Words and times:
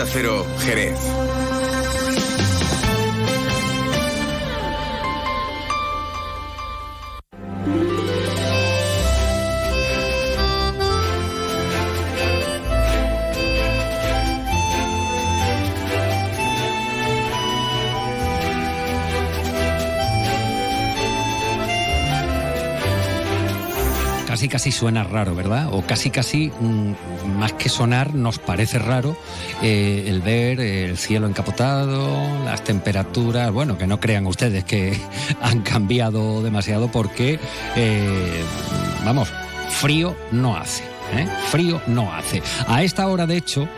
Onda 0.00 0.10
Cero, 0.10 0.46
Jerez. 0.64 1.19
Casi 24.50 24.72
suena 24.72 25.04
raro, 25.04 25.34
¿verdad? 25.34 25.68
O 25.72 25.82
casi 25.82 26.10
casi, 26.10 26.52
mm, 26.60 27.38
más 27.38 27.54
que 27.54 27.70
sonar, 27.70 28.14
nos 28.14 28.38
parece 28.38 28.78
raro 28.78 29.16
eh, 29.62 30.04
el 30.08 30.20
ver 30.20 30.60
el 30.60 30.98
cielo 30.98 31.26
encapotado, 31.26 32.44
las 32.44 32.62
temperaturas, 32.62 33.50
bueno, 33.50 33.78
que 33.78 33.86
no 33.86 33.98
crean 33.98 34.26
ustedes 34.26 34.64
que 34.64 34.94
han 35.40 35.62
cambiado 35.62 36.42
demasiado 36.42 36.90
porque, 36.90 37.38
eh, 37.76 38.44
vamos, 39.04 39.32
frío 39.70 40.14
no 40.32 40.56
hace. 40.56 40.82
¿eh? 41.16 41.26
Frío 41.50 41.80
no 41.86 42.12
hace. 42.12 42.42
A 42.66 42.82
esta 42.82 43.06
hora, 43.06 43.26
de 43.26 43.36
hecho, 43.36 43.68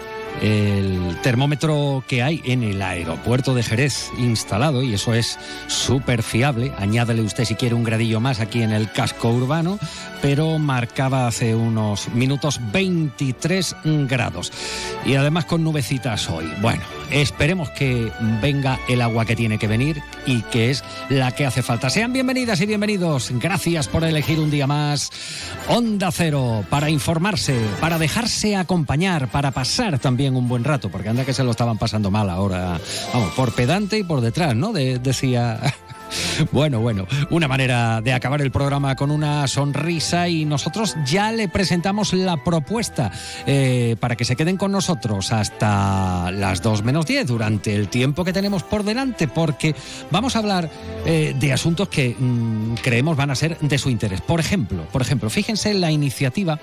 el 0.40 1.18
termómetro 1.22 2.02
que 2.08 2.22
hay 2.22 2.40
en 2.44 2.62
el 2.62 2.80
aeropuerto 2.82 3.54
de 3.54 3.62
Jerez 3.62 4.10
instalado, 4.18 4.82
y 4.82 4.94
eso 4.94 5.14
es 5.14 5.38
súper 5.66 6.22
fiable, 6.22 6.72
añádale 6.78 7.22
usted 7.22 7.44
si 7.44 7.54
quiere 7.54 7.74
un 7.74 7.84
gradillo 7.84 8.20
más 8.20 8.40
aquí 8.40 8.62
en 8.62 8.72
el 8.72 8.90
casco 8.90 9.30
urbano, 9.30 9.78
pero 10.20 10.58
marcaba 10.58 11.26
hace 11.26 11.54
unos 11.54 12.08
minutos 12.10 12.60
23 12.72 13.76
grados. 14.08 14.52
Y 15.04 15.16
además 15.16 15.44
con 15.46 15.64
nubecitas 15.64 16.30
hoy. 16.30 16.48
Bueno, 16.60 16.82
esperemos 17.10 17.70
que 17.70 18.12
venga 18.40 18.78
el 18.88 19.02
agua 19.02 19.24
que 19.24 19.34
tiene 19.34 19.58
que 19.58 19.66
venir 19.66 20.00
y 20.26 20.42
que 20.42 20.70
es 20.70 20.84
la 21.08 21.32
que 21.32 21.44
hace 21.44 21.62
falta. 21.62 21.90
Sean 21.90 22.12
bienvenidas 22.12 22.60
y 22.60 22.66
bienvenidos. 22.66 23.30
Gracias 23.34 23.88
por 23.88 24.04
elegir 24.04 24.38
un 24.38 24.50
día 24.50 24.68
más 24.68 25.10
Onda 25.68 26.12
Cero 26.12 26.64
para 26.70 26.88
informarse, 26.88 27.58
para 27.80 27.98
dejarse 27.98 28.54
acompañar, 28.56 29.28
para 29.28 29.50
pasar 29.50 29.98
también 29.98 30.21
un 30.28 30.48
buen 30.48 30.64
rato, 30.64 30.88
porque 30.88 31.08
anda 31.08 31.24
que 31.24 31.32
se 31.34 31.44
lo 31.44 31.50
estaban 31.50 31.78
pasando 31.78 32.10
mal 32.10 32.30
ahora, 32.30 32.80
vamos, 33.12 33.32
por 33.34 33.52
pedante 33.54 33.98
y 33.98 34.02
por 34.02 34.20
detrás, 34.20 34.54
¿no? 34.54 34.72
decía 34.72 35.60
bueno, 36.52 36.80
bueno, 36.80 37.06
una 37.30 37.48
manera 37.48 38.00
de 38.00 38.12
acabar 38.12 38.40
el 38.40 38.50
programa 38.50 38.96
con 38.96 39.10
una 39.10 39.46
sonrisa 39.48 40.28
y 40.28 40.44
nosotros 40.44 40.96
ya 41.06 41.32
le 41.32 41.48
presentamos 41.48 42.12
la 42.12 42.42
propuesta 42.42 43.12
eh, 43.46 43.96
para 44.00 44.16
que 44.16 44.24
se 44.24 44.36
queden 44.36 44.56
con 44.56 44.72
nosotros 44.72 45.32
hasta 45.32 46.30
las 46.30 46.62
2 46.62 46.82
menos 46.82 47.06
10 47.06 47.26
durante 47.26 47.74
el 47.74 47.88
tiempo 47.88 48.24
que 48.24 48.32
tenemos 48.32 48.62
por 48.62 48.84
delante, 48.84 49.28
porque 49.28 49.74
vamos 50.10 50.36
a 50.36 50.40
hablar 50.40 50.70
eh, 51.06 51.34
de 51.38 51.52
asuntos 51.52 51.88
que 51.88 52.16
mm, 52.18 52.74
creemos 52.82 53.16
van 53.16 53.30
a 53.30 53.34
ser 53.34 53.58
de 53.58 53.78
su 53.78 53.90
interés. 53.90 54.20
Por 54.20 54.40
ejemplo, 54.40 54.84
por 54.92 55.02
ejemplo, 55.02 55.30
fíjense 55.30 55.74
la 55.74 55.90
iniciativa 55.90 56.58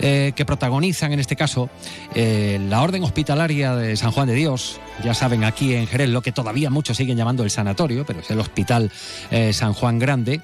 eh, 0.00 0.32
que 0.34 0.44
protagonizan 0.44 1.12
en 1.12 1.20
este 1.20 1.36
caso 1.36 1.70
la 2.14 2.82
Orden 2.82 3.02
Hospitalaria 3.04 3.74
de 3.74 3.96
San 3.96 4.12
Juan 4.12 4.28
de 4.28 4.34
Dios, 4.34 4.80
ya 5.02 5.14
saben 5.14 5.44
aquí 5.44 5.74
en 5.74 5.86
Jerez 5.86 6.08
lo 6.08 6.22
que 6.22 6.32
todavía 6.32 6.70
muchos 6.70 6.96
siguen 6.96 7.16
llamando 7.16 7.42
el 7.42 7.50
sanatorio, 7.50 8.04
pero 8.06 8.20
es 8.20 8.30
el 8.30 8.38
hospital 8.40 8.81
eh, 9.30 9.52
San 9.52 9.72
Juan 9.72 9.98
Grande 9.98 10.40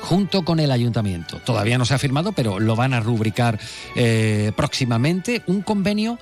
junto 0.00 0.44
con 0.44 0.60
el 0.60 0.70
ayuntamiento. 0.70 1.38
Todavía 1.38 1.78
no 1.78 1.84
se 1.84 1.94
ha 1.94 1.98
firmado, 1.98 2.32
pero 2.32 2.60
lo 2.60 2.76
van 2.76 2.94
a 2.94 3.00
rubricar 3.00 3.58
eh, 3.96 4.52
próximamente, 4.56 5.42
un 5.46 5.62
convenio 5.62 6.18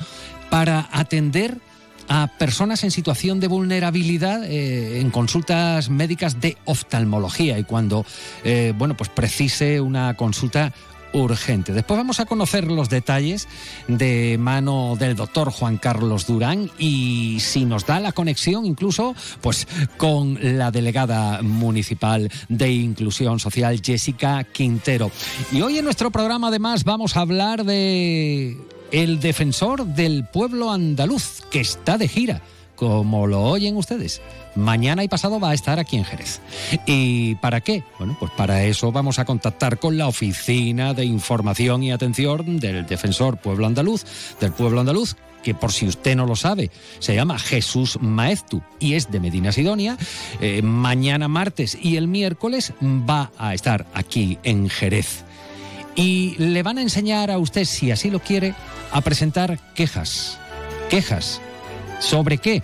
para 0.50 0.88
atender 0.92 1.58
a 2.08 2.26
personas 2.38 2.82
en 2.84 2.90
situación 2.90 3.40
de 3.40 3.48
vulnerabilidad 3.48 4.44
eh, 4.44 5.00
en 5.00 5.10
consultas 5.10 5.88
médicas 5.88 6.40
de 6.40 6.56
oftalmología 6.64 7.58
y 7.58 7.64
cuando 7.64 8.04
bueno 8.74 8.96
pues 8.96 9.08
precise 9.08 9.80
una 9.80 10.14
consulta 10.14 10.72
urgente. 11.12 11.72
Después 11.72 11.98
vamos 11.98 12.20
a 12.20 12.26
conocer 12.26 12.70
los 12.70 12.88
detalles 12.88 13.48
de 13.88 14.36
mano 14.38 14.96
del 14.98 15.16
doctor 15.16 15.50
Juan 15.50 15.78
Carlos 15.78 16.26
Durán 16.26 16.70
y 16.78 17.38
si 17.40 17.64
nos 17.64 17.86
da 17.86 18.00
la 18.00 18.12
conexión 18.12 18.66
incluso 18.66 19.14
pues 19.40 19.66
con 19.96 20.38
la 20.40 20.70
delegada 20.70 21.42
municipal 21.42 22.30
de 22.48 22.70
inclusión 22.72 23.38
social 23.38 23.80
Jessica 23.82 24.44
Quintero. 24.44 25.10
Y 25.52 25.62
hoy 25.62 25.78
en 25.78 25.84
nuestro 25.84 26.10
programa 26.10 26.48
además 26.48 26.84
vamos 26.84 27.16
a 27.16 27.20
hablar 27.20 27.64
de 27.64 28.56
el 28.90 29.20
defensor 29.20 29.86
del 29.86 30.26
pueblo 30.26 30.70
andaluz 30.70 31.42
que 31.50 31.60
está 31.60 31.98
de 31.98 32.08
gira, 32.08 32.42
como 32.82 33.28
lo 33.28 33.44
oyen 33.44 33.76
ustedes 33.76 34.20
mañana 34.56 35.04
y 35.04 35.08
pasado 35.08 35.38
va 35.38 35.50
a 35.50 35.54
estar 35.54 35.78
aquí 35.78 35.96
en 35.96 36.04
Jerez. 36.04 36.40
¿Y 36.84 37.36
para 37.36 37.60
qué? 37.60 37.84
Bueno, 37.96 38.16
pues 38.18 38.32
para 38.32 38.64
eso 38.64 38.90
vamos 38.90 39.20
a 39.20 39.24
contactar 39.24 39.78
con 39.78 39.96
la 39.96 40.08
Oficina 40.08 40.92
de 40.92 41.04
Información 41.04 41.84
y 41.84 41.92
Atención 41.92 42.58
del 42.58 42.84
Defensor 42.84 43.36
Pueblo 43.36 43.66
Andaluz, 43.66 44.04
del 44.40 44.50
Pueblo 44.50 44.80
Andaluz, 44.80 45.14
que 45.44 45.54
por 45.54 45.70
si 45.70 45.86
usted 45.86 46.16
no 46.16 46.26
lo 46.26 46.34
sabe, 46.34 46.72
se 46.98 47.14
llama 47.14 47.38
Jesús 47.38 47.98
Maeztu 48.00 48.60
y 48.80 48.94
es 48.94 49.12
de 49.12 49.20
Medina 49.20 49.52
Sidonia. 49.52 49.96
Eh, 50.40 50.60
mañana 50.62 51.28
martes 51.28 51.78
y 51.80 51.96
el 51.98 52.08
miércoles 52.08 52.72
va 52.82 53.30
a 53.38 53.54
estar 53.54 53.86
aquí 53.94 54.38
en 54.42 54.68
Jerez. 54.68 55.22
Y 55.94 56.34
le 56.38 56.64
van 56.64 56.78
a 56.78 56.82
enseñar 56.82 57.30
a 57.30 57.38
usted, 57.38 57.64
si 57.64 57.92
así 57.92 58.10
lo 58.10 58.18
quiere, 58.18 58.56
a 58.90 59.00
presentar 59.02 59.60
quejas. 59.76 60.36
Quejas. 60.90 61.40
¿Sobre 62.02 62.38
qué? 62.38 62.62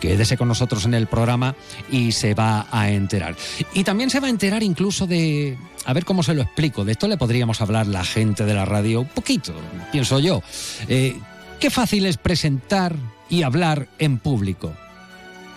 Quédese 0.00 0.36
con 0.36 0.48
nosotros 0.48 0.84
en 0.84 0.94
el 0.94 1.06
programa 1.06 1.54
y 1.90 2.12
se 2.12 2.34
va 2.34 2.66
a 2.70 2.90
enterar. 2.90 3.36
Y 3.74 3.84
también 3.84 4.10
se 4.10 4.20
va 4.20 4.28
a 4.28 4.30
enterar 4.30 4.62
incluso 4.62 5.06
de, 5.06 5.58
a 5.84 5.92
ver 5.92 6.04
cómo 6.04 6.22
se 6.22 6.34
lo 6.34 6.42
explico, 6.42 6.84
de 6.84 6.92
esto 6.92 7.08
le 7.08 7.16
podríamos 7.16 7.60
hablar 7.60 7.86
la 7.86 8.04
gente 8.04 8.44
de 8.44 8.54
la 8.54 8.64
radio 8.64 9.00
un 9.02 9.08
poquito, 9.08 9.52
pienso 9.92 10.20
yo. 10.20 10.42
Eh, 10.88 11.18
qué 11.60 11.70
fácil 11.70 12.06
es 12.06 12.16
presentar 12.16 12.94
y 13.28 13.42
hablar 13.42 13.88
en 13.98 14.18
público. 14.18 14.72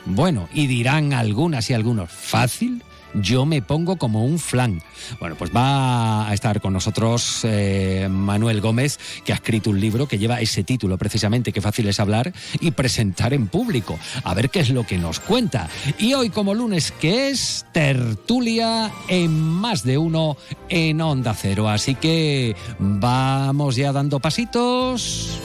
Bueno, 0.06 0.50
y 0.53 0.68
dirán 0.68 1.13
algunas 1.13 1.69
y 1.69 1.74
algunos, 1.74 2.09
¿fácil? 2.09 2.84
Yo 3.14 3.46
me 3.46 3.62
pongo 3.62 3.98
como 3.98 4.26
un 4.26 4.40
flan. 4.40 4.82
Bueno, 5.20 5.36
pues 5.38 5.52
va 5.56 6.28
a 6.28 6.34
estar 6.34 6.62
con 6.62 6.74
nosotros 6.74 7.42
eh, 7.44 8.08
Manuel 8.10 8.62
Gómez, 8.62 9.00
que 9.24 9.32
ha 9.34 9.36
escrito 9.36 9.70
un 9.70 9.80
libro 9.80 10.08
que 10.08 10.18
lleva 10.18 10.42
ese 10.42 10.64
título 10.64 10.98
precisamente, 10.98 11.52
que 11.52 11.62
fácil 11.62 11.88
es 11.88 12.00
hablar 12.00 12.34
y 12.60 12.72
presentar 12.72 13.34
en 13.34 13.48
público. 13.48 14.00
A 14.24 14.34
ver 14.34 14.50
qué 14.50 14.60
es 14.62 14.70
lo 14.70 14.86
que 14.86 14.98
nos 14.98 15.20
cuenta. 15.20 15.70
Y 15.98 16.14
hoy 16.14 16.30
como 16.30 16.54
lunes, 16.54 16.92
que 16.92 17.30
es 17.30 17.66
tertulia 17.72 18.92
en 19.08 19.32
más 19.40 19.84
de 19.84 19.98
uno 19.98 20.38
en 20.70 21.02
Onda 21.02 21.34
Cero. 21.34 21.70
Así 21.70 21.96
que 21.96 22.56
vamos 22.80 23.76
ya 23.76 23.92
dando 23.92 24.20
pasitos. 24.20 25.40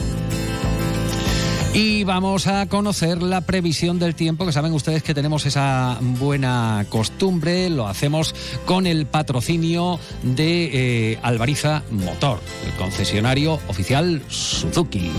Y 1.73 2.03
vamos 2.03 2.47
a 2.47 2.65
conocer 2.67 3.21
la 3.21 3.41
previsión 3.41 3.99
del 3.99 4.15
tiempo, 4.15 4.45
que 4.45 4.51
saben 4.51 4.73
ustedes 4.73 5.03
que 5.03 5.13
tenemos 5.13 5.45
esa 5.45 5.97
buena 6.01 6.85
costumbre, 6.89 7.69
lo 7.69 7.87
hacemos 7.87 8.33
con 8.65 8.87
el 8.87 9.05
patrocinio 9.05 9.99
de 10.23 11.13
eh, 11.13 11.19
Motor, 11.91 12.39
el 12.65 12.73
concesionario 12.73 13.59
oficial 13.67 14.21
Suzuki. 14.27 15.11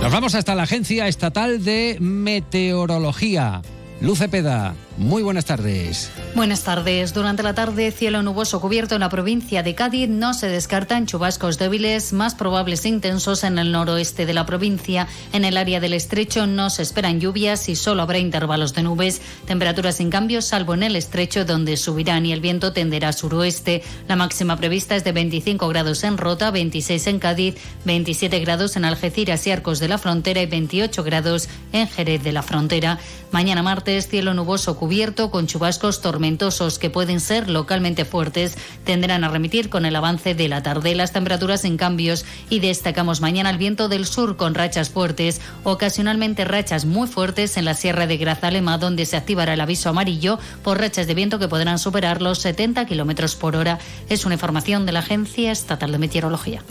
Nos 0.00 0.12
vamos 0.12 0.34
hasta 0.34 0.54
la 0.54 0.64
Agencia 0.64 1.08
Estatal 1.08 1.64
de 1.64 1.96
Meteorología. 2.00 3.62
Luce 4.00 4.28
Peda, 4.28 4.74
muy 4.96 5.22
buenas 5.22 5.44
tardes. 5.44 6.10
Buenas 6.34 6.62
tardes. 6.62 7.14
Durante 7.14 7.42
la 7.42 7.54
tarde, 7.54 7.90
cielo 7.90 8.22
nuboso 8.22 8.60
cubierto 8.60 8.94
en 8.94 9.00
la 9.00 9.08
provincia 9.08 9.62
de 9.62 9.74
Cádiz. 9.74 10.08
No 10.08 10.34
se 10.34 10.48
descartan 10.48 11.06
chubascos 11.06 11.58
débiles, 11.58 12.12
más 12.12 12.34
probables 12.34 12.84
e 12.84 12.88
intensos 12.88 13.44
en 13.44 13.58
el 13.58 13.72
noroeste 13.72 14.26
de 14.26 14.34
la 14.34 14.46
provincia. 14.46 15.08
En 15.32 15.44
el 15.44 15.56
área 15.56 15.80
del 15.80 15.94
estrecho 15.94 16.46
no 16.46 16.70
se 16.70 16.82
esperan 16.82 17.20
lluvias 17.20 17.68
y 17.68 17.76
solo 17.76 18.02
habrá 18.02 18.18
intervalos 18.18 18.74
de 18.74 18.82
nubes. 18.82 19.20
Temperaturas 19.46 19.96
sin 19.96 20.10
cambios, 20.10 20.44
salvo 20.44 20.74
en 20.74 20.82
el 20.82 20.96
estrecho, 20.96 21.44
donde 21.44 21.76
subirán 21.76 22.26
y 22.26 22.32
el 22.32 22.40
viento 22.40 22.72
tenderá 22.72 23.08
a 23.08 23.12
suroeste. 23.12 23.82
La 24.08 24.16
máxima 24.16 24.56
prevista 24.56 24.96
es 24.96 25.04
de 25.04 25.12
25 25.12 25.68
grados 25.68 26.04
en 26.04 26.18
Rota, 26.18 26.50
26 26.50 27.06
en 27.08 27.18
Cádiz, 27.18 27.54
27 27.84 28.38
grados 28.40 28.76
en 28.76 28.84
Algeciras 28.84 29.46
y 29.46 29.50
Arcos 29.50 29.80
de 29.80 29.88
la 29.88 29.98
Frontera 29.98 30.42
y 30.42 30.46
28 30.46 31.02
grados 31.02 31.48
en 31.72 31.88
Jerez 31.88 32.22
de 32.22 32.32
la 32.32 32.42
Frontera. 32.42 32.98
Mañana 33.30 33.64
martes, 33.64 34.08
cielo 34.08 34.32
nuboso 34.32 34.76
cubierto 34.84 35.30
con 35.30 35.46
chubascos 35.46 36.02
tormentosos 36.02 36.78
que 36.78 36.90
pueden 36.90 37.18
ser 37.18 37.48
localmente 37.48 38.04
fuertes. 38.04 38.58
Tendrán 38.84 39.24
a 39.24 39.30
remitir 39.30 39.70
con 39.70 39.86
el 39.86 39.96
avance 39.96 40.34
de 40.34 40.46
la 40.46 40.62
tarde 40.62 40.94
las 40.94 41.10
temperaturas 41.10 41.64
en 41.64 41.78
cambios 41.78 42.26
y 42.50 42.60
destacamos 42.60 43.22
mañana 43.22 43.48
el 43.48 43.56
viento 43.56 43.88
del 43.88 44.04
sur 44.04 44.36
con 44.36 44.54
rachas 44.54 44.90
fuertes, 44.90 45.40
ocasionalmente 45.62 46.44
rachas 46.44 46.84
muy 46.84 47.08
fuertes 47.08 47.56
en 47.56 47.64
la 47.64 47.72
Sierra 47.72 48.06
de 48.06 48.18
Grazalema, 48.18 48.76
donde 48.76 49.06
se 49.06 49.16
activará 49.16 49.54
el 49.54 49.62
aviso 49.62 49.88
amarillo 49.88 50.38
por 50.62 50.78
rachas 50.78 51.06
de 51.06 51.14
viento 51.14 51.38
que 51.38 51.48
podrán 51.48 51.78
superar 51.78 52.20
los 52.20 52.40
70 52.40 52.84
kilómetros 52.84 53.36
por 53.36 53.56
hora. 53.56 53.78
Es 54.10 54.26
una 54.26 54.34
información 54.34 54.84
de 54.84 54.92
la 54.92 54.98
Agencia 54.98 55.50
Estatal 55.50 55.92
de 55.92 55.98
Meteorología. 55.98 56.62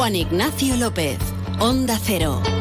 Juan 0.00 0.16
Ignacio 0.16 0.76
López, 0.76 1.18
Onda 1.58 1.98
Cero. 2.02 2.59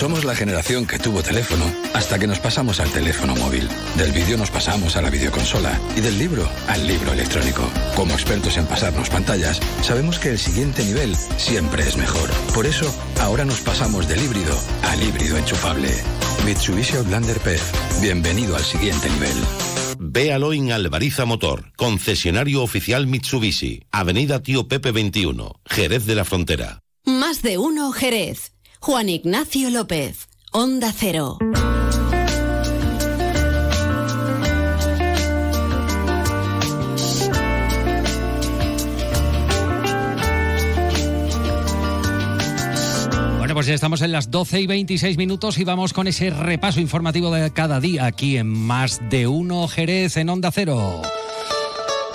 Somos 0.00 0.24
la 0.24 0.34
generación 0.34 0.86
que 0.86 0.98
tuvo 0.98 1.22
teléfono 1.22 1.62
hasta 1.92 2.18
que 2.18 2.26
nos 2.26 2.38
pasamos 2.38 2.80
al 2.80 2.90
teléfono 2.90 3.36
móvil. 3.36 3.68
Del 3.98 4.12
vídeo 4.12 4.38
nos 4.38 4.50
pasamos 4.50 4.96
a 4.96 5.02
la 5.02 5.10
videoconsola 5.10 5.78
y 5.94 6.00
del 6.00 6.18
libro 6.18 6.48
al 6.68 6.86
libro 6.86 7.12
electrónico. 7.12 7.70
Como 7.94 8.14
expertos 8.14 8.56
en 8.56 8.64
pasarnos 8.64 9.10
pantallas, 9.10 9.60
sabemos 9.82 10.18
que 10.18 10.30
el 10.30 10.38
siguiente 10.38 10.86
nivel 10.86 11.14
siempre 11.36 11.82
es 11.82 11.98
mejor. 11.98 12.30
Por 12.54 12.64
eso, 12.64 12.90
ahora 13.20 13.44
nos 13.44 13.60
pasamos 13.60 14.08
del 14.08 14.22
híbrido 14.24 14.58
al 14.84 15.02
híbrido 15.02 15.36
enchufable. 15.36 15.90
Mitsubishi 16.46 16.96
Outlander 16.96 17.38
PEF. 17.38 18.00
Bienvenido 18.00 18.56
al 18.56 18.64
siguiente 18.64 19.10
nivel. 19.10 19.36
Véalo 19.98 20.54
en 20.54 20.72
Alvariza 20.72 21.26
Motor, 21.26 21.74
concesionario 21.76 22.62
oficial 22.62 23.06
Mitsubishi, 23.06 23.82
Avenida 23.90 24.40
Tío 24.40 24.66
Pepe 24.66 24.92
21, 24.92 25.60
Jerez 25.66 26.06
de 26.06 26.14
la 26.14 26.24
Frontera. 26.24 26.80
Más 27.04 27.42
de 27.42 27.58
uno 27.58 27.92
Jerez. 27.92 28.52
Juan 28.82 29.10
Ignacio 29.10 29.68
López, 29.68 30.26
Onda 30.52 30.90
Cero. 30.96 31.36
Bueno, 43.36 43.54
pues 43.54 43.66
ya 43.66 43.74
estamos 43.74 44.00
en 44.00 44.12
las 44.12 44.30
12 44.30 44.62
y 44.62 44.66
26 44.66 45.18
minutos 45.18 45.58
y 45.58 45.64
vamos 45.64 45.92
con 45.92 46.06
ese 46.06 46.30
repaso 46.30 46.80
informativo 46.80 47.30
de 47.30 47.52
cada 47.52 47.80
día 47.80 48.06
aquí 48.06 48.38
en 48.38 48.46
Más 48.46 49.02
de 49.10 49.26
Uno 49.26 49.68
Jerez 49.68 50.16
en 50.16 50.30
Onda 50.30 50.50
Cero. 50.50 51.02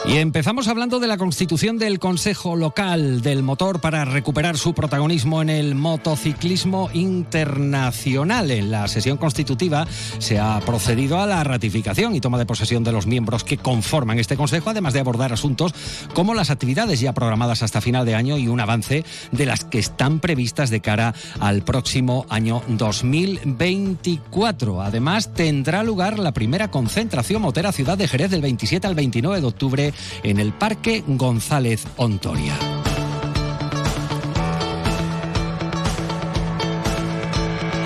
Y 0.08 0.18
empezamos 0.18 0.68
hablando 0.68 1.00
de 1.00 1.08
la 1.08 1.18
constitución 1.18 1.80
del 1.80 1.98
Consejo 1.98 2.56
Local 2.56 3.22
del 3.22 3.42
Motor 3.42 3.82
para 3.82 4.06
recuperar 4.06 4.56
su 4.56 4.76
protagonismo 4.76 5.42
en 5.42 5.50
el 5.50 5.74
motociclismo 5.74 6.92
internacional. 6.94 8.52
En 8.52 8.70
la 8.70 8.88
sesión 8.88 9.18
constitutiva 9.18 9.88
se 10.20 10.38
ha 10.38 10.60
procedido 10.60 11.20
a 11.20 11.26
la 11.26 11.44
ratificación 11.44 12.14
y 12.14 12.22
toma 12.22 12.38
de 12.38 12.46
posesión 12.46 12.84
de 12.84 12.92
los 12.92 13.08
miembros 13.08 13.44
que 13.44 13.58
conforman 13.58 14.20
este 14.20 14.38
Consejo, 14.38 14.70
además 14.70 14.94
de 14.94 15.00
abordar 15.00 15.34
asuntos 15.34 15.74
como 16.14 16.36
las 16.36 16.52
actividades 16.52 17.00
ya 17.00 17.14
programadas 17.14 17.64
hasta 17.64 17.82
final 17.82 18.06
de 18.06 18.14
año 18.14 18.38
y 18.38 18.48
un 18.48 18.60
avance 18.60 19.04
de 19.32 19.46
las 19.48 19.66
que 19.66 19.80
están 19.80 20.20
previstas 20.20 20.70
de 20.70 20.82
cara 20.82 21.16
al 21.40 21.64
próximo 21.64 22.28
año 22.30 22.62
2024. 22.68 24.84
Además, 24.84 25.34
tendrá 25.34 25.84
lugar 25.84 26.20
la 26.20 26.32
primera 26.32 26.70
concentración 26.70 27.42
motera 27.42 27.72
Ciudad 27.72 27.98
de 27.98 28.08
Jerez 28.08 28.30
del 28.30 28.42
27 28.42 28.86
al 28.86 28.94
29 28.94 29.42
de 29.42 29.48
octubre 29.48 29.95
en 30.24 30.40
el 30.40 30.54
Parque 30.54 31.04
González 31.08 31.86
Ontoria. 31.98 32.54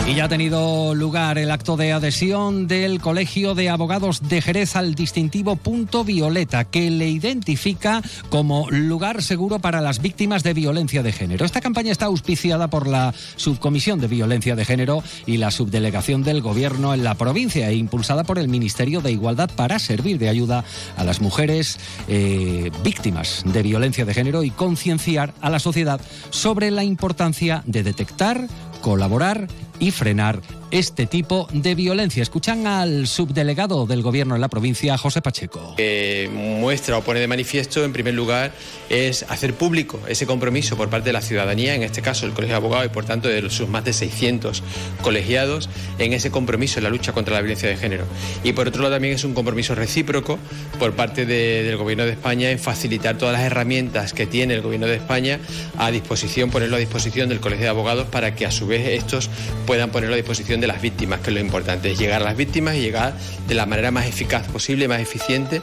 Y 0.10 0.16
ya 0.16 0.26
ha 0.26 0.28
tenido 0.28 0.96
lugar 0.96 1.38
el 1.38 1.52
acto 1.52 1.78
de 1.78 1.94
adhesión 1.94 2.68
del 2.68 3.00
Colegio 3.00 3.54
de 3.54 3.70
Abogados 3.70 4.28
de 4.28 4.42
Jerez 4.42 4.76
al 4.76 4.96
distintivo 4.96 5.56
Punto 5.56 6.04
Violeta, 6.04 6.64
que 6.64 6.90
le 6.90 7.10
identifica 7.10 8.02
como 8.30 8.68
lugar 8.72 9.22
seguro 9.22 9.60
para 9.60 9.82
las 9.82 10.02
víctimas 10.02 10.42
de 10.42 10.56
violencia 10.56 11.04
de 11.04 11.12
género. 11.12 11.46
Esta 11.46 11.62
campaña 11.62 11.92
está 11.92 12.08
auspiciada 12.08 12.72
por 12.72 12.88
la 12.88 13.14
Subcomisión 13.36 14.00
de 14.00 14.08
Violencia 14.08 14.56
de 14.56 14.66
Género 14.66 15.04
y 15.28 15.38
la 15.38 15.52
Subdelegación 15.52 16.24
del 16.24 16.42
Gobierno 16.42 16.96
en 16.96 17.04
la 17.04 17.14
provincia 17.14 17.70
e 17.70 17.76
impulsada 17.76 18.24
por 18.24 18.40
el 18.40 18.48
Ministerio 18.48 19.02
de 19.02 19.12
Igualdad 19.12 19.52
para 19.56 19.78
servir 19.78 20.18
de 20.18 20.30
ayuda 20.30 20.66
a 20.98 21.04
las 21.04 21.22
mujeres 21.22 21.78
eh, 22.08 22.72
víctimas 22.84 23.44
de 23.46 23.62
violencia 23.62 24.06
de 24.06 24.16
género 24.16 24.44
y 24.44 24.50
concienciar 24.50 25.36
a 25.40 25.52
la 25.52 25.60
sociedad 25.60 26.02
sobre 26.32 26.72
la 26.72 26.84
importancia 26.84 27.62
de 27.68 27.84
detectar, 27.84 28.48
colaborar 28.82 29.48
y 29.80 29.92
frenar 29.92 30.42
este 30.72 31.08
tipo 31.08 31.48
de 31.52 31.76
violencia. 31.76 32.22
Escuchan 32.22 32.68
al 32.68 33.08
subdelegado 33.08 33.86
del 33.86 34.02
Gobierno 34.02 34.36
en 34.36 34.42
la 34.42 34.50
provincia, 34.50 34.98
José 34.98 35.22
Pacheco. 35.22 35.74
Que 35.76 36.30
muestra 36.32 36.98
o 36.98 37.02
pone 37.02 37.20
de 37.20 37.28
manifiesto, 37.28 37.84
en 37.84 37.94
primer 37.94 38.14
lugar, 38.14 38.52
es 38.90 39.24
hacer 39.30 39.54
público 39.54 40.00
ese 40.08 40.26
compromiso 40.26 40.78
por 40.78 40.90
parte 40.90 41.10
de 41.10 41.14
la 41.14 41.22
ciudadanía, 41.22 41.76
en 41.76 41.84
este 41.84 42.02
caso 42.02 42.26
el 42.26 42.34
Colegio 42.34 42.54
de 42.54 42.58
Abogados 42.58 42.86
y 42.86 42.90
por 42.90 43.06
tanto 43.06 43.28
de 43.28 43.50
sus 43.50 43.68
más 43.68 43.84
de 43.84 43.94
600 43.94 44.64
colegiados, 45.02 45.70
en 45.98 46.14
ese 46.14 46.32
compromiso 46.32 46.80
en 46.80 46.84
la 46.84 46.90
lucha 46.90 47.14
contra 47.14 47.34
la 47.34 47.42
violencia 47.42 47.70
de 47.70 47.78
género. 47.78 48.06
Y 48.44 48.54
por 48.54 48.68
otro 48.68 48.82
lado 48.82 48.96
también 48.96 49.16
es 49.16 49.24
un 49.24 49.34
compromiso 49.34 49.76
recíproco 49.76 50.38
por 50.78 50.94
parte 50.94 51.26
de, 51.26 51.64
del 51.64 51.78
Gobierno 51.78 52.06
de 52.06 52.12
España 52.12 52.52
en 52.52 52.60
facilitar 52.60 53.18
todas 53.18 53.34
las 53.34 53.44
herramientas 53.44 54.14
que 54.14 54.28
tiene 54.28 54.54
el 54.54 54.62
Gobierno 54.62 54.88
de 54.88 54.96
España 54.96 55.40
a 55.78 55.90
disposición, 55.92 56.52
ponerlo 56.52 56.76
a 56.76 56.80
disposición 56.80 57.30
del 57.30 57.40
Colegio 57.40 57.66
de 57.66 57.70
Abogados 57.70 58.08
para 58.08 58.36
que 58.36 58.46
a 58.46 58.52
su 58.52 58.68
vez 58.68 58.88
estos 58.88 59.30
puedan 59.70 59.92
ponerlo 59.92 60.16
a 60.16 60.18
disposición 60.18 60.60
de 60.60 60.66
las 60.66 60.82
víctimas, 60.82 61.20
que 61.20 61.30
es 61.30 61.36
lo 61.36 61.40
importante, 61.40 61.92
es 61.92 62.00
llegar 62.00 62.24
a 62.24 62.26
las 62.26 62.36
víctimas 62.36 62.74
y 62.74 62.82
llegar 62.82 63.14
de 63.48 63.54
la 63.54 63.68
manera 63.68 63.92
más 63.92 64.08
eficaz 64.08 64.48
posible, 64.48 64.88
más 64.88 65.00
eficiente. 65.00 65.62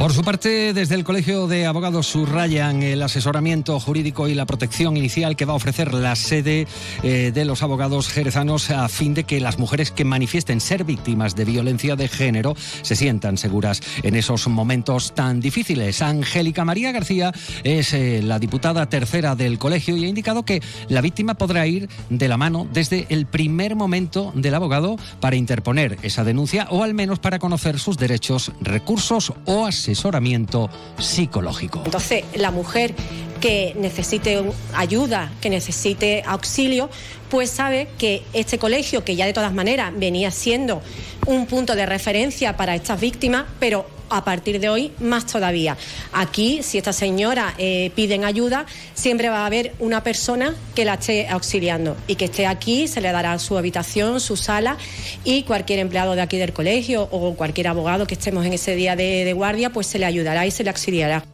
Por 0.00 0.14
su 0.14 0.22
parte, 0.22 0.72
desde 0.72 0.94
el 0.94 1.04
Colegio 1.04 1.46
de 1.46 1.66
Abogados 1.66 2.06
subrayan 2.06 2.82
el 2.82 3.02
asesoramiento 3.02 3.78
jurídico 3.78 4.28
y 4.28 4.34
la 4.34 4.46
protección 4.46 4.96
inicial 4.96 5.36
que 5.36 5.44
va 5.44 5.52
a 5.52 5.56
ofrecer 5.56 5.92
la 5.92 6.16
sede 6.16 6.66
eh, 7.02 7.32
de 7.34 7.44
los 7.44 7.62
abogados 7.62 8.08
jerezanos 8.08 8.70
a 8.70 8.88
fin 8.88 9.12
de 9.12 9.24
que 9.24 9.40
las 9.40 9.58
mujeres 9.58 9.90
que 9.90 10.06
manifiesten 10.06 10.62
ser 10.62 10.84
víctimas 10.84 11.36
de 11.36 11.44
violencia 11.44 11.96
de 11.96 12.08
género 12.08 12.56
se 12.80 12.96
sientan 12.96 13.36
seguras 13.36 13.82
en 14.02 14.16
esos 14.16 14.48
momentos 14.48 15.14
tan 15.14 15.38
difíciles. 15.38 16.00
Angélica 16.00 16.64
María 16.64 16.92
García 16.92 17.34
es 17.62 17.92
eh, 17.92 18.22
la 18.22 18.38
diputada 18.38 18.88
tercera 18.88 19.36
del 19.36 19.58
colegio 19.58 19.98
y 19.98 20.06
ha 20.06 20.08
indicado 20.08 20.46
que 20.46 20.62
la 20.88 21.02
víctima 21.02 21.34
podrá 21.34 21.66
ir 21.66 21.90
de 22.08 22.26
la 22.26 22.38
mano 22.38 22.66
desde 22.72 23.04
el 23.10 23.26
primer 23.26 23.76
momento 23.76 24.32
del 24.34 24.54
abogado 24.54 24.96
para 25.20 25.36
interponer 25.36 25.98
esa 26.00 26.24
denuncia 26.24 26.68
o 26.70 26.84
al 26.84 26.94
menos 26.94 27.18
para 27.18 27.38
conocer 27.38 27.78
sus 27.78 27.98
derechos, 27.98 28.50
recursos 28.62 29.34
o 29.44 29.66
asesoramiento 29.66 29.89
asesoramiento 29.92 30.70
psicológico. 30.98 31.82
Entonces, 31.84 32.24
la 32.36 32.50
mujer 32.50 32.94
que 33.40 33.74
necesite 33.76 34.42
ayuda, 34.74 35.32
que 35.40 35.50
necesite 35.50 36.22
auxilio, 36.26 36.90
pues 37.30 37.50
sabe 37.50 37.88
que 37.98 38.22
este 38.32 38.58
colegio, 38.58 39.04
que 39.04 39.16
ya 39.16 39.26
de 39.26 39.32
todas 39.32 39.52
maneras 39.52 39.92
venía 39.96 40.30
siendo 40.30 40.82
un 41.26 41.46
punto 41.46 41.74
de 41.74 41.86
referencia 41.86 42.56
para 42.56 42.74
estas 42.74 43.00
víctimas, 43.00 43.44
pero 43.58 43.86
a 44.10 44.24
partir 44.24 44.60
de 44.60 44.68
hoy 44.68 44.92
más 44.98 45.24
todavía. 45.26 45.76
Aquí, 46.12 46.62
si 46.62 46.78
esta 46.78 46.92
señora 46.92 47.54
eh, 47.58 47.92
piden 47.94 48.24
ayuda, 48.24 48.66
siempre 48.94 49.28
va 49.28 49.42
a 49.42 49.46
haber 49.46 49.72
una 49.78 50.02
persona 50.02 50.54
que 50.74 50.84
la 50.84 50.94
esté 50.94 51.28
auxiliando 51.28 51.96
y 52.06 52.16
que 52.16 52.26
esté 52.26 52.46
aquí, 52.46 52.88
se 52.88 53.00
le 53.00 53.12
dará 53.12 53.38
su 53.38 53.56
habitación, 53.56 54.20
su 54.20 54.36
sala 54.36 54.76
y 55.24 55.44
cualquier 55.44 55.78
empleado 55.78 56.14
de 56.16 56.22
aquí 56.22 56.36
del 56.36 56.52
colegio 56.52 57.08
o 57.10 57.34
cualquier 57.34 57.68
abogado 57.68 58.06
que 58.06 58.14
estemos 58.14 58.44
en 58.44 58.52
ese 58.52 58.74
día 58.74 58.96
de, 58.96 59.24
de 59.24 59.32
guardia, 59.32 59.70
pues 59.70 59.86
se 59.86 59.98
le 59.98 60.06
ayudará 60.06 60.44
y 60.46 60.50
se 60.50 60.64
le 60.64 60.70
auxiliará. 60.70 61.24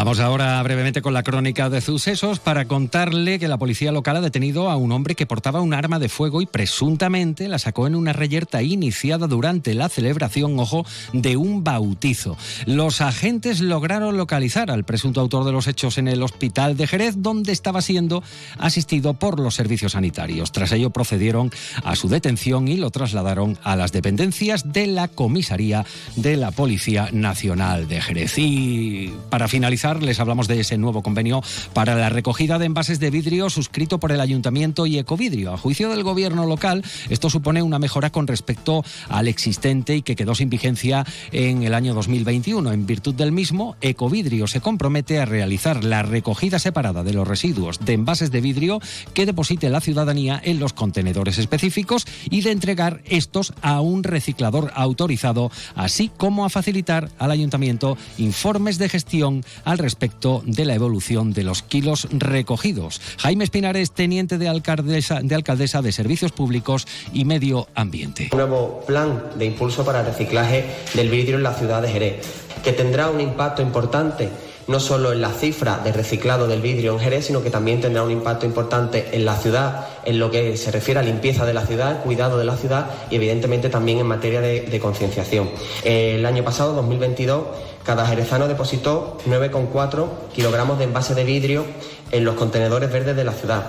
Vamos 0.00 0.18
ahora 0.18 0.62
brevemente 0.62 1.02
con 1.02 1.12
la 1.12 1.22
crónica 1.22 1.68
de 1.68 1.82
sucesos 1.82 2.38
para 2.38 2.64
contarle 2.64 3.38
que 3.38 3.48
la 3.48 3.58
policía 3.58 3.92
local 3.92 4.16
ha 4.16 4.22
detenido 4.22 4.70
a 4.70 4.76
un 4.76 4.92
hombre 4.92 5.14
que 5.14 5.26
portaba 5.26 5.60
un 5.60 5.74
arma 5.74 5.98
de 5.98 6.08
fuego 6.08 6.40
y 6.40 6.46
presuntamente 6.46 7.48
la 7.48 7.58
sacó 7.58 7.86
en 7.86 7.94
una 7.94 8.14
reyerta 8.14 8.62
iniciada 8.62 9.26
durante 9.26 9.74
la 9.74 9.90
celebración, 9.90 10.58
ojo, 10.58 10.86
de 11.12 11.36
un 11.36 11.64
bautizo. 11.64 12.38
Los 12.64 13.02
agentes 13.02 13.60
lograron 13.60 14.16
localizar 14.16 14.70
al 14.70 14.84
presunto 14.84 15.20
autor 15.20 15.44
de 15.44 15.52
los 15.52 15.66
hechos 15.66 15.98
en 15.98 16.08
el 16.08 16.22
hospital 16.22 16.78
de 16.78 16.86
Jerez, 16.86 17.16
donde 17.18 17.52
estaba 17.52 17.82
siendo 17.82 18.22
asistido 18.56 19.12
por 19.12 19.38
los 19.38 19.54
servicios 19.54 19.92
sanitarios. 19.92 20.50
Tras 20.50 20.72
ello 20.72 20.88
procedieron 20.88 21.50
a 21.84 21.94
su 21.94 22.08
detención 22.08 22.68
y 22.68 22.78
lo 22.78 22.90
trasladaron 22.90 23.58
a 23.62 23.76
las 23.76 23.92
dependencias 23.92 24.72
de 24.72 24.86
la 24.86 25.08
comisaría 25.08 25.84
de 26.16 26.38
la 26.38 26.52
Policía 26.52 27.10
Nacional 27.12 27.86
de 27.86 28.00
Jerez. 28.00 28.38
Y 28.38 29.12
para 29.28 29.46
finalizar, 29.46 29.89
Les 29.98 30.20
hablamos 30.20 30.46
de 30.46 30.60
ese 30.60 30.78
nuevo 30.78 31.02
convenio 31.02 31.42
para 31.72 31.96
la 31.96 32.08
recogida 32.08 32.58
de 32.58 32.66
envases 32.66 33.00
de 33.00 33.10
vidrio 33.10 33.50
suscrito 33.50 33.98
por 33.98 34.12
el 34.12 34.20
Ayuntamiento 34.20 34.86
y 34.86 34.98
Ecovidrio. 34.98 35.52
A 35.52 35.58
juicio 35.58 35.88
del 35.88 36.04
gobierno 36.04 36.46
local, 36.46 36.84
esto 37.08 37.28
supone 37.28 37.62
una 37.62 37.80
mejora 37.80 38.10
con 38.10 38.28
respecto 38.28 38.84
al 39.08 39.26
existente 39.26 39.96
y 39.96 40.02
que 40.02 40.14
quedó 40.14 40.36
sin 40.36 40.48
vigencia 40.48 41.04
en 41.32 41.64
el 41.64 41.74
año 41.74 41.92
2021. 41.94 42.72
En 42.72 42.86
virtud 42.86 43.14
del 43.14 43.32
mismo, 43.32 43.76
Ecovidrio 43.80 44.46
se 44.46 44.60
compromete 44.60 45.18
a 45.18 45.24
realizar 45.24 45.82
la 45.82 46.02
recogida 46.02 46.60
separada 46.60 47.02
de 47.02 47.12
los 47.12 47.26
residuos 47.26 47.80
de 47.80 47.94
envases 47.94 48.30
de 48.30 48.40
vidrio 48.40 48.80
que 49.12 49.26
deposite 49.26 49.70
la 49.70 49.80
ciudadanía 49.80 50.40
en 50.42 50.60
los 50.60 50.72
contenedores 50.72 51.38
específicos 51.38 52.06
y 52.30 52.42
de 52.42 52.52
entregar 52.52 53.02
estos 53.06 53.52
a 53.62 53.80
un 53.80 54.04
reciclador 54.04 54.70
autorizado, 54.74 55.50
así 55.74 56.10
como 56.16 56.44
a 56.44 56.50
facilitar 56.50 57.10
al 57.18 57.32
ayuntamiento 57.32 57.96
informes 58.18 58.78
de 58.78 58.88
gestión 58.88 59.44
al 59.64 59.78
respecto 59.82 60.42
de 60.44 60.64
la 60.64 60.74
evolución 60.74 61.32
de 61.32 61.44
los 61.44 61.62
kilos 61.62 62.08
recogidos. 62.10 63.00
Jaime 63.18 63.44
Espinares, 63.44 63.92
teniente 63.92 64.38
de 64.38 64.48
alcaldesa 64.48 65.20
de, 65.22 65.34
alcaldesa 65.34 65.82
de 65.82 65.92
Servicios 65.92 66.32
Públicos 66.32 66.86
y 67.12 67.24
Medio 67.24 67.68
Ambiente. 67.74 68.28
Un 68.32 68.38
nuevo 68.38 68.84
plan 68.86 69.22
de 69.36 69.44
impulso 69.44 69.84
para 69.84 70.00
el 70.00 70.06
reciclaje 70.06 70.64
del 70.94 71.08
vidrio 71.08 71.36
en 71.36 71.42
la 71.42 71.54
ciudad 71.54 71.82
de 71.82 71.88
Jerez, 71.88 72.26
que 72.62 72.72
tendrá 72.72 73.10
un 73.10 73.20
impacto 73.20 73.62
importante 73.62 74.28
no 74.70 74.78
solo 74.78 75.12
en 75.12 75.20
la 75.20 75.30
cifra 75.30 75.80
de 75.82 75.92
reciclado 75.92 76.46
del 76.46 76.60
vidrio 76.60 76.92
en 76.92 77.00
Jerez, 77.00 77.26
sino 77.26 77.42
que 77.42 77.50
también 77.50 77.80
tendrá 77.80 78.04
un 78.04 78.10
impacto 78.12 78.46
importante 78.46 79.08
en 79.12 79.24
la 79.24 79.34
ciudad, 79.36 79.88
en 80.04 80.20
lo 80.20 80.30
que 80.30 80.56
se 80.56 80.70
refiere 80.70 81.00
a 81.00 81.02
limpieza 81.02 81.44
de 81.44 81.52
la 81.52 81.66
ciudad, 81.66 82.04
cuidado 82.04 82.38
de 82.38 82.44
la 82.44 82.56
ciudad 82.56 82.86
y 83.10 83.16
evidentemente 83.16 83.68
también 83.68 83.98
en 83.98 84.06
materia 84.06 84.40
de, 84.40 84.80
concienciación. 84.80 85.50
El 85.84 86.24
año 86.24 86.44
pasado, 86.44 86.72
2022, 86.74 87.44
cada 87.90 88.06
jerezano 88.06 88.46
depositó 88.46 89.18
9,4 89.26 90.06
kilogramos 90.32 90.78
de 90.78 90.84
envase 90.84 91.12
de 91.16 91.24
vidrio 91.24 91.66
en 92.12 92.24
los 92.24 92.36
contenedores 92.36 92.92
verdes 92.92 93.16
de 93.16 93.24
la 93.24 93.32
ciudad. 93.32 93.66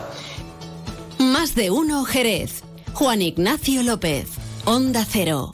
Más 1.17 1.55
de 1.55 1.71
uno 1.71 2.05
Jerez. 2.05 2.61
Juan 2.93 3.23
Ignacio 3.23 3.81
López, 3.81 4.27
Onda 4.65 5.07
Cero. 5.09 5.53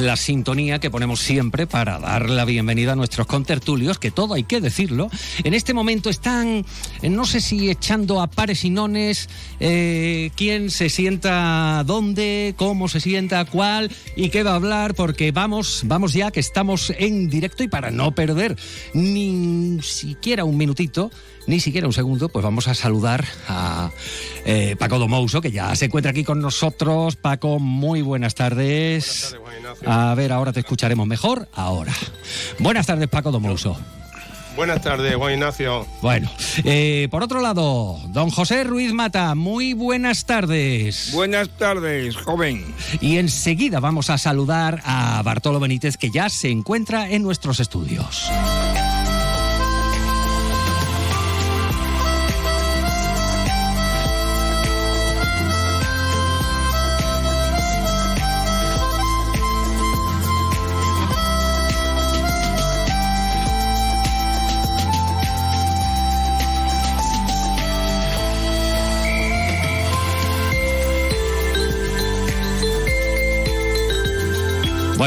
La 0.00 0.16
sintonía 0.16 0.78
que 0.78 0.90
ponemos 0.90 1.20
siempre 1.20 1.66
para 1.66 1.98
dar 1.98 2.30
la 2.30 2.44
bienvenida 2.44 2.92
a 2.92 2.96
nuestros 2.96 3.26
contertulios, 3.26 3.98
que 3.98 4.10
todo 4.10 4.34
hay 4.34 4.44
que 4.44 4.60
decirlo. 4.60 5.10
En 5.44 5.54
este 5.54 5.74
momento 5.74 6.10
están, 6.10 6.64
eh, 7.02 7.08
no 7.08 7.24
sé 7.24 7.40
si 7.40 7.70
echando 7.70 8.20
a 8.20 8.26
pares 8.26 8.64
y 8.64 8.70
nones, 8.70 9.28
eh, 9.60 10.30
quién 10.36 10.70
se 10.70 10.88
sienta 10.88 11.82
dónde, 11.86 12.54
cómo 12.56 12.88
se 12.88 13.00
sienta, 13.00 13.44
cuál 13.44 13.90
y 14.16 14.30
qué 14.30 14.42
va 14.42 14.52
a 14.52 14.56
hablar, 14.56 14.94
porque 14.94 15.32
vamos, 15.32 15.82
vamos 15.84 16.12
ya 16.12 16.30
que 16.30 16.40
estamos 16.40 16.92
en 16.98 17.28
directo 17.28 17.62
y 17.62 17.68
para 17.68 17.90
no 17.90 18.12
perder 18.12 18.56
ni 18.94 19.78
siquiera 19.82 20.44
un 20.44 20.56
minutito, 20.56 21.10
ni 21.48 21.60
siquiera 21.60 21.86
un 21.86 21.94
segundo, 21.94 22.28
pues 22.28 22.44
vamos 22.44 22.68
a 22.68 22.74
saludar 22.74 23.24
a 23.48 23.90
eh, 24.44 24.76
Paco 24.78 24.98
Domouso, 24.98 25.40
que 25.40 25.50
ya 25.50 25.74
se 25.74 25.86
encuentra 25.86 26.10
aquí 26.10 26.22
con 26.22 26.40
nosotros. 26.40 27.16
Paco, 27.16 27.58
muy 27.58 28.02
buenas 28.02 28.34
tardes. 28.34 29.34
Buenas 29.40 29.78
tardes 29.78 29.88
a 29.88 30.14
ver, 30.14 30.30
ahora 30.30 30.52
te 30.52 30.60
escucharemos 30.60 31.06
mejor. 31.06 31.48
Ahora. 31.54 31.94
Buenas 32.58 32.86
tardes, 32.86 33.08
Paco 33.08 33.32
Domouso. 33.32 33.78
Buenas 34.56 34.82
tardes, 34.82 35.14
Juan 35.14 35.34
Ignacio. 35.34 35.86
Bueno, 36.02 36.28
eh, 36.64 37.08
por 37.10 37.22
otro 37.22 37.40
lado, 37.40 37.98
don 38.08 38.28
José 38.28 38.64
Ruiz 38.64 38.92
Mata, 38.92 39.34
muy 39.34 39.72
buenas 39.72 40.26
tardes. 40.26 41.12
Buenas 41.14 41.48
tardes, 41.56 42.16
joven. 42.16 42.74
Y 43.00 43.16
enseguida 43.16 43.80
vamos 43.80 44.10
a 44.10 44.18
saludar 44.18 44.82
a 44.84 45.22
Bartolo 45.22 45.60
Benítez, 45.60 45.96
que 45.96 46.10
ya 46.10 46.28
se 46.28 46.50
encuentra 46.50 47.08
en 47.08 47.22
nuestros 47.22 47.60
estudios. 47.60 48.28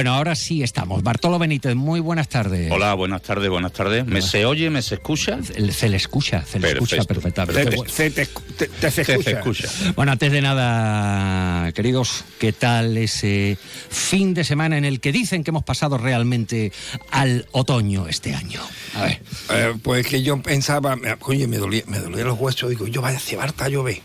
Bueno, 0.02 0.16
ahora 0.16 0.34
sí 0.34 0.64
estamos. 0.64 1.04
Bartolo 1.04 1.38
Benítez, 1.38 1.76
muy 1.76 2.00
buenas 2.00 2.28
tardes. 2.28 2.72
Hola, 2.72 2.96
buenas 2.96 3.22
tardes, 3.22 3.48
buenas 3.52 3.72
tardes. 3.72 4.04
¿Me 4.04 4.24
se 4.24 4.48
oye, 4.48 4.72
me 4.72 4.82
se 4.82 4.96
escucha? 4.96 5.38
Se 5.44 5.60
le 5.62 5.96
escucha, 5.96 6.44
se 6.44 6.58
le 6.58 6.72
escucha 6.72 7.04
perfectamente. 7.04 7.78
Se, 7.88 8.10
te, 8.10 8.24
escucha. 8.24 9.70
Bueno, 9.96 10.12
antes 10.12 10.32
de 10.32 10.42
nada, 10.42 11.72
queridos, 11.74 12.26
¿qué 12.40 12.52
tal 12.52 12.98
ese 12.98 13.60
fin 13.90 14.34
de 14.34 14.44
semana 14.44 14.76
en 14.76 14.86
el 14.86 15.02
que 15.02 15.12
dicen 15.12 15.44
que 15.44 15.52
hemos 15.52 15.66
pasado 15.66 16.00
realmente 16.00 16.72
al 17.12 17.46
otoño 17.52 18.08
este 18.08 18.34
año? 18.34 18.60
A 18.96 19.04
ver. 19.04 19.22
Eh, 19.52 19.74
pues 19.84 20.08
que 20.08 20.24
yo 20.24 20.42
pensaba, 20.42 20.98
oye, 21.28 21.46
me 21.46 21.58
dolía, 21.58 21.84
me 21.86 22.00
dolía 22.00 22.24
los 22.24 22.40
huesos, 22.40 22.72
digo, 22.72 22.88
yo 22.88 23.04
vaya 23.04 23.20
a 23.20 23.22
llevar 23.22 23.54
a 23.56 23.70
llover. 23.70 24.02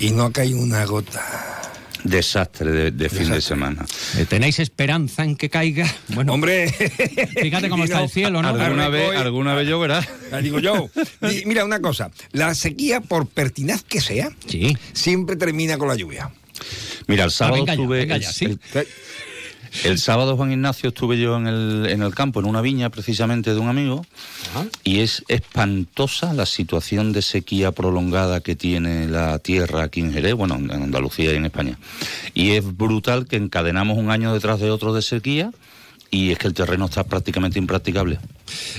Y 0.00 0.10
no 0.10 0.24
ha 0.24 0.32
caído 0.32 0.58
una 0.58 0.84
gota 0.86 1.69
desastre 2.04 2.90
de, 2.90 3.08
fin 3.08 3.30
de 3.30 3.40
semana. 3.40 3.84
Eh, 4.16 4.26
¿Tenéis 4.26 4.58
esperanza 4.58 5.24
en 5.24 5.36
que 5.36 5.50
caiga? 5.50 5.86
Bueno, 6.08 6.34
hombre, 6.34 6.68
fíjate 7.40 7.68
cómo 7.68 7.84
está 7.84 8.02
el 8.02 8.10
cielo, 8.10 8.42
¿no? 8.42 8.48
Alguna 8.48 8.88
vez, 8.88 9.16
alguna 9.16 9.54
vez 9.54 9.68
lloverá. 9.68 10.06
digo 10.42 10.58
yo. 10.58 10.90
mira, 11.46 11.64
una 11.64 11.80
cosa, 11.80 12.10
la 12.32 12.54
sequía, 12.54 13.00
por 13.00 13.26
pertinaz 13.26 13.82
que 13.84 14.00
sea, 14.00 14.30
sí. 14.46 14.76
siempre 14.92 15.36
termina 15.36 15.78
con 15.78 15.88
la 15.88 15.94
lluvia. 15.94 16.30
Mira, 17.06 17.24
el 17.24 17.30
sábado 17.30 17.64
tuve... 17.74 18.02
El 18.02 18.24
sábado, 19.98 20.36
Juan 20.36 20.52
Ignacio, 20.52 20.88
estuve 20.88 21.18
yo 21.18 21.36
en 21.36 21.46
el, 21.46 21.86
en 21.88 22.02
el 22.02 22.14
campo, 22.14 22.40
en 22.40 22.46
una 22.46 22.60
viña 22.60 22.90
precisamente 22.90 23.54
de 23.54 23.60
un 23.60 23.68
amigo, 23.68 24.04
y 24.84 25.00
es 25.00 25.24
espantosa 25.28 26.32
la 26.34 26.46
situación 26.46 27.12
de 27.12 27.22
sequía 27.22 27.72
prolongada 27.72 28.40
que 28.40 28.56
tiene 28.56 29.08
la 29.08 29.38
tierra 29.38 29.84
aquí 29.84 30.00
en 30.00 30.12
Jerez, 30.12 30.34
bueno, 30.34 30.56
en 30.56 30.70
Andalucía 30.70 31.32
y 31.32 31.36
en 31.36 31.46
España. 31.46 31.78
Y 32.34 32.52
es 32.52 32.76
brutal 32.76 33.26
que 33.26 33.36
encadenamos 33.36 33.98
un 33.98 34.10
año 34.10 34.32
detrás 34.32 34.60
de 34.60 34.70
otro 34.70 34.92
de 34.92 35.02
sequía 35.02 35.52
y 36.10 36.32
es 36.32 36.38
que 36.38 36.48
el 36.48 36.54
terreno 36.54 36.86
está 36.86 37.04
prácticamente 37.04 37.58
impracticable, 37.58 38.18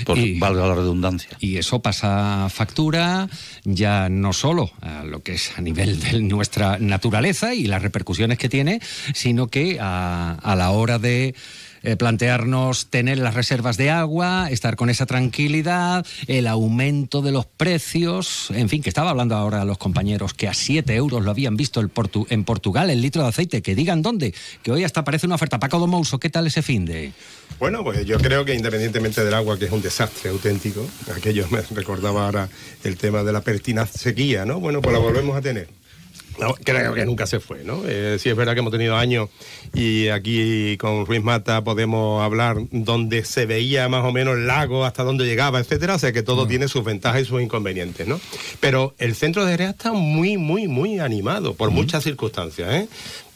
por 0.04 0.18
valga 0.38 0.66
la 0.66 0.74
redundancia. 0.74 1.30
Y 1.40 1.56
eso 1.56 1.80
pasa 1.80 2.48
factura 2.50 3.28
ya 3.64 4.08
no 4.08 4.32
solo 4.32 4.70
a 4.80 5.02
lo 5.04 5.22
que 5.22 5.34
es 5.34 5.52
a 5.56 5.62
nivel 5.62 6.00
de 6.00 6.20
nuestra 6.20 6.78
naturaleza 6.78 7.54
y 7.54 7.66
las 7.66 7.82
repercusiones 7.82 8.38
que 8.38 8.48
tiene, 8.48 8.80
sino 9.14 9.48
que 9.48 9.78
a 9.80 10.54
la 10.56 10.70
hora 10.70 10.98
de 10.98 11.34
eh, 11.82 11.96
plantearnos 11.96 12.86
tener 12.86 13.18
las 13.18 13.34
reservas 13.34 13.76
de 13.76 13.90
agua, 13.90 14.48
estar 14.50 14.76
con 14.76 14.90
esa 14.90 15.06
tranquilidad, 15.06 16.06
el 16.26 16.46
aumento 16.46 17.22
de 17.22 17.32
los 17.32 17.46
precios, 17.46 18.50
en 18.50 18.68
fin, 18.68 18.82
que 18.82 18.88
estaba 18.88 19.10
hablando 19.10 19.34
ahora 19.36 19.64
los 19.64 19.78
compañeros 19.78 20.34
que 20.34 20.48
a 20.48 20.54
7 20.54 20.94
euros 20.94 21.24
lo 21.24 21.30
habían 21.30 21.56
visto 21.56 21.80
el 21.80 21.90
en 22.30 22.44
Portugal 22.44 22.90
el 22.90 23.00
litro 23.00 23.22
de 23.22 23.28
aceite, 23.28 23.62
que 23.62 23.74
digan 23.74 24.02
dónde, 24.02 24.34
que 24.62 24.72
hoy 24.72 24.84
hasta 24.84 25.04
parece 25.04 25.26
una 25.26 25.36
oferta. 25.36 25.58
Paco 25.58 25.78
Domouso, 25.78 26.18
¿qué 26.18 26.30
tal 26.30 26.46
ese 26.46 26.62
fin 26.62 26.84
de...? 26.84 27.12
Bueno, 27.58 27.84
pues 27.84 28.04
yo 28.04 28.18
creo 28.18 28.44
que 28.44 28.54
independientemente 28.54 29.24
del 29.24 29.34
agua, 29.34 29.58
que 29.58 29.66
es 29.66 29.72
un 29.72 29.82
desastre 29.82 30.30
auténtico, 30.30 30.86
aquello 31.16 31.46
me 31.50 31.62
recordaba 31.62 32.26
ahora 32.26 32.48
el 32.84 32.96
tema 32.96 33.22
de 33.22 33.32
la 33.32 33.40
pertinaz 33.40 33.90
sequía, 33.90 34.44
¿no? 34.44 34.60
Bueno, 34.60 34.80
pues 34.80 34.92
la 34.92 34.98
volvemos 34.98 35.36
a 35.36 35.40
tener. 35.40 35.81
No, 36.42 36.54
creo 36.54 36.92
que 36.92 37.06
nunca 37.06 37.26
se 37.26 37.38
fue, 37.38 37.62
¿no? 37.62 37.82
Eh, 37.86 38.16
sí 38.18 38.28
es 38.28 38.34
verdad 38.34 38.54
que 38.54 38.58
hemos 38.58 38.72
tenido 38.72 38.96
años 38.96 39.28
y 39.74 40.08
aquí 40.08 40.76
con 40.76 41.06
Ruiz 41.06 41.22
Mata 41.22 41.62
podemos 41.62 42.20
hablar 42.20 42.56
donde 42.72 43.24
se 43.24 43.46
veía 43.46 43.88
más 43.88 44.04
o 44.04 44.10
menos 44.10 44.36
el 44.36 44.48
lago, 44.48 44.84
hasta 44.84 45.04
dónde 45.04 45.24
llegaba, 45.24 45.60
etcétera, 45.60 45.94
o 45.94 45.98
sea 46.00 46.12
que 46.12 46.24
todo 46.24 46.44
mm. 46.44 46.48
tiene 46.48 46.68
sus 46.68 46.82
ventajas 46.82 47.22
y 47.22 47.24
sus 47.26 47.40
inconvenientes, 47.40 48.08
¿no? 48.08 48.20
Pero 48.58 48.94
el 48.98 49.14
centro 49.14 49.44
de 49.44 49.52
Jerez 49.52 49.70
está 49.70 49.92
muy, 49.92 50.36
muy, 50.36 50.66
muy 50.66 50.98
animado 50.98 51.54
por 51.54 51.70
mm. 51.70 51.74
muchas 51.74 52.02
circunstancias, 52.02 52.72
¿eh? 52.72 52.88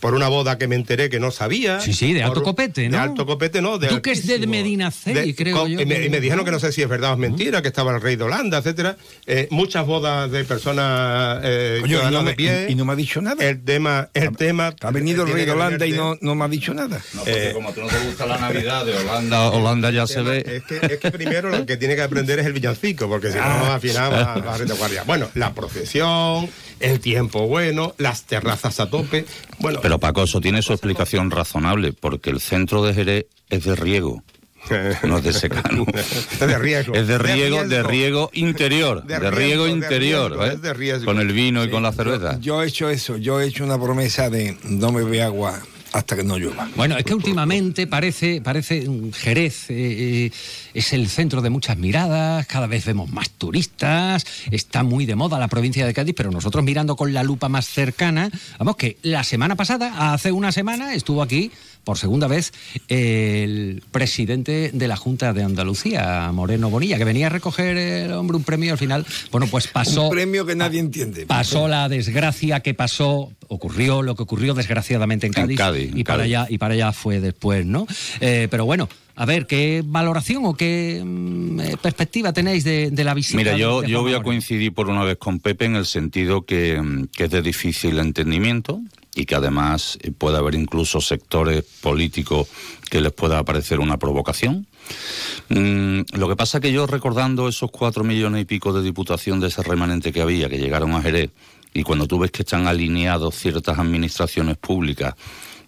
Por 0.06 0.14
una 0.14 0.28
boda 0.28 0.56
que 0.56 0.68
me 0.68 0.76
enteré 0.76 1.10
que 1.10 1.18
no 1.18 1.32
sabía. 1.32 1.80
Sí, 1.80 1.92
sí, 1.92 2.12
de 2.12 2.22
alto 2.22 2.40
copete, 2.44 2.88
¿no? 2.88 2.96
De 2.96 3.02
alto 3.02 3.26
copete, 3.26 3.60
no. 3.60 3.76
De 3.76 4.00
que 4.00 4.12
es 4.12 4.24
de 4.24 4.46
Medina 4.46 4.92
Celi, 4.92 5.34
creo 5.34 5.66
yo. 5.66 5.80
Y 5.80 5.84
me, 5.84 6.20
dijeron 6.20 6.44
que 6.44 6.52
no 6.52 6.60
sé 6.60 6.70
si 6.70 6.80
es 6.80 6.88
verdad 6.88 7.10
o 7.10 7.14
es 7.14 7.18
mentira, 7.18 7.60
que 7.60 7.66
estaba 7.66 7.92
el 7.92 8.00
rey 8.00 8.14
de 8.14 8.22
Holanda, 8.22 8.58
etcétera. 8.58 8.96
Eh, 9.26 9.48
muchas 9.50 9.84
bodas 9.84 10.30
de 10.30 10.44
personas 10.44 11.40
eh, 11.42 11.82
no 12.12 12.22
de 12.22 12.34
pie. 12.34 12.66
Y, 12.68 12.76
no 12.76 12.84
me 12.84 12.92
ha 12.92 12.94
dicho 12.94 13.20
nada. 13.20 13.44
El 13.44 13.64
tema, 13.64 14.08
el 14.14 14.28
ha, 14.28 14.30
tema. 14.30 14.76
Ha 14.80 14.90
venido 14.92 15.24
el 15.24 15.32
rey 15.32 15.44
de 15.44 15.50
Holanda 15.50 15.84
y 15.84 15.90
no, 15.90 16.16
no 16.20 16.36
me 16.36 16.44
ha 16.44 16.48
dicho 16.48 16.72
nada. 16.72 17.02
No, 17.12 17.24
porque 17.24 17.48
eh, 17.48 17.52
como 17.52 17.72
tú 17.72 17.80
no 17.80 17.88
te 17.88 17.98
gusta 17.98 18.26
la 18.26 18.38
Navidad 18.38 18.86
de 18.86 18.96
Holanda, 18.96 19.50
Holanda 19.50 19.90
ya 19.90 20.06
se 20.06 20.22
ve. 20.22 20.44
Es 20.46 20.62
que, 20.62 20.86
es 20.86 21.00
que 21.00 21.10
primero 21.10 21.50
lo 21.50 21.66
que 21.66 21.76
tiene 21.76 21.96
que 21.96 22.02
aprender 22.02 22.38
es 22.38 22.46
el 22.46 22.52
villancico, 22.52 23.08
porque 23.08 23.32
si 23.32 23.38
no, 23.38 23.42
ah. 23.42 23.74
al 23.74 23.80
final 23.80 24.12
va, 24.12 24.36
va 24.36 24.54
a 24.54 24.56
retaguardia. 24.56 25.02
Bueno, 25.02 25.28
la 25.34 25.52
procesión 25.52 26.48
el 26.80 27.00
tiempo 27.00 27.46
bueno, 27.46 27.94
las 27.98 28.24
terrazas 28.24 28.80
a 28.80 28.90
tope. 28.90 29.24
Bueno, 29.58 29.80
Pero 29.82 29.98
Paco, 29.98 30.24
eso 30.24 30.40
tiene 30.40 30.62
su 30.62 30.72
explicación 30.72 31.30
razonable, 31.30 31.92
porque 31.92 32.30
el 32.30 32.40
centro 32.40 32.84
de 32.84 32.94
Jerez 32.94 33.26
es 33.50 33.64
de 33.64 33.76
riego. 33.76 34.22
No 35.04 35.18
es 35.18 35.24
de 35.24 35.32
secano. 35.32 35.86
es 35.94 36.40
de 36.40 36.58
riego. 36.58 36.94
Es 36.94 37.06
de 37.06 37.18
riego, 37.18 37.64
de, 37.64 37.82
riego 37.82 38.30
interior. 38.32 39.04
De, 39.04 39.30
riego, 39.30 39.68
interior. 39.68 40.36
¿eh? 40.42 41.04
Con 41.04 41.20
el 41.20 41.32
vino 41.32 41.62
y 41.64 41.70
con 41.70 41.84
la 41.84 41.92
cerveza. 41.92 42.38
Yo, 42.40 42.62
he 42.62 42.66
hecho 42.66 42.88
eso. 42.90 43.16
Yo 43.16 43.40
he 43.40 43.46
hecho 43.46 43.64
una 43.64 43.80
promesa 43.80 44.28
de 44.28 44.56
no 44.64 44.90
me 44.90 45.04
ve 45.04 45.22
agua 45.22 45.60
hasta 45.96 46.16
que 46.16 46.24
no 46.24 46.38
llueva. 46.38 46.68
Bueno, 46.76 46.96
es 46.96 47.04
que 47.04 47.14
últimamente 47.14 47.86
parece, 47.86 48.40
parece 48.40 48.86
Jerez 49.12 49.70
eh, 49.70 49.74
eh, 50.26 50.30
es 50.74 50.92
el 50.92 51.08
centro 51.08 51.40
de 51.40 51.50
muchas 51.50 51.78
miradas, 51.78 52.46
cada 52.46 52.66
vez 52.66 52.84
vemos 52.84 53.10
más 53.10 53.30
turistas, 53.30 54.26
está 54.50 54.82
muy 54.82 55.06
de 55.06 55.16
moda 55.16 55.38
la 55.38 55.48
provincia 55.48 55.86
de 55.86 55.94
Cádiz, 55.94 56.14
pero 56.16 56.30
nosotros 56.30 56.62
mirando 56.64 56.96
con 56.96 57.14
la 57.14 57.22
lupa 57.22 57.48
más 57.48 57.66
cercana, 57.66 58.30
vamos 58.58 58.76
que 58.76 58.98
la 59.02 59.24
semana 59.24 59.56
pasada, 59.56 60.12
hace 60.12 60.32
una 60.32 60.52
semana, 60.52 60.94
estuvo 60.94 61.22
aquí 61.22 61.50
por 61.86 61.98
segunda 61.98 62.26
vez 62.26 62.52
el 62.88 63.80
presidente 63.92 64.72
de 64.74 64.88
la 64.88 64.96
Junta 64.96 65.32
de 65.32 65.44
Andalucía, 65.44 66.28
Moreno 66.32 66.68
Bonilla, 66.68 66.98
que 66.98 67.04
venía 67.04 67.28
a 67.28 67.30
recoger 67.30 67.76
el 67.76 68.12
hombre 68.12 68.36
un 68.36 68.42
premio 68.42 68.72
al 68.72 68.78
final, 68.78 69.06
bueno, 69.30 69.46
pues 69.46 69.68
pasó... 69.72 70.08
Un 70.08 70.10
premio 70.10 70.44
que 70.44 70.56
nadie 70.56 70.80
entiende. 70.80 71.26
Pasó 71.26 71.68
la 71.68 71.88
desgracia 71.88 72.58
que 72.58 72.74
pasó, 72.74 73.30
ocurrió 73.46 74.02
lo 74.02 74.16
que 74.16 74.24
ocurrió 74.24 74.52
desgraciadamente 74.52 75.28
en 75.28 75.32
Cádiz, 75.32 75.60
y, 75.94 76.02
Para 76.02 76.24
allá, 76.24 76.46
y 76.50 76.58
para 76.58 76.74
allá 76.74 76.90
fue 76.90 77.20
después, 77.20 77.64
¿no? 77.64 77.86
Eh, 78.20 78.48
pero 78.50 78.66
bueno... 78.66 78.88
A 79.18 79.24
ver, 79.24 79.46
¿qué 79.46 79.82
valoración 79.82 80.44
o 80.44 80.52
qué 80.52 81.02
mm, 81.02 81.60
eh, 81.60 81.76
perspectiva 81.80 82.34
tenéis 82.34 82.64
de, 82.64 82.92
la 83.02 83.14
visita? 83.14 83.38
Mira, 83.38 83.56
yo, 83.56 83.82
yo 83.82 84.02
voy 84.02 84.12
a 84.12 84.22
coincidir 84.22 84.74
por 84.74 84.90
una 84.90 85.04
vez 85.04 85.16
con 85.16 85.40
Pepe 85.40 85.64
en 85.64 85.74
el 85.74 85.86
sentido 85.86 86.42
que, 86.42 87.06
que 87.16 87.24
es 87.24 87.30
de 87.30 87.40
difícil 87.40 87.98
entendimiento 87.98 88.82
y 89.16 89.24
que 89.24 89.34
además 89.34 89.98
eh, 90.02 90.12
puede 90.12 90.36
haber 90.36 90.54
incluso 90.54 91.00
sectores 91.00 91.64
políticos 91.80 92.46
que 92.88 93.00
les 93.00 93.12
pueda 93.12 93.42
parecer 93.42 93.80
una 93.80 93.96
provocación. 93.96 94.66
Mm, 95.48 96.02
lo 96.12 96.28
que 96.28 96.36
pasa 96.36 96.60
que 96.60 96.70
yo 96.70 96.86
recordando 96.86 97.48
esos 97.48 97.70
cuatro 97.70 98.04
millones 98.04 98.42
y 98.42 98.44
pico 98.44 98.72
de 98.72 98.82
diputación 98.82 99.40
de 99.40 99.48
ese 99.48 99.62
remanente 99.62 100.12
que 100.12 100.20
había, 100.20 100.48
que 100.48 100.58
llegaron 100.58 100.92
a 100.92 101.02
Jerez, 101.02 101.30
y 101.72 101.82
cuando 101.82 102.06
tú 102.06 102.18
ves 102.18 102.30
que 102.30 102.42
están 102.42 102.68
alineados 102.68 103.34
ciertas 103.34 103.78
administraciones 103.78 104.56
públicas, 104.58 105.14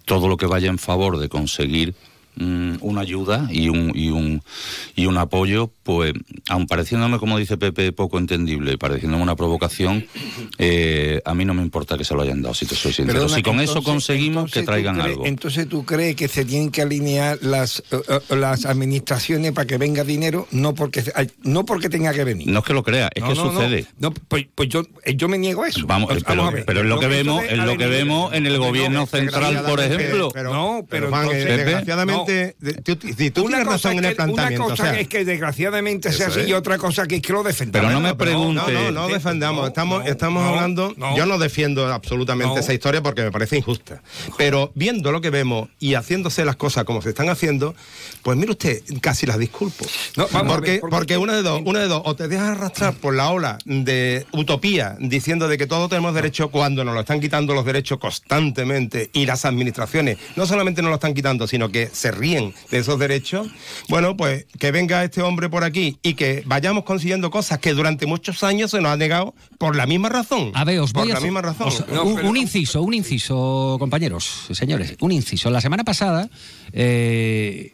todo 0.05 0.28
lo 0.28 0.37
que 0.37 0.47
vaya 0.47 0.69
en 0.69 0.78
favor 0.78 1.19
de 1.19 1.28
conseguir 1.28 1.95
Mm, 2.40 2.76
una 2.83 3.00
ayuda 3.00 3.49
y 3.50 3.68
un, 3.68 3.90
y 3.97 4.11
un, 4.11 4.42
y 4.95 5.07
un 5.07 5.16
apoyo, 5.18 5.73
pues, 5.83 6.13
aun 6.49 6.69
pareciéndome, 6.69 7.19
como 7.19 7.36
dice 7.36 7.56
Pepe, 7.56 7.91
poco 7.91 8.17
entendible, 8.19 8.75
y 8.75 8.76
pareciéndome 8.76 9.25
una 9.25 9.34
provocación, 9.34 10.06
eh, 10.58 11.21
a 11.25 11.34
mí 11.34 11.45
no 11.45 11.54
me 11.54 11.63
importa 11.63 11.99
que 11.99 12.04
se 12.04 12.15
lo 12.15 12.23
hayan 12.23 12.41
dado, 12.41 12.54
si 12.54 12.67
te 12.67 12.76
soy 12.76 12.93
sincero. 12.93 13.28
si 13.28 13.43
con 13.43 13.60
eso 13.60 13.82
conseguimos 13.82 14.52
que 14.52 14.63
traigan 14.63 15.00
algo. 15.00 15.26
Entonces, 15.26 15.69
¿tú 15.69 15.84
crees 15.84 16.15
que 16.15 16.28
se 16.28 16.45
tienen 16.45 16.71
que 16.71 16.82
alinear 16.82 17.39
las, 17.43 17.82
eh, 17.91 18.36
las 18.36 18.67
administraciones 18.67 19.50
para 19.50 19.67
que 19.67 19.76
venga 19.76 20.04
dinero? 20.04 20.47
No 20.52 20.75
porque, 20.75 21.02
no 21.43 21.65
porque 21.65 21.89
tenga 21.89 22.13
que 22.15 22.23
venir. 22.23 22.47
No 22.47 22.60
es 22.60 22.65
que 22.65 22.73
lo 22.73 22.84
crea, 22.84 23.10
es 23.13 23.25
que 23.25 23.34
sucede. 23.34 23.86
No, 23.99 24.13
pues, 24.13 24.47
pues, 24.54 24.69
yo, 24.69 24.82
yo 25.17 25.28
me 25.28 25.39
niego 25.39 25.65
a 25.65 25.69
eso. 25.69 25.84
Vamos, 25.89 26.08
pero, 26.25 26.52
pero, 26.65 26.80
es 26.82 26.86
lo 26.86 27.00
que 27.00 27.08
vemos, 27.08 27.43
es 27.49 27.58
lo 27.58 27.76
que 27.76 27.86
vemos 27.89 28.32
en 28.32 28.47
el 28.47 28.58
gobierno 28.58 29.06
central, 29.06 29.65
por 29.67 29.80
ejemplo. 29.80 30.30
no, 30.45 30.86
pero, 30.89 31.10
desgraciadamente 31.10 32.27
si 32.28 33.30
tú 33.30 33.47
tienes 33.47 33.67
razón 33.67 33.99
en 33.99 34.04
el 34.04 34.17
planteamiento. 34.17 34.67
Una 34.67 34.76
cosa 34.76 34.99
es 34.99 35.08
que 35.08 35.25
desgraciadamente 35.25 36.12
sea 36.12 36.28
así 36.28 36.41
y 36.41 36.52
otra 36.52 36.78
cosa 36.78 37.06
que 37.06 37.17
es 37.17 37.23
que 37.23 37.32
lo 37.32 37.43
defendamos. 37.43 37.88
Pero 37.88 38.00
no 38.00 38.06
me 38.06 38.14
pregunte. 38.14 38.73
No, 38.73 38.82
no, 38.82 38.91
no 38.93 39.08
defendamos. 39.08 39.67
Estamos, 39.67 40.06
estamos 40.06 40.45
hablando. 40.45 40.95
Yo 41.17 41.26
no 41.26 41.38
defiendo 41.38 41.93
absolutamente 41.93 42.60
esa 42.60 42.75
historia 42.75 43.02
porque 43.02 43.23
me 43.23 43.30
parece 43.30 43.56
injusta. 43.56 44.02
Pero 44.36 44.73
viendo 44.75 45.12
lo 45.12 45.21
que 45.21 45.30
vemos 45.30 45.69
y 45.78 45.95
haciéndose 45.95 46.45
las 46.45 46.56
cosas 46.56 46.84
como 46.84 47.02
se 47.02 47.10
están 47.10 47.28
haciendo, 47.28 47.75
pues 48.23 48.36
mire 48.36 48.52
usted, 48.52 48.82
casi 49.00 49.26
las 49.26 49.38
disculpo. 49.38 49.84
porque, 50.47 50.80
porque 50.80 51.17
una 51.17 51.34
de 51.34 51.43
dos, 51.43 51.62
una 51.64 51.80
de 51.80 51.88
dos, 51.88 52.02
o 52.04 52.14
te 52.14 52.28
dejas 52.28 52.56
arrastrar 52.56 52.95
por 52.95 53.14
la 53.14 53.30
ola 53.30 53.58
de 53.64 54.26
utopía 54.32 54.97
diciendo 55.00 55.49
de 55.49 55.58
que 55.58 55.67
todos 55.67 55.88
tenemos 55.88 56.14
derecho 56.14 56.50
cuando 56.50 56.84
nos 56.84 56.95
lo 56.95 57.00
están 57.00 57.21
quitando 57.21 57.54
los 57.54 57.64
derechos 57.64 57.99
constantemente 57.99 59.10
y 59.12 59.26
las 59.26 59.45
administraciones 59.45 60.19
no 60.36 60.47
solamente 60.47 60.82
nos 60.82 60.91
lo 60.91 60.95
están 60.97 61.14
quitando, 61.14 61.47
sino 61.47 61.71
que 61.71 61.88
se 61.93 62.07
ríen 62.10 62.54
de 62.71 62.78
esos 62.78 62.99
derechos, 62.99 63.49
bueno, 63.88 64.16
pues 64.16 64.47
que 64.58 64.71
venga 64.71 65.04
este 65.04 65.23
hombre 65.23 65.49
por 65.49 65.64
aquí 65.64 65.99
y 66.02 66.14
que 66.14 66.42
vayamos 66.47 66.84
consiguiendo 66.84 67.30
cosas 67.30 67.58
que 67.58 67.75
durante 67.75 68.06
muchos 68.06 68.42
años 68.42 68.71
se 68.71 68.80
nos 68.80 68.92
ha 68.92 68.97
negado 68.97 69.34
por 69.58 69.75
la 69.76 69.86
misma 69.86 70.08
razón. 70.08 70.52
A 70.54 70.64
ver, 70.64 70.78
os 70.78 70.92
voy 70.92 71.08
por 71.08 71.14
la 71.14 71.21
misma 71.21 71.42
razón. 71.42 71.73
un, 72.25 72.36
inciso, 72.36 72.82
un 72.82 72.94
inciso, 72.94 73.76
compañeros, 73.78 74.47
señores, 74.52 74.94
un 75.00 75.12
inciso. 75.12 75.50
La 75.50 75.60
semana 75.60 75.84
pasada, 75.84 76.30
eh, 76.73 77.73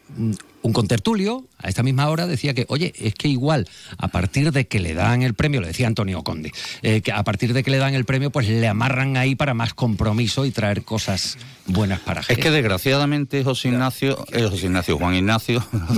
un 0.65 0.73
contertulio 0.73 1.45
a 1.59 1.69
esta 1.69 1.83
misma 1.83 2.09
hora 2.09 2.25
decía 2.25 2.55
que, 2.55 2.65
oye, 2.69 2.91
es 2.97 3.13
que 3.13 3.27
igual 3.27 3.67
a 3.97 4.07
partir 4.07 4.51
de 4.51 4.67
que 4.67 4.79
le 4.79 4.95
dan 4.95 5.21
el 5.21 5.35
premio, 5.35 5.61
lo 5.61 5.67
decía 5.67 5.85
Antonio 5.85 6.23
Conde, 6.23 6.51
eh, 6.81 7.01
que 7.01 7.11
a 7.11 7.23
partir 7.23 7.53
de 7.53 7.63
que 7.63 7.69
le 7.69 7.77
dan 7.77 7.93
el 7.93 8.03
premio, 8.03 8.31
pues 8.31 8.49
le 8.49 8.67
amarran 8.67 9.15
ahí 9.15 9.35
para 9.35 9.53
más 9.53 9.75
compromiso 9.75 10.45
y 10.45 10.51
traer 10.51 10.83
cosas 10.83 11.37
buenas 11.67 11.99
para 11.99 12.21
Es 12.27 12.37
que 12.37 12.49
desgraciadamente 12.49 13.43
José 13.43 13.69
Ignacio, 13.69 14.25
eh, 14.31 14.47
José 14.49 14.65
Ignacio, 14.65 14.97
Juan 14.97 15.15
Ignacio, 15.15 15.63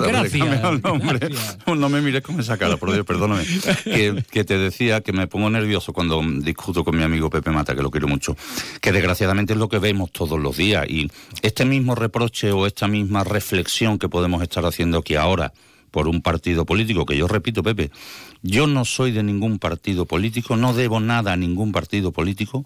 no 1.67 1.89
me 1.89 2.02
mires 2.02 2.21
con 2.21 2.39
esa 2.39 2.58
cara, 2.58 2.76
por 2.78 2.91
Dios, 2.91 3.06
perdóname, 3.06 3.45
que, 3.84 4.23
que, 4.30 4.43
te 4.43 4.58
decía 4.58 5.00
que 5.02 5.13
me 5.13 5.28
pongo 5.28 5.50
nervioso 5.50 5.77
cuando 5.94 6.22
discuto 6.24 6.84
con 6.84 6.98
mi 6.98 7.04
amigo 7.04 7.30
Pepe 7.30 7.52
Mata, 7.52 7.76
que 7.76 7.82
lo 7.82 7.92
quiero 7.92 8.08
mucho, 8.08 8.36
que 8.82 8.92
desgraciadamente 8.92 9.54
es 9.54 9.60
lo 9.60 9.70
que 9.70 9.80
vemos 9.80 10.12
todos 10.12 10.40
los 10.40 10.58
días 10.58 10.86
y 10.90 11.10
este 11.42 11.66
mismo 11.66 11.96
reproche 11.96 12.52
o 12.52 12.66
esta 12.66 12.88
misma 12.88 13.24
reflexión 13.24 14.00
que 14.00 14.10
podemos 14.10 14.42
estar 14.42 14.66
haciendo 14.66 15.00
aquí 15.00 15.16
ahora 15.16 15.54
por 15.92 16.08
un 16.08 16.22
partido 16.22 16.66
político, 16.66 17.06
que 17.06 17.18
yo 17.18 17.28
repito, 17.28 17.63
Pepe, 17.63 17.92
yo 18.42 18.68
no 18.68 18.86
soy 18.86 19.12
de 19.12 19.24
ningún 19.24 19.58
partido 19.58 20.06
político, 20.06 20.56
no 20.56 20.74
debo 20.74 21.00
nada 21.00 21.34
a 21.34 21.38
ningún 21.38 21.72
partido 21.72 22.12
político 22.12 22.66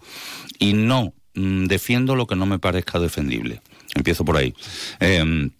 y 0.59 0.73
no 0.73 1.13
mm, 1.35 1.65
defiendo 1.65 2.15
lo 2.15 2.27
que 2.27 2.35
no 2.35 2.45
me 2.45 2.59
parezca 2.59 2.99
defendible. 2.99 3.61
Empiezo 3.95 4.25
por 4.25 4.37
ahí. 4.37 4.53
Em, 4.99 5.51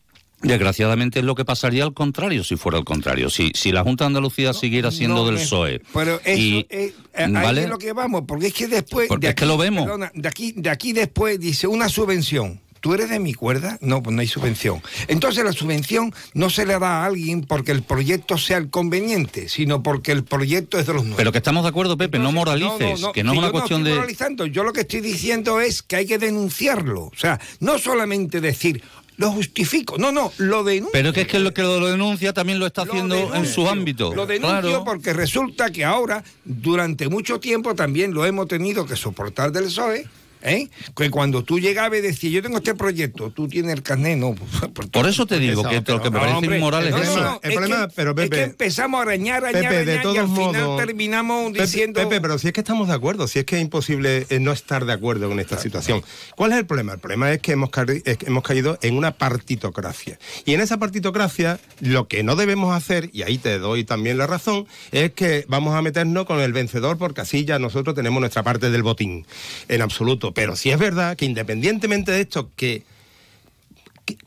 desgraciadamente 0.42 1.20
es 1.20 1.26
lo 1.26 1.36
que 1.36 1.46
pasaría 1.46 1.84
al 1.84 1.94
contrario 1.94 2.44
si 2.44 2.56
fuera 2.56 2.78
al 2.78 2.86
contrario. 2.86 3.30
Si, 3.30 3.52
si 3.56 3.72
la 3.72 3.84
Junta 3.84 4.06
de 4.06 4.08
Andalucía 4.08 4.54
siguiera 4.54 4.92
siendo 4.92 5.26
del 5.26 5.36
PSOE. 5.36 5.82
Pero 5.94 6.20
eso 6.24 6.66
es, 6.70 6.94
¿vale? 7.32 7.68
lo 7.68 7.78
que 7.78 7.94
vamos, 7.94 8.24
porque 8.28 8.48
es 8.48 8.54
que 8.54 8.68
después. 8.68 9.08
Porque 9.08 9.30
es 9.30 9.36
que 9.36 9.46
lo 9.46 9.58
vemos. 9.58 9.88
de, 10.14 10.28
aquí, 10.28 10.54
de 10.56 10.70
aquí 10.70 10.94
después 10.94 11.40
dice 11.40 11.68
una 11.68 11.90
subvención 11.90 12.60
¿Tú 12.82 12.96
eres 12.96 13.10
de 13.10 13.20
mi 13.20 13.36
cuerda? 13.36 13.78
No, 13.80 14.02
pues 14.02 14.16
no 14.16 14.22
hay 14.22 14.28
subvención. 14.28 14.82
Entonces 15.08 15.44
la 15.44 15.54
subvención 15.54 16.14
no 16.34 16.50
se 16.50 16.66
le 16.66 16.80
da 16.80 17.04
a 17.04 17.06
alguien 17.06 17.44
porque 17.44 17.72
el 17.72 17.84
proyecto 17.84 18.40
sea 18.40 18.58
el 18.58 18.72
conveniente, 18.72 19.50
sino 19.50 19.84
porque 19.84 20.12
el 20.12 20.24
proyecto 20.24 20.80
es 20.80 20.88
de 20.88 20.94
los 20.94 21.04
nuevos. 21.04 21.18
Pero 21.18 21.32
que 21.32 21.38
estamos 21.38 21.62
de 21.62 21.70
acuerdo, 21.70 21.96
Pepe, 21.96 22.18
no 22.18 22.32
moralices, 22.32 23.06
que 23.14 23.24
no 23.24 23.34
es 23.34 23.38
una 23.38 23.52
cuestión 23.52 23.84
de... 23.84 23.94
Moralizando. 23.94 24.48
Yo 24.48 24.64
lo 24.64 24.74
que 24.74 24.82
estoy 24.82 25.02
diciendo 25.02 25.62
es 25.62 25.84
que 25.84 25.98
hay 25.98 26.08
que 26.08 26.18
denunciarlo. 26.18 27.04
O 27.04 27.16
sea, 27.16 27.40
no 27.60 27.78
solamente 27.78 28.42
decir, 28.42 28.82
lo 29.22 29.32
justifico. 29.32 29.98
No, 30.00 30.12
no, 30.12 30.34
lo 30.38 30.64
denuncio. 30.64 30.92
Pero 30.92 31.14
que 31.14 31.22
es 31.22 31.28
que 31.28 31.40
lo 31.40 31.54
que 31.54 31.62
lo 31.62 31.86
denuncia 31.86 32.34
también 32.34 32.58
lo 32.58 32.66
está 32.66 32.82
haciendo 32.82 33.36
en 33.36 33.46
su 33.46 33.70
ámbito. 33.70 34.14
Lo 34.16 34.26
denuncio 34.26 34.84
porque 34.84 35.14
resulta 35.14 35.70
que 35.70 35.86
ahora, 35.86 36.24
durante 36.44 37.08
mucho 37.08 37.40
tiempo, 37.40 37.76
también 37.76 38.14
lo 38.14 38.26
hemos 38.26 38.48
tenido 38.48 38.86
que 38.86 38.96
soportar 38.96 39.52
del 39.52 39.66
PSOE 39.66 40.08
¿eh? 40.42 40.70
Que 40.96 41.10
cuando 41.10 41.44
tú 41.44 41.60
llegabas 41.60 42.00
y 42.00 42.02
decías, 42.02 42.34
yo 42.34 42.42
tengo 42.42 42.58
este 42.58 42.76
proyecto, 42.76 43.32
tú 43.32 43.48
tienes 43.48 43.74
el 43.74 43.84
carnet, 43.84 44.18
no. 44.18 44.36
Por 44.92 45.08
eso 45.08 45.26
te 45.26 45.40
digo 45.40 45.64
que 45.64 45.82
lo 45.88 46.02
que 46.02 46.10
me 46.10 46.20
parece 46.20 46.46
inmoral 46.46 46.88
es 46.88 46.96
eso. 46.96 47.40
el 47.44 47.54
problema, 47.54 47.88
pero 47.96 48.16
Pepe, 48.16 48.24
es 48.24 48.30
que 48.30 48.50
empezamos 48.52 49.00
a 49.00 49.04
arañar, 49.04 49.46
arañar, 49.46 49.64
Pepe, 49.64 49.76
arañar 49.76 49.98
de 49.98 50.00
todos 50.00 50.16
y 50.16 50.20
al 50.20 50.28
modos, 50.28 50.56
final 50.56 50.78
terminamos 50.86 51.54
diciendo... 51.54 52.02
Pepe, 52.02 52.22
pero 52.22 52.38
si 52.38 52.48
es 52.48 52.54
que 52.54 52.62
estamos 52.62 52.88
de 52.88 52.94
acuerdo, 52.94 53.28
si 53.28 53.40
es 53.40 53.46
que 53.46 53.58
es 53.58 53.62
imposible 53.62 54.26
eh, 54.30 54.40
no 54.40 54.52
estar 54.52 54.86
de 54.86 54.94
acuerdo 54.94 55.28
con 55.30 55.40
esta 55.40 55.58
situación. 55.58 56.04
¿Cuál 56.36 56.52
es 56.52 56.58
el 56.58 56.66
problema? 56.66 56.94
El 56.94 57.00
problema 57.00 57.32
es 57.32 57.40
que 57.40 57.54
hemos, 57.54 57.70
es 58.06 58.18
que 58.18 58.26
hemos 58.26 58.44
caído 58.44 58.78
en 58.82 58.98
una 58.98 59.12
partitocracia. 59.12 60.20
Y 60.46 60.54
en 60.54 60.62
esa 60.62 60.78
partitocracia, 60.78 61.60
lo 61.80 62.08
que 62.08 62.24
no 62.24 62.36
debemos 62.36 62.76
hacer, 62.76 63.10
y 63.14 63.24
ahí 63.24 63.38
te 63.38 63.60
doy 63.60 63.84
también 63.84 64.18
la 64.18 64.28
razón, 64.28 64.68
es 64.92 65.12
que 65.12 65.46
vamos 65.48 65.76
a 65.76 65.82
meternos 65.82 66.26
con 66.26 66.40
el 66.40 66.54
vencedor 66.54 66.98
porque 66.98 67.22
así 67.22 67.46
ya 67.46 67.60
nosotros 67.60 67.96
tenemos 67.96 68.20
nuestra 68.20 68.44
parte 68.44 68.70
del 68.70 68.84
botín, 68.84 69.26
en 69.68 69.82
absoluto. 69.82 70.31
Pero 70.34 70.56
sí 70.56 70.72
es 70.72 70.80
verdad 70.80 71.15
que 71.15 71.26
independientemente 71.26 72.12
de 72.12 72.22
esto, 72.22 72.52
que... 72.56 72.84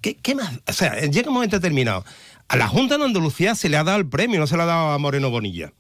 ¿Qué, 0.01 0.35
más? 0.35 0.61
O 0.67 0.73
sea, 0.73 0.99
llega 1.01 1.29
un 1.29 1.35
momento 1.35 1.57
determinado. 1.57 2.05
A 2.49 2.57
la 2.57 2.69
Junta 2.69 2.97
de 2.97 3.05
Andalucía 3.05 3.55
se 3.55 3.69
le 3.69 3.77
ha 3.77 3.85
dado 3.85 3.99
el 3.99 4.07
premio, 4.07 4.41
no 4.41 4.47
se 4.47 4.57
le 4.57 4.63
ha 4.63 4.67
dado 4.67 4.93
a 4.93 4.99
Moreno 4.99 5.31
Bonilla. 5.31 5.73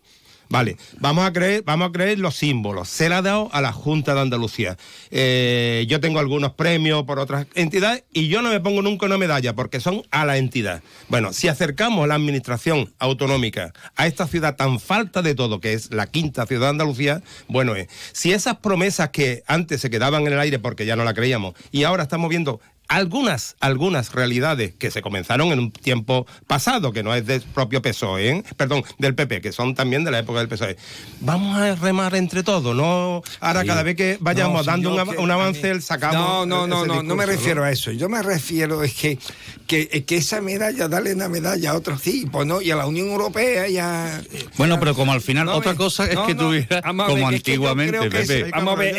Vale, 0.48 0.76
vamos 1.00 1.26
a 1.26 1.33
creer, 1.33 1.62
vamos 1.64 1.88
a 1.88 1.92
creer 1.92 2.18
los 2.18 2.37
símbolos. 2.37 2.88
Se 2.88 3.09
le 3.09 3.14
ha 3.14 3.22
dado 3.22 3.48
a 3.52 3.61
la 3.61 3.72
Junta 3.72 4.14
de 4.14 4.20
Andalucía. 4.20 4.76
Eh, 5.11 5.85
yo 5.88 6.00
tengo 6.00 6.18
algunos 6.18 6.52
premios 6.52 7.04
por 7.04 7.18
otras 7.18 7.46
entidades 7.54 8.04
y 8.12 8.28
yo 8.28 8.42
no 8.42 8.50
me 8.50 8.61
pongo 8.61 8.83
nunca 8.83 9.07
una 9.07 9.18
medalla 9.18 9.54
porque 9.54 9.80
son 9.80 10.02
a 10.11 10.24
la 10.24 10.37
entidad. 10.37 10.83
Bueno, 11.09 11.33
si 11.33 11.48
acercamos 11.48 12.07
la 12.07 12.14
administración 12.14 12.92
autonómica 12.98 13.72
a 13.96 14.07
esta 14.07 14.26
ciudad 14.26 14.57
tan 14.57 14.80
falta 14.80 15.22
de 15.22 15.35
todo, 15.35 15.61
que 15.61 15.72
es 15.72 15.92
la 15.92 16.07
quinta 16.07 16.46
ciudad 16.46 16.66
de 16.66 16.70
Andalucía, 16.70 17.22
bueno, 17.48 17.74
es, 17.74 17.88
si 18.12 18.33
esas 18.33 18.57
promesas 18.59 19.11
que 19.11 19.42
antes 19.46 19.80
se 19.80 19.90
quedaban 19.90 20.26
en 20.26 20.33
el 20.33 20.40
aire 20.40 20.59
porque 20.59 20.87
ya 20.87 20.96
no 20.96 21.04
la 21.04 21.14
creíamos 21.14 21.54
y 21.70 21.85
ahora 21.85 22.02
estamos 22.02 22.28
viendo 22.28 22.61
algunas, 22.88 23.57
algunas 23.61 24.12
realidades 24.12 24.75
que 24.75 24.90
se 24.90 25.03
comenzaron 25.03 25.53
en 25.53 25.59
un 25.59 25.70
tiempo 25.70 26.27
pasado, 26.47 26.92
que 26.92 27.03
no 27.03 27.14
es 27.14 27.27
del 27.27 27.42
propio 27.42 27.83
PSOE, 27.83 28.29
¿eh? 28.29 28.44
perdón, 28.57 28.85
del 28.99 29.14
PP, 29.14 29.40
que 29.40 29.53
son 29.53 29.75
también 29.75 30.05
de 30.05 30.11
la 30.11 30.18
época 30.18 30.40
del 30.40 30.49
PSOE. 30.49 30.77
Vamos 31.20 31.57
a 31.57 31.75
remar 31.77 32.14
entre 32.14 32.42
todos, 32.42 32.75
no 32.77 33.23
ahora 33.40 33.64
cada 33.64 33.83
vez 33.83 33.97
que 33.97 34.18
vayamos 34.20 34.66
dando 34.66 34.94
un, 34.94 35.31
avance, 35.31 35.70
el 35.70 35.83
sacamos. 35.83 36.47
No, 36.47 36.47
no, 36.47 36.66
no, 36.66 36.87
no, 36.87 37.03
no 37.03 37.16
me 37.16 37.27
refiero 37.27 37.64
a 37.64 37.70
eso. 37.70 37.90
Yo 37.90 38.09
me 38.09 38.23
refiero 38.23 38.83
es 38.83 38.94
que, 38.94 39.18
que, 39.66 40.05
que 40.05 40.16
esa 40.16 40.40
medalla, 40.40 40.88
dale 40.88 41.14
una 41.14 41.29
medalla 41.29 41.70
a 41.70 41.75
otros 41.75 42.03
tipos, 42.03 42.47
¿no? 42.47 42.61
Y 42.61 42.70
a 42.70 42.77
la 42.77 42.87
Unión 42.87 43.09
Europea 43.09 43.68
ya. 43.68 44.23
Bueno, 44.57 44.79
pero 44.79 44.94
como 44.94 45.12
al 45.12 45.20
final, 45.20 45.49
otra 45.49 45.75
cosa 45.75 46.05
es 46.07 46.18
que 46.18 46.35
tuviera, 46.35 46.83
como 46.83 47.29
antiguamente, 47.29 48.11
Pepe, 48.11 48.51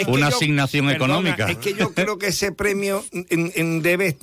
una 0.07 0.27
asignación 0.27 0.89
económica. 0.89 1.49
Es 1.49 1.57
que 1.57 1.73
yo 1.73 1.93
creo 1.93 2.17
que 2.17 2.27
ese 2.27 2.51
premio 2.51 3.03
en 3.11 3.74
debe, 3.81 4.17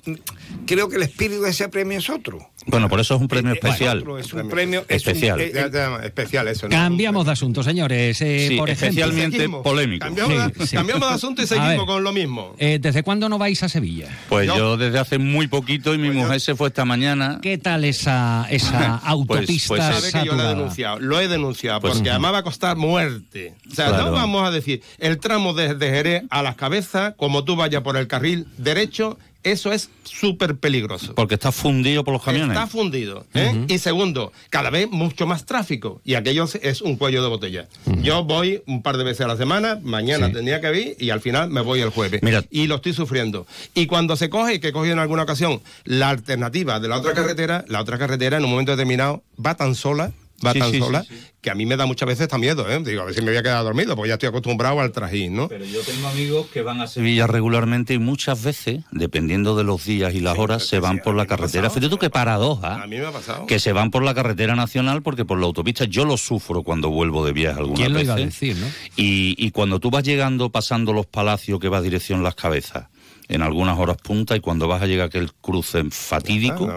creo 0.66 0.88
que 0.88 0.96
el 0.96 1.02
espíritu 1.02 1.42
de 1.42 1.50
ese 1.50 1.68
premio 1.68 1.98
es 1.98 2.10
otro. 2.10 2.50
Bueno, 2.66 2.88
por 2.88 3.00
eso 3.00 3.16
es 3.16 3.20
un 3.20 3.28
premio 3.28 3.52
especial. 3.52 4.04
Es, 4.18 4.32
un 4.32 4.48
premio 4.48 4.84
especial. 4.88 5.40
especial 5.40 6.48
eso. 6.48 6.68
Cambiamos 6.68 7.26
de 7.26 7.32
asunto, 7.32 7.62
señores. 7.62 8.20
Eh, 8.20 8.54
por 8.56 8.70
especialmente 8.70 9.48
polémico. 9.48 10.06
Cambiamos, 10.06 11.00
de, 11.00 11.14
asunto 11.14 11.42
y 11.42 11.46
seguimos 11.46 11.86
con 11.86 12.04
lo 12.04 12.12
mismo. 12.12 12.54
Eh, 12.58 12.78
¿Desde 12.80 13.02
cuándo 13.02 13.28
no 13.28 13.38
vais 13.38 13.62
a 13.62 13.68
Sevilla? 13.68 14.08
Pues 14.28 14.46
yo, 14.46 14.76
desde 14.76 14.98
hace 14.98 15.18
muy 15.18 15.48
poquito 15.48 15.94
y 15.94 15.98
mi 15.98 16.08
pues 16.08 16.18
mujer 16.18 16.40
se 16.40 16.54
fue 16.54 16.68
esta 16.68 16.84
mañana. 16.84 17.40
¿Qué 17.42 17.58
tal 17.58 17.84
esa, 17.84 18.46
esa 18.50 19.00
pues, 19.00 19.10
autopista 19.10 19.68
pues, 19.68 20.12
que 20.12 20.24
yo 20.24 20.34
lo 20.34 20.44
he 20.44 20.48
denunciado, 20.48 20.98
lo 21.00 21.20
he 21.20 21.28
denunciado, 21.28 21.80
pues 21.80 21.94
porque 21.94 22.10
además 22.10 22.34
va 22.34 22.38
a 22.38 22.42
costar 22.42 22.76
muerte. 22.76 23.54
O 23.70 23.74
sea, 23.74 23.90
no 23.90 24.12
vamos 24.12 24.46
a 24.46 24.50
decir, 24.50 24.82
el 24.98 25.18
tramo 25.18 25.54
desde 25.54 25.90
Jerez 25.90 26.24
a 26.30 26.42
las 26.42 26.56
cabezas, 26.56 27.14
como 27.16 27.44
tú 27.44 27.56
vayas 27.56 27.82
por 27.82 27.96
el 27.96 28.06
carril 28.06 28.46
derecho, 28.56 29.18
eso 29.42 29.72
es 29.72 29.90
súper 30.04 30.56
peligroso. 30.56 31.14
Porque 31.14 31.34
está 31.34 31.52
fundido 31.52 32.04
por 32.04 32.12
los 32.12 32.22
camiones. 32.22 32.56
Está 32.56 32.66
fundido. 32.66 33.26
¿eh? 33.34 33.66
Y 33.68 33.78
segundo, 33.78 34.32
cada 34.50 34.70
vez 34.70 34.88
mucho 34.90 35.26
más 35.26 35.44
tráfico. 35.44 36.00
Y 36.04 36.14
aquello 36.14 36.46
es 36.60 36.82
un 36.82 36.96
cuello 36.96 37.22
de 37.22 37.28
botella. 37.28 37.68
Yo 38.02 38.24
voy 38.24 38.62
un 38.66 38.82
par 38.82 38.96
de 38.96 39.04
veces 39.04 39.22
a 39.22 39.28
la 39.28 39.36
semana, 39.36 39.78
mañana 39.82 40.32
tendría 40.32 40.60
que 40.60 40.80
ir 40.80 40.96
y 40.98 41.10
al 41.10 41.20
final 41.20 41.50
me 41.50 41.60
voy 41.60 41.80
el 41.80 41.90
jueves. 41.90 42.22
Mira. 42.22 42.44
Y 42.50 42.66
lo 42.66 42.76
estoy 42.76 42.92
sufriendo. 42.92 43.46
Y 43.74 43.86
cuando 43.86 44.16
se 44.16 44.30
coge, 44.30 44.60
que 44.60 44.68
he 44.68 44.72
cogido 44.72 44.92
en 44.92 44.98
alguna 44.98 45.22
ocasión, 45.22 45.60
la 45.84 46.10
alternativa 46.10 46.80
de 46.80 46.88
la 46.88 46.98
otra 46.98 47.14
carretera, 47.14 47.64
la 47.68 47.80
otra 47.80 47.98
carretera 47.98 48.38
en 48.38 48.44
un 48.44 48.50
momento 48.50 48.72
determinado 48.72 49.22
va 49.44 49.54
tan 49.56 49.74
sola 49.74 50.12
va 50.44 50.54
tan 50.54 50.72
sola 50.78 51.04
que 51.42 51.50
a 51.50 51.56
mí 51.56 51.66
me 51.66 51.76
da 51.76 51.86
muchas 51.86 52.06
veces 52.06 52.22
hasta 52.22 52.38
miedo, 52.38 52.70
¿eh? 52.70 52.80
Digo, 52.84 53.02
a 53.02 53.04
ver 53.04 53.14
si 53.14 53.20
me 53.20 53.32
voy 53.32 53.36
a 53.36 53.42
quedar 53.42 53.64
dormido, 53.64 53.96
porque 53.96 54.10
ya 54.10 54.14
estoy 54.14 54.28
acostumbrado 54.28 54.80
al 54.80 54.92
trajín, 54.92 55.34
¿no? 55.34 55.48
Pero 55.48 55.64
yo 55.64 55.80
tengo 55.80 56.06
amigos 56.06 56.46
que 56.52 56.62
van 56.62 56.80
a 56.80 56.86
Sevilla 56.86 57.26
regularmente 57.26 57.94
y 57.94 57.98
muchas 57.98 58.44
veces, 58.44 58.84
dependiendo 58.92 59.56
de 59.56 59.64
los 59.64 59.84
días 59.84 60.14
y 60.14 60.20
las 60.20 60.38
horas, 60.38 60.64
se 60.64 60.78
van 60.78 60.98
por 60.98 61.16
la 61.16 61.26
carretera. 61.26 61.68
Fíjate 61.68 61.88
tú 61.88 61.98
qué 61.98 62.10
paradoja. 62.10 62.80
A 62.80 62.86
mí 62.86 62.96
me 62.96 63.06
ha 63.06 63.10
pasado. 63.10 63.46
Que 63.46 63.58
se 63.58 63.72
van 63.72 63.90
por 63.90 64.04
la 64.04 64.14
carretera 64.14 64.54
nacional 64.54 65.02
porque 65.02 65.24
por 65.24 65.40
la 65.40 65.46
autopista 65.46 65.84
yo 65.84 66.04
lo 66.04 66.16
sufro 66.16 66.62
cuando 66.62 66.90
vuelvo 66.90 67.26
de 67.26 67.32
viaje 67.32 67.58
alguna 67.58 67.76
¿Quién 67.76 67.92
Lo 67.92 68.00
iba 68.00 68.14
a 68.14 68.18
decir, 68.18 68.56
¿no? 68.56 68.66
Y, 68.96 69.34
y 69.36 69.50
cuando 69.50 69.80
tú 69.80 69.90
vas 69.90 70.04
llegando, 70.04 70.50
pasando 70.50 70.92
los 70.92 71.06
palacios 71.06 71.58
que 71.58 71.68
va 71.68 71.80
dirección 71.80 72.22
Las 72.22 72.36
Cabezas, 72.36 72.86
en 73.32 73.42
algunas 73.42 73.78
horas 73.78 73.96
punta 73.96 74.36
y 74.36 74.40
cuando 74.40 74.68
vas 74.68 74.82
a 74.82 74.86
llegar 74.86 75.04
a 75.04 75.06
aquel 75.06 75.32
cruce 75.32 75.84
fatídico, 75.90 76.70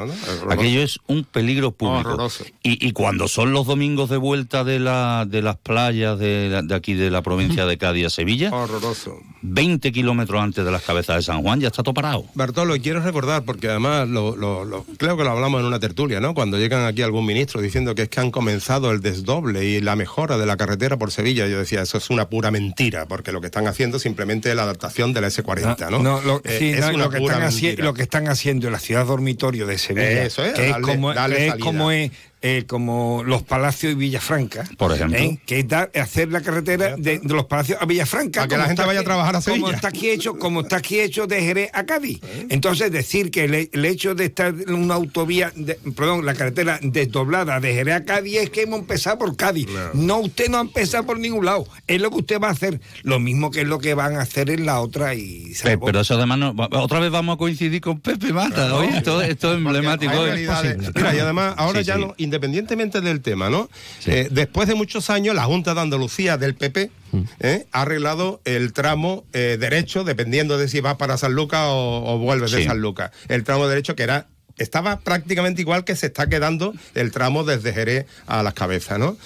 aquello 0.50 0.82
es 0.82 1.00
un 1.08 1.26
peligro 1.26 1.72
público. 1.72 2.28
Y, 2.64 2.88
y, 2.88 2.92
cuando 2.94 3.28
son 3.28 3.52
los 3.52 3.68
domingos 3.68 4.10
de 4.10 4.18
vuelta 4.18 4.64
de, 4.64 4.80
la, 4.80 5.26
de 5.28 5.42
las 5.42 5.58
playas 5.58 6.18
de, 6.18 6.62
de 6.64 6.76
aquí 6.76 6.94
de 6.94 7.12
la 7.12 7.22
provincia 7.22 7.66
de 7.66 7.78
Cádiz 7.78 8.06
a 8.06 8.10
Sevilla, 8.10 8.52
Horroroso. 8.54 9.20
20 9.42 9.92
kilómetros 9.92 10.42
antes 10.42 10.66
de 10.66 10.72
las 10.72 10.82
cabezas 10.82 11.18
de 11.18 11.22
San 11.22 11.42
Juan 11.42 11.60
ya 11.60 11.68
está 11.68 11.84
todo 11.84 11.94
parado. 11.94 12.26
Bartolo, 12.34 12.76
quiero 12.82 13.02
recordar, 13.02 13.44
porque 13.44 13.70
además 13.70 14.08
lo, 14.08 14.36
lo, 14.36 14.86
creo 14.98 15.18
que 15.18 15.24
lo 15.24 15.32
hablamos 15.32 15.60
en 15.60 15.68
una 15.68 15.80
tertulia, 15.80 16.20
¿no? 16.20 16.34
Cuando 16.34 16.58
llegan 16.58 16.86
aquí 16.86 17.02
algún 17.02 17.26
ministro 17.26 17.62
diciendo 17.62 17.94
que 17.96 18.04
es 18.04 18.10
que 18.10 18.20
han 18.20 18.32
comenzado 18.32 18.92
el 18.92 19.02
desdoble 19.02 19.66
y 19.66 19.82
la 19.82 19.96
mejora 19.96 20.38
de 20.38 20.46
la 20.46 20.58
carretera 20.58 20.98
por 20.98 21.12
Sevilla, 21.12 21.48
yo 21.48 21.60
decía, 21.60 21.82
eso 21.82 21.98
es 21.98 22.10
una 22.10 22.30
pura 22.30 22.50
mentira, 22.50 23.06
porque 23.08 23.32
lo 23.32 23.42
que 23.42 23.48
están 23.48 23.68
haciendo 23.68 23.98
es 23.98 24.04
simplemente 24.04 24.54
la 24.56 24.64
adaptación 24.64 25.14
de 25.14 25.22
la 25.22 25.28
S40, 25.28 25.90
¿no? 25.92 26.00
no, 26.00 26.22
lo, 26.22 26.42
eh, 26.46 26.80
lo, 26.96 27.10
que 27.10 27.18
están 27.18 27.42
lo, 27.78 27.94
que 27.94 28.04
están 28.04 28.28
haciendo 28.28 28.68
en 28.68 28.74
la 28.74 28.80
ciudad 28.80 29.06
dormitorio 29.06 29.66
de 29.68 29.78
Sevilla, 29.78 30.24
Eso 30.24 30.44
es, 30.44 30.54
que 30.54 30.70
es 30.70 30.78
como, 30.78 31.14
que 31.14 31.48
es 31.48 31.56
como 31.56 31.92
es 31.92 32.12
eh, 32.48 32.66
como 32.68 33.24
los 33.26 33.42
Palacios 33.42 33.94
y 33.94 33.96
Villafranca. 33.96 34.70
Por 34.78 34.94
ejemplo. 34.94 35.18
¿eh? 35.18 35.40
Que 35.48 35.62
es 35.62 35.68
dar, 35.68 35.90
hacer 36.00 36.32
la 36.32 36.42
carretera 36.42 36.96
de, 36.96 37.20
los 37.24 37.46
Palacios 37.46 37.80
a 37.82 37.88
Villafranca. 37.88 38.42
Para 38.42 38.48
que 38.48 38.58
la 38.58 38.66
gente 38.68 38.86
vaya 38.86 39.00
a 39.00 39.04
trabajar 39.04 39.36
a 39.36 39.42
Sevilla. 39.42 39.62
Como 39.62 39.74
está 39.74 39.88
aquí 39.88 40.12
hecho, 40.12 40.38
como 40.38 40.62
está 40.62 40.76
aquí 40.76 41.00
hecho 41.00 41.26
de 41.26 41.42
Jerez 41.42 41.72
a 41.74 41.88
Cádiz. 41.88 42.20
Entonces, 42.50 42.92
decir 42.92 43.32
que 43.32 43.46
el, 43.46 43.86
hecho 43.86 44.14
de 44.14 44.26
estar 44.26 44.54
en 44.54 44.76
una 44.76 44.94
autovía, 44.94 45.52
perdón, 45.96 46.24
la 46.24 46.36
carretera 46.36 46.80
desdoblada 46.84 47.60
de 47.60 47.74
Jerez 47.74 47.96
a 47.96 48.06
Cádiz 48.06 48.38
es 48.38 48.50
que 48.52 48.62
hemos 48.62 48.82
empezado 48.82 49.18
por 49.18 49.36
Cádiz. 49.36 49.68
No. 49.96 50.20
usted 50.20 50.48
no 50.48 50.60
ha 50.60 50.62
empezado 50.62 51.04
por 51.04 51.18
ningún 51.18 51.46
lado. 51.46 51.68
Es 51.88 52.00
lo 52.00 52.12
que 52.12 52.18
usted 52.18 52.40
va 52.40 52.50
a 52.50 52.52
hacer. 52.52 52.80
Lo 53.02 53.20
mismo 53.20 53.50
que 53.50 53.62
es 53.62 53.68
lo 53.68 53.80
que 53.80 53.96
van 53.96 54.18
a 54.18 54.22
hacer 54.22 54.52
en 54.52 54.68
la 54.68 54.82
otra 54.82 55.16
y 55.16 55.52
Pero 55.64 56.00
eso 56.00 56.14
además, 56.14 56.38
no, 56.38 56.56
otra 56.74 57.00
vez 57.00 57.10
vamos 57.10 57.38
a 57.38 57.38
coincidir 57.40 57.82
con 57.82 58.00
Pepe 58.02 58.32
Mata. 58.32 58.68
esto, 58.84 59.20
es 59.20 59.44
emblemático. 59.44 60.14
Mira, 60.14 61.16
y 61.16 61.18
además, 61.18 61.56
ahora 61.58 61.82
ya 61.82 61.98
no, 61.98 62.14
independientemente 62.36 63.00
de 63.02 63.20
tema, 63.20 63.50
¿no? 63.50 63.70
Eh, 64.06 64.28
después 64.30 64.68
de 64.68 64.76
muchos 64.76 65.10
años, 65.10 65.36
la 65.36 65.46
Junta 65.46 65.74
de 65.74 65.82
Andalucía 65.82 66.38
del 66.38 66.56
PP 66.56 66.92
mm. 67.12 67.22
eh, 67.40 67.66
ha 67.72 67.84
arreglado 67.84 68.42
el 68.44 68.74
tramo 68.74 69.24
eh, 69.32 69.58
derecho, 69.58 70.04
dependiendo 70.04 70.58
de 70.58 70.68
si 70.68 70.82
vas 70.82 70.96
para 70.96 71.18
San 71.18 71.34
Lucas 71.34 71.62
o, 71.70 72.18
vuelves 72.20 72.52
de 72.52 72.66
San 72.66 72.80
Lucas. 72.80 73.12
El 73.30 73.44
tramo 73.44 73.68
derecho 73.68 73.96
que 73.96 74.04
era 74.04 74.28
estaba 74.58 75.00
prácticamente 75.00 75.62
igual 75.62 75.84
que 75.84 75.96
se 75.96 76.08
está 76.08 76.28
quedando 76.28 76.74
el 76.94 77.12
tramo 77.12 77.44
desde 77.44 77.74
Jerez 77.74 78.06
a 78.28 78.44
las 78.44 78.54
cabezas, 78.54 79.00
¿no? 79.00 79.18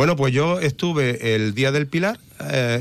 Bueno, 0.00 0.16
pues 0.16 0.32
yo 0.32 0.60
estuve 0.60 1.34
el 1.34 1.52
día 1.54 1.72
del 1.72 1.86
Pilar 1.86 2.18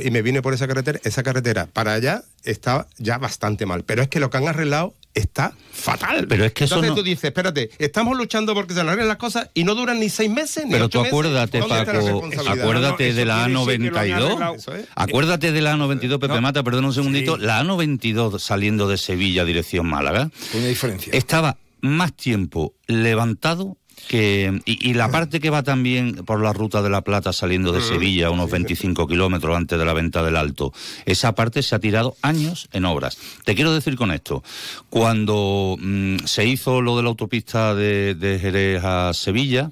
y 0.01 0.09
me 0.09 0.21
vine 0.21 0.41
por 0.41 0.53
esa 0.53 0.69
carretera. 0.69 1.01
Esa 1.03 1.21
carretera 1.21 1.65
para 1.65 1.91
allá 1.91 2.23
está 2.45 2.87
ya 2.97 3.17
bastante 3.17 3.65
mal, 3.65 3.83
pero 3.83 4.01
es 4.01 4.07
que 4.07 4.21
lo 4.21 4.29
que 4.29 4.37
han 4.37 4.47
arreglado 4.47 4.93
está 5.13 5.53
fatal. 5.73 6.27
Pero 6.29 6.45
es 6.45 6.53
que 6.53 6.63
eso 6.63 6.75
Entonces 6.75 6.95
tú 6.95 7.03
dices, 7.03 7.25
espérate, 7.25 7.71
estamos 7.77 8.15
luchando 8.17 8.53
porque 8.53 8.73
se 8.73 8.79
arreglen 8.79 9.09
las 9.09 9.17
cosas 9.17 9.49
y 9.53 9.65
no 9.65 9.75
duran 9.75 9.99
ni 9.99 10.07
seis 10.07 10.31
meses 10.31 10.63
ni 10.63 10.71
Pero 10.71 10.87
tú 10.87 11.01
acuérdate, 11.01 11.59
Paco, 11.59 12.23
acuérdate 12.47 13.13
de 13.13 13.25
la 13.25 13.49
A92. 13.49 14.87
Acuérdate 14.95 15.51
de 15.51 15.59
la 15.59 15.75
A92, 15.75 16.19
Pepe 16.19 16.39
Mata, 16.39 16.63
perdón 16.63 16.85
un 16.85 16.93
segundito. 16.93 17.35
La 17.35 17.61
A92 17.61 18.39
saliendo 18.39 18.87
de 18.87 18.97
Sevilla, 18.97 19.43
dirección 19.43 19.87
Málaga. 19.87 20.31
Una 20.53 20.67
diferencia. 20.67 21.11
Estaba 21.11 21.57
más 21.81 22.13
tiempo 22.13 22.75
levantado 22.87 23.75
que, 24.07 24.61
y, 24.65 24.93
la 24.93 25.11
parte 25.11 25.39
que 25.39 25.49
va 25.49 25.63
también 25.63 26.15
por 26.25 26.41
la 26.41 26.53
ruta 26.53 26.81
de 26.81 26.89
la 26.89 27.01
Plata 27.01 27.33
saliendo 27.33 27.71
de 27.71 27.81
Sevilla, 27.81 28.31
unos 28.31 28.49
25 28.49 29.07
kilómetros 29.07 29.55
antes 29.55 29.77
de 29.77 29.85
la 29.85 29.93
venta 29.93 30.23
del 30.23 30.35
Alto, 30.35 30.73
esa 31.05 31.35
parte 31.35 31.61
se 31.61 31.75
ha 31.75 31.79
tirado 31.79 32.15
años 32.21 32.69
en 32.71 32.85
obras. 32.85 33.17
Te 33.45 33.55
quiero 33.55 33.73
decir 33.73 33.95
con 33.95 34.11
esto, 34.11 34.43
cuando 34.89 35.75
mm, 35.79 36.17
se 36.25 36.45
hizo 36.45 36.81
lo 36.81 36.97
de 36.97 37.03
la 37.03 37.09
autopista 37.09 37.75
de, 37.75 38.39
Jerez 38.41 38.83
a 38.83 39.13
Sevilla, 39.13 39.71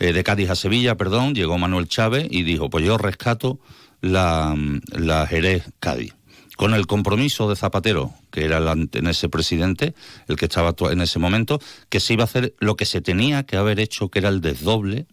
eh, 0.00 0.12
de 0.12 0.24
Cádiz 0.24 0.50
a 0.50 0.56
Sevilla, 0.56 0.96
perdón, 0.96 1.34
llegó 1.34 1.58
Manuel 1.58 1.88
Chávez 1.88 2.26
y 2.30 2.42
dijo, 2.42 2.70
pues 2.70 2.84
yo 2.84 2.98
rescato 2.98 3.58
la, 4.00 4.54
la 4.92 5.26
Jerez 5.26 5.70
Cádiz 5.80 6.15
con 6.56 6.74
el 6.74 6.86
compromiso 6.86 7.48
de 7.48 7.56
Zapatero, 7.56 8.12
que 8.30 8.44
era 8.44 8.58
el, 8.58 8.88
en 8.92 9.06
ese 9.06 9.28
presidente, 9.28 9.94
el 10.26 10.36
que 10.36 10.46
estaba 10.46 10.74
en 10.90 11.00
ese 11.00 11.18
momento, 11.18 11.60
que 11.88 12.00
se 12.00 12.14
iba 12.14 12.24
a 12.24 12.24
hacer 12.24 12.54
lo 12.58 12.76
que 12.76 12.86
se 12.86 13.00
tenía 13.00 13.44
que 13.44 13.56
haber 13.56 13.78
hecho, 13.78 14.08
que 14.08 14.18
era 14.18 14.30
el 14.30 14.40
desdoble 14.40 15.06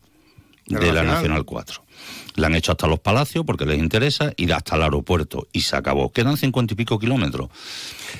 de 0.67 0.93
la 0.93 1.03
Nacional 1.03 1.45
4. 1.45 1.83
La 2.35 2.47
han 2.47 2.55
hecho 2.55 2.71
hasta 2.71 2.87
los 2.87 2.99
palacios 2.99 3.45
porque 3.45 3.65
les 3.65 3.79
interesa, 3.79 4.33
ir 4.37 4.53
hasta 4.53 4.75
el 4.75 4.83
aeropuerto 4.83 5.47
y 5.51 5.61
se 5.61 5.75
acabó. 5.75 6.11
Quedan 6.11 6.37
cincuenta 6.37 6.73
y 6.73 6.77
pico 6.77 6.99
kilómetros. 6.99 7.49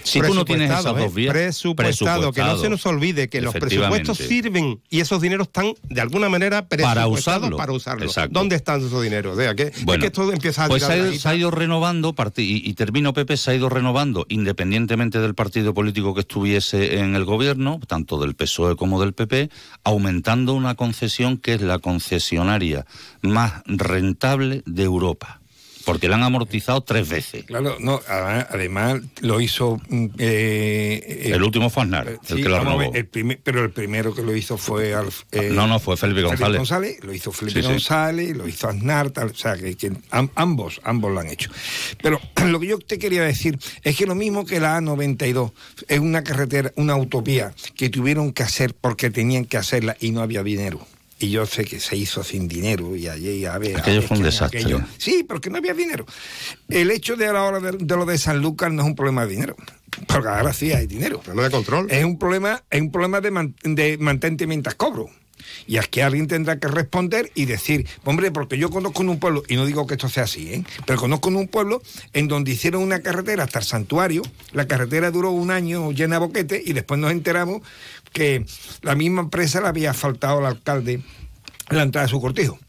Si 0.04 0.22
tú 0.22 0.34
no 0.34 0.46
tienes 0.46 0.72
esas 0.72 0.96
dos 0.96 1.14
vías. 1.14 1.34
Presupuestado, 1.34 2.32
que 2.32 2.42
no 2.42 2.58
se 2.58 2.70
nos 2.70 2.86
olvide 2.86 3.30
que 3.30 3.42
los 3.42 3.54
presupuestos 3.54 4.18
sirven 4.18 4.82
y 4.90 5.00
esos 5.00 5.22
dineros 5.22 5.48
están 5.48 5.74
de 5.84 6.02
alguna 6.02 6.30
manera 6.30 6.68
para 6.68 7.08
usarlo. 7.08 7.58
Para 7.58 7.72
usarlo. 7.72 8.08
¿Dónde 8.30 8.56
están 8.56 8.86
esos 8.86 9.02
dineros? 9.02 9.38
De 9.38 9.56
que, 9.56 9.64
es 9.64 9.98
que 10.00 10.10
todo 10.10 10.32
empieza 10.34 10.66
a 10.66 10.68
Pues 10.68 10.84
se 10.84 11.28
ha, 11.28 11.36
ido, 11.36 11.52
renovando, 11.52 12.16
y, 12.38 12.70
y 12.70 12.74
termino 12.74 13.14
Pepe, 13.14 13.38
se 13.38 13.52
ha 13.52 13.56
ido 13.56 13.70
renovando 13.70 14.26
independientemente 14.30 15.20
del 15.20 15.36
partido 15.36 15.74
político 15.74 16.14
que 16.14 16.22
estuviese 16.22 17.00
en 17.00 17.16
el 17.16 17.26
gobierno, 17.26 17.80
tanto 17.88 18.20
del 18.20 18.36
PSOE 18.36 18.76
como 18.76 19.00
del 19.00 19.14
PP, 19.14 19.50
aumentando 19.84 20.54
una 20.54 20.76
concesión 20.76 21.38
que 21.38 21.54
es 21.54 21.62
la 21.62 21.80
concesionaria 21.80 22.86
más 23.22 23.62
rentable 23.66 24.03
de 24.66 24.84
Europa 24.84 25.42
porque 25.86 26.08
la 26.08 26.16
han 26.16 26.24
amortizado 26.24 26.82
tres 26.82 27.10
veces. 27.10 27.44
Claro, 27.46 27.78
no, 27.80 28.02
además 28.08 29.02
lo 29.22 29.42
hizo... 29.42 29.80
Mm, 29.90 30.08
eh, 30.18 31.32
el, 31.34 31.44
último 31.44 31.70
fue 31.70 31.84
Aznar, 31.84 32.08
el 32.08 32.20
que 32.36 32.50
lo 32.50 32.60
renovó. 32.60 32.92
pero 33.44 33.64
el 33.64 33.72
primero 33.72 34.14
que 34.14 34.22
lo 34.22 34.36
hizo 34.36 34.58
fue... 34.58 34.94
Eh, 35.32 35.50
no, 35.52 35.68
no, 35.68 35.80
fue 35.80 35.98
Felipe 35.98 36.22
González. 36.22 36.40
Felipe 36.40 36.58
González, 36.58 37.04
lo 37.04 37.14
hizo 37.14 37.32
Felipe 37.32 37.62
González, 37.62 38.36
lo 38.36 38.48
hizo 38.48 38.70
Aznar, 38.70 39.12
tal, 39.12 39.30
o 39.30 39.36
sea, 39.36 39.56
que, 39.58 39.76
ambos, 40.36 40.80
ambos 40.84 41.12
lo 41.12 41.20
han 41.20 41.28
hecho. 41.28 41.52
Pero 42.02 42.20
lo 42.46 42.60
que 42.60 42.68
yo 42.68 42.80
te 42.80 42.98
quería 42.98 43.24
decir 43.24 43.60
es 43.84 43.98
que 43.98 44.06
lo 44.06 44.16
mismo 44.16 44.46
que 44.46 44.60
la 44.60 44.80
A92 44.80 45.52
es 45.88 46.00
una 46.00 46.24
carretera, 46.24 46.72
una 46.76 46.96
utopía 46.96 47.54
que 47.76 47.90
tuvieron 47.90 48.32
que 48.32 48.44
hacer 48.44 48.74
porque 48.74 49.10
tenían 49.10 49.46
que 49.46 49.58
hacerla 49.58 49.98
y 50.00 50.12
no 50.12 50.22
había 50.22 50.44
dinero 50.44 50.86
y 51.24 51.30
yo 51.30 51.46
sé 51.46 51.64
que 51.64 51.80
se 51.80 51.96
hizo 51.96 52.22
sin 52.22 52.50
dinero 52.50 52.98
y 52.98 53.08
allí 53.08 53.46
a 53.46 53.58
ver... 53.58 53.78
Aquello 53.78 54.02
fue 54.02 54.18
un 54.18 54.24
desastre. 54.24 54.62
sí, 54.98 55.24
porque 55.24 55.50
no 55.50 55.58
había 55.58 55.74
dinero. 55.74 56.06
El 56.68 56.92
hecho 56.92 57.16
de 57.16 57.32
la 57.32 57.44
hora 57.44 57.62
de, 57.62 57.96
lo 57.96 58.06
de 58.06 58.18
San 58.18 58.42
Lucas 58.42 58.74
no 58.74 58.82
es 58.82 58.88
un 58.90 58.96
problema 58.96 59.26
de 59.26 59.32
dinero. 59.32 59.56
Porque 60.06 60.28
ahora 60.28 60.52
sí 60.52 60.74
hay 60.74 60.86
dinero. 60.86 61.22
Problema 61.22 61.44
de 61.44 61.52
control. 61.52 61.90
Es 61.90 62.04
un 62.04 62.20
problema, 62.20 62.62
es 62.70 62.82
un 62.82 62.92
problema 62.92 63.22
de, 63.22 63.54
de 63.64 63.98
mantente 64.00 64.48
mientras 64.48 64.76
cobro. 64.76 65.10
Y 65.66 65.78
aquí 65.78 66.02
alguien 66.02 66.28
tendrá 66.28 66.60
que 66.60 66.68
responder 66.68 67.32
y 67.36 67.46
decir, 67.46 67.88
hombre, 68.04 68.32
porque 68.32 68.58
yo 68.58 68.70
conozco 68.70 69.02
un 69.02 69.20
pueblo, 69.20 69.44
y 69.48 69.56
no 69.56 69.66
digo 69.66 69.88
que 69.88 69.94
esto 69.96 70.10
sea 70.10 70.24
así, 70.24 70.54
¿eh? 70.54 70.64
pero 70.86 71.00
conozco 71.00 71.30
un 71.30 71.48
pueblo 71.48 71.82
en 72.14 72.28
donde 72.28 72.52
hicieron 72.52 72.82
una 72.82 73.02
carretera 73.02 73.44
hasta 73.44 73.60
el 73.60 73.66
santuario, 73.66 74.24
la 74.52 74.68
carretera 74.68 75.12
duró 75.12 75.32
un 75.32 75.52
año 75.52 75.92
llena 75.92 76.16
de 76.16 76.26
boquete 76.26 76.64
y 76.66 76.74
después 76.74 77.00
nos 77.00 77.12
enteramos 77.12 77.62
que 78.14 78.46
la 78.82 78.96
misma 78.96 79.22
empresa 79.22 79.60
le 79.60 79.68
había 79.68 79.94
faltado 79.94 80.40
al 80.40 80.46
alcalde 80.46 81.02
la 81.70 81.84
entrada 81.84 82.06
de 82.06 82.12
su 82.12 82.22
cortijo. 82.22 82.60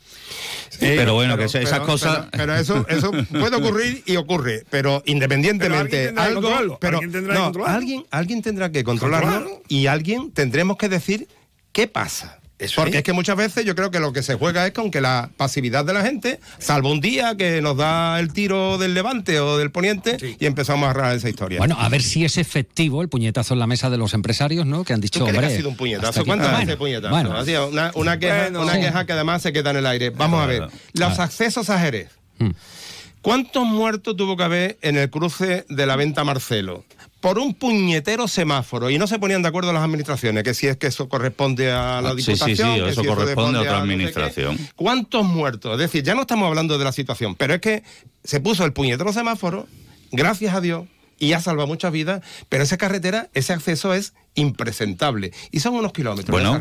pero 0.81 1.15
bueno, 1.15 1.37
que 1.37 1.45
esas 1.45 1.81
cosas. 1.81 2.27
Pero, 2.33 2.57
eso, 2.57 2.85
eso 2.89 3.13
puede 3.31 3.57
ocurrir 3.57 4.03
y 4.07 4.17
ocurre. 4.17 4.65
Pero 4.71 5.03
independientemente, 5.07 6.13
algo. 6.17 6.79
Pero 6.81 6.99
¿Alguien 6.99 7.13
tendrá, 7.13 7.53
que 7.53 7.63
alguien, 7.67 8.07
alguien 8.11 8.43
tendrá 8.43 8.73
que 8.73 8.83
controlarlo 8.83 9.63
y 9.69 9.87
alguien 9.87 10.33
tendremos 10.33 10.77
que 10.77 10.89
decir 10.89 11.29
qué 11.73 11.87
pasa. 11.87 12.41
Porque 12.74 12.98
es 12.98 13.03
que 13.03 13.12
muchas 13.12 13.37
veces 13.37 13.64
yo 13.64 13.74
creo 13.74 13.90
que 13.90 14.00
lo 14.00 14.12
que 14.12 14.22
se 14.22 14.35
juega 14.35 14.66
es 14.66 14.72
con 14.72 14.90
que 14.90 15.00
la 15.00 15.31
pasividad 15.37 15.85
de 15.85 15.92
la 15.92 16.03
gente, 16.03 16.40
salvo 16.59 16.90
un 16.90 17.00
día 17.00 17.37
que 17.37 17.61
nos 17.61 17.77
da 17.77 18.18
el 18.20 18.33
tiro 18.33 18.79
del 18.79 18.94
levante 18.94 19.40
o 19.40 19.59
del 19.59 19.70
poniente 19.70 20.16
y 20.38 20.46
empezamos 20.46 20.87
a 20.87 20.90
agarrar 20.90 21.16
esa 21.16 21.29
historia. 21.29 21.59
Bueno, 21.59 21.77
a 21.79 21.88
ver 21.88 22.03
si 22.03 22.24
es 22.24 22.38
efectivo 22.38 23.03
el 23.03 23.09
puñetazo 23.09 23.55
en 23.55 23.61
la 23.61 23.66
mesa 23.66 23.90
de 23.90 23.98
los 23.98 24.14
empresarios, 24.14 24.66
¿no? 24.66 24.85
Que 24.85 24.92
han 24.92 25.00
dicho, 25.00 25.24
hombre. 25.24 25.40
Que 25.40 25.46
ha 25.46 25.57
sido 25.57 25.68
un 25.68 25.77
puñetazo? 25.77 26.24
¿Cuántas 26.24 26.59
veces 26.59 26.77
puñetazo? 26.77 27.11
Bueno. 27.11 27.31
una, 27.94 28.18
queja, 28.18 28.48
una 28.59 28.81
queja 28.81 29.07
que 29.07 29.12
además 29.12 29.42
se 29.42 29.53
queda 29.53 29.70
en 29.70 29.77
el 29.79 29.87
aire. 29.87 30.11
Vamos 30.11 30.42
a 30.42 30.46
ver. 30.46 30.68
Los 30.92 31.18
accesos 31.18 31.70
a 31.70 31.79
Jerez. 31.79 32.11
Hmm. 32.38 32.50
¿Cuántos 33.24 33.64
muertos 33.64 34.16
tuvo 34.18 34.37
que 34.37 34.42
haber 34.42 34.79
en 34.83 34.98
el 34.98 35.09
cruce 35.09 35.64
de 35.70 35.87
la 35.87 35.96
venta 35.96 36.24
Marcelo? 36.24 36.85
Por 37.25 37.39
un 37.39 37.55
puñetero 37.55 38.29
semáforo 38.29 38.91
y 38.91 38.99
no 38.99 39.07
se 39.07 39.19
ponían 39.19 39.41
de 39.41 39.49
acuerdo 39.49 39.73
las 39.73 39.83
administraciones, 39.83 40.45
que 40.45 40.53
si 40.53 40.67
es 40.67 40.77
que 40.77 40.89
eso 40.89 41.09
corresponde 41.09 41.73
a 41.73 42.03
la 42.03 42.15
diputación. 42.15 42.55
Sí, 42.55 42.57
sí, 42.57 42.63
sí, 42.63 42.81
eso 42.87 43.03
corresponde 43.03 43.61
a 43.61 43.63
otra 43.63 43.79
administración. 43.79 44.59
¿Cuántos 44.77 45.25
muertos? 45.25 45.73
Es 45.73 45.79
decir, 45.79 46.05
ya 46.05 46.15
no 46.15 46.21
estamos 46.21 46.47
hablando 46.47 46.77
de 46.77 46.85
la 46.85 46.93
situación, 46.93 47.35
pero 47.35 47.55
es 47.55 47.63
que 47.63 47.83
se 48.25 48.41
puso 48.41 48.67
el 48.67 48.75
puñetero 48.75 49.11
semáforo, 49.11 49.67
gracias 50.13 50.55
a 50.55 50.61
Dios, 50.61 50.85
y 51.18 51.33
ha 51.33 51.40
salvado 51.40 51.66
muchas 51.66 51.92
vidas, 51.92 52.22
pero 52.48 52.62
esa 52.62 52.77
carretera, 52.77 53.29
ese 53.35 53.53
acceso 53.53 53.94
es 53.94 54.14
impresentable. 54.35 55.33
Y 55.53 55.61
son 55.61 55.74
unos 55.74 55.92
kilómetros 55.92 56.31
bueno, 56.31 56.59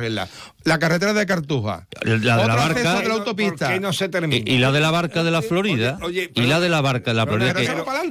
La 0.63 0.79
carretera 0.79 1.13
de 1.13 1.25
Cartuja. 1.25 1.87
La 2.01 2.37
de 2.37 2.47
la 2.47 2.55
barca. 2.55 2.99
De 3.01 3.07
la 3.07 3.13
autopista. 3.15 3.79
No 3.79 3.93
se 3.93 4.09
termina? 4.09 4.43
Y, 4.45 4.57
la 4.59 4.71
de 4.71 4.79
la 4.79 4.91
barca 4.91 5.23
de 5.23 5.31
la 5.31 5.41
Florida. 5.41 5.97
y 6.35 6.41
la 6.41 6.59
de 6.59 6.69
la 6.69 6.81
barca 6.81 7.11
de 7.11 7.15
la 7.15 7.25
Florida. 7.25 7.53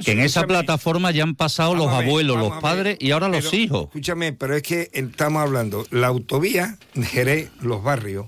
Que, 0.03 0.11
en 0.11 0.19
esa 0.19 0.45
plataforma 0.45 1.11
ya 1.11 1.23
han 1.23 1.35
pasado 1.35 1.75
los 1.75 1.87
abuelos, 1.87 2.37
los 2.37 2.61
padres 2.61 2.97
y 2.99 3.11
ahora 3.11 3.29
los 3.29 3.53
hijos. 3.53 3.85
Escúchame, 3.85 4.33
pero 4.33 4.55
es 4.55 4.63
que 4.63 4.89
estamos 4.93 5.41
hablando, 5.41 5.85
la 5.91 6.07
autovía 6.07 6.77
Jerez, 7.01 7.49
los 7.61 7.83
barrios, 7.83 8.27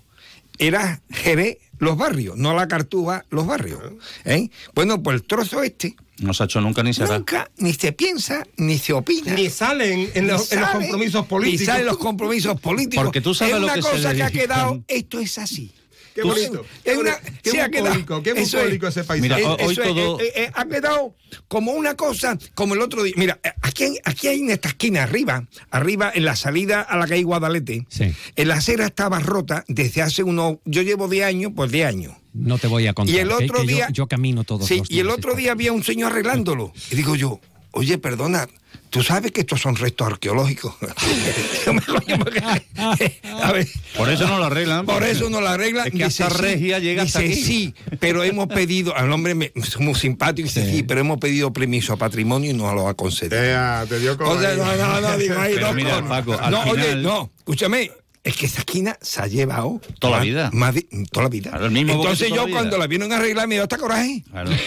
era 0.58 1.02
Jerez, 1.10 1.58
los 1.80 1.98
barrios, 1.98 2.38
no 2.38 2.54
la 2.56 2.68
Cartuja, 2.68 3.26
los 3.30 3.46
barrios. 3.46 3.80
¿eh? 4.24 4.50
Bueno, 4.74 5.04
pues 5.04 5.16
el 5.16 5.24
trozo 5.24 5.64
este 5.64 5.96
no 6.20 6.34
se 6.34 6.44
ha 6.44 6.46
hecho 6.46 6.62
nunca 6.62 6.84
ni 6.84 6.94
se 6.94 7.04
hará. 7.04 7.18
Nunca, 7.18 7.50
ni 7.58 7.74
se 7.74 7.92
piensa, 7.92 8.46
ni 8.58 8.78
se 8.78 8.94
opina. 8.94 9.34
Ni 9.34 9.50
salen 9.50 10.10
en, 10.14 10.28
los, 10.28 10.50
compromisos 10.50 11.26
políticos. 11.26 11.60
Ni 11.60 11.66
salen 11.66 11.86
los 11.86 11.98
compromisos 11.98 12.60
políticos. 12.60 13.04
Porque 13.04 13.22
tú 13.22 13.34
sabes 13.34 13.56
es 13.56 13.60
lo 13.60 13.68
una 13.68 13.76
que 13.76 13.82
cosa 13.82 14.14
que 14.14 14.24
ha 14.24 14.32
quedado, 14.32 14.84
esto 14.88 15.20
es 15.20 15.38
así. 15.38 15.74
Qué 16.16 16.24
bonito. 16.24 16.66
Es 16.86 16.98
una, 16.98 17.20
qué 17.44 17.52
se 17.52 17.62
ha 17.62 17.70
quedado, 17.70 18.24
qué 18.24 18.32
ese 18.32 19.04
país. 19.04 19.22
Mira, 19.22 19.36
hoy 19.36 19.76
todo... 19.76 20.18
Eh, 20.22 20.32
eh, 20.34 20.52
ha 20.54 20.66
quedado 20.66 21.14
como 21.50 21.74
una 21.74 21.96
cosa, 21.96 22.38
como 22.54 22.74
el 22.74 22.82
otro 22.82 23.04
día. 23.04 23.14
Mira, 23.18 23.38
aquí 23.62 23.84
hay, 23.84 23.98
aquí 24.06 24.30
hay 24.30 24.40
en 24.40 24.52
esta 24.52 24.70
esquina 24.70 25.04
arriba, 25.04 25.46
arriba 25.72 26.10
en 26.16 26.24
la 26.24 26.38
salida 26.38 26.82
a 26.82 26.96
la 26.96 27.06
calle 27.06 27.24
Guadalete, 27.24 27.86
en 28.00 28.48
la 28.48 28.56
acera 28.56 28.86
estaba 28.86 29.20
rota 29.20 29.66
desde 29.68 30.02
hace 30.04 30.24
unos, 30.24 30.60
yo 30.64 30.84
llevo 30.84 31.10
10 31.10 31.26
años, 31.26 31.52
pues 31.54 31.70
10 31.70 31.86
años. 31.86 32.14
No 32.36 32.58
te 32.58 32.68
voy 32.68 32.88
a 32.88 32.94
contar. 32.94 33.16
Y 33.16 33.20
el 33.20 33.32
otro 33.32 33.64
día. 33.64 33.88
Yo, 33.92 34.08
camino 34.08 34.44
todos 34.44 34.68
sí, 34.68 34.82
Y 34.90 35.00
el 35.00 35.10
otro 35.10 35.36
día 35.36 35.54
había 35.54 35.72
un 35.72 35.84
señor 35.84 36.12
arreglándolo. 36.12 36.74
Y 36.92 36.96
digo 36.96 37.16
yo, 37.16 37.40
oye, 37.72 37.98
perdona, 37.98 38.48
Tú 38.96 39.04
sabes 39.04 39.32
que 39.34 39.42
estos 39.42 39.60
son 39.60 39.76
restos 39.76 40.08
arqueológicos. 40.08 40.74
por 43.98 44.10
eso 44.10 44.26
no 44.26 44.40
lo 44.40 44.46
arreglan. 44.46 44.86
Por 44.86 45.04
eso 45.04 45.30
no 45.30 45.42
lo 45.42 45.50
arreglan. 45.50 45.88
Es 45.88 45.94
que 45.94 46.06
hasta 46.06 46.30
regia 46.30 46.80
llega 46.80 47.04
hasta 47.04 47.20
aquí. 47.20 47.36
sí, 47.36 47.76
pero 48.00 48.24
hemos 48.24 48.48
pedido, 48.48 48.96
al 48.96 49.12
hombre 49.12 49.36
me, 49.36 49.52
muy 49.80 49.96
simpático, 49.96 50.48
dice 50.48 50.72
sí. 50.72 50.84
pero 50.84 51.02
hemos 51.02 51.18
pedido 51.18 51.52
permiso 51.52 51.92
a 51.92 51.98
patrimonio 51.98 52.52
y 52.52 52.54
no 52.54 52.74
lo 52.74 52.88
ha 52.88 52.94
concedido. 52.94 53.38
te 53.90 54.00
dio 54.00 54.14
o 54.18 54.40
sea, 54.40 54.56
no, 54.56 54.76
no, 54.78 55.02
no, 55.02 55.18
digo, 55.18 55.38
ahí, 55.38 55.56
pero 55.56 55.74
mira, 55.74 56.02
Paco, 56.08 56.40
al 56.40 56.52
no, 56.52 56.64
final... 56.64 56.78
oye, 56.78 56.96
no, 56.96 57.32
escúchame, 57.40 57.92
es 58.26 58.36
que 58.36 58.48
esa 58.48 58.60
esquina 58.60 58.98
se 59.02 59.22
ha 59.22 59.28
llevado 59.28 59.80
toda 60.00 60.18
la 60.18 60.24
vida. 60.24 60.50
Más 60.52 60.74
toda 61.12 61.26
la 61.26 61.30
vida. 61.30 61.52
Entonces 61.54 62.30
yo 62.30 62.50
cuando 62.50 62.78
la 62.78 62.88
vieron 62.88 63.14
arreglar 63.14 63.48
me 63.48 63.56
dio 63.56 63.64
hasta 63.64 63.78
coraje. 63.78 64.24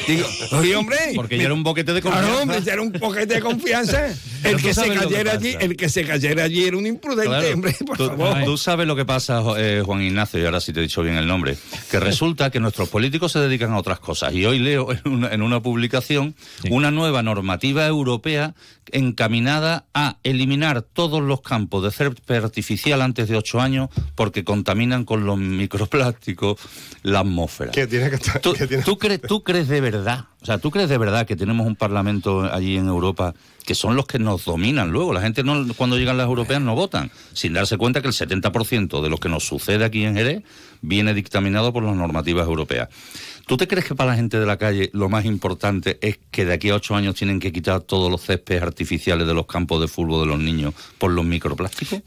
Digo, 0.07 0.27
oye 0.53 0.77
hombre. 0.77 0.99
Porque 1.17 1.37
ya 1.37 1.45
era 1.45 1.55
un 1.55 1.65
boquete 1.65 1.93
de 1.93 2.01
confianza. 2.01 2.29
Claro, 2.29 2.43
hombre, 2.43 2.63
ya 2.63 2.73
era 2.75 2.83
un 2.83 2.93
boquete 2.93 3.35
de 3.35 3.41
confianza. 3.41 4.15
el 4.45 4.63
que 4.63 4.73
se 4.73 4.95
cayera 4.95 5.33
allí, 5.33 5.57
el 5.59 5.77
que 5.77 5.89
se 5.89 6.05
cayera 6.05 6.45
allí 6.45 6.65
era 6.65 6.77
un 6.77 6.87
imprudente, 6.87 7.53
hombre, 7.53 7.75
por 7.85 7.97
tú, 7.97 8.07
favor. 8.07 8.45
Tú 8.45 8.57
sabes 8.57 8.87
lo 8.87 8.95
que 8.95 9.05
pasa, 9.05 9.43
eh, 9.57 9.83
Juan 9.85 10.03
Ignacio, 10.03 10.41
y 10.41 10.45
ahora 10.45 10.61
sí 10.61 10.73
te 10.73 10.79
he 10.79 10.83
dicho 10.85 11.03
bien 11.03 11.17
el 11.17 11.27
nombre, 11.27 11.59
que 11.91 11.99
resulta 12.01 12.51
que 12.51 12.61
nuestros 12.61 12.89
políticos 12.89 13.33
se 13.33 13.41
dedican 13.41 13.73
a 13.73 13.79
otras 13.79 13.99
cosas. 13.99 14.33
Y 14.35 14.47
hoy 14.47 14.61
leo 14.61 14.89
en 15.05 15.43
una, 15.43 15.61
publicación 15.61 16.37
una 16.71 16.93
nueva 16.93 17.25
normativa 17.25 17.87
europea 17.87 18.55
encaminada 18.93 19.87
a 19.93 20.19
eliminar 20.23 20.83
todos 20.83 21.21
los 21.23 21.41
campos 21.41 21.83
de 21.83 21.91
césped 21.91 22.45
artificial 22.45 23.03
antes 23.03 23.29
de 23.29 23.37
ocho 23.49 23.61
años 23.61 23.89
porque 24.15 24.45
contaminan 24.45 25.05
con 25.05 25.25
los 25.25 25.39
microplásticos 25.39 26.61
la 27.03 27.21
atmósfera. 27.21 27.73
¿Tú, 28.85 28.99
crees, 28.99 29.23
¿Tú 29.23 29.43
crees 29.43 29.69
de 29.69 29.81
verdad, 29.81 30.27
o 30.43 30.47
sea, 30.47 30.59
tú 30.59 30.71
crees 30.71 30.89
de 30.89 30.99
verdad 30.99 31.27
que 31.27 31.37
tenemos 31.37 31.67
un 31.67 31.77
parlamento 31.77 32.43
allí 32.43 32.77
en 32.77 32.89
Europa 32.89 33.35
que 33.65 33.75
son 33.75 33.97
los 33.97 34.07
que 34.07 34.19
nos 34.19 34.45
dominan 34.45 34.91
luego? 34.91 35.13
La 35.13 35.21
gente 35.21 35.43
no, 35.43 35.67
cuando 35.75 35.99
llegan 35.99 36.17
las 36.17 36.27
europeas 36.27 36.61
no 36.61 36.75
votan, 36.75 37.11
sin 37.33 37.55
darse 37.55 37.77
cuenta 37.77 38.03
que 38.03 38.09
el 38.09 38.15
70% 38.15 39.03
de 39.03 39.09
lo 39.09 39.19
que 39.19 39.29
nos 39.29 39.45
sucede 39.45 39.85
aquí 39.85 40.05
en 40.05 40.15
Jerez 40.15 40.43
viene 40.81 41.15
dictaminado 41.15 41.73
por 41.73 41.83
las 41.83 41.97
normativas 41.97 42.47
europeas. 42.47 42.89
¿Tú 43.47 43.57
te 43.57 43.67
crees 43.67 43.87
que 43.87 43.95
para 43.95 44.11
la 44.11 44.17
gente 44.17 44.39
de 44.39 44.45
la 44.45 44.59
calle 44.59 44.91
lo 44.93 45.09
más 45.09 45.25
importante 45.25 45.99
es 46.03 46.19
que 46.31 46.45
de 46.45 46.53
aquí 46.53 46.69
a 46.69 46.75
ocho 46.75 46.95
años 46.95 47.15
tienen 47.15 47.41
que 47.41 47.51
quitar 47.51 47.81
todos 47.81 48.11
los 48.11 48.23
céspedes 48.23 48.63
artificiales 48.63 49.27
de 49.27 49.33
los 49.33 49.47
campos 49.47 49.81
de 49.81 49.89
fútbol 49.89 50.21
de 50.21 50.27
los 50.27 50.39
niños 50.39 50.75
por 50.99 51.11
los 51.11 51.25
microplásticos? 51.25 52.03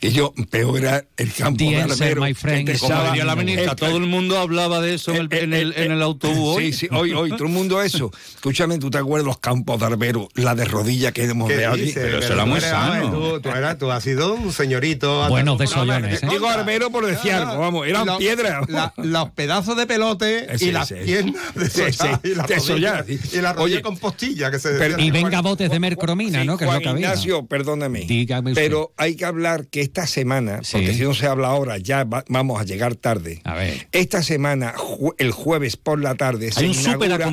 Y 0.00 0.10
yo, 0.10 0.34
peor 0.50 0.78
era 0.78 1.04
el 1.16 1.32
campo 1.32 1.64
de 1.64 2.14
my 2.16 2.34
friend, 2.34 2.68
que 2.70 2.78
Como 2.78 2.94
la 2.94 3.36
ministra, 3.36 3.70
el- 3.70 3.76
todo 3.76 3.96
el 3.96 4.06
mundo 4.06 4.38
hablaba 4.38 4.80
de 4.80 4.94
eso 4.94 5.12
en 5.14 5.16
el, 5.22 5.32
en 5.32 5.52
el, 5.54 5.72
en 5.76 5.92
el 5.92 6.02
autobús 6.02 6.56
hoy. 6.56 6.72
Sí, 6.72 6.80
sí, 6.80 6.88
hoy, 6.92 7.12
hoy, 7.12 7.30
todo 7.30 7.44
el 7.44 7.52
mundo 7.52 7.80
eso. 7.80 8.10
Escúchame, 8.34 8.78
¿tú 8.78 8.90
te 8.90 8.98
acuerdas 8.98 9.26
los 9.26 9.38
campos 9.38 9.80
de 9.80 9.86
Arbero? 9.86 10.28
La 10.34 10.54
de 10.54 10.64
rodilla 10.66 11.12
que 11.12 11.24
hemos 11.24 11.48
¿Qué 11.48 11.56
de 11.56 11.66
allí. 11.66 11.80
dices? 11.86 12.02
Pero 12.04 12.18
eso 12.18 12.28
Pero 12.28 12.34
era 12.34 12.44
tú 12.44 12.50
muy 12.50 12.60
sano. 12.60 13.10
Tú, 13.10 13.40
tú 13.40 13.48
eras- 13.48 13.78
tú 13.78 13.90
has 13.90 14.02
sido 14.04 14.34
un 14.34 14.52
señorito. 14.52 15.28
La 15.28 15.54
desollones, 15.56 16.20
calle. 16.20 16.26
¿eh? 16.26 16.36
Digo 16.36 16.48
Arbero 16.48 16.90
por 16.90 17.06
decir 17.06 17.32
algo, 17.32 17.58
vamos, 17.58 17.86
eran 17.86 18.06
Los- 18.06 18.18
piedras. 18.18 18.68
la- 18.68 18.92
los 18.96 19.30
pedazos 19.30 19.76
de 19.76 19.86
pelote 19.86 20.58
Sí, 20.58 20.66
y 20.66 20.72
las 20.72 20.88
sí. 20.88 20.94
piernas 21.04 21.54
de 21.54 21.70
Sí, 21.70 21.92
sollar, 21.92 22.20
sí, 22.22 22.28
y 22.30 22.34
la 22.34 22.42
de 22.44 22.60
sollar, 22.60 23.04
rodilla- 23.06 23.28
sí. 23.30 23.38
y 23.38 23.40
la 23.40 23.52
rodilla 23.52 23.76
Oye, 23.76 23.82
con 23.82 23.96
postilla 23.98 24.50
que 24.50 24.58
se 24.58 24.70
pero-. 24.70 24.98
Y 25.00 25.10
venga 25.10 25.40
botes 25.40 25.70
de 25.70 25.80
mercromina, 25.80 26.40
Sí, 26.42 26.46
¿no? 26.46 26.58
Que 26.58 26.64
es 26.64 26.66
lo 26.66 26.72
Juan 26.72 26.82
que 26.82 26.88
había. 26.88 27.08
Ignacio, 27.08 27.46
perdóneme. 27.46 28.00
Dígame 28.00 28.50
usted. 28.50 28.62
Pero 28.62 28.92
hay 28.96 29.16
que 29.16 29.24
hablar 29.24 29.66
que 29.68 29.80
esta 29.94 30.08
semana, 30.08 30.58
Sí. 30.64 30.72
porque 30.72 30.92
si 30.92 31.02
no 31.02 31.14
se 31.14 31.28
habla 31.28 31.46
ahora, 31.48 31.78
ya 31.78 32.02
va- 32.02 32.24
vamos 32.28 32.60
a 32.60 32.64
llegar 32.64 32.96
tarde. 32.96 33.40
A 33.44 33.54
ver. 33.54 33.86
Esta 33.92 34.24
semana, 34.24 34.74
ju- 34.74 35.14
el 35.18 35.30
jueves 35.30 35.76
por 35.76 36.00
la 36.02 36.16
tarde, 36.16 36.50
Hay 36.56 36.64
un 36.66 36.72
inaugura- 36.74 37.28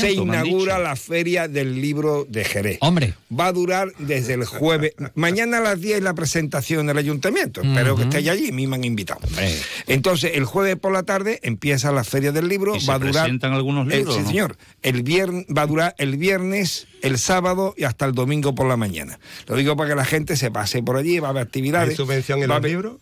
se 0.00 0.12
inaugura 0.12 0.78
la 0.78 0.96
feria 0.96 1.46
del 1.46 1.78
libro 1.82 2.26
de 2.26 2.44
Jerez. 2.44 2.78
Hombre. 2.80 3.12
Va 3.30 3.48
a 3.48 3.52
durar 3.52 3.92
desde 3.98 4.32
el 4.32 4.46
jueves. 4.46 4.94
Mañana 5.14 5.58
a 5.58 5.60
las 5.60 5.78
10 5.78 6.00
la 6.00 6.14
presentación 6.14 6.80
en 6.80 6.88
el 6.90 6.96
ayuntamiento. 6.96 7.60
Espero 7.60 7.96
que 7.96 8.04
estéis 8.04 8.28
allí, 8.28 8.48
a 8.48 8.52
mí 8.52 8.66
me 8.66 8.76
han 8.76 8.84
invitado. 8.84 9.20
Hombre. 9.26 9.54
Entonces, 9.86 10.32
el 10.36 10.44
jueves 10.46 10.76
por 10.76 10.92
la 10.92 11.02
tarde 11.02 11.38
empieza 11.42 11.92
la 11.92 12.02
feria 12.02 12.32
del 12.32 12.48
libro. 12.48 12.76
¿Y 12.76 12.80
se 12.80 12.86
va 12.86 12.94
a 12.94 12.98
durar. 12.98 13.24
presentan 13.24 13.52
algunos 13.52 13.92
Eh, 13.92 13.98
libros, 13.98 14.14
sí, 14.16 14.22
no? 14.22 14.28
señor. 14.28 14.56
El 14.82 15.02
viernes 15.02 15.44
va 15.54 15.62
a 15.62 15.66
durar 15.66 15.94
el 15.98 16.16
viernes, 16.16 16.86
el 17.02 17.18
sábado 17.18 17.74
y 17.76 17.84
hasta 17.84 18.04
el 18.06 18.12
domingo 18.12 18.54
por 18.54 18.66
la 18.66 18.76
mañana. 18.76 19.18
Lo 19.46 19.56
digo 19.56 19.76
para 19.76 19.90
que 19.90 19.96
la 19.96 20.04
gente 20.04 20.36
se 20.36 20.50
pase 20.50 20.82
por 20.82 20.96
allí, 20.96 21.18
va 21.18 21.28
a 21.28 21.30
haber 21.30 21.42
actividades. 21.42 21.90
¿Hay 21.90 21.96
subvención 21.96 22.42
en 22.42 22.48
los 22.48 22.56
haber- 22.56 22.70
libros? 22.70 22.96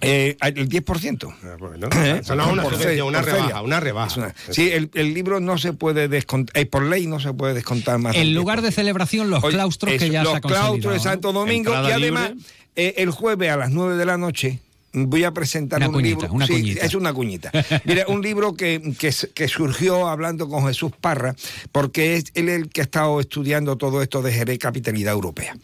Eh, 0.00 0.36
el 0.40 0.68
10%. 0.68 1.32
Ah, 1.44 1.56
bueno, 1.58 1.86
¿Eh? 1.94 2.20
no 2.28 2.34
una 2.52 2.62
Por 2.62 2.72
una 2.74 3.20
por 3.20 3.26
rebaja, 3.26 3.46
feria. 3.46 3.62
una 3.62 3.80
rebaja. 3.80 4.06
Es 4.10 4.16
una- 4.16 4.34
sí, 4.50 4.70
el, 4.70 4.90
el 4.94 5.14
libro 5.14 5.38
no 5.40 5.56
se 5.56 5.72
puede 5.72 6.08
descontar, 6.08 6.60
eh, 6.60 6.66
por 6.66 6.82
ley 6.82 7.06
no 7.06 7.20
se 7.20 7.32
puede 7.32 7.54
descontar 7.54 7.98
más. 7.98 8.16
En 8.16 8.34
lugar 8.34 8.60
de 8.60 8.68
10%. 8.70 8.72
celebración, 8.74 9.30
los 9.30 9.42
Oye, 9.44 9.54
claustros 9.54 9.94
que 9.94 10.10
ya 10.10 10.24
los 10.24 10.32
se 10.32 10.38
ha 10.38 10.40
consolidado, 10.40 10.66
claustros 10.72 10.94
de. 10.94 11.00
Santo 11.00 11.32
Domingo 11.32 11.70
Entrada 11.70 11.90
y 11.90 11.92
además 11.92 12.32
eh, 12.76 12.94
el 12.98 13.10
jueves 13.12 13.50
a 13.50 13.56
las 13.56 13.70
9 13.70 13.96
de 13.96 14.04
la 14.04 14.18
noche 14.18 14.58
voy 14.94 15.24
a 15.24 15.32
presentar 15.32 15.78
Una 15.80 15.88
un 15.88 15.92
cuñita, 15.94 16.20
libro 16.22 16.32
una 16.34 16.46
sí, 16.46 16.52
cuñita. 16.52 16.86
es 16.86 16.94
una 16.94 17.12
cuñita. 17.12 17.50
Mira 17.84 18.06
un 18.08 18.22
libro 18.22 18.54
que, 18.54 18.94
que, 18.98 19.12
que 19.34 19.48
surgió 19.48 20.08
hablando 20.08 20.48
con 20.48 20.66
Jesús 20.66 20.92
Parra 21.00 21.34
porque 21.72 22.16
es 22.16 22.24
él 22.34 22.48
el 22.48 22.68
que 22.70 22.80
ha 22.80 22.84
estado 22.84 23.20
estudiando 23.20 23.76
todo 23.76 24.00
esto 24.02 24.22
de 24.22 24.32
Jerez 24.32 24.58
capitalidad 24.58 25.12
europea. 25.12 25.56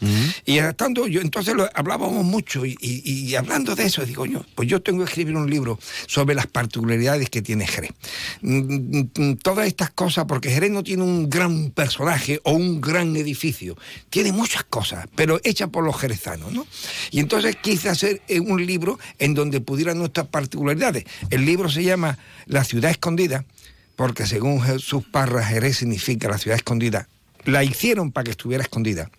Y 0.45 0.59
estando 0.59 1.07
yo 1.07 1.21
entonces 1.21 1.55
lo, 1.55 1.69
hablábamos 1.75 2.25
mucho 2.25 2.67
y, 2.67 2.77
y- 2.81 3.01
y 3.31 3.35
hablando 3.37 3.75
de 3.77 3.85
eso 3.85 4.05
digo 4.05 4.27
yo 4.27 4.45
pues 4.55 4.69
yo 4.69 4.83
tengo 4.83 5.05
que 5.05 5.11
escribir 5.11 5.37
un 5.37 5.49
libro 5.49 5.79
sobre 6.07 6.35
las 6.35 6.47
particularidades 6.47 7.31
que 7.31 7.43
tiene 7.43 7.67
Jerez 7.67 7.91
Mm, 8.43 8.59
mm, 8.59 9.11
mm, 9.17 9.37
todas 9.37 9.67
estas 9.67 9.91
cosas 9.91 10.25
porque 10.27 10.51
Jerez 10.51 10.71
no 10.71 10.83
tiene 10.83 11.03
un 11.03 11.29
gran 11.31 11.71
personaje 11.71 12.41
o 12.45 12.53
un 12.53 12.81
gran 12.81 13.15
edificio. 13.17 13.77
Tiene 14.11 14.33
muchas 14.33 14.65
cosas 14.65 15.07
pero 15.15 15.41
hechas 15.45 15.69
por 15.71 15.85
los 15.85 15.97
jerezanos 15.99 16.53
¿no? 16.53 16.67
y 17.11 17.21
entonces 17.21 17.57
quise 17.63 17.89
hacer 17.89 18.23
eh, 18.29 18.41
un 18.41 18.65
libro 18.65 18.99
en 19.21 19.35
donde 19.35 19.61
pudieran 19.61 19.99
nuestras 19.99 20.27
particularidades. 20.27 21.05
El 21.31 21.45
libro 21.45 21.69
se 21.69 21.85
llama 21.85 22.19
La 22.47 22.65
ciudad 22.65 22.91
escondida 22.91 23.45
porque 24.01 24.25
según 24.27 24.63
Jesús 24.63 25.05
Parra 25.11 25.45
Jerez 25.45 25.77
significa 25.77 26.27
la 26.27 26.39
ciudad 26.39 26.57
escondida. 26.57 27.07
La 27.45 27.65
hicieron 27.65 28.13
para 28.13 28.25
que 28.25 28.31
estuviera 28.31 28.63
escondida. 28.63 29.11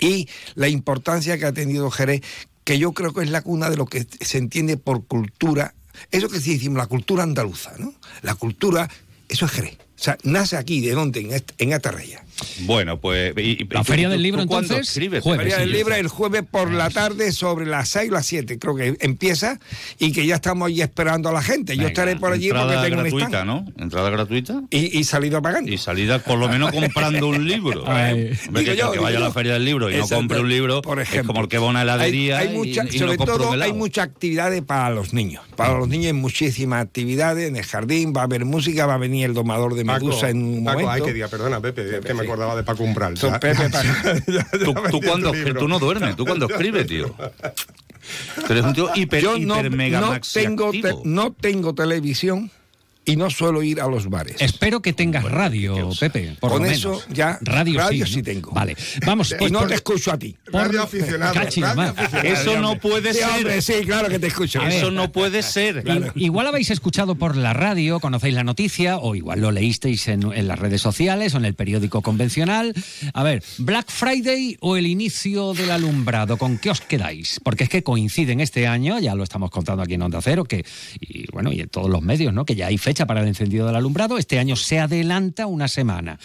Y 0.00 0.28
la 0.54 0.68
importancia 0.68 1.36
que 1.36 1.44
ha 1.44 1.52
tenido 1.52 1.90
Jerez, 1.90 2.22
que 2.64 2.78
yo 2.78 2.92
creo 2.92 3.12
que 3.12 3.22
es 3.22 3.30
la 3.30 3.42
cuna 3.42 3.68
de 3.68 3.76
lo 3.76 3.84
que 3.84 4.06
se 4.20 4.38
entiende 4.38 4.78
por 4.78 5.04
cultura, 5.04 5.74
eso 6.10 6.30
que 6.30 6.40
sí 6.40 6.54
decimos, 6.54 6.78
la 6.78 6.86
cultura 6.86 7.22
andaluza, 7.22 7.74
¿no? 7.78 7.92
La 8.22 8.34
cultura, 8.34 8.88
eso 9.28 9.44
es 9.44 9.52
Jerez. 9.52 9.76
O 9.98 10.00
sea, 10.00 10.16
nace 10.22 10.56
aquí, 10.56 10.80
¿de 10.80 10.92
dónde? 10.92 11.20
En, 11.20 11.32
Est- 11.32 11.50
en 11.58 11.72
Atarraya. 11.74 12.22
Bueno, 12.60 13.00
pues. 13.00 13.34
y- 13.36 13.62
y- 13.62 13.68
La 13.70 13.82
Feria 13.82 14.06
tú- 14.06 14.12
del 14.12 14.22
Libro, 14.22 14.42
entonces, 14.42 14.78
escribes? 14.88 15.24
jueves. 15.24 15.40
Feria 15.42 15.56
sí, 15.56 15.60
del 15.62 15.72
Libro 15.72 15.94
el 15.96 16.06
jueves 16.06 16.44
por 16.48 16.70
la 16.70 16.88
tarde 16.88 17.32
sobre 17.32 17.66
las 17.66 17.88
6 17.88 18.10
o 18.10 18.14
las 18.14 18.26
7, 18.26 18.60
creo 18.60 18.76
que 18.76 18.96
empieza, 19.00 19.58
y 19.98 20.12
que 20.12 20.24
ya 20.24 20.36
estamos 20.36 20.68
ahí 20.68 20.80
esperando 20.80 21.28
a 21.28 21.32
la 21.32 21.42
gente. 21.42 21.74
Yo 21.74 21.78
Venga, 21.80 21.88
estaré 21.88 22.14
por 22.16 22.32
allí 22.32 22.50
porque 22.50 22.74
tengo 22.76 22.84
un 22.84 22.90
gratuita, 23.02 23.26
stand. 23.26 23.46
¿no? 23.46 23.66
Entrada 23.76 24.10
gratuita. 24.10 24.62
Y, 24.70 24.98
y 24.98 25.02
salido 25.02 25.42
pagando. 25.42 25.72
Y 25.72 25.78
salida 25.78 26.20
por 26.20 26.38
lo 26.38 26.48
menos 26.48 26.70
comprando 26.70 27.26
un 27.26 27.48
libro. 27.48 27.82
Hombre, 27.84 28.38
Digo 28.50 28.64
que, 28.64 28.76
yo, 28.76 28.92
que 28.92 29.00
vaya 29.00 29.16
a 29.18 29.20
la 29.20 29.32
feria 29.32 29.54
del 29.54 29.64
libro 29.64 29.90
y 29.90 29.96
no 29.96 30.06
compre 30.08 30.38
un 30.38 30.48
libro, 30.48 30.80
Por 30.80 31.00
es 31.00 31.08
ejemplo. 31.08 31.32
como 31.34 31.40
el 31.42 31.48
que 31.48 31.58
va 31.58 31.66
a 31.66 31.70
una 31.70 31.82
heladería 31.82 32.38
Hay, 32.38 32.48
hay 32.48 32.54
y- 32.54 32.56
mucha- 32.56 32.84
y, 32.88 32.98
sobre 33.00 33.16
no 33.16 33.22
un 33.24 33.26
todo 33.26 33.52
hay 33.60 33.72
muchas 33.72 34.04
actividades 34.06 34.62
para 34.62 34.90
los 34.90 35.12
niños. 35.12 35.42
Para 35.56 35.76
los 35.76 35.88
niños 35.88 36.06
hay 36.06 36.12
muchísimas 36.12 36.84
actividades 36.84 37.48
en 37.48 37.56
el 37.56 37.64
jardín, 37.64 38.12
va 38.16 38.20
a 38.20 38.24
haber 38.24 38.44
música, 38.44 38.86
va 38.86 38.94
a 38.94 38.98
venir 38.98 39.24
el 39.26 39.34
domador 39.34 39.74
de 39.74 39.87
Paco, 39.88 40.06
Medusa 40.06 40.30
en 40.30 40.42
un 40.42 40.64
Paco, 40.64 40.80
momento. 40.80 40.90
ay, 40.92 41.02
que 41.02 41.12
diga, 41.12 41.28
perdona, 41.28 41.60
Pepe, 41.60 41.98
es 41.98 42.04
que 42.04 42.14
me 42.14 42.22
acordaba 42.22 42.54
de 42.56 42.62
Paco 42.62 42.84
Umbral. 42.84 43.14
Pepe, 43.14 43.54
Paco. 43.70 43.88
ya- 44.26 44.46
ya 44.52 44.64
Tú, 44.64 45.00
cuando 45.04 45.32
tú 45.58 45.68
no 45.68 45.78
duermes, 45.78 46.14
tú 46.16 46.24
cuando 46.24 46.46
escribes, 46.48 46.86
tío. 46.86 47.14
Eres 48.48 48.64
un 48.64 48.72
tío 48.72 48.88
hiper, 48.94 49.22
Yo 49.22 49.38
no, 49.38 49.58
hiper 49.58 49.70
mega 49.70 50.00
no 50.00 50.08
maxi 50.08 50.40
tengo 50.40 50.70
te- 50.70 50.94
no 51.04 51.32
tengo 51.32 51.74
televisión 51.74 52.50
y 53.08 53.16
no 53.16 53.30
suelo 53.30 53.62
ir 53.62 53.80
a 53.80 53.86
los 53.88 54.08
bares. 54.08 54.36
Espero 54.40 54.80
que 54.82 54.92
tengas 54.92 55.22
Bueno, 55.22 55.36
radio. 55.38 55.90
Pepe. 55.98 56.36
Por 56.40 56.52
Con 56.52 56.62
lo 56.62 56.68
eso 56.70 56.90
menos. 56.90 57.06
ya, 57.12 57.38
radio, 57.42 57.78
radio 57.80 58.06
sí, 58.06 58.12
sí 58.12 58.18
¿no? 58.18 58.24
tengo. 58.24 58.50
Vale, 58.52 58.76
vamos. 59.06 59.32
y 59.32 59.34
Pues 59.36 59.50
no 59.52 59.60
por- 59.60 59.68
te 59.68 59.74
escucho 59.74 60.12
a 60.12 60.18
ti. 60.18 60.36
Radio 60.46 60.82
aficionado. 60.82 61.34
Cachi, 61.34 61.60
radio 61.62 61.82
aficionado. 61.90 62.28
Eso 62.28 62.60
no 62.60 62.78
puede 62.78 63.12
Sí, 63.14 63.20
ser. 63.20 63.28
hombre, 63.30 63.62
sí, 63.62 63.72
claro 63.84 64.08
que 64.08 64.18
te 64.18 64.26
escucho. 64.28 64.62
Eso 64.62 64.90
no 64.90 65.10
puede 65.12 65.42
ser. 65.42 65.84
I- 66.16 66.24
Igual 66.24 66.46
habéis 66.46 66.70
escuchado 66.70 67.14
por 67.14 67.36
la 67.36 67.52
radio, 67.52 68.00
conocéis 68.00 68.34
la 68.34 68.44
noticia, 68.44 68.98
o 68.98 69.14
igual 69.14 69.40
lo 69.40 69.50
leísteis 69.50 70.08
en, 70.08 70.30
en 70.32 70.46
las 70.48 70.58
redes 70.58 70.82
sociales 70.82 71.34
o 71.34 71.38
en 71.38 71.44
el 71.44 71.54
periódico 71.54 72.02
convencional. 72.02 72.74
A 73.14 73.22
ver, 73.22 73.42
Black 73.58 73.90
Friday 73.90 74.56
o 74.60 74.76
el 74.76 74.86
inicio 74.86 75.54
del 75.54 75.70
alumbrado, 75.70 76.36
¿con 76.36 76.58
qué 76.58 76.70
os 76.70 76.80
quedáis? 76.80 77.40
Porque 77.42 77.64
es 77.64 77.70
que 77.70 77.82
coinciden 77.82 78.40
este 78.40 78.66
año, 78.66 78.98
ya 78.98 79.14
lo 79.14 79.22
estamos 79.24 79.50
contando 79.50 79.82
aquí 79.82 79.94
en 79.94 80.02
Onda 80.02 80.20
Cero, 80.22 80.44
que, 80.44 80.64
y 81.00 81.26
bueno, 81.32 81.52
y 81.52 81.60
en 81.60 81.68
todos 81.68 81.88
los 81.88 82.02
medios, 82.02 82.32
¿no? 82.34 82.44
Que 82.44 82.54
ya 82.54 82.66
hay 82.66 82.78
fecha 82.98 83.06
para 83.06 83.20
el 83.20 83.28
encendido 83.28 83.66
del 83.66 83.76
alumbrado. 83.76 84.18
Este 84.18 84.38
año 84.40 84.56
se 84.56 84.80
adelanta 84.80 85.46
una 85.46 85.68
semana, 85.68 86.18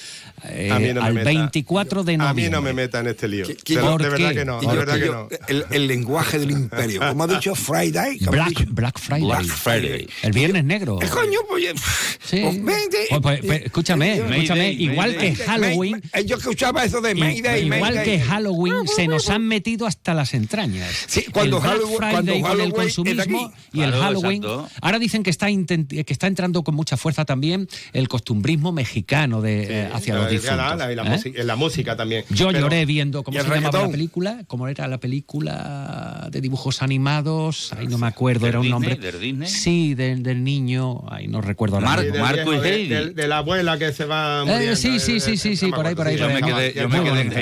eh, 0.45 0.69
A 0.71 0.79
mí 0.79 0.87
no 0.93 1.01
me 1.01 1.07
al 1.07 1.13
meta. 1.13 1.25
24 1.29 2.03
de 2.03 2.13
A 2.15 2.17
noviembre. 2.17 2.43
mí 2.45 2.49
no 2.49 2.61
me 2.63 2.73
meta 2.73 2.99
en 2.99 3.07
este 3.07 3.27
lío. 3.27 3.45
¿Qué- 3.45 3.55
qué- 3.57 3.75
de, 3.75 3.81
¿por 3.81 4.01
de 4.01 4.09
verdad 4.09 4.29
qué? 4.29 4.35
que 4.35 4.45
no, 4.45 4.59
de 4.59 4.67
verdad 4.75 4.99
que 4.99 5.05
no. 5.05 5.27
el, 5.47 5.65
el 5.69 5.87
lenguaje 5.87 6.39
del 6.39 6.49
imperio. 6.51 6.99
Como 7.07 7.23
ha 7.23 7.27
dicho 7.27 7.53
Friday. 7.53 8.17
Black, 8.21 8.49
dicho- 8.49 8.65
Black 8.69 8.97
Friday. 8.99 9.23
Black 9.27 9.45
Friday. 9.45 10.07
El 10.23 10.31
viernes 10.31 10.63
negro. 10.63 10.99
Eh, 11.01 11.07
coño, 11.09 11.39
pues, 11.47 11.63
eh, 11.65 11.73
Sí. 12.23 12.41
pues. 12.41 12.57
Pues, 13.09 13.21
pues, 13.21 13.39
pues, 13.45 13.61
escúchame, 13.65 14.13
Eh, 14.13 14.17
escúchame, 14.17 14.59
Mayday, 14.59 14.83
igual 14.83 15.11
Mayday. 15.15 15.33
que 15.35 15.43
Halloween, 15.43 16.01
yo 16.25 16.37
escuchaba 16.37 16.83
eso 16.85 17.01
de 17.01 17.13
Mayday, 17.13 17.65
igual 17.65 17.79
Mayday. 17.95 18.03
que 18.05 18.19
Halloween, 18.21 18.87
se 18.87 19.07
nos 19.07 19.29
han 19.29 19.47
metido 19.47 19.85
hasta 19.85 20.13
las 20.15 20.33
entrañas. 20.33 21.05
Sí, 21.07 21.25
cuando 21.31 21.57
el 21.57 21.61
Black 21.63 21.73
Halloween- 21.75 21.97
Friday 21.97 22.11
cuando 22.13 22.31
con 22.31 22.37
el 22.41 22.43
Halloween 22.47 22.67
es 22.69 22.95
consumismo 22.95 23.53
y 23.73 23.81
el 23.81 23.91
Halloween. 23.91 24.43
Ahora 24.81 24.97
dicen 24.99 25.21
que 25.23 25.29
está 25.29 25.43
que 25.53 26.05
está 26.07 26.27
entrando 26.27 26.62
con 26.63 26.75
mucha 26.75 26.97
fuerza 26.97 27.25
también 27.25 27.67
el 27.93 28.07
costumbrismo 28.07 28.71
mexicano 28.71 29.41
de 29.41 29.83
eh, 29.83 29.89
hacia 29.93 30.15
los 30.15 30.29
difuntos. 30.29 30.57
la- 30.57 30.75
la- 30.75 30.91
y 30.91 30.95
la, 30.95 31.03
¿eh? 31.03 31.09
música, 31.09 31.43
la 31.43 31.55
música 31.55 31.95
también. 31.95 32.25
Yo 32.29 32.47
Pero- 32.47 32.59
lloré 32.61 32.85
viendo 32.85 33.23
cómo 33.23 33.37
¿Y 33.37 33.41
se 33.41 33.47
llamaba 33.49 33.81
la 33.83 33.89
película, 33.89 34.43
cómo 34.47 34.67
era 34.67 34.87
la 34.87 34.99
película 34.99 36.27
de 36.31 36.41
dibujos 36.41 36.81
animados, 36.81 37.73
ahí 37.73 37.87
no 37.87 37.97
me 37.97 38.07
acuerdo, 38.07 38.43
¿De 38.43 38.49
era 38.49 38.59
un 38.59 38.63
Disney? 38.65 38.97
nombre. 38.97 39.47
Sí, 39.47 39.93
del, 39.95 40.23
del 40.23 40.43
niño, 40.43 41.03
ahí 41.09 41.27
no 41.27 41.41
recuerdo 41.41 41.77
Sí, 41.79 41.85
mismo. 41.85 42.01
del 42.01 42.21
Marco 42.21 42.49
viejo, 42.51 42.53
y 42.55 42.59
de- 42.59 42.75
Heidi. 42.75 42.87
De, 42.89 43.09
de 43.11 43.27
la 43.27 43.37
abuela 43.39 43.77
que 43.77 43.91
se 43.93 44.05
va 44.05 44.41
Eh, 44.41 44.45
muriendo. 44.45 44.75
sí, 44.75 44.99
sí, 44.99 45.17
eh, 45.17 45.19
sí, 45.19 45.37
sí, 45.37 45.49
no 45.51 45.55
sí, 45.55 45.65
me 45.67 45.71
por 45.73 45.85
ahí, 45.87 45.95
por 45.95 46.07
ahí, 46.07 46.15
sí, 46.17 46.21
por 46.23 46.29
Yo 46.31 46.35
me 46.35 46.41
quedé, 46.41 46.73
ya 46.73 46.81
yo 46.83 46.89
me 46.89 46.97
estaba- 46.97 47.15
quedé 47.15 47.21
en 47.21 47.31
en. 47.33 47.37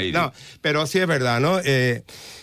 Heidi. 0.00 0.12
No, 0.12 0.32
pero 0.60 0.86
sí 0.86 0.98
es 0.98 1.06
verdad, 1.06 1.40
¿no? 1.40 1.58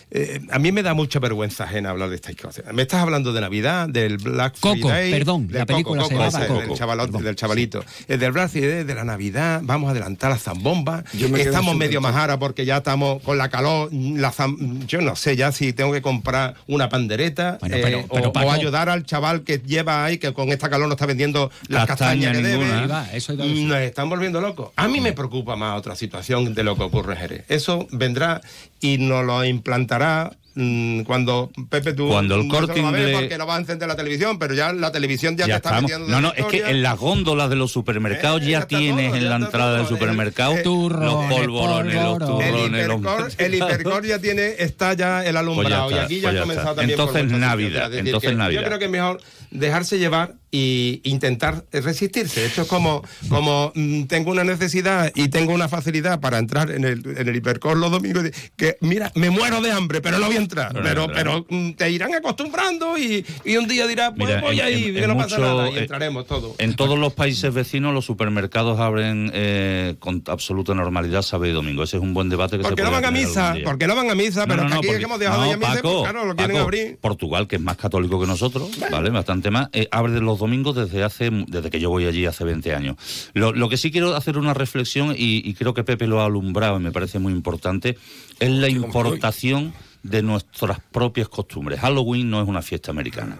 Eh, 0.08 0.38
eh, 0.40 0.40
a 0.52 0.58
mí 0.60 0.70
me 0.70 0.84
da 0.84 0.94
mucha 0.94 1.18
vergüenza 1.18 1.64
ajena 1.64 1.90
hablar 1.90 2.08
de 2.10 2.14
estas 2.16 2.36
cosas. 2.36 2.64
Me 2.72 2.82
estás 2.82 3.02
hablando 3.02 3.32
de 3.32 3.40
Navidad, 3.40 3.88
del 3.88 4.18
Black 4.18 4.54
Coco, 4.60 4.88
Friday. 4.88 5.10
perdón, 5.10 5.48
del 5.48 5.58
la 5.58 5.66
película 5.66 6.02
Coco, 6.02 6.08
se 6.08 6.14
Coco, 6.14 6.24
llamaba 6.30 6.44
ese, 6.44 6.48
Coco. 6.54 6.60
Del, 6.68 6.78
chavalote, 6.78 7.06
Perdón, 7.08 7.24
del 7.24 7.36
chavalito. 7.36 7.84
El 8.06 8.20
del 8.20 8.30
Black 8.32 8.50
Friday, 8.50 8.84
de 8.84 8.94
la 8.94 9.02
Navidad, 9.04 9.60
vamos 9.64 9.88
a 9.88 9.90
adelantar 9.90 10.30
la 10.30 10.38
zambomba. 10.38 11.02
Me 11.28 11.40
Estamos 11.42 11.74
medio 11.74 12.00
majara 12.00 12.38
porque 12.38 12.64
ya 12.64 12.76
estamos 12.78 13.20
con 13.22 13.36
la 13.36 13.48
calor. 13.48 13.88
La 13.92 14.32
zam- 14.32 14.86
yo 14.86 15.00
no 15.00 15.16
sé 15.16 15.34
ya 15.34 15.50
si 15.50 15.72
tengo 15.72 15.92
que 15.92 16.02
comprar 16.02 16.54
una 16.68 16.88
pandereta 16.88 17.58
Bueno, 17.60 17.76
eh, 17.76 17.80
pero- 17.82 18.00
o- 18.00 18.08
pero, 18.14 18.28
o, 18.28 18.32
Paco- 18.32 18.52
ayudar 18.52 18.88
al 18.88 19.04
chaval 19.06 19.42
que 19.42 19.58
lleva 19.58 20.04
ahí, 20.04 20.18
que 20.18 20.32
con 20.32 20.50
esta 20.50 20.70
calor 20.70 20.86
no 20.86 20.94
está 20.94 21.06
vendiendo 21.06 21.50
las 21.66 21.84
Castaña 21.86 22.30
castañas 22.30 22.36
que 22.36 22.42
ninguna. 22.58 22.74
debe. 22.76 22.86
Va, 22.86 23.12
eso. 23.12 23.32
Nos 23.34 23.78
están 23.78 24.08
volviendo 24.08 24.40
locos. 24.40 24.70
A 24.76 24.86
mí 24.86 25.00
me 25.00 25.12
preocupa 25.12 25.56
más 25.56 25.76
otra 25.76 25.96
situación 25.96 26.54
de 26.54 26.62
lo 26.62 26.76
que 26.76 26.84
ocurre 26.84 27.14
en 27.14 27.18
Jerez. 27.18 27.44
Eso 27.48 27.88
vendrá 27.90 28.40
y 28.80 28.98
nos 28.98 29.24
lo 29.24 29.44
implantará 29.44 29.95
tractarà 29.96 30.30
mm, 30.56 31.02
cuando 31.02 31.50
Pepe 31.70 31.92
tú 31.92 32.08
cuando 32.08 32.34
el 32.34 32.48
corte 32.48 32.82
no 32.82 32.88
inglés 32.88 33.16
porque 33.16 33.38
no 33.38 33.46
va 33.46 33.56
a 33.56 33.58
encender 33.60 33.86
la 33.86 33.96
televisión, 33.96 34.38
pero 34.38 34.54
ya 34.54 34.72
la 34.72 34.90
televisión 34.90 35.36
ya, 35.36 35.46
te 35.46 35.52
está 35.52 35.80
metiendo 35.80 36.08
No, 36.08 36.20
no, 36.20 36.32
es 36.34 36.46
que 36.46 36.68
en 36.68 36.82
las 36.82 36.98
góndolas 36.98 37.48
de 37.48 37.56
los 37.56 37.70
supermercados 37.70 38.42
eh, 38.42 38.50
ya, 38.50 38.66
tienes 38.66 39.14
en 39.14 39.28
la 39.28 39.36
entrada 39.36 39.78
del 39.78 39.86
supermercado 39.86 40.56
los 40.56 41.24
polvorones, 41.26 41.94
los 41.94 42.18
turrones, 42.18 43.36
el 43.38 43.54
hipercor, 43.54 44.04
ya 44.04 44.18
tiene 44.18 44.54
está 44.58 44.94
ya 44.94 45.24
el 45.24 45.36
alumbrado 45.36 45.90
pues 45.90 45.96
y 45.96 46.04
aquí 46.04 46.20
ya, 46.20 46.30
pues 46.30 46.36
ha 46.36 46.40
comenzado 46.40 46.74
también 46.74 46.98
Entonces 46.98 47.30
Navidad, 47.30 47.94
entonces 47.94 48.36
Navidad. 48.36 48.60
Yo 48.62 48.66
creo 48.66 48.78
que 48.78 48.84
es 48.86 48.90
mejor 48.90 49.20
dejarse 49.50 49.98
llevar 49.98 50.34
y 50.50 51.00
intentar 51.04 51.64
resistirse. 51.70 52.46
Esto 52.46 52.62
es 52.62 52.68
como, 52.68 53.02
como 53.28 53.72
mm, 53.74 54.04
tengo 54.04 54.30
una 54.30 54.44
necesidad 54.44 55.12
y 55.14 55.28
tengo 55.28 55.52
una 55.52 55.68
facilidad 55.68 56.20
para 56.20 56.38
entrar 56.38 56.70
en 56.70 56.84
el, 56.84 57.02
en 57.16 57.28
el 57.28 57.36
hipercor 57.36 57.76
los 57.76 57.90
domingos, 57.90 58.24
que 58.56 58.76
mira, 58.80 59.12
me 59.14 59.30
muero 59.30 59.60
de 59.60 59.72
hambre, 59.72 60.00
pero 60.00 60.18
no 60.18 60.26
voy 60.26 60.36
a 60.36 60.40
entrar. 60.46 60.72
Pero, 60.82 61.06
pero, 61.12 61.46
mm, 61.48 61.72
te 61.72 61.90
irán 61.90 62.14
acostumbrando 62.14 62.98
y, 62.98 63.24
y 63.44 63.56
un 63.56 63.68
día 63.68 63.86
dirás, 63.86 64.12
pues 64.16 64.40
voy 64.40 64.60
ahí, 64.60 64.92
que 64.92 65.06
no 65.06 65.16
pasa 65.16 65.38
nada, 65.38 65.70
y 65.70 65.78
entraremos 65.78 66.26
todos. 66.26 66.56
En 66.58 66.74
todos 66.74 66.98
los 66.98 67.12
países 67.12 67.52
vecinos 67.52 67.92
los 67.92 68.04
supermercados 68.04 68.80
abren 68.80 69.30
eh, 69.34 69.96
con 69.98 70.22
absoluta 70.26 70.74
normalidad 70.74 71.22
sábado 71.22 71.50
y 71.50 71.52
domingo. 71.52 71.82
Ese 71.82 71.96
es 71.96 72.02
un 72.02 72.14
buen 72.14 72.28
debate 72.28 72.56
que 72.56 72.62
porque 72.62 72.82
no 72.82 72.90
van 72.90 73.04
a 73.04 73.10
misa, 73.10 73.56
porque 73.64 73.86
no 73.86 73.94
van 73.94 74.10
a 74.10 74.14
misa, 74.14 74.46
pero 74.46 74.62
aquí 74.62 74.88
es 74.88 74.98
que 74.98 75.04
hemos 75.04 75.18
dejado 75.18 75.46
ya 75.46 75.56
misa, 75.56 75.82
pues 75.82 75.94
claro, 76.02 76.24
lo 76.24 76.36
quieren 76.36 76.56
abrir. 76.56 76.98
Portugal, 76.98 77.46
que 77.46 77.56
es 77.56 77.62
más 77.62 77.76
católico 77.76 78.20
que 78.20 78.26
nosotros, 78.26 78.70
¿vale? 78.90 79.10
Bastante 79.10 79.50
más, 79.50 79.68
eh, 79.72 79.88
abre 79.90 80.20
los 80.20 80.38
domingos 80.38 80.76
desde 80.76 81.02
hace 81.02 81.30
desde 81.30 81.70
que 81.70 81.80
yo 81.80 81.90
voy 81.90 82.06
allí 82.06 82.26
hace 82.26 82.44
20 82.44 82.74
años. 82.74 82.96
Lo, 83.34 83.68
que 83.68 83.76
sí 83.76 83.90
quiero 83.90 84.14
hacer 84.14 84.38
una 84.38 84.54
reflexión, 84.54 85.14
y, 85.16 85.54
creo 85.54 85.74
que 85.74 85.84
Pepe 85.84 86.06
lo 86.06 86.20
ha 86.20 86.26
alumbrado 86.26 86.78
y 86.78 86.82
me 86.82 86.92
parece 86.92 87.18
muy 87.18 87.32
importante, 87.32 87.96
es 88.38 88.50
la 88.50 88.68
importación 88.68 89.72
de 90.08 90.22
nuestras 90.22 90.80
propias 90.92 91.28
costumbres. 91.28 91.80
Halloween 91.80 92.30
no 92.30 92.40
es 92.40 92.48
una 92.48 92.62
fiesta 92.62 92.90
americana. 92.90 93.38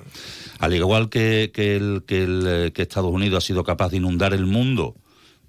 Al 0.59 0.75
igual 0.75 1.09
que, 1.09 1.51
que, 1.55 1.77
el, 1.77 2.05
que, 2.07 2.25
el, 2.25 2.73
que 2.73 2.83
Estados 2.83 3.13
Unidos 3.13 3.45
ha 3.45 3.47
sido 3.47 3.65
capaz 3.65 3.91
de 3.91 3.99
inundar 3.99 4.35
el 4.35 4.47
mundo 4.47 4.95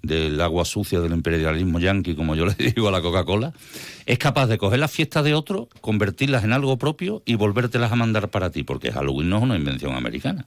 del 0.08 0.40
agua 0.40 0.64
sucia 0.64 1.00
del 1.00 1.12
imperialismo 1.12 1.78
yanqui, 1.78 2.14
como 2.14 2.34
yo 2.34 2.46
le 2.46 2.54
digo 2.58 2.88
a 2.88 2.90
la 2.90 3.00
Coca-Cola, 3.00 3.52
es 4.06 4.18
capaz 4.18 4.46
de 4.46 4.58
coger 4.58 4.78
las 4.78 4.90
fiestas 4.90 5.22
de 5.22 5.34
otro, 5.34 5.68
convertirlas 5.80 6.42
en 6.42 6.52
algo 6.52 6.78
propio 6.78 7.22
y 7.26 7.34
volvértelas 7.34 7.92
a 7.92 7.96
mandar 7.96 8.30
para 8.30 8.50
ti, 8.50 8.62
porque 8.62 8.90
Halloween 8.90 9.28
no 9.28 9.36
es 9.36 9.42
una 9.42 9.56
invención 9.56 9.94
americana, 9.94 10.46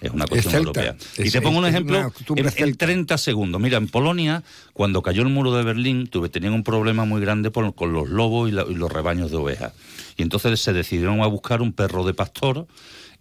es 0.00 0.10
una 0.10 0.26
cuestión 0.26 0.54
europea. 0.54 0.96
y 1.18 1.30
te 1.30 1.40
pongo 1.40 1.58
un 1.58 1.66
ejemplo 1.66 2.10
en, 2.34 2.76
30 2.76 3.18
segundos. 3.18 3.60
Mira, 3.60 3.76
en 3.76 3.88
Polonia, 3.88 4.42
cuando 4.72 5.02
cayó 5.02 5.22
el 5.22 5.28
muro 5.28 5.54
de 5.54 5.62
Berlín, 5.62 6.06
tuve, 6.06 6.30
tenían 6.30 6.54
un 6.54 6.64
problema 6.64 7.04
muy 7.04 7.20
grande 7.20 7.50
con 7.50 7.92
los 7.92 8.08
lobos 8.08 8.50
y, 8.50 8.52
y 8.52 8.74
los 8.74 8.90
rebaños 8.90 9.30
de 9.30 9.36
ovejas. 9.36 9.72
Y 10.16 10.22
entonces 10.22 10.58
se 10.60 10.72
decidieron 10.72 11.20
a 11.20 11.26
buscar 11.26 11.60
un 11.60 11.72
perro 11.72 12.04
de 12.04 12.14
pastor 12.14 12.66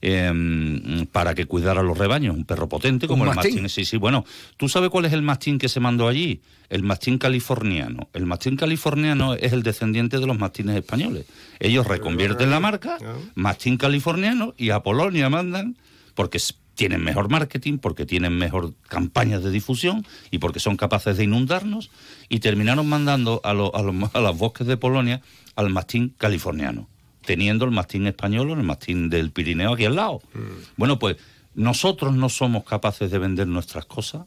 Em, 0.01 1.05
para 1.07 1.33
que 1.33 1.45
cuidara 1.45 1.81
los 1.81 1.97
rebaños, 1.97 2.35
un 2.35 2.45
perro 2.45 2.67
potente 2.67 3.07
como 3.07 3.25
el 3.25 3.33
mastín. 3.33 3.67
Sí, 3.69 3.85
sí, 3.85 3.97
bueno, 3.97 4.25
¿tú 4.57 4.69
sabes 4.69 4.89
cuál 4.89 5.05
es 5.05 5.13
el 5.13 5.21
mastín 5.21 5.57
que 5.57 5.69
se 5.69 5.79
mandó 5.79 6.07
allí? 6.07 6.41
El 6.69 6.83
mastín 6.83 7.17
californiano. 7.17 8.09
El 8.13 8.25
mastín 8.25 8.55
californiano 8.55 9.33
es 9.33 9.53
el 9.53 9.63
descendiente 9.63 10.19
de 10.19 10.27
los 10.27 10.37
mastines 10.37 10.75
españoles. 10.75 11.25
Ellos 11.59 11.87
reconvierten 11.87 12.51
la 12.51 12.59
marca, 12.59 12.97
mastín 13.35 13.77
californiano, 13.77 14.53
y 14.57 14.71
a 14.71 14.81
Polonia 14.81 15.29
mandan, 15.29 15.77
porque 16.13 16.39
tienen 16.75 17.03
mejor 17.03 17.29
marketing, 17.29 17.77
porque 17.77 18.05
tienen 18.05 18.37
mejor 18.37 18.73
campañas 18.89 19.43
de 19.43 19.49
difusión 19.49 20.05
y 20.29 20.39
porque 20.39 20.59
son 20.59 20.75
capaces 20.75 21.17
de 21.17 21.23
inundarnos, 21.23 21.89
y 22.29 22.39
terminaron 22.39 22.87
mandando 22.87 23.41
a, 23.43 23.51
a, 23.51 23.53
a 23.53 24.21
los 24.21 24.37
bosques 24.37 24.67
de 24.67 24.77
Polonia 24.77 25.21
al 25.55 25.69
mastín 25.69 26.13
californiano 26.17 26.89
teniendo 27.25 27.65
el 27.65 27.71
mastín 27.71 28.07
español 28.07 28.51
o 28.51 28.53
el 28.53 28.63
mastín 28.63 29.09
del 29.09 29.31
Pirineo 29.31 29.73
aquí 29.73 29.85
al 29.85 29.95
lado. 29.95 30.21
Mm. 30.33 30.39
Bueno, 30.77 30.99
pues 30.99 31.17
nosotros 31.53 32.13
no 32.13 32.29
somos 32.29 32.63
capaces 32.63 33.11
de 33.11 33.17
vender 33.17 33.47
nuestras 33.47 33.85
cosas. 33.85 34.25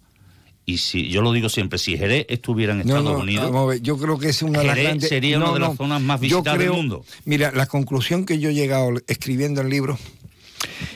Y 0.67 0.79
si 0.79 1.09
yo 1.09 1.23
lo 1.23 1.33
digo 1.33 1.49
siempre, 1.49 1.79
si 1.79 1.97
Jerez 1.97 2.27
estuviera 2.29 2.75
en 2.75 2.81
Estados 2.81 3.23
Unidos, 3.23 3.81
yo 3.81 3.97
creo 3.97 4.19
que 4.19 4.29
es 4.29 4.43
una 4.43 4.59
de 4.59 4.67
las 4.67 4.77
grandes, 4.77 5.09
sería 5.09 5.39
una 5.39 5.53
de 5.53 5.61
las 5.61 5.77
zonas 5.77 6.03
más 6.03 6.21
visitadas 6.21 6.59
del 6.59 6.73
mundo. 6.73 7.07
Mira, 7.25 7.53
la 7.53 7.65
conclusión 7.65 8.27
que 8.27 8.39
yo 8.39 8.51
he 8.51 8.55
llegado 8.55 8.91
escribiendo 9.07 9.63
el 9.63 9.71
libro 9.71 9.99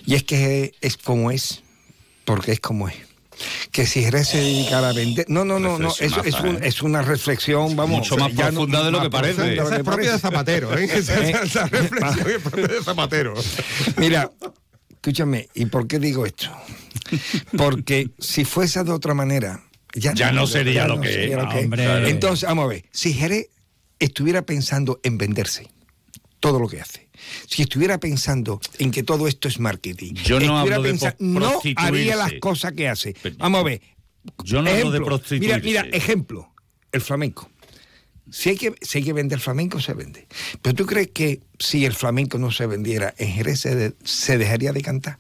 y 0.05 0.15
es 0.15 0.25
que 0.25 0.75
es 0.83 0.99
como 0.99 1.31
es, 1.31 1.63
porque 2.27 2.53
es 2.53 2.61
como 2.61 2.89
es 2.89 2.97
que 3.71 3.87
si 3.87 4.03
Jerez 4.03 4.29
se 4.29 4.39
dedicara 4.39 4.91
a 4.91 4.93
vender. 4.93 5.27
No, 5.29 5.45
no, 5.45 5.59
no, 5.59 5.79
no, 5.79 5.89
es, 5.89 6.01
es, 6.01 6.41
un, 6.41 6.57
¿eh? 6.57 6.61
es, 6.63 6.83
una 6.83 7.03
reflexión, 7.03 7.77
vamos. 7.77 7.99
Mucho 8.01 8.17
más 8.17 8.33
profunda 8.33 8.85
de 8.85 8.91
lo 8.91 9.01
que 9.01 9.11
parece. 9.11 9.55
Esa 9.55 9.77
es 9.77 9.83
propia 9.83 10.13
de 10.13 10.19
Zapatero, 10.19 10.77
¿eh? 10.77 10.89
Esa, 10.93 11.21
esa 11.21 11.67
reflexión 11.67 12.31
es 12.31 12.43
propia 12.43 12.69
de 12.69 12.83
Zapatero. 12.83 13.35
Mira, 13.97 14.31
escúchame, 14.91 15.49
¿y 15.55 15.67
por 15.67 15.87
qué 15.87 15.99
digo 15.99 16.27
esto? 16.27 16.49
Porque 17.57 18.11
si 18.19 18.45
fuese 18.45 18.85
de 18.85 18.93
otra 18.93 19.15
manera. 19.15 19.61
Ya, 19.95 20.15
ya 20.15 20.33
no, 20.33 20.47
sería, 20.47 20.87
lo, 20.87 21.01
que, 21.03 21.25
Entonces, 22.07 22.49
vamos 22.49 22.65
a 22.65 22.69
ver, 22.69 22.85
si 22.93 23.13
Jerez 23.13 23.49
estuviera 23.99 24.41
pensando 24.41 25.01
en 25.03 25.19
venderse 25.19 25.69
todo 26.41 26.59
lo 26.59 26.67
que 26.67 26.81
hace, 26.81 27.09
si 27.47 27.63
estuviera 27.63 27.99
pensando 27.99 28.61
en 28.79 28.91
que 28.91 29.03
todo 29.03 29.29
esto 29.29 29.49
es 29.49 29.59
marketing, 29.59 30.15
yo 30.15 30.41
no, 30.41 30.59
hablo 30.59 30.83
no 31.19 31.61
haría 31.77 32.17
las 32.17 32.35
cosas 32.41 32.73
que 32.73 32.89
hace. 32.89 33.15
Vamos 33.39 33.61
a 33.61 33.65
ver. 33.65 33.81
Yo 34.45 34.63
no 34.63 34.71
hablo 34.71 34.91
de 34.91 35.01
prostituirse. 35.01 35.61
Mira, 35.61 35.83
mira, 35.83 35.97
ejemplo, 35.97 36.53
el 36.93 37.01
flamenco. 37.01 37.51
Si 38.31 38.51
hay, 38.51 38.57
que, 38.57 38.75
si 38.81 38.99
hay 38.99 39.05
que 39.05 39.13
vender 39.13 39.41
flamenco, 39.41 39.81
se 39.81 39.93
vende. 39.95 40.27
Pero 40.63 40.75
tú 40.75 40.87
crees 40.87 41.09
que 41.09 41.41
si 41.59 41.85
el 41.85 41.93
flamenco 41.93 42.39
no 42.39 42.51
se 42.51 42.67
vendiera, 42.67 43.15
en 43.19 43.33
Jerez 43.33 43.67
se, 44.05 44.39
dejaría 44.39 44.73
de 44.73 44.81
cantar. 44.81 45.19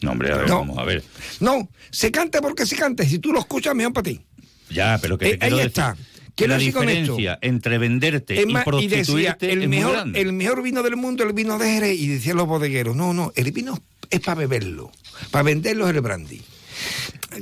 No, 0.00 0.12
hombre, 0.12 0.32
a 0.32 0.36
ver, 0.36 0.48
vamos 0.48 0.78
a 0.78 0.84
ver. 0.84 1.02
No, 1.40 1.68
se 1.90 2.10
canta 2.10 2.40
porque 2.40 2.64
se 2.64 2.76
canta. 2.76 3.04
Si 3.04 3.18
tú 3.18 3.32
lo 3.32 3.40
escuchas, 3.40 3.74
mejor 3.74 3.92
para 3.92 4.04
ti. 4.04 4.24
Ya, 4.70 4.98
pero 5.00 5.18
que 5.18 5.30
eh, 5.30 5.38
ahí 5.40 5.60
está 5.60 5.96
la 6.36 6.58
diferencia 6.58 7.38
entre 7.40 7.78
venderte 7.78 8.42
y 8.42 8.54
prostituirte 8.64 9.52
el 9.52 9.68
mejor, 9.68 10.10
El 10.14 10.32
mejor 10.32 10.62
vino 10.62 10.82
del 10.82 10.96
mundo, 10.96 11.24
el 11.24 11.32
vino 11.32 11.58
de 11.58 11.66
Jerez, 11.66 11.98
y 11.98 12.08
decían 12.08 12.36
los 12.36 12.46
bodegueros, 12.46 12.94
no, 12.94 13.14
no, 13.14 13.32
el 13.34 13.52
vino 13.52 13.78
es 14.10 14.20
para 14.20 14.40
beberlo, 14.40 14.92
para 15.30 15.42
venderlo 15.44 15.88
es 15.88 15.94
el 15.94 16.00
brandy. 16.00 16.42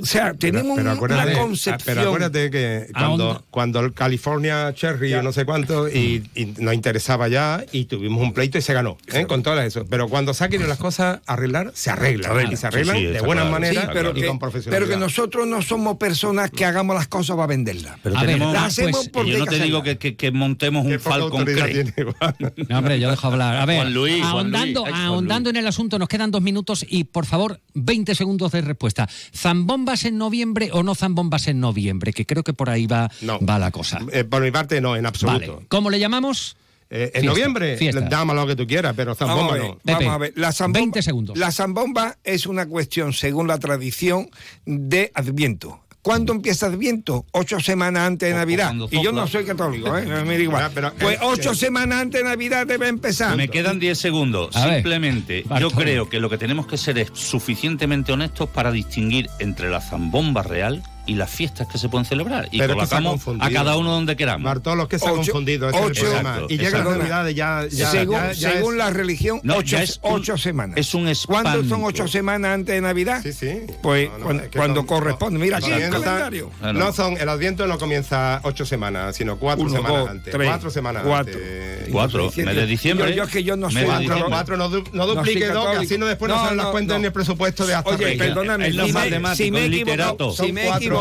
O 0.01 0.05
sea, 0.05 0.33
tenemos 0.33 0.77
una 0.77 0.95
concepción. 0.97 1.79
Pero 1.85 2.01
acuérdate 2.01 2.49
que 2.49 2.87
cuando, 2.93 3.43
cuando 3.51 3.79
el 3.79 3.93
California 3.93 4.73
Cherry, 4.73 5.09
yo 5.09 5.21
no 5.21 5.31
sé 5.31 5.45
cuánto, 5.45 5.87
y, 5.87 6.23
nos 6.57 6.73
interesaba 6.73 7.27
ya, 7.27 7.63
y 7.71 7.85
tuvimos 7.85 8.21
un 8.21 8.33
pleito 8.33 8.57
y 8.57 8.61
se 8.61 8.73
ganó, 8.73 8.97
¿eh? 9.13 9.25
con 9.25 9.43
todo 9.43 9.61
eso. 9.61 9.85
Pero 9.89 10.09
cuando 10.09 10.33
saquen 10.33 10.67
las 10.67 10.77
cosas 10.77 11.19
arreglar, 11.25 11.71
se 11.75 11.91
arreglan. 11.91 12.51
y 12.51 12.55
se 12.55 12.67
arreglan 12.67 12.97
de 12.97 13.21
buena 13.21 13.45
manera 13.45 13.89
pero 13.93 14.11
y 14.11 14.21
que, 14.21 14.27
con 14.27 14.39
profesionalidad. 14.39 14.87
Pero 14.87 14.99
que 14.99 14.99
nosotros 14.99 15.47
no 15.47 15.61
somos 15.61 15.97
personas 15.97 16.51
que 16.51 16.65
hagamos 16.65 16.95
las 16.95 17.07
cosas 17.07 17.35
para 17.35 17.47
venderlas. 17.47 17.97
Pero 18.01 18.15
las 18.15 18.63
hacemos 18.63 18.91
pues, 18.91 19.09
porque. 19.09 19.31
Yo 19.31 19.39
no 19.39 19.45
te 19.45 19.59
digo 19.59 19.83
que, 19.83 19.97
que, 19.97 20.31
montemos 20.31 20.85
un 20.85 20.99
Falcon 20.99 21.45
No, 22.69 22.77
hombre, 22.77 22.99
yo 22.99 23.09
dejo 23.09 23.27
hablar. 23.27 23.57
A 23.57 23.65
ver, 23.65 23.85
ahondando, 24.23 24.85
ahondando 24.85 25.49
en 25.49 25.57
el 25.57 25.67
asunto, 25.67 25.99
nos 25.99 26.09
quedan 26.09 26.31
dos 26.31 26.41
minutos 26.41 26.85
y 26.87 27.05
por 27.05 27.25
favor, 27.25 27.61
20 27.73 28.15
segundos 28.15 28.51
de 28.51 28.61
respuesta. 28.61 29.07
Zambón 29.33 29.74
zambombas 29.75 30.05
en 30.05 30.17
noviembre 30.17 30.69
o 30.71 30.83
no 30.83 30.95
zambombas 30.95 31.47
en 31.47 31.59
noviembre? 31.59 32.13
Que 32.13 32.25
creo 32.25 32.43
que 32.43 32.53
por 32.53 32.69
ahí 32.69 32.87
va, 32.87 33.11
va 33.47 33.59
la 33.59 33.71
cosa. 33.71 33.99
Eh, 34.11 34.23
por 34.23 34.41
mi 34.41 34.51
parte, 34.51 34.79
no, 34.79 34.95
en 34.95 35.05
absoluto. 35.05 35.63
¿Cómo 35.67 35.89
le 35.89 35.99
llamamos? 35.99 36.55
Eh, 36.89 37.11
en 37.15 37.25
noviembre, 37.25 37.77
dame 38.09 38.33
lo 38.33 38.47
que 38.47 38.55
tú 38.55 38.65
quieras, 38.67 38.93
pero 38.95 39.15
zambomba 39.15 39.57
no. 39.57 39.77
vamos 39.83 40.13
a 40.13 40.17
ver. 40.17 40.33
La 40.35 40.53
zambomba, 40.53 40.79
20 40.79 41.01
segundos. 41.01 41.37
La 41.37 41.51
zambomba 41.51 42.17
es 42.23 42.45
una 42.45 42.67
cuestión, 42.67 43.11
según 43.11 43.47
la 43.47 43.57
tradición, 43.57 44.29
de 44.65 45.11
Adviento. 45.13 45.81
¿Cuándo 46.05 46.33
empieza 46.33 46.67
Adviento? 46.67 47.25
Ocho 47.31 47.59
semanas 47.59 48.03
antes 48.03 48.29
de 48.29 48.35
Navidad. 48.35 48.71
Y 48.91 49.03
yo 49.03 49.11
no 49.11 49.25
soy 49.25 49.43
católico, 49.43 49.97
¿eh? 49.97 50.05
Me 50.23 50.39
igual. 50.39 50.71
pues 50.99 51.17
ocho 51.19 51.55
semanas 51.55 51.99
antes 51.99 52.21
de 52.21 52.29
Navidad 52.29 52.67
debe 52.67 52.87
empezar. 52.87 53.35
Me 53.35 53.47
quedan 53.47 53.79
diez 53.79 53.97
segundos. 53.97 54.53
Simplemente, 54.53 55.43
yo 55.59 55.71
creo 55.71 56.07
que 56.07 56.19
lo 56.19 56.29
que 56.29 56.37
tenemos 56.37 56.67
que 56.67 56.77
ser 56.77 56.99
es 56.99 57.09
suficientemente 57.13 58.13
honestos 58.13 58.47
para 58.47 58.71
distinguir 58.71 59.31
entre 59.39 59.71
la 59.71 59.81
zambomba 59.81 60.43
real 60.43 60.83
y 61.05 61.15
las 61.15 61.29
fiestas 61.29 61.67
que 61.67 61.77
se 61.77 61.89
pueden 61.89 62.05
celebrar. 62.05 62.47
Y 62.51 62.59
colocamos 62.59 63.21
a 63.39 63.49
cada 63.49 63.77
uno 63.77 63.91
donde 63.91 64.15
queramos. 64.15 64.43
Bartolo, 64.43 64.87
que 64.87 64.99
se 64.99 65.07
ha 65.07 65.11
confundido. 65.11 65.69
Ocho, 65.73 66.05
y 66.49 66.57
llega 66.57 66.83
la 66.83 66.97
Navidad 66.97 67.27
ya, 67.29 67.67
ya, 67.69 67.91
Según, 67.91 68.19
según 68.33 68.77
la 68.77 68.89
religión, 68.89 69.41
ocho, 69.49 69.77
es 69.77 69.99
ocho 70.01 70.37
semanas. 70.37 70.77
Es 70.77 70.93
un 70.93 71.05
¿Cuándo 71.25 71.63
son 71.63 71.83
ocho 71.83 72.07
semanas 72.07 72.51
antes 72.51 72.75
de 72.75 72.81
Navidad? 72.81 73.21
Sí, 73.23 73.33
sí. 73.33 73.61
Pues 73.81 74.09
cuando, 74.53 74.85
corresponde. 74.85 75.39
Mira 75.39 75.57
aquí 75.57 75.71
el 75.71 75.89
calendario. 75.89 76.51
No 76.73 76.91
son, 76.93 77.17
el 77.17 77.29
Adviento 77.29 77.67
no 77.67 77.77
comienza 77.77 78.41
ocho 78.43 78.65
semanas, 78.65 79.15
sino 79.15 79.37
cuatro 79.37 79.69
semanas 79.69 80.07
antes. 80.09 80.35
cuatro 80.35 80.69
semanas 80.69 81.05
antes. 81.05 81.89
Cuatro, 81.91 82.31
mes 82.35 82.55
de 82.55 82.65
diciembre. 82.65 83.15
Yo, 83.15 83.23
es 83.23 83.31
que 83.31 83.43
yo 83.43 83.55
no 83.55 83.69
sé. 83.69 83.85
Cuatro, 83.85 84.25
cuatro, 84.27 84.57
no, 84.57 84.69
no 84.69 85.07
duplique 85.07 85.47
dos, 85.47 85.69
que 85.71 85.77
así 85.85 85.97
no 85.97 86.05
después 86.05 86.29
no, 86.29 86.37
salen 86.37 86.57
las 86.57 86.67
cuentas 86.67 86.99
ni 86.99 87.05
el 87.05 87.13
presupuesto 87.13 87.65
de 87.65 87.75
hasta 87.75 87.91
Oye, 87.91 88.17
perdóname, 88.17 88.71
si, 88.71 88.93
me, 88.93 89.35
si 89.35 89.51
me 89.51 89.59
he 89.61 89.65
equivocado, 89.67 90.31
si 90.31 90.51
me 90.51 90.67
he 90.67 90.75
equivocado, 90.75 90.94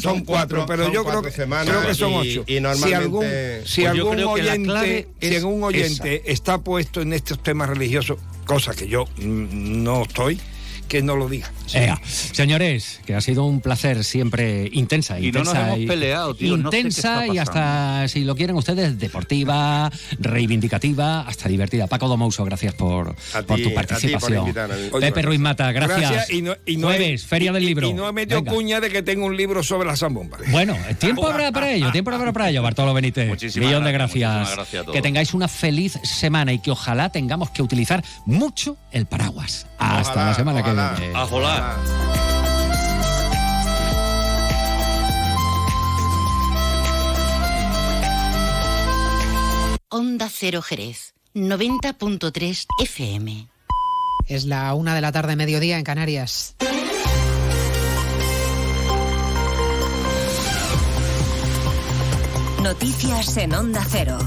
son 0.00 0.24
cuatro, 0.24 0.64
pero 0.66 0.92
yo 0.92 1.04
creo, 1.04 1.22
creo 1.22 1.86
que 1.86 1.94
son 1.94 2.14
ocho. 2.14 2.44
Y, 2.46 2.60
si 2.76 2.92
algún, 2.92 3.26
si 3.64 3.82
pues 3.82 3.90
algún 3.90 4.20
oyente, 4.20 5.08
si 5.20 5.36
algún 5.36 5.62
oyente 5.64 6.22
está 6.32 6.58
puesto 6.58 7.00
en 7.00 7.12
estos 7.12 7.42
temas 7.42 7.68
religiosos, 7.68 8.18
cosa 8.44 8.74
que 8.74 8.88
yo 8.88 9.04
no 9.18 10.02
estoy, 10.02 10.40
que 10.88 11.02
no 11.02 11.16
lo 11.16 11.28
diga. 11.28 11.50
Señores, 12.06 13.00
que 13.06 13.14
ha 13.14 13.20
sido 13.20 13.44
un 13.44 13.60
placer 13.60 14.04
siempre 14.04 14.68
intensa. 14.72 15.18
Y 15.18 15.26
intensa, 15.26 15.54
no 15.54 15.60
nos 15.60 15.76
hemos 15.76 15.88
peleado, 15.88 16.34
tío. 16.34 16.56
Intensa 16.56 17.26
y 17.26 17.38
hasta, 17.38 18.06
si 18.08 18.24
lo 18.24 18.34
quieren 18.36 18.56
ustedes, 18.56 18.98
deportiva, 18.98 19.90
reivindicativa, 20.18 21.20
hasta 21.22 21.48
divertida. 21.48 21.86
Paco 21.86 22.08
Domouso, 22.08 22.44
gracias 22.44 22.74
por, 22.74 23.14
por 23.46 23.60
tu 23.60 23.72
participación. 23.74 24.54
Pepe 25.00 25.22
Ruiz 25.22 25.40
Mata, 25.40 25.72
gracias. 25.72 26.30
y 26.30 26.42
no, 26.42 26.54
y 26.66 26.80
Jueves, 26.80 27.24
Feria 27.24 27.52
del 27.52 27.64
Libro. 27.64 27.88
Y 27.88 27.94
no 27.94 28.08
he 28.08 28.12
metido 28.12 28.44
cuña 28.44 28.80
de 28.80 28.90
que 28.90 29.02
tengo 29.02 29.26
un 29.26 29.36
libro 29.36 29.62
sobre 29.62 29.86
la 29.88 29.96
zambomba. 29.96 30.38
Bueno, 30.48 30.76
tiempo 30.98 31.26
habrá 31.26 31.52
para 31.52 31.72
ello, 31.72 31.90
tiempo 31.92 32.10
habrá 32.10 32.32
para 32.32 32.50
ello, 32.50 32.62
Bartolo 32.62 32.94
Benítez. 32.94 33.28
Muchísimas 33.28 33.66
Millón 33.66 33.84
de 33.84 33.92
gracias. 33.92 34.54
gracias 34.54 34.86
que 34.92 35.02
tengáis 35.02 35.34
una 35.34 35.48
feliz 35.48 35.98
semana 36.02 36.52
y 36.52 36.58
que 36.58 36.70
ojalá 36.70 37.10
tengamos 37.10 37.50
que 37.50 37.62
utilizar 37.62 38.04
mucho 38.26 38.76
el 38.90 39.06
paraguas. 39.06 39.66
Hasta 39.78 40.26
la 40.26 40.34
semana 40.34 40.62
que 40.62 40.70
viene. 40.72 41.12
Onda 49.94 50.28
Cero 50.30 50.62
Jerez, 50.62 51.14
90.3 51.34 52.66
FM. 52.80 53.48
Es 54.26 54.46
la 54.46 54.72
una 54.74 54.94
de 54.94 55.00
la 55.00 55.12
tarde, 55.12 55.36
mediodía 55.36 55.76
en 55.76 55.84
Canarias. 55.84 56.56
Noticias 62.62 63.36
en 63.36 63.54
Onda 63.54 63.84
Cero. 63.86 64.18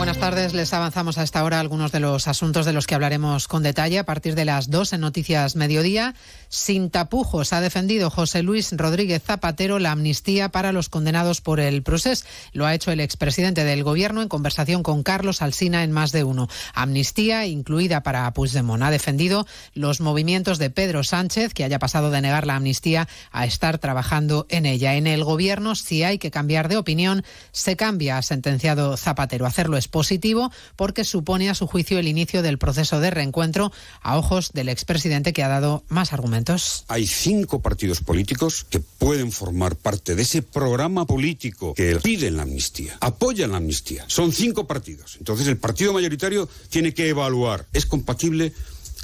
Buenas 0.00 0.16
tardes, 0.16 0.54
les 0.54 0.72
avanzamos 0.72 1.18
a 1.18 1.22
esta 1.22 1.44
hora 1.44 1.60
algunos 1.60 1.92
de 1.92 2.00
los 2.00 2.26
asuntos 2.26 2.64
de 2.64 2.72
los 2.72 2.86
que 2.86 2.94
hablaremos 2.94 3.46
con 3.46 3.62
detalle 3.62 3.98
a 3.98 4.06
partir 4.06 4.34
de 4.34 4.46
las 4.46 4.70
dos 4.70 4.94
en 4.94 5.02
Noticias 5.02 5.56
Mediodía. 5.56 6.14
Sin 6.48 6.88
tapujos 6.88 7.52
ha 7.52 7.60
defendido 7.60 8.08
José 8.08 8.42
Luis 8.42 8.72
Rodríguez 8.72 9.22
Zapatero 9.22 9.78
la 9.78 9.92
amnistía 9.92 10.48
para 10.48 10.72
los 10.72 10.88
condenados 10.88 11.42
por 11.42 11.60
el 11.60 11.82
proceso. 11.82 12.24
Lo 12.54 12.64
ha 12.64 12.74
hecho 12.74 12.90
el 12.90 13.00
expresidente 13.00 13.62
del 13.62 13.84
Gobierno 13.84 14.22
en 14.22 14.30
conversación 14.30 14.82
con 14.82 15.02
Carlos 15.02 15.42
Alsina 15.42 15.84
en 15.84 15.92
más 15.92 16.12
de 16.12 16.24
uno. 16.24 16.48
Amnistía 16.72 17.44
incluida 17.44 18.02
para 18.02 18.32
Puigdemont. 18.32 18.82
Ha 18.82 18.90
defendido 18.90 19.46
los 19.74 20.00
movimientos 20.00 20.58
de 20.58 20.70
Pedro 20.70 21.04
Sánchez, 21.04 21.52
que 21.52 21.64
haya 21.64 21.78
pasado 21.78 22.10
de 22.10 22.22
negar 22.22 22.46
la 22.46 22.56
amnistía 22.56 23.06
a 23.32 23.44
estar 23.44 23.76
trabajando 23.76 24.46
en 24.48 24.64
ella. 24.64 24.94
En 24.94 25.06
el 25.06 25.24
Gobierno, 25.24 25.74
si 25.74 26.04
hay 26.04 26.18
que 26.18 26.30
cambiar 26.30 26.70
de 26.70 26.78
opinión, 26.78 27.22
se 27.52 27.76
cambia, 27.76 28.16
ha 28.16 28.22
sentenciado 28.22 28.96
Zapatero. 28.96 29.44
Hacerlo 29.44 29.76
es 29.76 29.89
positivo 29.90 30.50
porque 30.76 31.04
supone 31.04 31.50
a 31.50 31.54
su 31.54 31.66
juicio 31.66 31.98
el 31.98 32.08
inicio 32.08 32.42
del 32.42 32.58
proceso 32.58 33.00
de 33.00 33.10
reencuentro 33.10 33.72
a 34.02 34.16
ojos 34.16 34.52
del 34.52 34.68
expresidente 34.68 35.32
que 35.32 35.42
ha 35.42 35.48
dado 35.48 35.84
más 35.88 36.12
argumentos. 36.12 36.84
Hay 36.88 37.06
cinco 37.06 37.60
partidos 37.60 38.00
políticos 38.00 38.64
que 38.68 38.80
pueden 38.80 39.32
formar 39.32 39.76
parte 39.76 40.14
de 40.14 40.22
ese 40.22 40.42
programa 40.42 41.06
político 41.06 41.74
que 41.74 41.96
piden 41.96 42.36
la 42.36 42.42
amnistía, 42.42 42.96
apoyan 43.00 43.52
la 43.52 43.58
amnistía. 43.58 44.04
Son 44.06 44.32
cinco 44.32 44.66
partidos. 44.66 45.16
Entonces 45.18 45.46
el 45.46 45.56
partido 45.56 45.92
mayoritario 45.92 46.48
tiene 46.68 46.94
que 46.94 47.08
evaluar, 47.08 47.66
¿es 47.72 47.86
compatible 47.86 48.52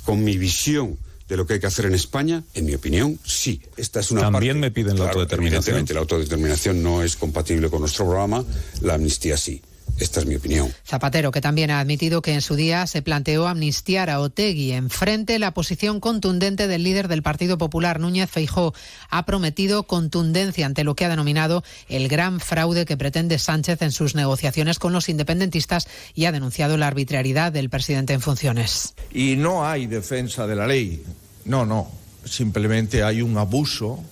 con 0.04 0.22
mi 0.22 0.38
visión 0.38 0.98
de 1.28 1.36
lo 1.36 1.46
que 1.46 1.54
hay 1.54 1.60
que 1.60 1.66
hacer 1.66 1.86
en 1.86 1.94
España? 1.94 2.44
En 2.54 2.66
mi 2.66 2.74
opinión, 2.74 3.18
sí. 3.24 3.60
Esta 3.76 4.00
es 4.00 4.10
una 4.10 4.22
También 4.22 4.60
me 4.60 4.70
piden 4.70 4.98
la 4.98 5.06
autodeterminación. 5.06 5.84
La 5.90 6.00
autodeterminación 6.00 6.82
no 6.82 7.02
es 7.02 7.16
compatible 7.16 7.68
con 7.68 7.80
nuestro 7.80 8.06
programa, 8.06 8.44
la 8.80 8.94
amnistía 8.94 9.36
sí. 9.36 9.62
Esta 9.98 10.20
es 10.20 10.26
mi 10.26 10.34
opinión. 10.34 10.72
Zapatero, 10.86 11.30
que 11.30 11.40
también 11.40 11.70
ha 11.70 11.80
admitido 11.80 12.20
que 12.20 12.34
en 12.34 12.42
su 12.42 12.54
día 12.54 12.86
se 12.86 13.00
planteó 13.00 13.48
amnistiar 13.48 14.10
a 14.10 14.20
Otegui. 14.20 14.72
Enfrente, 14.72 15.38
la 15.38 15.54
posición 15.54 16.00
contundente 16.00 16.68
del 16.68 16.84
líder 16.84 17.08
del 17.08 17.22
Partido 17.22 17.56
Popular, 17.56 17.98
Núñez 17.98 18.30
Feijó, 18.30 18.74
ha 19.08 19.24
prometido 19.24 19.84
contundencia 19.84 20.66
ante 20.66 20.84
lo 20.84 20.94
que 20.94 21.06
ha 21.06 21.08
denominado 21.08 21.64
el 21.88 22.08
gran 22.08 22.40
fraude 22.40 22.84
que 22.84 22.96
pretende 22.96 23.38
Sánchez 23.38 23.80
en 23.82 23.92
sus 23.92 24.14
negociaciones 24.14 24.78
con 24.78 24.92
los 24.92 25.08
independentistas 25.08 25.88
y 26.14 26.26
ha 26.26 26.32
denunciado 26.32 26.76
la 26.76 26.88
arbitrariedad 26.88 27.52
del 27.52 27.70
presidente 27.70 28.12
en 28.12 28.20
funciones. 28.20 28.94
Y 29.12 29.36
no 29.36 29.66
hay 29.66 29.86
defensa 29.86 30.46
de 30.46 30.56
la 30.56 30.66
ley. 30.66 31.02
No, 31.44 31.64
no. 31.64 31.90
Simplemente 32.24 33.02
hay 33.02 33.22
un 33.22 33.38
abuso 33.38 34.02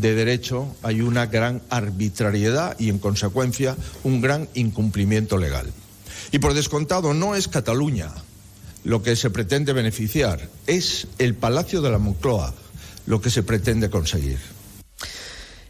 de 0.00 0.14
derecho 0.14 0.74
hay 0.82 1.00
una 1.00 1.26
gran 1.26 1.62
arbitrariedad 1.70 2.76
y, 2.78 2.88
en 2.88 2.98
consecuencia, 2.98 3.76
un 4.02 4.20
gran 4.20 4.48
incumplimiento 4.54 5.38
legal. 5.38 5.66
Y 6.32 6.38
por 6.38 6.54
descontado, 6.54 7.14
no 7.14 7.34
es 7.34 7.48
Cataluña 7.48 8.10
lo 8.84 9.02
que 9.02 9.16
se 9.16 9.30
pretende 9.30 9.72
beneficiar, 9.72 10.48
es 10.66 11.06
el 11.18 11.34
Palacio 11.34 11.80
de 11.80 11.90
la 11.90 11.98
Moncloa 11.98 12.54
lo 13.06 13.20
que 13.20 13.30
se 13.30 13.42
pretende 13.42 13.90
conseguir. 13.90 14.38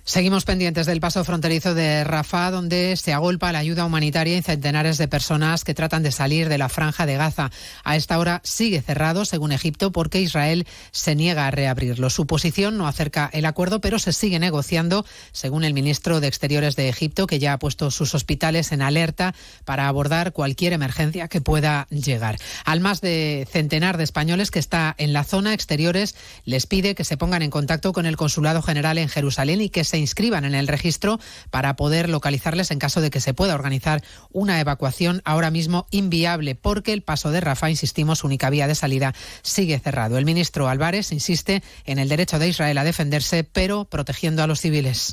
Seguimos 0.06 0.44
pendientes 0.44 0.84
del 0.84 1.00
paso 1.00 1.24
fronterizo 1.24 1.74
de 1.74 2.04
Rafah, 2.04 2.50
donde 2.50 2.94
se 2.98 3.14
agolpa 3.14 3.52
la 3.52 3.60
ayuda 3.60 3.86
humanitaria 3.86 4.36
y 4.36 4.42
centenares 4.42 4.98
de 4.98 5.08
personas 5.08 5.64
que 5.64 5.72
tratan 5.72 6.02
de 6.02 6.12
salir 6.12 6.50
de 6.50 6.58
la 6.58 6.68
franja 6.68 7.06
de 7.06 7.16
Gaza. 7.16 7.50
A 7.84 7.96
esta 7.96 8.18
hora 8.18 8.42
sigue 8.44 8.82
cerrado, 8.82 9.24
según 9.24 9.50
Egipto, 9.50 9.92
porque 9.92 10.20
Israel 10.20 10.66
se 10.90 11.14
niega 11.14 11.46
a 11.46 11.50
reabrirlo. 11.50 12.10
Su 12.10 12.26
posición 12.26 12.76
no 12.76 12.86
acerca 12.86 13.30
el 13.32 13.46
acuerdo, 13.46 13.80
pero 13.80 13.98
se 13.98 14.12
sigue 14.12 14.38
negociando, 14.38 15.06
según 15.32 15.64
el 15.64 15.72
ministro 15.72 16.20
de 16.20 16.28
Exteriores 16.28 16.76
de 16.76 16.90
Egipto, 16.90 17.26
que 17.26 17.38
ya 17.38 17.54
ha 17.54 17.58
puesto 17.58 17.90
sus 17.90 18.14
hospitales 18.14 18.72
en 18.72 18.82
alerta 18.82 19.34
para 19.64 19.88
abordar 19.88 20.34
cualquier 20.34 20.74
emergencia 20.74 21.28
que 21.28 21.40
pueda 21.40 21.86
llegar. 21.88 22.36
Al 22.66 22.80
más 22.80 23.00
de 23.00 23.48
centenar 23.50 23.96
de 23.96 24.04
españoles 24.04 24.50
que 24.50 24.58
está 24.58 24.94
en 24.98 25.14
la 25.14 25.24
zona 25.24 25.54
exteriores, 25.54 26.14
les 26.44 26.66
pide 26.66 26.94
que 26.94 27.04
se 27.04 27.16
pongan 27.16 27.40
en 27.40 27.50
contacto 27.50 27.94
con 27.94 28.04
el 28.04 28.18
Consulado 28.18 28.60
General 28.60 28.98
en 28.98 29.08
Jerusalén 29.08 29.62
y 29.62 29.70
que 29.70 29.82
se 29.82 29.93
se 29.94 29.98
inscriban 29.98 30.44
en 30.44 30.56
el 30.56 30.66
registro 30.66 31.20
para 31.50 31.76
poder 31.76 32.08
localizarles 32.08 32.72
en 32.72 32.80
caso 32.80 33.00
de 33.00 33.10
que 33.10 33.20
se 33.20 33.32
pueda 33.32 33.54
organizar 33.54 34.02
una 34.32 34.58
evacuación 34.58 35.22
ahora 35.24 35.52
mismo 35.52 35.86
inviable 35.92 36.56
porque 36.56 36.92
el 36.92 37.02
paso 37.02 37.30
de 37.30 37.40
Rafa, 37.40 37.70
insistimos, 37.70 38.24
única 38.24 38.50
vía 38.50 38.66
de 38.66 38.74
salida, 38.74 39.14
sigue 39.42 39.78
cerrado. 39.78 40.18
El 40.18 40.24
ministro 40.24 40.68
Álvarez 40.68 41.12
insiste 41.12 41.62
en 41.86 42.00
el 42.00 42.08
derecho 42.08 42.40
de 42.40 42.48
Israel 42.48 42.76
a 42.78 42.82
defenderse, 42.82 43.44
pero 43.44 43.84
protegiendo 43.84 44.42
a 44.42 44.48
los 44.48 44.60
civiles. 44.60 45.12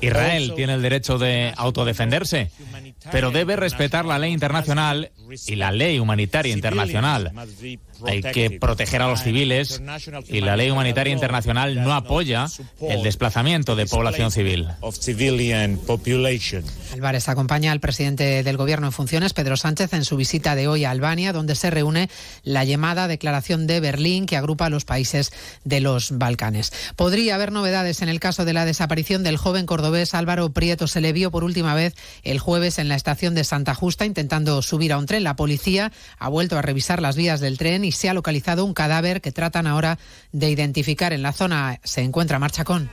Israel 0.00 0.54
tiene 0.56 0.72
el 0.72 0.80
derecho 0.80 1.18
de 1.18 1.52
autodefenderse, 1.58 2.50
pero 3.12 3.32
debe 3.32 3.56
respetar 3.56 4.06
la 4.06 4.18
ley 4.18 4.32
internacional 4.32 5.12
y 5.46 5.56
la 5.56 5.72
ley 5.72 5.98
humanitaria 5.98 6.54
internacional. 6.54 7.32
Hay 8.06 8.22
que 8.22 8.58
proteger 8.58 9.02
a 9.02 9.08
los 9.08 9.22
civiles 9.22 9.82
y 10.28 10.40
la 10.40 10.56
ley 10.56 10.70
humanitaria 10.70 11.12
internacional 11.12 11.82
no 11.82 11.94
apoya 11.94 12.46
el 12.80 13.02
desplazamiento 13.02 13.76
de 13.76 13.86
población 13.86 14.30
civil. 14.30 14.68
Álvarez 16.92 17.28
acompaña 17.28 17.72
al 17.72 17.80
presidente 17.80 18.42
del 18.42 18.56
Gobierno 18.56 18.86
en 18.86 18.92
funciones, 18.92 19.32
Pedro 19.32 19.56
Sánchez, 19.56 19.92
en 19.92 20.04
su 20.04 20.16
visita 20.16 20.54
de 20.54 20.68
hoy 20.68 20.84
a 20.84 20.90
Albania, 20.90 21.32
donde 21.32 21.54
se 21.54 21.70
reúne 21.70 22.10
la 22.42 22.64
llamada 22.64 23.08
Declaración 23.08 23.66
de 23.66 23.80
Berlín 23.80 24.26
que 24.26 24.36
agrupa 24.36 24.66
a 24.66 24.70
los 24.70 24.84
países 24.84 25.32
de 25.64 25.80
los 25.80 26.18
Balcanes. 26.18 26.72
Podría 26.96 27.34
haber 27.34 27.52
novedades 27.52 28.02
en 28.02 28.08
el 28.08 28.20
caso 28.20 28.44
de 28.44 28.52
la 28.52 28.64
desaparición 28.64 29.22
del 29.22 29.36
joven 29.36 29.66
cordobés 29.66 30.14
Álvaro 30.14 30.50
Prieto. 30.50 30.86
Se 30.86 31.00
le 31.00 31.12
vio 31.12 31.30
por 31.30 31.44
última 31.44 31.74
vez 31.74 31.94
el 32.22 32.38
jueves 32.38 32.78
en 32.78 32.88
la 32.88 32.96
estación 32.96 33.34
de 33.34 33.44
Santa 33.44 33.74
Justa 33.74 34.04
intentando 34.04 34.62
subir 34.62 34.92
a 34.92 34.98
un 34.98 35.06
tren. 35.06 35.24
La 35.24 35.36
policía 35.36 35.92
ha 36.18 36.28
vuelto 36.28 36.58
a 36.58 36.62
revisar 36.62 37.00
las 37.02 37.16
vías 37.16 37.40
del 37.40 37.58
tren 37.58 37.84
y 37.84 37.89
se 37.92 38.08
ha 38.08 38.14
localizado 38.14 38.64
un 38.64 38.74
cadáver 38.74 39.20
que 39.20 39.32
tratan 39.32 39.66
ahora 39.66 39.98
de 40.32 40.50
identificar. 40.50 41.12
En 41.12 41.22
la 41.22 41.32
zona 41.32 41.80
se 41.84 42.02
encuentra 42.02 42.38
Marchacón. 42.38 42.90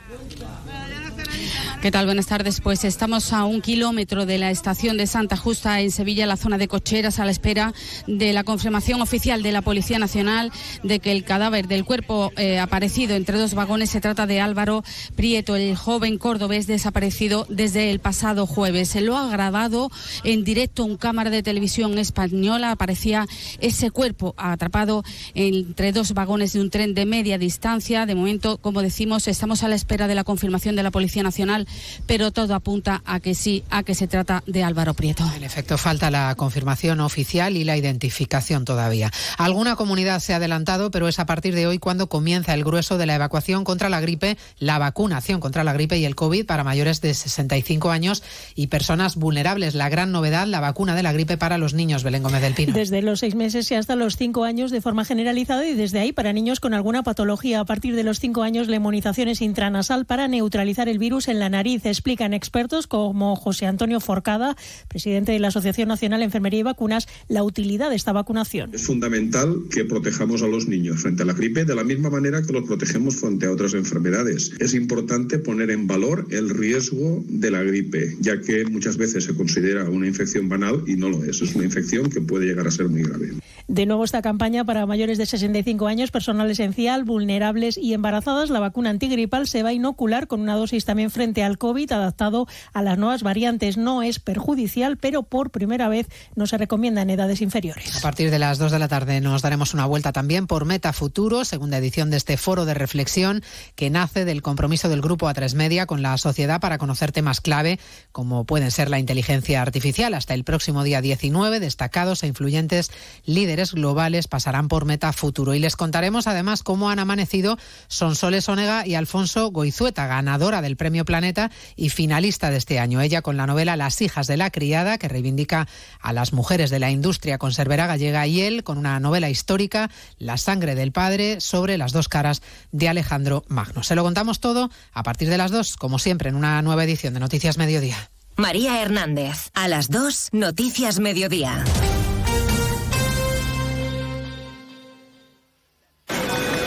¿Qué 1.82 1.92
tal? 1.92 2.08
Buenas 2.08 2.26
tardes. 2.26 2.60
Pues 2.60 2.84
estamos 2.84 3.34
a 3.34 3.46
un 3.46 3.62
kilómetro 3.62 4.26
de 4.26 4.40
la 4.40 4.50
estación 4.50 4.98
de 4.98 5.06
Santa 5.06 5.38
Justa 5.38 5.80
en 5.80 5.92
Sevilla, 5.92 6.26
la 6.26 6.36
zona 6.36 6.58
de 6.58 6.68
cocheras, 6.68 7.20
a 7.20 7.26
la 7.26 7.30
espera 7.30 7.72
de 8.08 8.34
la 8.34 8.44
confirmación 8.44 9.00
oficial 9.00 9.44
de 9.44 9.52
la 9.52 9.62
Policía 9.62 10.00
Nacional 10.00 10.52
de 10.82 11.00
que 11.00 11.12
el 11.12 11.24
cadáver 11.24 11.68
del 11.68 11.86
cuerpo 11.86 12.32
eh, 12.36 12.58
aparecido 12.58 13.16
entre 13.16 13.38
dos 13.38 13.54
vagones 13.54 13.92
se 13.92 14.02
trata 14.02 14.26
de 14.26 14.42
Álvaro 14.42 14.84
Prieto, 15.16 15.56
el 15.56 15.76
joven 15.76 16.18
cordobés 16.18 16.66
desaparecido 16.66 17.46
desde 17.48 17.92
el 17.92 18.00
pasado 18.00 18.48
jueves. 18.48 18.90
Se 18.90 19.02
lo 19.02 19.16
ha 19.16 19.30
grabado 19.30 19.92
en 20.24 20.44
directo 20.44 20.84
un 20.84 20.98
cámara 20.98 21.30
de 21.30 21.44
televisión 21.44 22.00
española. 22.00 22.72
Aparecía 22.72 23.28
ese 23.60 23.92
cuerpo 23.92 24.34
atrapado 24.38 25.04
entre 25.36 25.92
dos 25.92 26.14
vagones 26.14 26.54
de 26.54 26.60
un 26.60 26.72
tren 26.72 26.96
de 26.96 27.06
media 27.06 27.38
distancia. 27.38 28.08
De 28.08 28.16
momento, 28.16 28.58
como 28.58 28.82
decimos, 28.82 29.28
estamos 29.28 29.62
a 29.62 29.68
la 29.68 29.76
espera 29.76 30.08
de 30.08 30.16
la 30.16 30.24
confirmación 30.24 30.76
de 30.76 30.82
la 30.82 30.90
Policía 30.90 31.22
Nacional 31.22 31.27
nacional, 31.28 31.68
pero 32.06 32.32
todo 32.32 32.56
apunta 32.56 33.02
a 33.06 33.20
que 33.20 33.36
sí, 33.36 33.64
a 33.70 33.84
que 33.84 33.96
se 33.96 34.08
trata 34.08 34.44
de 34.48 34.64
Álvaro 34.64 34.94
Prieto. 34.94 35.30
En 35.36 35.44
efecto, 35.44 35.78
falta 35.78 36.10
la 36.10 36.34
confirmación 36.36 37.02
oficial 37.02 37.58
y 37.58 37.66
la 37.66 37.76
identificación 37.76 38.64
todavía. 38.64 39.12
Alguna 39.38 39.76
comunidad 39.76 40.22
se 40.22 40.34
ha 40.34 40.38
adelantado, 40.38 40.90
pero 40.90 41.08
es 41.08 41.20
a 41.20 41.26
partir 41.26 41.54
de 41.54 41.68
hoy 41.68 41.80
cuando 41.80 42.08
comienza 42.08 42.54
el 42.54 42.64
grueso 42.64 42.98
de 42.98 43.06
la 43.06 43.16
evacuación 43.16 43.66
contra 43.66 43.90
la 43.90 44.00
gripe, 44.00 44.38
la 44.60 44.80
vacunación 44.80 45.42
contra 45.42 45.64
la 45.64 45.74
gripe 45.74 45.98
y 45.98 46.06
el 46.06 46.16
COVID 46.16 46.46
para 46.46 46.64
mayores 46.64 47.02
de 47.02 47.14
65 47.14 47.92
años 47.92 48.24
y 48.56 48.68
personas 48.68 49.16
vulnerables. 49.16 49.76
La 49.76 49.90
gran 49.90 50.12
novedad, 50.12 50.48
la 50.48 50.62
vacuna 50.62 50.96
de 50.96 51.04
la 51.04 51.12
gripe 51.12 51.38
para 51.38 51.58
los 51.58 51.74
niños, 51.74 52.04
Belén 52.04 52.24
Gómez 52.24 52.42
del 52.42 52.54
Pino. 52.54 52.74
Desde 52.74 53.02
los 53.02 53.20
seis 53.20 53.36
meses 53.36 53.70
y 53.72 53.76
hasta 53.76 53.96
los 53.96 54.16
cinco 54.16 54.46
años 54.46 54.72
de 54.72 54.82
forma 54.82 55.04
generalizada 55.04 55.68
y 55.68 55.74
desde 55.74 56.00
ahí 56.00 56.14
para 56.14 56.32
niños 56.32 56.60
con 56.60 56.74
alguna 56.74 57.04
patología. 57.04 57.60
A 57.60 57.66
partir 57.66 57.96
de 57.96 58.04
los 58.04 58.20
cinco 58.20 58.44
años, 58.44 58.68
la 58.68 58.78
inmunización 58.78 59.28
es 59.28 59.42
intranasal 59.42 60.06
para 60.06 60.28
neutralizar 60.28 60.88
el 60.88 61.00
virus 61.00 61.07
en 61.08 61.40
la 61.40 61.50
nariz, 61.50 61.86
explican 61.86 62.34
expertos 62.34 62.86
como 62.86 63.38
José 63.38 63.66
Antonio 63.66 64.02
Forcada, 64.02 64.58
presidente 64.90 65.32
de 65.32 65.40
la 65.40 65.48
Asociación 65.48 65.88
Nacional 65.88 66.20
de 66.20 66.26
Enfermería 66.26 66.60
y 66.60 66.64
Vacunas, 66.64 67.08
la 67.30 67.44
utilidad 67.44 67.90
de 67.90 67.96
esta 67.96 68.12
vacunación. 68.12 68.72
Es 68.74 68.86
fundamental 68.86 69.64
que 69.72 69.86
protejamos 69.86 70.44
a 70.44 70.48
los 70.48 70.68
niños 70.68 71.02
frente 71.02 71.24
a 71.24 71.26
la 71.26 71.32
gripe 71.32 71.64
de 71.64 71.76
la 71.76 71.86
misma 71.86 72.10
manera 72.10 72.42
que 72.42 72.52
los 72.52 72.66
protegemos 72.66 73.16
frente 73.16 73.46
a 73.46 73.52
otras 73.52 73.74
enfermedades. 73.74 74.52
Es 74.60 74.74
importante 74.74 75.40
poner 75.40 75.72
en 75.72 75.88
valor 75.88 76.28
el 76.30 76.50
riesgo 76.50 77.24
de 77.30 77.52
la 77.52 77.64
gripe, 77.64 78.18
ya 78.20 78.42
que 78.42 78.66
muchas 78.66 78.98
veces 78.98 79.24
se 79.24 79.34
considera 79.34 79.90
una 79.90 80.08
infección 80.08 80.50
banal 80.50 80.84
y 80.88 80.98
no 80.98 81.08
lo 81.08 81.24
es. 81.24 81.42
Es 81.42 81.56
una 81.56 81.64
infección 81.64 82.10
que 82.10 82.20
puede 82.20 82.48
llegar 82.48 82.68
a 82.68 82.72
ser 82.72 82.90
muy 82.90 83.04
grave. 83.04 83.32
De 83.70 83.86
nuevo 83.86 84.04
esta 84.04 84.22
campaña 84.22 84.64
para 84.64 84.86
mayores 84.86 85.18
de 85.18 85.26
65 85.26 85.88
años, 85.88 86.10
personal 86.10 86.50
esencial, 86.50 87.04
vulnerables 87.04 87.78
y 87.78 87.94
embarazadas. 87.94 88.50
La 88.50 88.60
vacuna 88.60 88.90
antigripal 88.90 89.46
se 89.46 89.62
va 89.62 89.70
a 89.70 89.74
inocular 89.74 90.28
con 90.28 90.40
una 90.40 90.56
dosis 90.56 90.86
también 90.86 90.97
frente 91.10 91.44
al 91.44 91.58
COVID 91.58 91.92
adaptado 91.92 92.48
a 92.74 92.82
las 92.82 92.98
nuevas 92.98 93.24
variantes. 93.24 93.78
No 93.78 94.02
es 94.02 94.20
perjudicial, 94.20 94.98
pero 94.98 95.24
por 95.24 95.52
primera 95.52 95.88
vez 95.88 96.08
no 96.36 96.48
se 96.48 96.58
recomienda 96.58 97.02
en 97.02 97.10
edades 97.10 97.42
inferiores. 97.42 97.96
A 97.96 98.02
partir 98.02 98.32
de 98.32 98.40
las 98.40 98.58
2 98.58 98.72
de 98.72 98.80
la 98.80 98.88
tarde 98.88 99.22
nos 99.22 99.42
daremos 99.42 99.74
una 99.74 99.86
vuelta 99.86 100.12
también 100.12 100.48
por 100.48 100.66
Meta 100.66 100.94
Futuro, 100.94 101.46
segunda 101.46 101.78
edición 101.78 102.10
de 102.10 102.18
este 102.18 102.38
foro 102.38 102.66
de 102.66 102.74
reflexión 102.74 103.44
que 103.76 103.90
nace 103.90 104.26
del 104.26 104.42
compromiso 104.42 104.90
del 104.90 105.02
grupo 105.02 105.28
A3 105.28 105.54
Media 105.56 105.86
con 105.86 106.02
la 106.02 106.18
sociedad 106.18 106.60
para 106.60 106.78
conocer 106.78 107.12
temas 107.12 107.42
clave 107.42 107.80
como 108.12 108.46
pueden 108.46 108.72
ser 108.72 108.90
la 108.90 109.00
inteligencia 109.00 109.62
artificial. 109.62 110.14
Hasta 110.14 110.34
el 110.34 110.44
próximo 110.44 110.84
día 110.84 111.02
19, 111.02 111.60
destacados 111.60 112.24
e 112.24 112.28
influyentes 112.28 112.92
líderes 113.26 113.74
globales 113.74 114.28
pasarán 114.28 114.68
por 114.68 114.86
Meta 114.86 115.14
Futuro. 115.14 115.54
Y 115.54 115.60
les 115.60 115.76
contaremos 115.76 116.28
además 116.28 116.64
cómo 116.64 116.90
han 116.90 117.00
amanecido 117.00 117.58
Sonsoles 117.88 118.50
Onega 118.50 118.86
y 118.86 118.96
Alfonso 118.96 119.52
Goizueta, 119.52 120.08
ganadora 120.08 120.62
del 120.62 120.78
Premio 120.78 120.87
Planeta 121.06 121.52
y 121.76 121.90
finalista 121.90 122.50
de 122.50 122.58
este 122.58 122.80
año. 122.80 123.02
Ella 123.02 123.22
con 123.22 123.38
la 123.38 123.48
novela 123.48 123.76
Las 123.76 124.02
hijas 124.02 124.28
de 124.28 124.38
la 124.38 124.50
criada, 124.50 124.98
que 124.98 125.08
reivindica 125.08 125.68
a 126.00 126.14
las 126.14 126.34
mujeres 126.34 126.70
de 126.70 126.80
la 126.80 126.92
industria 126.92 127.38
conservera 127.38 127.88
gallega, 127.88 128.26
y 128.28 128.42
él 128.42 128.64
con 128.64 128.78
una 128.78 129.00
novela 129.00 129.30
histórica, 129.30 129.90
La 130.18 130.38
sangre 130.38 130.76
del 130.76 130.92
padre, 130.92 131.40
sobre 131.42 131.78
las 131.78 131.92
dos 131.92 132.10
caras 132.10 132.42
de 132.72 132.90
Alejandro 132.90 133.44
Magno. 133.48 133.84
Se 133.84 133.96
lo 133.96 134.04
contamos 134.04 134.40
todo 134.40 134.70
a 134.94 135.04
partir 135.04 135.30
de 135.30 135.38
las 135.38 135.52
dos, 135.52 135.76
como 135.76 136.00
siempre, 136.00 136.30
en 136.30 136.36
una 136.36 136.62
nueva 136.62 136.84
edición 136.84 137.14
de 137.14 137.20
Noticias 137.20 137.58
Mediodía. 137.58 138.10
María 138.36 138.82
Hernández, 138.82 139.50
a 139.54 139.68
las 139.68 139.90
dos, 139.90 140.30
Noticias 140.32 141.00
Mediodía. 141.00 141.64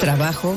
Trabajo, 0.01 0.57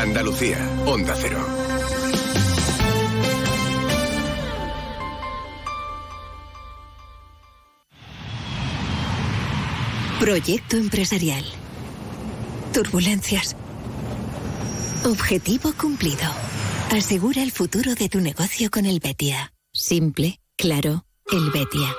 Andalucía, 0.00 0.58
Onda 0.86 1.14
Cero. 1.14 1.46
Proyecto 10.18 10.78
empresarial. 10.78 11.44
Turbulencias. 12.72 13.54
Objetivo 15.04 15.74
cumplido. 15.78 16.16
Asegura 16.92 17.42
el 17.42 17.52
futuro 17.52 17.94
de 17.94 18.08
tu 18.08 18.20
negocio 18.20 18.70
con 18.70 18.86
el 18.86 19.00
Betia. 19.00 19.52
Simple, 19.74 20.40
claro, 20.56 21.04
el 21.30 21.50
Betia. 21.50 21.94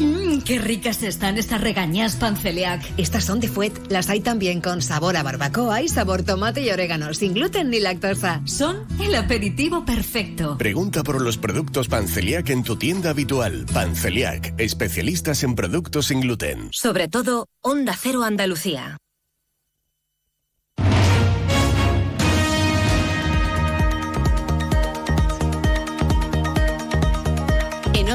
Mmm, 0.00 0.40
qué 0.42 0.58
ricas 0.58 1.02
están 1.02 1.38
estas 1.38 1.60
regañas 1.60 2.16
panceliac. 2.16 2.82
Estas 2.96 3.24
son 3.24 3.40
de 3.40 3.48
Fuet. 3.48 3.72
Las 3.90 4.08
hay 4.08 4.20
también 4.20 4.60
con 4.60 4.82
sabor 4.82 5.16
a 5.16 5.22
barbacoa 5.22 5.82
y 5.82 5.88
sabor 5.88 6.22
tomate 6.22 6.62
y 6.62 6.70
orégano, 6.70 7.12
sin 7.14 7.34
gluten 7.34 7.70
ni 7.70 7.80
lactosa. 7.80 8.40
Son 8.44 8.86
el 9.00 9.14
aperitivo 9.14 9.84
perfecto. 9.84 10.56
Pregunta 10.58 11.02
por 11.02 11.20
los 11.20 11.38
productos 11.38 11.88
Panceliac 11.88 12.48
en 12.50 12.62
tu 12.62 12.76
tienda 12.76 13.10
habitual. 13.10 13.66
Panceliac, 13.72 14.54
especialistas 14.58 15.42
en 15.42 15.54
productos 15.54 16.06
sin 16.06 16.20
gluten. 16.20 16.68
Sobre 16.72 17.08
todo, 17.08 17.48
Onda 17.60 17.96
Cero 18.00 18.22
Andalucía. 18.24 18.98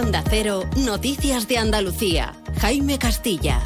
Onda 0.08 0.24
Noticias 0.78 1.49
de 1.49 1.58
Andalucía. 1.58 2.34
Jaime 2.62 2.97
Castilla. 2.97 3.60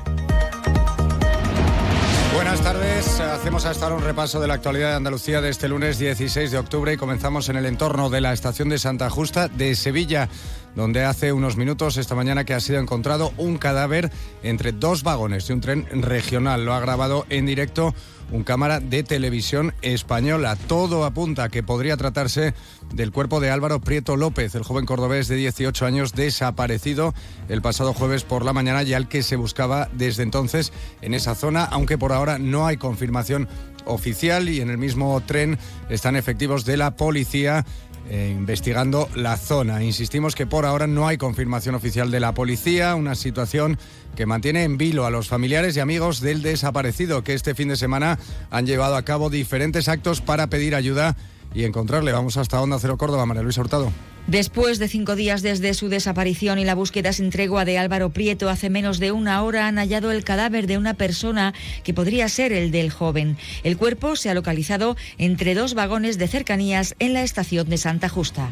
Buenas 2.34 2.60
tardes. 2.62 3.20
Hacemos 3.20 3.66
hasta 3.66 3.86
ahora 3.86 3.98
un 3.98 4.04
repaso 4.04 4.40
de 4.40 4.48
la 4.48 4.56
actualidad 4.56 4.90
de 4.90 4.96
Andalucía 4.96 5.40
de 5.40 5.50
este 5.50 5.68
lunes 5.68 6.00
16 6.00 6.50
de 6.50 6.58
octubre 6.58 6.94
y 6.94 6.98
comenzamos 6.98 7.48
en 7.50 7.58
el 7.58 7.68
entorno 7.68 8.10
de 8.10 8.22
la 8.22 8.34
estación 8.34 8.70
de 8.70 8.80
Santa 8.80 9.12
Justa 9.12 9.50
de 9.50 9.76
Sevilla 9.76 10.30
donde 10.76 11.04
hace 11.04 11.34
unos 11.34 11.58
minutos 11.58 11.98
esta 11.98 12.16
mañana 12.16 12.44
que 12.44 12.54
ha 12.54 12.60
sido 12.60 12.80
encontrado 12.80 13.34
un 13.38 13.58
cadáver 13.58 14.10
entre 14.42 14.72
dos 14.72 15.04
vagones 15.04 15.48
de 15.48 15.54
un 15.54 15.62
tren 15.62 15.88
regional. 16.02 16.66
Lo 16.66 16.74
ha 16.74 16.80
grabado 16.80 17.26
en 17.30 17.46
directo 17.46 17.94
un 18.32 18.44
cámara 18.44 18.80
de 18.80 19.04
televisión 19.04 19.74
española. 19.82 20.56
Todo 20.56 21.06
apunta 21.06 21.44
a 21.46 21.50
que 21.50 21.64
podría 21.64 21.98
tratarse 21.98 22.54
del 22.94 23.12
cuerpo 23.12 23.40
de 23.40 23.52
Álvaro 23.52 23.80
Prieto 23.80 24.16
López, 24.16 24.56
el 24.56 24.64
joven 24.64 24.86
cordobés 24.86 25.28
de 25.28 25.36
18 25.36 25.86
años 25.86 26.14
desaparecido 26.14 27.14
el 27.50 27.62
pasado 27.62 27.94
jueves 27.94 28.24
por 28.24 28.46
la 28.46 28.54
mañana 28.54 28.84
y 28.84 28.94
al 28.94 29.08
que 29.08 29.24
se 29.24 29.36
buscaba 29.36 29.90
desde 29.94 30.24
entonces 30.24 30.72
en 31.02 31.14
esa 31.14 31.36
zona, 31.36 31.66
aunque 31.66 31.98
por 31.98 32.14
ahora 32.14 32.40
no 32.40 32.66
hay 32.66 32.78
confirmación 32.78 33.48
oficial 33.86 34.50
y 34.50 34.62
en 34.62 34.70
el 34.70 34.78
mismo 34.78 35.20
tren 35.22 35.58
están 35.90 36.16
efectivos 36.16 36.66
de 36.66 36.78
la 36.78 36.96
policía 36.96 37.66
eh, 38.10 38.34
investigando 38.36 39.10
la 39.16 39.38
zona. 39.38 39.84
Insistimos 39.84 40.36
que 40.36 40.46
por 40.46 40.66
ahora 40.66 40.88
no 40.88 41.08
hay 41.08 41.18
confirmación 41.18 41.76
oficial 41.76 42.12
de 42.12 42.20
la 42.20 42.34
policía, 42.34 42.96
una 42.96 43.16
situación 43.16 43.78
que 44.16 44.26
mantiene 44.26 44.64
en 44.64 44.78
vilo 44.78 45.06
a 45.06 45.12
los 45.12 45.28
familiares 45.28 45.78
y 45.78 45.80
amigos 45.80 46.20
del 46.20 46.42
desaparecido 46.42 47.24
que 47.24 47.34
este 47.34 47.56
fin 47.56 47.70
de 47.70 47.78
semana 47.78 48.20
han 48.50 48.66
llevado 48.66 48.96
a 48.96 49.04
cabo 49.04 49.30
diferentes 49.30 49.88
actos 49.88 50.22
para 50.22 50.48
pedir 50.48 50.76
ayuda 50.76 51.16
y 51.54 51.64
encontrarle. 51.64 52.12
Vamos 52.12 52.38
hasta 52.38 52.62
Onda 52.62 52.80
Cero 52.80 52.98
Córdoba, 52.98 53.26
María 53.26 53.44
Luisa 53.44 53.62
Hurtado. 53.62 53.92
Después 54.28 54.80
de 54.80 54.88
cinco 54.88 55.16
días 55.16 55.42
desde 55.42 55.74
su 55.74 55.90
desaparición 55.90 56.60
y 56.60 56.64
la 56.64 56.76
búsqueda 56.76 57.12
sin 57.12 57.32
tregua 57.32 57.66
de 57.66 57.78
Álvaro 57.78 58.12
Prieto, 58.12 58.50
hace 58.50 58.70
menos 58.70 59.00
de 59.00 59.12
una 59.12 59.42
hora 59.44 59.68
han 59.68 59.78
hallado 59.78 60.12
el 60.12 60.24
cadáver 60.24 60.68
de 60.68 60.78
una 60.78 60.94
persona 60.94 61.54
que 61.84 61.94
podría 61.94 62.30
ser 62.30 62.54
el 62.54 62.72
del 62.72 62.92
joven. 62.92 63.38
El 63.64 63.78
cuerpo 63.78 64.16
se 64.16 64.30
ha 64.30 64.34
localizado 64.34 64.96
entre 65.18 65.56
dos 65.56 65.74
vagones 65.74 66.18
de 66.18 66.28
cercanías 66.28 66.96
en 67.00 67.14
la 67.14 67.24
estación 67.24 67.70
de 67.70 67.78
Santa 67.78 68.10
Justa. 68.10 68.50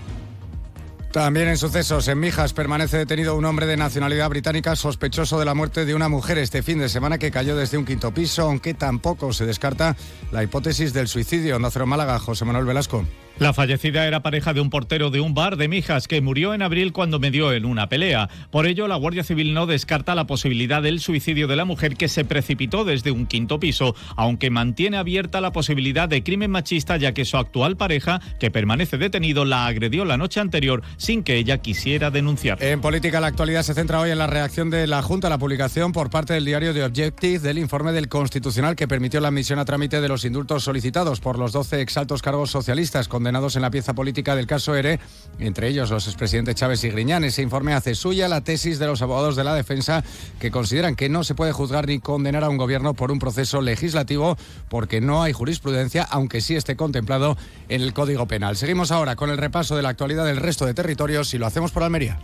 También 1.11 1.47
en 1.47 1.57
sucesos, 1.57 2.07
en 2.07 2.19
Mijas 2.19 2.53
permanece 2.53 2.97
detenido 2.97 3.35
un 3.35 3.45
hombre 3.45 3.65
de 3.65 3.77
nacionalidad 3.77 4.29
británica 4.29 4.75
sospechoso 4.75 5.39
de 5.39 5.45
la 5.45 5.55
muerte 5.55 5.85
de 5.85 5.95
una 5.95 6.07
mujer 6.07 6.37
este 6.37 6.61
fin 6.61 6.77
de 6.77 6.87
semana 6.87 7.17
que 7.17 7.31
cayó 7.31 7.55
desde 7.55 7.79
un 7.79 7.85
quinto 7.85 8.13
piso, 8.13 8.43
aunque 8.43 8.75
tampoco 8.75 9.33
se 9.33 9.47
descarta 9.47 9.95
la 10.31 10.43
hipótesis 10.43 10.93
del 10.93 11.07
suicidio. 11.07 11.57
Nacero 11.57 11.87
Málaga, 11.87 12.19
José 12.19 12.45
Manuel 12.45 12.65
Velasco. 12.65 13.05
La 13.39 13.53
fallecida 13.53 14.05
era 14.05 14.21
pareja 14.21 14.53
de 14.53 14.59
un 14.59 14.69
portero 14.69 15.11
de 15.11 15.21
un 15.21 15.33
bar 15.33 15.55
de 15.55 15.69
Mijas 15.69 16.09
que 16.09 16.19
murió 16.19 16.53
en 16.53 16.61
abril 16.61 16.91
cuando 16.91 17.19
medió 17.19 17.53
en 17.53 17.63
una 17.63 17.87
pelea. 17.87 18.27
Por 18.51 18.67
ello, 18.67 18.89
la 18.89 18.97
Guardia 18.97 19.23
Civil 19.23 19.53
no 19.53 19.65
descarta 19.65 20.13
la 20.13 20.27
posibilidad 20.27 20.83
del 20.83 20.99
suicidio 20.99 21.47
de 21.47 21.55
la 21.55 21.63
mujer 21.63 21.95
que 21.95 22.09
se 22.09 22.25
precipitó 22.25 22.83
desde 22.83 23.11
un 23.11 23.27
quinto 23.27 23.57
piso, 23.57 23.95
aunque 24.17 24.49
mantiene 24.49 24.97
abierta 24.97 25.39
la 25.39 25.53
posibilidad 25.53 26.09
de 26.09 26.21
crimen 26.21 26.51
machista 26.51 26.97
ya 26.97 27.13
que 27.13 27.23
su 27.23 27.37
actual 27.37 27.77
pareja, 27.77 28.19
que 28.41 28.51
permanece 28.51 28.97
detenido, 28.97 29.45
la 29.45 29.67
agredió 29.67 30.03
la 30.03 30.17
noche 30.17 30.41
anterior 30.41 30.83
sin 30.97 31.23
que 31.23 31.37
ella 31.37 31.59
quisiera 31.59 32.11
denunciar. 32.11 32.61
En 32.61 32.81
política, 32.81 33.21
la 33.21 33.27
actualidad 33.27 33.63
se 33.63 33.73
centra 33.73 34.01
hoy 34.01 34.11
en 34.11 34.17
la 34.17 34.27
reacción 34.27 34.69
de 34.69 34.85
la 34.85 35.01
Junta 35.01 35.27
a 35.27 35.29
la 35.29 35.37
publicación 35.37 35.93
por 35.93 36.09
parte 36.09 36.33
del 36.33 36.43
diario 36.43 36.73
The 36.73 36.83
Objective 36.83 37.39
del 37.39 37.57
informe 37.57 37.93
del 37.93 38.09
Constitucional 38.09 38.75
que 38.75 38.89
permitió 38.89 39.21
la 39.21 39.29
admisión 39.29 39.59
a 39.59 39.65
trámite 39.65 40.01
de 40.01 40.09
los 40.09 40.25
indultos 40.25 40.65
solicitados 40.65 41.21
por 41.21 41.39
los 41.39 41.53
12 41.53 41.79
exaltos 41.79 42.21
cargos 42.21 42.51
socialistas 42.51 43.07
en 43.29 43.61
la 43.61 43.71
pieza 43.71 43.93
política 43.93 44.35
del 44.35 44.47
caso 44.47 44.75
ERE, 44.75 44.99
entre 45.37 45.67
ellos 45.67 45.91
los 45.91 46.07
expresidentes 46.07 46.55
Chávez 46.55 46.83
y 46.83 46.89
Griñán. 46.89 47.23
Ese 47.23 47.41
informe 47.41 47.73
hace 47.73 47.95
suya 47.95 48.27
la 48.27 48.41
tesis 48.41 48.79
de 48.79 48.87
los 48.87 49.01
abogados 49.01 49.35
de 49.35 49.43
la 49.43 49.53
defensa 49.53 50.03
que 50.39 50.51
consideran 50.51 50.95
que 50.95 51.09
no 51.09 51.23
se 51.23 51.35
puede 51.35 51.51
juzgar 51.51 51.87
ni 51.87 51.99
condenar 51.99 52.43
a 52.43 52.49
un 52.49 52.57
gobierno 52.57 52.93
por 52.93 53.11
un 53.11 53.19
proceso 53.19 53.61
legislativo 53.61 54.37
porque 54.67 54.99
no 54.99 55.21
hay 55.21 55.31
jurisprudencia, 55.31 56.03
aunque 56.03 56.41
sí 56.41 56.55
esté 56.55 56.75
contemplado 56.75 57.37
en 57.69 57.81
el 57.81 57.93
Código 57.93 58.27
Penal. 58.27 58.57
Seguimos 58.57 58.91
ahora 58.91 59.15
con 59.15 59.29
el 59.29 59.37
repaso 59.37 59.75
de 59.75 59.83
la 59.83 59.89
actualidad 59.89 60.25
del 60.25 60.37
resto 60.37 60.65
de 60.65 60.73
territorios 60.73 61.33
y 61.33 61.37
lo 61.37 61.45
hacemos 61.45 61.71
por 61.71 61.83
Almería. 61.83 62.19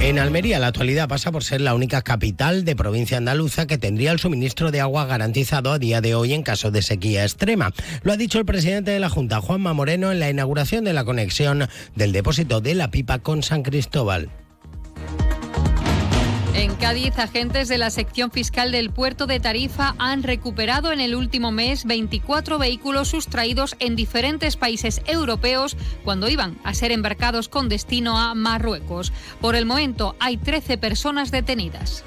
En 0.00 0.18
Almería, 0.20 0.58
la 0.58 0.68
actualidad 0.68 1.08
pasa 1.08 1.32
por 1.32 1.42
ser 1.42 1.60
la 1.60 1.74
única 1.74 2.02
capital 2.02 2.64
de 2.64 2.76
provincia 2.76 3.18
andaluza 3.18 3.66
que 3.66 3.78
tendría 3.78 4.12
el 4.12 4.20
suministro 4.20 4.70
de 4.70 4.80
agua 4.80 5.06
garantizado 5.06 5.72
a 5.72 5.78
día 5.78 6.00
de 6.00 6.14
hoy 6.14 6.32
en 6.32 6.42
caso 6.42 6.70
de 6.70 6.82
sequía 6.82 7.24
extrema. 7.24 7.72
Lo 8.02 8.12
ha 8.12 8.16
dicho 8.16 8.38
el 8.38 8.44
presidente 8.44 8.92
de 8.92 9.00
la 9.00 9.08
Junta, 9.08 9.40
Juanma 9.40 9.72
Moreno, 9.72 10.12
en 10.12 10.20
la 10.20 10.30
inauguración 10.30 10.84
de 10.84 10.92
la 10.92 11.04
conexión 11.04 11.68
del 11.96 12.12
depósito 12.12 12.60
de 12.60 12.74
la 12.74 12.90
pipa 12.90 13.18
con 13.18 13.42
San 13.42 13.62
Cristóbal. 13.62 14.30
En 16.56 16.74
Cádiz, 16.74 17.18
agentes 17.18 17.68
de 17.68 17.76
la 17.76 17.90
sección 17.90 18.30
fiscal 18.30 18.72
del 18.72 18.88
puerto 18.88 19.26
de 19.26 19.40
Tarifa 19.40 19.94
han 19.98 20.22
recuperado 20.22 20.90
en 20.90 21.00
el 21.00 21.14
último 21.14 21.52
mes 21.52 21.84
24 21.84 22.58
vehículos 22.58 23.08
sustraídos 23.08 23.76
en 23.78 23.94
diferentes 23.94 24.56
países 24.56 25.02
europeos 25.04 25.76
cuando 26.02 26.30
iban 26.30 26.56
a 26.64 26.72
ser 26.72 26.92
embarcados 26.92 27.50
con 27.50 27.68
destino 27.68 28.18
a 28.18 28.34
Marruecos. 28.34 29.12
Por 29.42 29.54
el 29.54 29.66
momento 29.66 30.16
hay 30.18 30.38
13 30.38 30.78
personas 30.78 31.30
detenidas. 31.30 32.04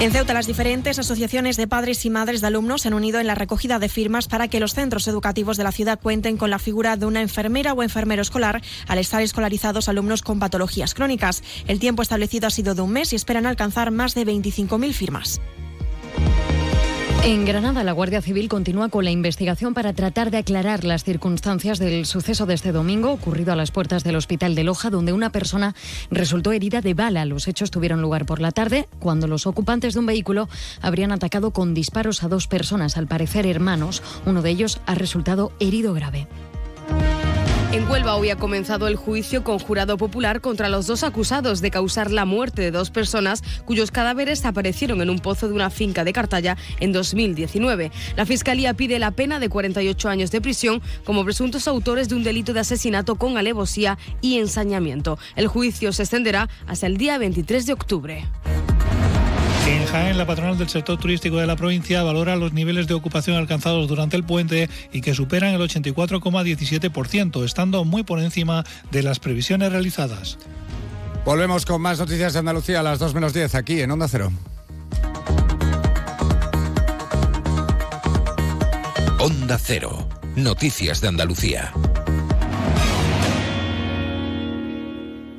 En 0.00 0.10
Ceuta, 0.10 0.34
las 0.34 0.46
diferentes 0.46 0.98
asociaciones 0.98 1.56
de 1.56 1.68
padres 1.68 2.04
y 2.04 2.10
madres 2.10 2.40
de 2.40 2.48
alumnos 2.48 2.82
se 2.82 2.88
han 2.88 2.94
unido 2.94 3.20
en 3.20 3.26
la 3.28 3.36
recogida 3.36 3.78
de 3.78 3.88
firmas 3.88 4.26
para 4.26 4.48
que 4.48 4.58
los 4.58 4.74
centros 4.74 5.06
educativos 5.06 5.56
de 5.56 5.64
la 5.64 5.70
ciudad 5.70 6.00
cuenten 6.00 6.36
con 6.36 6.50
la 6.50 6.58
figura 6.58 6.96
de 6.96 7.06
una 7.06 7.22
enfermera 7.22 7.72
o 7.72 7.82
enfermero 7.82 8.22
escolar 8.22 8.62
al 8.88 8.98
estar 8.98 9.22
escolarizados 9.22 9.88
alumnos 9.88 10.22
con 10.22 10.40
patologías 10.40 10.94
crónicas. 10.94 11.44
El 11.68 11.78
tiempo 11.78 12.02
establecido 12.02 12.48
ha 12.48 12.50
sido 12.50 12.74
de 12.74 12.82
un 12.82 12.90
mes 12.90 13.12
y 13.12 13.16
esperan 13.16 13.46
alcanzar 13.46 13.92
más 13.92 14.14
de 14.14 14.26
25.000 14.26 14.92
firmas. 14.92 15.40
En 17.24 17.44
Granada, 17.44 17.84
la 17.84 17.92
Guardia 17.92 18.20
Civil 18.20 18.48
continúa 18.48 18.88
con 18.88 19.04
la 19.04 19.12
investigación 19.12 19.74
para 19.74 19.92
tratar 19.92 20.32
de 20.32 20.38
aclarar 20.38 20.82
las 20.82 21.04
circunstancias 21.04 21.78
del 21.78 22.04
suceso 22.04 22.46
de 22.46 22.54
este 22.54 22.72
domingo 22.72 23.12
ocurrido 23.12 23.52
a 23.52 23.56
las 23.56 23.70
puertas 23.70 24.02
del 24.02 24.16
Hospital 24.16 24.56
de 24.56 24.64
Loja, 24.64 24.90
donde 24.90 25.12
una 25.12 25.30
persona 25.30 25.76
resultó 26.10 26.50
herida 26.50 26.80
de 26.80 26.94
bala. 26.94 27.24
Los 27.24 27.46
hechos 27.46 27.70
tuvieron 27.70 28.02
lugar 28.02 28.26
por 28.26 28.40
la 28.40 28.50
tarde, 28.50 28.88
cuando 28.98 29.28
los 29.28 29.46
ocupantes 29.46 29.94
de 29.94 30.00
un 30.00 30.06
vehículo 30.06 30.48
habrían 30.80 31.12
atacado 31.12 31.52
con 31.52 31.74
disparos 31.74 32.24
a 32.24 32.28
dos 32.28 32.48
personas, 32.48 32.96
al 32.96 33.06
parecer 33.06 33.46
hermanos. 33.46 34.02
Uno 34.26 34.42
de 34.42 34.50
ellos 34.50 34.80
ha 34.86 34.96
resultado 34.96 35.52
herido 35.60 35.94
grave. 35.94 36.26
En 37.72 37.88
Huelva 37.88 38.16
hoy 38.16 38.28
ha 38.28 38.36
comenzado 38.36 38.86
el 38.86 38.96
juicio 38.96 39.42
con 39.44 39.58
jurado 39.58 39.96
popular 39.96 40.42
contra 40.42 40.68
los 40.68 40.86
dos 40.86 41.02
acusados 41.02 41.62
de 41.62 41.70
causar 41.70 42.10
la 42.10 42.26
muerte 42.26 42.60
de 42.60 42.70
dos 42.70 42.90
personas 42.90 43.42
cuyos 43.64 43.90
cadáveres 43.90 44.44
aparecieron 44.44 45.00
en 45.00 45.08
un 45.08 45.20
pozo 45.20 45.48
de 45.48 45.54
una 45.54 45.70
finca 45.70 46.04
de 46.04 46.12
Cartaya 46.12 46.58
en 46.80 46.92
2019. 46.92 47.90
La 48.14 48.26
Fiscalía 48.26 48.74
pide 48.74 48.98
la 48.98 49.10
pena 49.10 49.40
de 49.40 49.48
48 49.48 50.10
años 50.10 50.30
de 50.30 50.42
prisión 50.42 50.82
como 51.04 51.24
presuntos 51.24 51.66
autores 51.66 52.10
de 52.10 52.16
un 52.16 52.24
delito 52.24 52.52
de 52.52 52.60
asesinato 52.60 53.14
con 53.14 53.38
alevosía 53.38 53.96
y 54.20 54.38
ensañamiento. 54.38 55.18
El 55.34 55.46
juicio 55.46 55.94
se 55.94 56.02
extenderá 56.02 56.50
hasta 56.66 56.86
el 56.86 56.98
día 56.98 57.16
23 57.16 57.64
de 57.64 57.72
octubre. 57.72 58.26
En 59.66 59.86
Jaén, 59.86 60.18
la 60.18 60.26
patronal 60.26 60.58
del 60.58 60.68
sector 60.68 60.98
turístico 60.98 61.36
de 61.36 61.46
la 61.46 61.56
provincia 61.56 62.02
valora 62.02 62.36
los 62.36 62.52
niveles 62.52 62.86
de 62.86 62.94
ocupación 62.94 63.36
alcanzados 63.36 63.88
durante 63.88 64.16
el 64.16 64.24
puente 64.24 64.68
y 64.92 65.00
que 65.00 65.14
superan 65.14 65.54
el 65.54 65.60
84,17%, 65.60 67.44
estando 67.44 67.84
muy 67.84 68.02
por 68.02 68.20
encima 68.20 68.64
de 68.90 69.02
las 69.02 69.18
previsiones 69.18 69.70
realizadas. 69.70 70.38
Volvemos 71.24 71.64
con 71.64 71.80
más 71.80 71.98
noticias 71.98 72.32
de 72.32 72.40
Andalucía 72.40 72.80
a 72.80 72.82
las 72.82 72.98
2 72.98 73.14
menos 73.14 73.32
10 73.32 73.54
aquí 73.54 73.80
en 73.80 73.90
Onda 73.92 74.08
Cero. 74.08 74.32
Onda 79.20 79.56
Cero. 79.56 80.08
Noticias 80.34 81.00
de 81.00 81.08
Andalucía. 81.08 81.72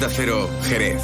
Onda 0.00 0.14
Cero, 0.14 0.48
Jerez. 0.66 1.02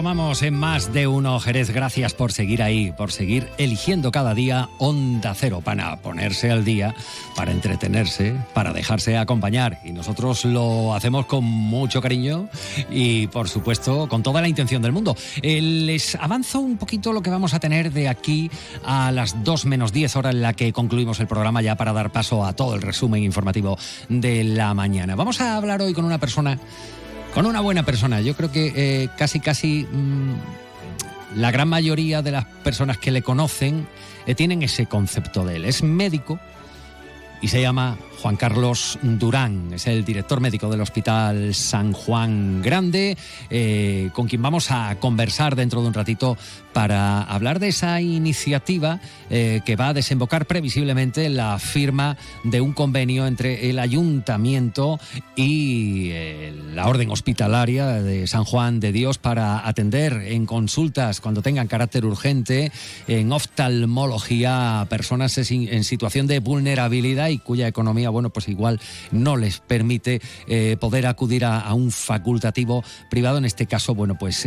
Retomamos 0.00 0.40
en 0.40 0.54
más 0.54 0.94
de 0.94 1.06
uno 1.06 1.38
Jerez. 1.40 1.68
Gracias 1.68 2.14
por 2.14 2.32
seguir 2.32 2.62
ahí, 2.62 2.90
por 2.90 3.12
seguir 3.12 3.50
eligiendo 3.58 4.10
cada 4.10 4.32
día 4.34 4.70
Onda 4.78 5.34
Cero 5.34 5.60
para 5.62 5.96
ponerse 5.96 6.50
al 6.50 6.64
día, 6.64 6.94
para 7.36 7.52
entretenerse, 7.52 8.34
para 8.54 8.72
dejarse 8.72 9.18
acompañar. 9.18 9.78
Y 9.84 9.92
nosotros 9.92 10.46
lo 10.46 10.94
hacemos 10.94 11.26
con 11.26 11.44
mucho 11.44 12.00
cariño 12.00 12.48
y, 12.90 13.26
por 13.26 13.50
supuesto, 13.50 14.08
con 14.08 14.22
toda 14.22 14.40
la 14.40 14.48
intención 14.48 14.80
del 14.80 14.92
mundo. 14.92 15.14
Eh, 15.42 15.60
les 15.60 16.14
avanzo 16.14 16.60
un 16.60 16.78
poquito 16.78 17.12
lo 17.12 17.20
que 17.20 17.28
vamos 17.28 17.52
a 17.52 17.60
tener 17.60 17.92
de 17.92 18.08
aquí 18.08 18.50
a 18.86 19.12
las 19.12 19.44
2 19.44 19.66
menos 19.66 19.92
10 19.92 20.16
horas 20.16 20.34
en 20.34 20.40
la 20.40 20.54
que 20.54 20.72
concluimos 20.72 21.20
el 21.20 21.26
programa 21.26 21.60
ya 21.60 21.76
para 21.76 21.92
dar 21.92 22.10
paso 22.10 22.46
a 22.46 22.54
todo 22.54 22.74
el 22.74 22.80
resumen 22.80 23.22
informativo 23.22 23.76
de 24.08 24.44
la 24.44 24.72
mañana. 24.72 25.14
Vamos 25.14 25.42
a 25.42 25.58
hablar 25.58 25.82
hoy 25.82 25.92
con 25.92 26.06
una 26.06 26.16
persona 26.16 26.58
con 27.34 27.46
una 27.46 27.60
buena 27.60 27.82
persona. 27.84 28.20
Yo 28.20 28.34
creo 28.34 28.50
que 28.50 28.72
eh, 28.74 29.08
casi, 29.16 29.40
casi 29.40 29.86
mm, 29.90 30.34
la 31.36 31.50
gran 31.50 31.68
mayoría 31.68 32.22
de 32.22 32.32
las 32.32 32.44
personas 32.44 32.98
que 32.98 33.10
le 33.10 33.22
conocen 33.22 33.86
eh, 34.26 34.34
tienen 34.34 34.62
ese 34.62 34.86
concepto 34.86 35.44
de 35.44 35.56
él. 35.56 35.64
Es 35.64 35.82
médico 35.82 36.38
y 37.40 37.48
se 37.48 37.60
llama 37.60 37.96
Juan 38.20 38.36
Carlos 38.36 38.98
Durán, 39.02 39.72
es 39.72 39.86
el 39.86 40.04
director 40.04 40.40
médico 40.40 40.68
del 40.68 40.82
Hospital 40.82 41.54
San 41.54 41.92
Juan 41.92 42.60
Grande, 42.60 43.16
eh, 43.48 44.10
con 44.12 44.28
quien 44.28 44.42
vamos 44.42 44.70
a 44.70 44.94
conversar 45.00 45.56
dentro 45.56 45.80
de 45.80 45.88
un 45.88 45.94
ratito 45.94 46.36
para 46.74 47.22
hablar 47.22 47.60
de 47.60 47.68
esa 47.68 48.00
iniciativa 48.00 49.00
eh, 49.30 49.62
que 49.64 49.74
va 49.74 49.88
a 49.88 49.94
desembocar 49.94 50.46
previsiblemente 50.46 51.24
en 51.24 51.36
la 51.36 51.58
firma 51.58 52.16
de 52.44 52.60
un 52.60 52.72
convenio 52.72 53.26
entre 53.26 53.70
el 53.70 53.78
ayuntamiento 53.78 55.00
y 55.34 56.10
eh, 56.10 56.54
la 56.74 56.86
orden 56.86 57.10
hospitalaria 57.10 57.86
de 57.86 58.26
San 58.26 58.44
Juan 58.44 58.80
de 58.80 58.92
Dios 58.92 59.18
para 59.18 59.66
atender 59.66 60.12
en 60.26 60.46
consultas 60.46 61.20
cuando 61.20 61.42
tengan 61.42 61.68
carácter 61.68 62.04
urgente 62.04 62.70
en 63.08 63.32
oftalmología 63.32 64.82
a 64.82 64.84
personas 64.86 65.36
en 65.38 65.84
situación 65.84 66.26
de 66.26 66.40
vulnerabilidad 66.40 67.28
y 67.28 67.38
cuya 67.38 67.66
economía, 67.66 68.09
bueno, 68.10 68.30
pues 68.30 68.48
igual 68.48 68.80
no 69.10 69.36
les 69.36 69.60
permite 69.60 70.20
eh, 70.46 70.76
poder 70.78 71.06
acudir 71.06 71.44
a, 71.44 71.72
un 71.74 71.90
facultativo 71.90 72.84
privado. 73.10 73.38
En 73.38 73.44
este 73.44 73.66
caso, 73.66 73.94
bueno, 73.94 74.16
pues 74.18 74.46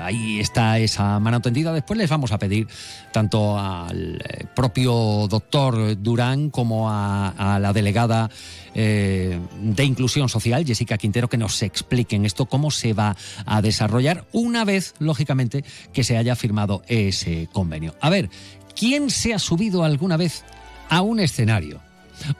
ahí 0.00 0.40
está 0.40 0.78
esa 0.78 1.18
mano 1.18 1.40
tendida. 1.40 1.72
Después 1.72 1.98
les 1.98 2.08
vamos 2.08 2.32
a 2.32 2.38
pedir 2.38 2.68
tanto 3.12 3.58
al 3.58 4.16
eh, 4.16 4.44
propio 4.54 5.26
doctor 5.28 6.00
Durán 6.02 6.50
como 6.50 6.90
a, 6.90 7.58
la 7.60 7.72
delegada 7.72 8.30
eh, 8.74 9.40
de 9.60 9.84
Inclusión 9.84 10.28
Social, 10.28 10.66
Jessica 10.66 10.98
Quintero, 10.98 11.28
que 11.28 11.38
nos 11.38 11.62
expliquen 11.62 12.26
esto, 12.26 12.46
cómo 12.46 12.70
se 12.70 12.92
va 12.92 13.16
a 13.46 13.62
desarrollar 13.62 14.26
una 14.32 14.64
vez, 14.64 14.94
lógicamente, 14.98 15.64
que 15.92 16.04
se 16.04 16.18
haya 16.18 16.36
firmado 16.36 16.82
ese 16.88 17.48
convenio. 17.52 17.94
A 18.00 18.10
ver, 18.10 18.28
¿quién 18.78 19.08
se 19.10 19.32
ha 19.32 19.38
subido 19.38 19.82
alguna 19.82 20.16
vez 20.16 20.44
a 20.88 21.00
un 21.00 21.20
escenario 21.20 21.85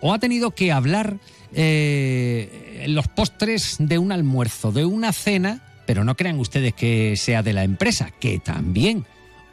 o 0.00 0.12
ha 0.12 0.18
tenido 0.18 0.52
que 0.52 0.72
hablar 0.72 1.18
eh, 1.52 2.84
los 2.88 3.08
postres 3.08 3.76
de 3.78 3.98
un 3.98 4.12
almuerzo, 4.12 4.72
de 4.72 4.84
una 4.84 5.12
cena? 5.12 5.62
Pero 5.86 6.04
no 6.04 6.16
crean 6.16 6.38
ustedes 6.38 6.74
que 6.74 7.16
sea 7.16 7.42
de 7.42 7.52
la 7.52 7.64
empresa, 7.64 8.10
que 8.18 8.38
también, 8.38 9.06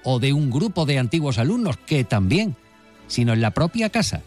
o 0.03 0.19
de 0.19 0.33
un 0.33 0.49
grupo 0.49 0.85
de 0.85 0.97
antiguos 0.97 1.37
alumnos, 1.37 1.77
que 1.77 2.03
también, 2.03 2.55
sino 3.07 3.33
en 3.33 3.41
la 3.41 3.51
propia 3.51 3.89
casa. 3.89 4.23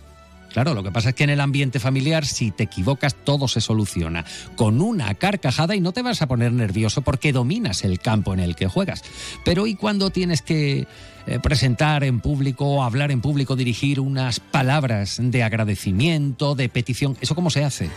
Claro, 0.53 0.75
lo 0.75 0.83
que 0.83 0.91
pasa 0.91 1.11
es 1.11 1.15
que 1.15 1.25
en 1.25 1.31
el 1.31 1.41
ambiente 1.41 1.81
familiar, 1.81 2.25
si 2.25 2.51
te 2.51 2.65
equivocas, 2.65 3.15
todo 3.15 3.49
se 3.49 3.61
soluciona 3.61 4.25
con 4.57 4.81
una 4.81 5.15
carcajada 5.15 5.75
y 5.77 5.81
no 5.81 5.93
te 5.93 6.03
vas 6.03 6.23
a 6.23 6.29
poner 6.29 6.53
nervioso 6.53 7.03
porque 7.03 7.33
dominas 7.33 7.85
el 7.85 7.99
campo 7.99 8.33
en 8.33 8.41
el 8.41 8.57
que 8.57 8.67
juegas. 8.67 9.03
Pero 9.45 9.67
¿y 9.67 9.75
cuando 9.75 10.11
tienes 10.11 10.43
que 10.43 10.87
eh, 11.27 11.39
presentar 11.43 12.05
en 12.05 12.21
público, 12.21 12.83
hablar 12.83 13.11
en 13.11 13.21
público, 13.21 13.57
dirigir 13.57 14.01
unas 14.01 14.41
palabras 14.41 15.19
de 15.21 15.43
agradecimiento, 15.43 16.55
de 16.55 16.69
petición? 16.69 17.17
¿Eso 17.21 17.35
cómo 17.35 17.51
se 17.51 17.65
hace? 17.65 17.91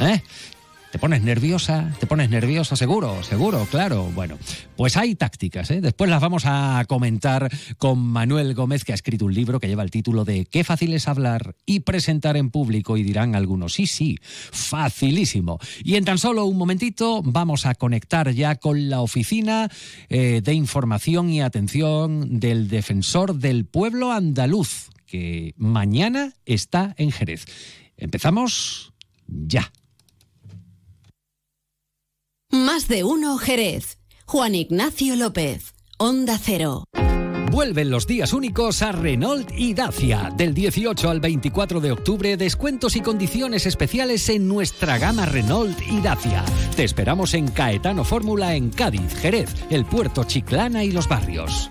¿Eh? 0.00 0.22
¿Te 0.92 0.98
pones 0.98 1.22
nerviosa? 1.22 1.90
¿Te 2.00 2.06
pones 2.06 2.28
nervioso? 2.28 2.76
Seguro, 2.76 3.22
seguro, 3.22 3.66
claro. 3.70 4.10
Bueno, 4.14 4.38
pues 4.76 4.98
hay 4.98 5.14
tácticas, 5.14 5.70
¿eh? 5.70 5.80
Después 5.80 6.10
las 6.10 6.20
vamos 6.20 6.42
a 6.44 6.84
comentar 6.86 7.48
con 7.78 7.98
Manuel 7.98 8.52
Gómez, 8.52 8.84
que 8.84 8.92
ha 8.92 8.94
escrito 8.94 9.24
un 9.24 9.32
libro 9.32 9.58
que 9.58 9.68
lleva 9.68 9.82
el 9.84 9.90
título 9.90 10.26
de 10.26 10.44
Qué 10.44 10.64
fácil 10.64 10.92
es 10.92 11.08
hablar 11.08 11.56
y 11.64 11.80
presentar 11.80 12.36
en 12.36 12.50
público. 12.50 12.98
Y 12.98 13.04
dirán 13.04 13.34
algunos, 13.34 13.72
sí, 13.72 13.86
sí, 13.86 14.18
facilísimo. 14.22 15.58
Y 15.82 15.94
en 15.94 16.04
tan 16.04 16.18
solo 16.18 16.44
un 16.44 16.58
momentito 16.58 17.22
vamos 17.24 17.64
a 17.64 17.74
conectar 17.74 18.30
ya 18.32 18.56
con 18.56 18.90
la 18.90 19.00
oficina 19.00 19.70
eh, 20.10 20.42
de 20.44 20.52
información 20.52 21.30
y 21.30 21.40
atención 21.40 22.38
del 22.38 22.68
defensor 22.68 23.36
del 23.36 23.64
pueblo 23.64 24.12
andaluz, 24.12 24.90
que 25.06 25.54
mañana 25.56 26.34
está 26.44 26.94
en 26.98 27.12
Jerez. 27.12 27.46
Empezamos 27.96 28.92
ya. 29.26 29.72
Más 32.54 32.86
de 32.86 33.02
uno 33.02 33.38
Jerez. 33.38 33.96
Juan 34.26 34.54
Ignacio 34.54 35.16
López. 35.16 35.72
Onda 35.96 36.38
Cero. 36.38 36.84
Vuelven 37.50 37.88
los 37.88 38.06
días 38.06 38.34
únicos 38.34 38.82
a 38.82 38.92
Renault 38.92 39.50
y 39.56 39.72
Dacia. 39.72 40.30
Del 40.36 40.52
18 40.52 41.08
al 41.08 41.20
24 41.20 41.80
de 41.80 41.92
octubre, 41.92 42.36
descuentos 42.36 42.94
y 42.96 43.00
condiciones 43.00 43.64
especiales 43.64 44.28
en 44.28 44.48
nuestra 44.48 44.98
gama 44.98 45.24
Renault 45.24 45.80
y 45.80 46.02
Dacia. 46.02 46.44
Te 46.76 46.84
esperamos 46.84 47.32
en 47.32 47.48
Caetano 47.48 48.04
Fórmula 48.04 48.54
en 48.54 48.68
Cádiz, 48.68 49.14
Jerez, 49.14 49.48
el 49.70 49.86
puerto 49.86 50.24
Chiclana 50.24 50.84
y 50.84 50.92
los 50.92 51.08
barrios. 51.08 51.70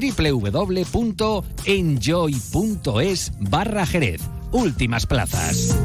www.enjoy.es 0.00 1.42
barra 3.38 3.86
Jerez. 3.86 4.22
Últimas 4.52 5.06
plazas. 5.06 5.76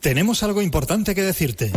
Tenemos 0.00 0.42
algo 0.42 0.62
importante 0.62 1.14
que 1.14 1.22
decirte. 1.22 1.70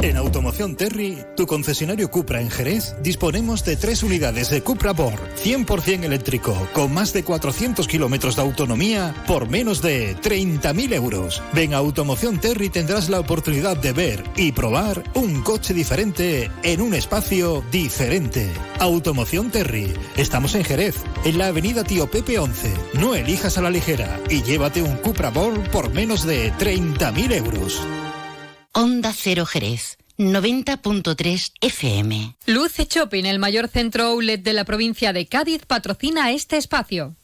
En 0.00 0.16
Automoción 0.16 0.76
Terry, 0.76 1.18
tu 1.36 1.48
concesionario 1.48 2.08
Cupra 2.08 2.40
en 2.40 2.50
Jerez, 2.50 2.94
disponemos 3.02 3.64
de 3.64 3.76
tres 3.76 4.04
unidades 4.04 4.48
de 4.48 4.62
Cupra 4.62 4.92
Bor 4.92 5.18
100% 5.42 6.04
eléctrico, 6.04 6.56
con 6.72 6.94
más 6.94 7.12
de 7.12 7.24
400 7.24 7.88
kilómetros 7.88 8.36
de 8.36 8.42
autonomía, 8.42 9.12
por 9.26 9.48
menos 9.48 9.82
de 9.82 10.16
30.000 10.16 10.94
euros. 10.94 11.42
Ven 11.52 11.74
a 11.74 11.78
Automoción 11.78 12.38
Terry 12.38 12.68
tendrás 12.68 13.08
la 13.08 13.18
oportunidad 13.18 13.76
de 13.76 13.92
ver 13.92 14.22
y 14.36 14.52
probar 14.52 15.02
un 15.14 15.42
coche 15.42 15.74
diferente 15.74 16.48
en 16.62 16.80
un 16.80 16.94
espacio 16.94 17.64
diferente. 17.72 18.48
Automoción 18.78 19.50
Terry. 19.50 19.92
Estamos 20.16 20.54
en 20.54 20.62
Jerez, 20.62 20.94
en 21.24 21.38
la 21.38 21.48
avenida 21.48 21.82
Tío 21.82 22.08
Pepe 22.08 22.38
11. 22.38 22.72
No 22.94 23.16
elijas 23.16 23.58
a 23.58 23.62
la 23.62 23.70
ligera 23.70 24.20
y 24.30 24.44
llévate 24.44 24.80
un 24.80 24.96
Cupra 24.98 25.30
Bor 25.30 25.58
por 25.70 25.92
menos 25.92 26.24
de 26.24 26.52
30.000 26.52 27.32
euros. 27.32 27.82
Onda 28.72 29.12
Cero 29.12 29.46
Jerez. 29.46 29.96
90.3 30.18 31.52
FM. 31.60 32.36
Luce 32.46 32.86
Shopping, 32.86 33.24
el 33.24 33.38
mayor 33.38 33.68
centro 33.68 34.04
outlet 34.06 34.42
de 34.42 34.52
la 34.52 34.64
provincia 34.64 35.12
de 35.12 35.26
Cádiz, 35.26 35.64
patrocina 35.64 36.32
este 36.32 36.56
espacio. 36.56 37.14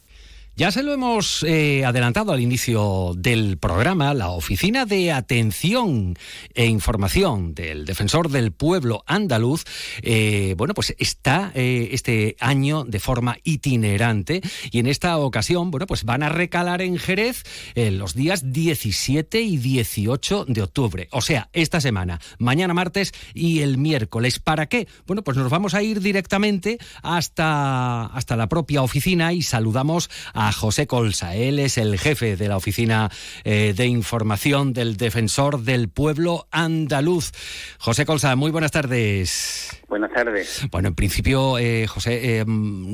Ya 0.56 0.70
se 0.70 0.84
lo 0.84 0.92
hemos 0.92 1.42
eh, 1.42 1.84
adelantado 1.84 2.30
al 2.30 2.38
inicio 2.38 3.14
del 3.16 3.58
programa, 3.58 4.14
la 4.14 4.28
Oficina 4.28 4.86
de 4.86 5.10
Atención 5.10 6.16
e 6.54 6.66
Información 6.66 7.56
del 7.56 7.84
Defensor 7.84 8.30
del 8.30 8.52
Pueblo 8.52 9.02
Andaluz, 9.08 9.64
eh, 10.02 10.54
bueno, 10.56 10.72
pues 10.72 10.94
está 10.96 11.50
eh, 11.56 11.88
este 11.90 12.36
año 12.38 12.84
de 12.84 13.00
forma 13.00 13.36
itinerante 13.42 14.42
y 14.70 14.78
en 14.78 14.86
esta 14.86 15.18
ocasión, 15.18 15.72
bueno, 15.72 15.88
pues 15.88 16.04
van 16.04 16.22
a 16.22 16.28
recalar 16.28 16.82
en 16.82 16.98
Jerez 16.98 17.42
los 17.74 18.14
días 18.14 18.52
17 18.52 19.40
y 19.40 19.56
18 19.56 20.44
de 20.46 20.62
octubre, 20.62 21.08
o 21.10 21.20
sea, 21.20 21.48
esta 21.52 21.80
semana, 21.80 22.20
mañana 22.38 22.74
martes 22.74 23.12
y 23.34 23.62
el 23.62 23.76
miércoles. 23.76 24.38
¿Para 24.38 24.66
qué? 24.66 24.86
Bueno, 25.04 25.24
pues 25.24 25.36
nos 25.36 25.50
vamos 25.50 25.74
a 25.74 25.82
ir 25.82 26.00
directamente 26.00 26.78
hasta, 27.02 28.06
hasta 28.06 28.36
la 28.36 28.48
propia 28.48 28.82
oficina 28.82 29.32
y 29.32 29.42
saludamos 29.42 30.08
a 30.32 30.43
a 30.48 30.52
José 30.52 30.86
Colsa. 30.86 31.34
Él 31.34 31.58
es 31.58 31.78
el 31.78 31.98
jefe 31.98 32.36
de 32.36 32.48
la 32.48 32.56
Oficina 32.56 33.10
eh, 33.44 33.72
de 33.74 33.86
Información 33.86 34.72
del 34.72 34.96
Defensor 34.96 35.62
del 35.62 35.88
Pueblo 35.88 36.46
Andaluz. 36.50 37.32
José 37.78 38.04
Colsa, 38.04 38.36
muy 38.36 38.50
buenas 38.50 38.70
tardes. 38.70 39.70
Buenas 39.88 40.12
tardes. 40.12 40.66
Bueno, 40.70 40.88
en 40.88 40.94
principio, 40.94 41.58
eh, 41.58 41.86
José, 41.86 42.40
eh, 42.40 42.44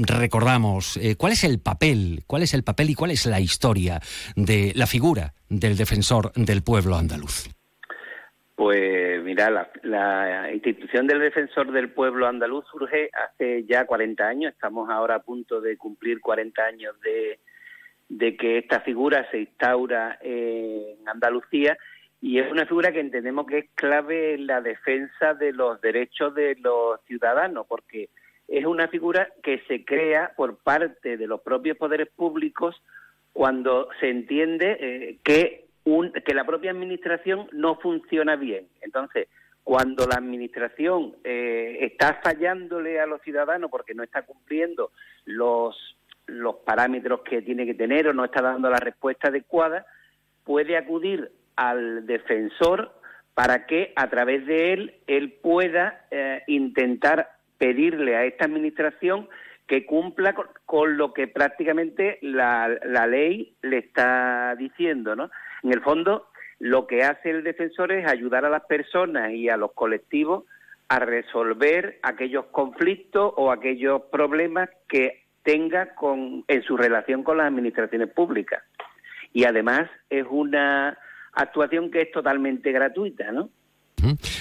recordamos 0.03 0.99
cuál 1.17 1.33
es 1.33 1.45
el 1.45 1.59
papel, 1.59 2.23
cuál 2.27 2.43
es 2.43 2.55
el 2.55 2.63
papel 2.63 2.91
y 2.91 2.95
cuál 2.95 3.11
es 3.11 3.27
la 3.27 3.41
historia 3.41 4.01
de 4.37 4.73
la 4.77 4.87
figura 4.87 5.35
del 5.49 5.77
defensor 5.77 6.33
del 6.35 6.63
pueblo 6.63 6.97
andaluz. 6.97 7.49
Pues 8.61 9.25
mira, 9.25 9.71
la, 9.85 10.53
institución 10.53 11.07
del 11.07 11.21
defensor 11.21 11.73
del 11.73 11.93
pueblo 11.93 12.27
andaluz 12.27 12.67
surge 12.71 13.09
hace 13.15 13.65
ya 13.65 13.87
40 13.87 14.23
años, 14.23 14.53
estamos 14.53 14.91
ahora 14.91 15.15
a 15.15 15.23
punto 15.23 15.63
de 15.63 15.79
cumplir 15.79 16.21
40 16.21 16.63
años 16.63 16.95
de, 17.01 18.37
que 18.37 18.59
esta 18.59 18.81
figura 18.81 19.27
se 19.31 19.39
instaura 19.39 20.19
en 20.21 21.09
Andalucía. 21.09 21.79
Y 22.21 22.39
es 22.39 22.53
una 22.53 22.67
figura 22.67 22.93
que 22.93 23.01
entendemos 23.01 23.47
que 23.47 23.59
es 23.61 23.65
clave 23.75 24.35
en 24.35 24.47
la 24.47 24.61
defensa 24.61 25.33
de 25.33 25.55
los 25.55 25.81
derechos 25.81 26.35
de 26.35 26.55
los 26.57 27.01
ciudadanos, 27.07 27.67
porque 27.67 28.11
es 28.47 28.67
una 28.67 28.89
figura 28.89 29.31
que 29.43 29.63
se 29.69 29.87
crea 29.87 30.35
por 30.37 30.59
parte 30.59 31.17
de 31.17 31.27
los 31.27 31.41
propios 31.41 31.79
poderes 31.79 32.11
públicos 32.15 32.77
cuando 33.33 33.89
se 34.01 34.11
entiende 34.11 34.77
eh, 34.81 35.19
que 35.25 35.60
que 35.85 36.35
la 36.35 36.45
propia 36.45 36.71
administración 36.71 37.49
no 37.53 37.77
funciona 37.77 38.37
bien. 38.37 38.69
Entonces, 38.83 39.29
cuando 39.65 40.07
la 40.07 40.17
administración 40.17 41.17
eh, 41.25 41.79
está 41.81 42.21
fallándole 42.23 43.01
a 43.01 43.07
los 43.07 43.21
ciudadanos 43.23 43.71
porque 43.71 43.95
no 43.95 44.03
está 44.03 44.23
cumpliendo 44.23 44.91
los, 45.25 45.97
los 46.27 46.57
parámetros 46.57 47.21
que 47.21 47.43
tiene 47.43 47.67
que 47.67 47.75
tener 47.75 48.09
o 48.09 48.13
no 48.13 48.25
está 48.25 48.43
dando 48.43 48.71
la 48.71 48.79
respuesta 48.79 49.29
adecuada, 49.29 49.87
puede 50.45 50.77
acudir 50.77 51.31
al 51.57 52.07
defensor 52.07 52.93
para 53.35 53.67
que 53.67 53.93
a 53.97 54.09
través 54.09 54.47
de 54.47 54.73
él 54.73 54.95
él 55.07 55.33
pueda 55.43 56.05
eh, 56.11 56.43
intentar 56.47 57.31
pedirle 57.59 58.17
a 58.17 58.25
esta 58.25 58.47
administración 58.47 59.29
que 59.67 59.87
cumpla 59.87 60.35
con, 60.67 60.97
lo 60.97 61.13
que 61.13 61.29
prácticamente 61.29 62.19
la, 62.23 62.77
la, 62.85 63.07
ley 63.07 63.55
le 63.63 63.79
está 63.79 64.57
diciendo, 64.57 65.15
¿no? 65.15 65.31
En 65.63 65.73
el 65.73 65.81
fondo, 65.83 66.29
lo 66.59 66.87
que 66.87 67.03
hace 67.03 67.31
el 67.31 67.43
defensor 67.43 67.93
es 67.93 68.07
ayudar 68.07 68.45
a 68.45 68.51
las 68.51 68.65
personas 68.65 69.33
y 69.33 69.49
a 69.49 69.57
los 69.57 69.73
colectivos 69.73 70.45
a 70.89 70.99
resolver 70.99 71.99
aquellos 72.03 72.47
conflictos 72.47 73.33
o 73.37 73.51
aquellos 73.53 74.03
problemas 74.11 74.69
que 74.89 75.25
tenga 75.43 75.95
con, 75.95 76.45
en 76.49 76.63
su 76.63 76.77
relación 76.77 77.23
con 77.23 77.39
las 77.39 77.47
administraciones 77.47 78.11
públicas. 78.11 78.63
Y 79.33 79.45
además 79.45 79.89
es 80.11 80.27
una 80.29 80.99
actuación 81.33 81.91
que 81.91 82.03
es 82.03 82.11
totalmente 82.11 82.73
gratuita, 82.73 83.31
¿no? 83.31 83.51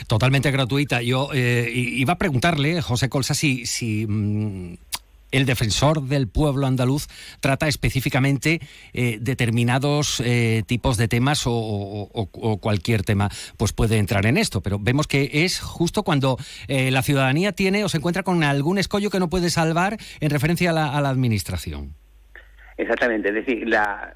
Totalmente 0.07 0.51
gratuita. 0.51 1.01
Yo 1.01 1.29
eh, 1.33 1.69
iba 1.71 2.13
a 2.13 2.17
preguntarle, 2.17 2.81
José 2.81 3.09
Colsa, 3.09 3.33
si, 3.33 3.65
si 3.65 4.07
mm, 4.07 4.77
el 5.31 5.45
defensor 5.45 6.03
del 6.03 6.27
pueblo 6.27 6.67
andaluz 6.67 7.07
trata 7.39 7.67
específicamente 7.67 8.59
eh, 8.93 9.17
determinados 9.21 10.21
eh, 10.25 10.63
tipos 10.65 10.97
de 10.97 11.07
temas 11.07 11.43
o, 11.45 12.09
cualquier 12.61 13.03
tema 13.03 13.29
pues 13.57 13.73
puede 13.73 13.97
entrar 13.97 14.25
en 14.25 14.37
esto, 14.37 14.61
pero 14.61 14.77
vemos 14.79 15.07
que 15.07 15.29
es 15.45 15.59
justo 15.59 16.03
cuando 16.03 16.37
la 16.67 17.01
ciudadanía 17.01 17.51
tiene 17.51 17.83
o 17.83 17.89
se 17.89 17.97
encuentra 17.97 18.23
con 18.23 18.43
algún 18.43 18.77
escollo 18.77 19.09
que 19.09 19.19
no 19.19 19.29
puede 19.29 19.49
salvar 19.49 19.97
en 20.19 20.29
referencia 20.29 20.71
a 20.71 21.01
la 21.01 21.09
administración. 21.09 21.95
Exactamente, 22.79 23.27
es 23.27 23.35
decir, 23.35 23.67
la, 23.67 24.13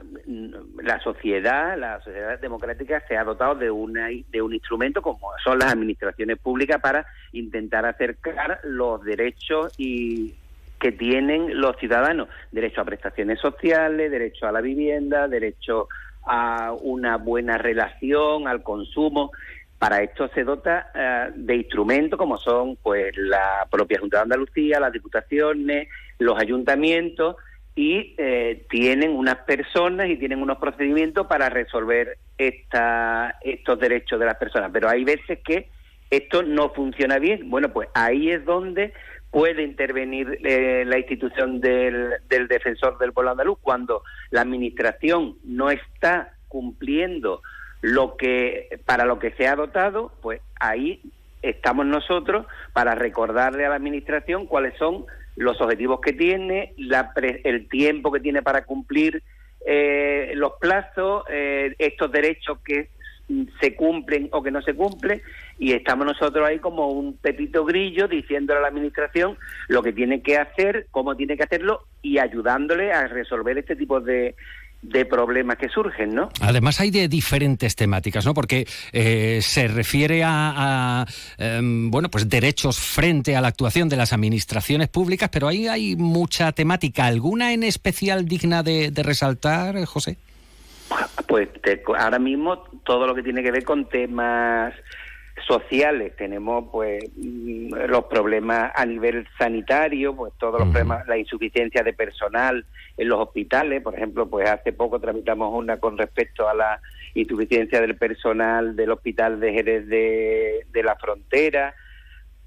la 0.81 0.97
sociedad, 1.01 1.77
la 1.77 1.99
sociedad 1.99 2.39
democrática 2.39 3.03
se 3.09 3.17
ha 3.17 3.25
dotado 3.25 3.55
de, 3.55 3.69
una, 3.69 4.07
de 4.29 4.41
un 4.41 4.53
instrumento 4.53 5.01
como 5.01 5.27
son 5.43 5.59
las 5.59 5.73
administraciones 5.73 6.39
públicas 6.39 6.79
para 6.79 7.05
intentar 7.33 7.85
acercar 7.85 8.61
los 8.63 9.03
derechos 9.03 9.73
y 9.77 10.35
que 10.83 10.91
tienen 10.91 11.61
los 11.61 11.77
ciudadanos, 11.77 12.27
derecho 12.51 12.81
a 12.81 12.83
prestaciones 12.83 13.39
sociales, 13.39 14.11
derecho 14.11 14.47
a 14.47 14.51
la 14.51 14.59
vivienda, 14.59 15.29
derecho 15.29 15.87
a 16.25 16.73
una 16.73 17.15
buena 17.15 17.57
relación, 17.57 18.49
al 18.49 18.63
consumo. 18.63 19.31
Para 19.79 20.03
esto 20.03 20.27
se 20.35 20.43
dota 20.43 20.91
eh, 20.93 21.31
de 21.35 21.55
instrumentos 21.55 22.19
como 22.19 22.35
son 22.35 22.75
pues 22.83 23.15
la 23.15 23.65
propia 23.71 23.97
Junta 23.97 24.17
de 24.17 24.23
Andalucía, 24.23 24.81
las 24.81 24.91
diputaciones, 24.91 25.87
los 26.19 26.37
ayuntamientos, 26.37 27.37
y 27.77 28.13
eh, 28.17 28.65
tienen 28.69 29.11
unas 29.11 29.37
personas 29.37 30.09
y 30.09 30.17
tienen 30.17 30.41
unos 30.41 30.57
procedimientos 30.57 31.27
para 31.27 31.47
resolver 31.47 32.17
esta, 32.37 33.37
estos 33.39 33.79
derechos 33.79 34.19
de 34.19 34.25
las 34.25 34.35
personas. 34.35 34.69
Pero 34.73 34.89
hay 34.89 35.05
veces 35.05 35.39
que 35.45 35.69
esto 36.09 36.43
no 36.43 36.71
funciona 36.71 37.19
bien. 37.19 37.49
Bueno, 37.49 37.71
pues 37.71 37.87
ahí 37.93 38.31
es 38.31 38.43
donde 38.43 38.91
puede 39.33 39.63
intervenir 39.63 40.39
eh, 40.43 40.85
la 40.85 40.99
institución 40.99 41.59
del, 41.59 42.13
del 42.29 42.47
defensor 42.47 42.99
del 42.99 43.13
pueblo 43.13 43.31
andaluz 43.31 43.57
cuando 43.59 44.03
la 44.29 44.41
administración 44.41 45.37
no 45.43 45.71
está 45.71 46.35
cumpliendo 46.47 47.41
lo 47.81 48.15
que 48.15 48.79
para 48.85 49.05
lo 49.05 49.17
que 49.17 49.31
se 49.31 49.47
ha 49.47 49.55
dotado, 49.55 50.13
pues 50.21 50.39
ahí 50.59 51.01
estamos 51.41 51.87
nosotros 51.87 52.45
para 52.73 52.93
recordarle 52.93 53.65
a 53.65 53.69
la 53.69 53.75
administración 53.75 54.45
cuáles 54.45 54.77
son 54.77 55.07
los 55.35 55.59
objetivos 55.61 55.99
que 55.99 56.13
tiene, 56.13 56.75
el 56.77 57.67
tiempo 57.69 58.11
que 58.11 58.19
tiene 58.19 58.43
para 58.43 58.65
cumplir 58.65 59.23
eh, 59.65 60.33
los 60.35 60.53
plazos, 60.61 61.23
eh, 61.31 61.73
estos 61.79 62.11
derechos 62.11 62.59
que 62.63 62.89
se 63.59 63.75
cumplen 63.75 64.29
o 64.31 64.43
que 64.43 64.51
no 64.51 64.61
se 64.61 64.73
cumplen 64.73 65.21
y 65.57 65.73
estamos 65.73 66.05
nosotros 66.05 66.47
ahí 66.47 66.59
como 66.59 66.89
un 66.89 67.17
pepito 67.17 67.63
grillo 67.65 68.07
diciéndole 68.07 68.59
a 68.59 68.63
la 68.63 68.67
administración 68.67 69.37
lo 69.69 69.81
que 69.81 69.93
tiene 69.93 70.21
que 70.21 70.37
hacer, 70.37 70.87
cómo 70.91 71.15
tiene 71.15 71.37
que 71.37 71.43
hacerlo 71.43 71.85
y 72.01 72.17
ayudándole 72.17 72.91
a 72.91 73.07
resolver 73.07 73.57
este 73.57 73.75
tipo 73.75 74.01
de, 74.01 74.35
de 74.83 75.05
problemas 75.05 75.57
que 75.57 75.69
surgen, 75.69 76.13
¿no? 76.13 76.29
Además 76.41 76.79
hay 76.81 76.91
de 76.91 77.07
diferentes 77.07 77.75
temáticas, 77.75 78.25
¿no? 78.25 78.33
Porque 78.33 78.67
eh, 78.91 79.39
se 79.41 79.67
refiere 79.67 80.23
a, 80.25 81.05
em, 81.37 81.89
bueno, 81.89 82.09
pues 82.09 82.27
derechos 82.27 82.79
frente 82.79 83.35
a 83.35 83.41
la 83.41 83.47
actuación 83.47 83.87
de 83.87 83.95
las 83.95 84.11
administraciones 84.11 84.89
públicas, 84.89 85.29
pero 85.31 85.47
ahí 85.47 85.67
hay 85.67 85.95
mucha 85.95 86.51
temática. 86.51 87.05
¿Alguna 87.05 87.53
en 87.53 87.63
especial 87.63 88.25
digna 88.25 88.61
de, 88.61 88.91
resaltar, 89.03 89.83
José? 89.85 90.17
Pues 91.27 91.49
ahora 91.97 92.19
mismo 92.19 92.63
todo 92.85 93.07
lo 93.07 93.15
que 93.15 93.23
tiene 93.23 93.43
que 93.43 93.51
ver 93.51 93.63
con 93.63 93.89
temas 93.89 94.73
sociales. 95.47 96.15
Tenemos 96.15 96.65
pues 96.71 97.03
mm, 97.15 97.73
los 97.87 98.05
problemas 98.05 98.71
a 98.75 98.85
nivel 98.85 99.27
sanitario, 99.37 100.15
pues 100.15 100.33
todos 100.37 100.59
los 100.59 100.69
problemas, 100.69 101.07
la 101.07 101.17
insuficiencia 101.17 101.83
de 101.83 101.93
personal 101.93 102.65
en 102.97 103.09
los 103.09 103.19
hospitales, 103.19 103.81
por 103.81 103.95
ejemplo, 103.95 104.29
pues 104.29 104.49
hace 104.49 104.73
poco 104.73 104.99
tramitamos 104.99 105.53
una 105.53 105.77
con 105.77 105.97
respecto 105.97 106.47
a 106.47 106.53
la 106.53 106.79
insuficiencia 107.15 107.81
del 107.81 107.95
personal 107.95 108.75
del 108.75 108.91
hospital 108.91 109.39
de 109.39 109.53
Jerez 109.53 109.87
de, 109.87 110.83
la 110.83 110.95
Frontera, 110.95 111.73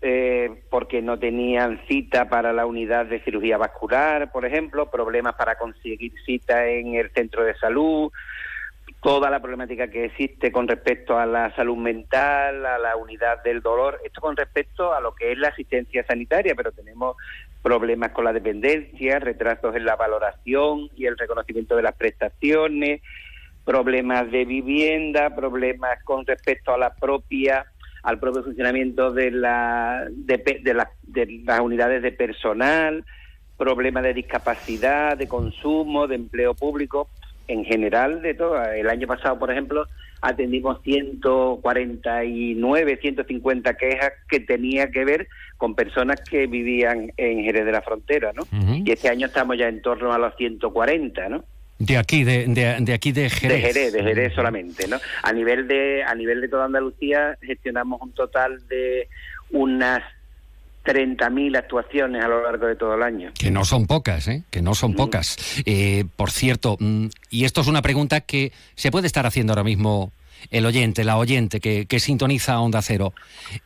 eh, 0.08 0.62
porque 0.70 1.02
no 1.02 1.18
tenían 1.18 1.80
cita 1.88 2.28
para 2.28 2.52
la 2.52 2.64
unidad 2.64 3.06
de 3.06 3.18
cirugía 3.24 3.58
vascular, 3.58 4.30
por 4.30 4.46
ejemplo, 4.46 4.88
problemas 4.88 5.34
para 5.34 5.58
conseguir 5.58 6.12
cita 6.24 6.68
en 6.68 6.94
el 6.94 7.10
centro 7.10 7.42
de 7.42 7.56
salud, 7.56 8.12
toda 9.02 9.30
la 9.30 9.40
problemática 9.40 9.88
que 9.88 10.04
existe 10.04 10.52
con 10.52 10.68
respecto 10.68 11.18
a 11.18 11.26
la 11.26 11.52
salud 11.56 11.76
mental, 11.76 12.64
a 12.66 12.78
la 12.78 12.94
unidad 12.94 13.42
del 13.42 13.62
dolor, 13.62 14.00
esto 14.04 14.20
con 14.20 14.36
respecto 14.36 14.94
a 14.94 15.00
lo 15.00 15.12
que 15.12 15.32
es 15.32 15.38
la 15.38 15.48
asistencia 15.48 16.04
sanitaria, 16.06 16.54
pero 16.54 16.70
tenemos 16.70 17.16
problemas 17.60 18.12
con 18.12 18.26
la 18.26 18.32
dependencia, 18.32 19.18
retrasos 19.18 19.74
en 19.74 19.86
la 19.86 19.96
valoración 19.96 20.88
y 20.96 21.06
el 21.06 21.18
reconocimiento 21.18 21.74
de 21.74 21.82
las 21.82 21.96
prestaciones, 21.96 23.02
problemas 23.64 24.30
de 24.30 24.44
vivienda, 24.44 25.34
problemas 25.34 26.00
con 26.04 26.24
respecto 26.24 26.72
a 26.72 26.78
la 26.78 26.94
propia 26.94 27.66
al 28.06 28.18
propio 28.20 28.44
funcionamiento 28.44 29.12
de, 29.12 29.32
la, 29.32 30.06
de, 30.10 30.60
de 30.62 30.74
las 30.74 30.88
unidades 31.60 32.04
de 32.04 32.12
personal, 32.12 33.04
problemas 33.56 34.04
de 34.04 34.14
discapacidad, 34.14 35.16
de 35.16 35.26
consumo, 35.26 36.06
de 36.06 36.14
empleo 36.14 36.54
público 36.54 37.08
en 37.48 37.64
general 37.64 38.22
de 38.22 38.34
todo. 38.34 38.62
El 38.62 38.88
año 38.88 39.08
pasado, 39.08 39.40
por 39.40 39.50
ejemplo, 39.50 39.86
atendimos 40.20 40.80
149, 40.84 42.98
150 43.02 43.74
quejas 43.74 44.12
que 44.28 44.38
tenía 44.38 44.92
que 44.92 45.04
ver 45.04 45.26
con 45.56 45.74
personas 45.74 46.20
que 46.20 46.46
vivían 46.46 47.12
en 47.16 47.42
Jerez 47.42 47.66
de 47.66 47.72
la 47.72 47.82
Frontera, 47.82 48.32
¿no? 48.34 48.44
Y 48.84 48.92
este 48.92 49.08
año 49.08 49.26
estamos 49.26 49.58
ya 49.58 49.66
en 49.66 49.82
torno 49.82 50.12
a 50.12 50.18
los 50.18 50.36
140, 50.36 51.28
¿no? 51.28 51.42
De 51.78 51.98
aquí, 51.98 52.24
de, 52.24 52.46
de, 52.46 52.92
aquí 52.92 53.12
de 53.12 53.28
Jerez. 53.28 53.62
De 53.62 53.72
Jerez, 53.72 53.92
de 53.92 54.02
Jerez 54.02 54.34
solamente, 54.34 54.88
¿no? 54.88 54.98
A 55.22 55.32
nivel 55.32 55.68
de, 55.68 56.02
a 56.04 56.14
nivel 56.14 56.40
de 56.40 56.48
toda 56.48 56.64
Andalucía 56.64 57.36
gestionamos 57.42 58.00
un 58.00 58.12
total 58.12 58.66
de 58.68 59.08
unas 59.50 60.02
30.000 60.86 61.58
actuaciones 61.58 62.24
a 62.24 62.28
lo 62.28 62.42
largo 62.42 62.66
de 62.66 62.76
todo 62.76 62.94
el 62.94 63.02
año. 63.02 63.32
Que 63.38 63.50
no 63.50 63.64
son 63.64 63.86
pocas, 63.86 64.26
¿eh? 64.28 64.44
Que 64.50 64.62
no 64.62 64.74
son 64.74 64.92
mm. 64.92 64.96
pocas. 64.96 65.36
Eh, 65.66 66.04
por 66.16 66.30
cierto, 66.30 66.76
mm, 66.80 67.08
y 67.30 67.44
esto 67.44 67.60
es 67.60 67.66
una 67.66 67.82
pregunta 67.82 68.22
que 68.22 68.52
se 68.74 68.90
puede 68.90 69.06
estar 69.06 69.26
haciendo 69.26 69.52
ahora 69.52 69.64
mismo 69.64 70.12
el 70.50 70.64
oyente, 70.64 71.04
la 71.04 71.18
oyente 71.18 71.60
que, 71.60 71.86
que 71.86 72.00
sintoniza 72.00 72.60
Onda 72.60 72.80
Cero. 72.82 73.12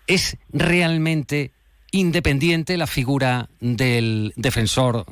¿Es 0.06 0.36
realmente 0.52 1.52
independiente 1.92 2.76
la 2.76 2.86
figura 2.86 3.48
del 3.60 4.32
defensor 4.36 5.04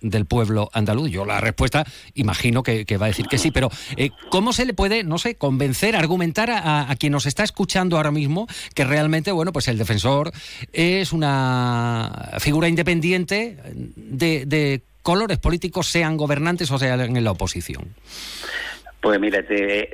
del 0.00 0.26
pueblo 0.26 0.70
andaluz? 0.72 1.10
Yo 1.10 1.24
la 1.24 1.40
respuesta 1.40 1.84
imagino 2.14 2.62
que, 2.62 2.84
va 2.96 3.06
a 3.06 3.08
decir 3.08 3.26
que 3.26 3.38
sí, 3.38 3.50
pero 3.50 3.70
eh, 3.96 4.10
¿cómo 4.30 4.52
se 4.52 4.64
le 4.64 4.74
puede, 4.74 5.04
no 5.04 5.18
sé, 5.18 5.36
convencer, 5.36 5.96
argumentar 5.96 6.50
a, 6.50 6.94
quien 6.98 7.12
nos 7.12 7.26
está 7.26 7.44
escuchando 7.44 7.96
ahora 7.96 8.10
mismo 8.10 8.46
que 8.74 8.84
realmente, 8.84 9.32
bueno, 9.32 9.52
pues 9.52 9.68
el 9.68 9.78
defensor 9.78 10.32
es 10.72 11.12
una 11.12 12.30
figura 12.38 12.68
independiente 12.68 13.56
de, 13.96 14.44
de 14.46 14.82
colores 15.02 15.38
políticos, 15.38 15.86
sean 15.86 16.16
gobernantes 16.16 16.70
o 16.70 16.78
sean 16.78 17.16
en 17.16 17.24
la 17.24 17.30
oposición? 17.30 17.94
Pues 19.00 19.18
mira, 19.18 19.42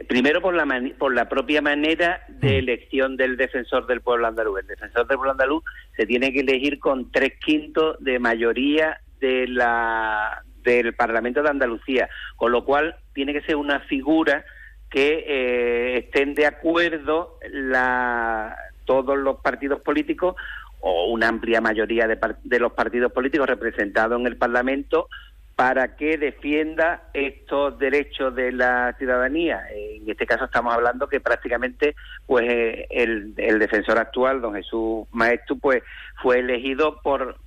primero 0.09 0.43
por 0.43 0.55
la, 0.55 0.67
por 0.99 1.15
la 1.15 1.29
propia 1.29 1.63
manera 1.63 2.23
de 2.29 2.49
mm. 2.49 2.59
elección 2.59 3.17
del 3.17 3.37
defensor 3.37 3.87
del 3.87 4.01
pueblo 4.01 4.27
andaluz. 4.27 4.61
El 4.61 4.67
defensor 4.67 5.07
del 5.07 5.17
pueblo 5.17 5.33
andaluz 5.33 5.63
se 5.97 6.07
tiene 6.07 6.33
que 6.33 6.41
elegir 6.41 6.81
con 6.81 7.13
tres 7.13 7.35
quintos 7.45 7.97
de 8.01 8.19
mayoría 8.19 9.01
de 9.21 9.47
la, 9.49 10.43
del 10.63 10.95
Parlamento 10.95 11.43
de 11.43 11.51
Andalucía, 11.51 12.09
con 12.37 12.53
lo 12.53 12.65
cual 12.65 12.97
tiene 13.15 13.33
que 13.33 13.43
ser 13.43 13.57
una 13.57 13.81
figura 13.81 14.45
que 14.91 15.25
eh, 15.27 15.99
estén 15.99 16.35
de 16.35 16.47
acuerdo 16.47 17.39
la, 17.51 18.57
todos 18.85 19.19
los 19.19 19.41
partidos 19.41 19.81
políticos 19.81 20.37
o 20.81 21.07
una 21.07 21.29
amplia 21.29 21.61
mayoría 21.61 22.07
de, 22.07 22.19
de 22.45 22.61
los 22.61 22.73
partidos 22.73 23.13
políticos 23.13 23.49
representados 23.49 24.21
en 24.21 24.27
el 24.27 24.37
Parlamento 24.37 25.09
para 25.57 25.97
que 25.97 26.19
defienda 26.19 27.09
estos 27.15 27.79
derechos 27.79 28.35
de 28.35 28.53
la 28.53 28.95
ciudadanía. 28.99 29.63
En 29.75 30.09
este 30.09 30.27
caso 30.27 30.45
estamos 30.45 30.75
hablando 30.75 31.09
que 31.09 31.19
prácticamente 31.19 31.97
pues 32.27 32.45
eh, 32.47 32.87
el, 32.91 33.35
defensor 33.35 33.99
actual, 33.99 34.43
don 34.43 34.55
Jesús 34.55 35.07
Maestro, 35.13 35.57
pues 35.57 35.83
fue 36.23 36.41
elegido 36.41 37.01
por, 37.03 37.39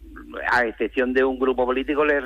a 0.51 0.65
excepción 0.65 1.13
de 1.13 1.23
un 1.23 1.37
grupo 1.37 1.67
político, 1.67 2.03
le, 2.03 2.23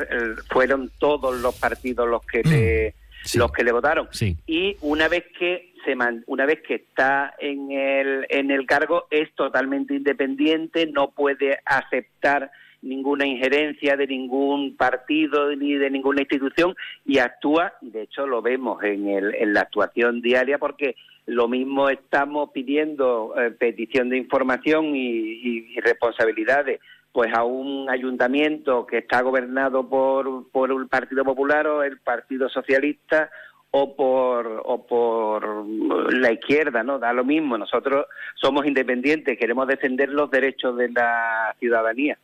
fueron 0.50 0.90
todos 1.00 1.36
los 1.42 1.60
partidos 1.60 2.08
los 2.08 2.26
que 2.26 2.44
le, 2.44 2.96
mm, 3.36 3.40
los 3.40 3.52
que 3.52 3.66
le 3.66 3.74
votaron. 3.74 4.08
Y 4.48 4.78
una 4.80 5.10
vez 5.10 5.26
que 5.38 5.74
se 5.84 5.98
una 6.28 6.46
vez 6.46 6.62
que 6.66 6.76
está 6.76 7.36
en 7.38 7.74
el, 7.74 8.26
en 8.30 8.52
el 8.52 8.66
cargo 8.66 9.08
es 9.12 9.36
totalmente 9.36 9.94
independiente, 9.94 10.88
no 10.88 11.12
puede 11.12 11.60
aceptar 11.66 12.52
ninguna 12.84 13.26
injerencia 13.26 13.96
de 13.96 14.08
ningún 14.08 14.76
partido 14.76 15.56
ni 15.56 15.76
de 15.76 15.90
ninguna 15.90 16.22
institución 16.22 16.76
y 17.06 17.18
actúa, 17.18 17.74
de 17.82 18.04
hecho 18.04 18.28
lo 18.28 18.42
vemos 18.42 18.84
en, 18.84 19.08
el, 19.08 19.34
en 19.36 19.54
la 19.54 19.62
actuación 19.62 20.22
diaria 20.22 20.58
porque 20.58 20.96
lo 21.26 21.48
mismo 21.48 21.90
estamos 21.90 22.52
pidiendo 22.52 23.34
eh, 23.38 23.52
petición 23.52 24.10
de 24.10 24.18
información 24.18 24.96
y, 24.96 25.80
responsabilidades 25.80 26.80
pues 27.12 27.34
a 27.34 27.44
un 27.44 27.90
ayuntamiento 27.90 28.86
que 28.88 28.98
está 29.00 29.22
gobernado 29.22 29.88
por, 29.88 30.50
por 30.50 30.72
el 30.72 30.88
Partido 30.88 31.24
Popular 31.24 31.68
o 31.68 31.84
el 31.84 32.00
Partido 32.00 32.50
Socialista 32.50 33.30
o 33.70 33.96
por, 33.96 34.62
o 34.66 34.86
por 34.86 35.66
la 36.14 36.32
izquierda, 36.32 36.84
¿no? 36.84 37.00
Da 37.00 37.14
lo 37.14 37.24
mismo. 37.24 37.58
Nosotros 37.58 38.06
somos 38.36 38.66
independientes, 38.66 39.38
queremos 39.38 39.68
defender 39.68 40.10
los 40.10 40.30
derechos 40.32 40.78
de 40.78 40.90
la 40.90 41.56
ciudadanía. 41.60 42.18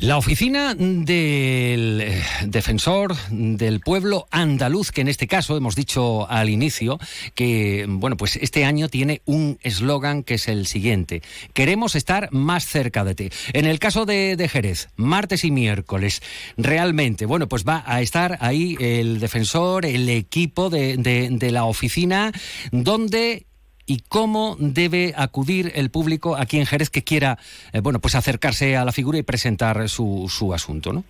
La 0.00 0.16
oficina 0.16 0.74
del 0.74 2.00
eh, 2.00 2.22
defensor 2.46 3.14
del 3.28 3.80
pueblo 3.80 4.26
andaluz, 4.30 4.92
que 4.92 5.02
en 5.02 5.08
este 5.08 5.26
caso 5.26 5.58
hemos 5.58 5.76
dicho 5.76 6.26
al 6.30 6.48
inicio 6.48 6.98
que, 7.34 7.84
bueno, 7.86 8.16
pues 8.16 8.36
este 8.36 8.64
año 8.64 8.88
tiene 8.88 9.20
un 9.26 9.58
eslogan 9.60 10.22
que 10.22 10.34
es 10.34 10.48
el 10.48 10.66
siguiente: 10.66 11.20
Queremos 11.52 11.96
estar 11.96 12.32
más 12.32 12.64
cerca 12.64 13.04
de 13.04 13.14
ti. 13.14 13.28
En 13.52 13.66
el 13.66 13.78
caso 13.78 14.06
de, 14.06 14.48
Jerez, 14.50 14.88
martes 14.96 15.44
y 15.44 15.50
miércoles, 15.50 16.22
realmente, 16.56 17.26
bueno, 17.26 17.46
pues 17.46 17.66
va 17.68 17.84
a 17.86 18.00
estar 18.00 18.38
ahí 18.40 18.78
el 18.80 19.20
defensor, 19.20 19.84
el 19.84 20.08
equipo 20.08 20.70
de, 20.70 20.96
de 20.96 21.50
la 21.50 21.64
oficina, 21.64 22.32
donde 22.72 23.49
y 23.90 24.04
cómo 24.08 24.54
debe 24.60 25.14
acudir 25.16 25.72
el 25.74 25.90
público 25.90 26.36
aquí 26.36 26.58
en 26.58 26.66
Jerez 26.66 26.90
que 26.90 27.02
quiera, 27.02 27.38
eh, 27.72 27.80
bueno, 27.82 27.98
pues 27.98 28.14
acercarse 28.14 28.76
a 28.76 28.84
la 28.84 28.92
figura 28.92 29.18
y 29.18 29.24
presentar 29.24 29.88
su, 29.88 30.26
su 30.28 30.54
asunto, 30.54 30.92
¿no? 30.92 31.02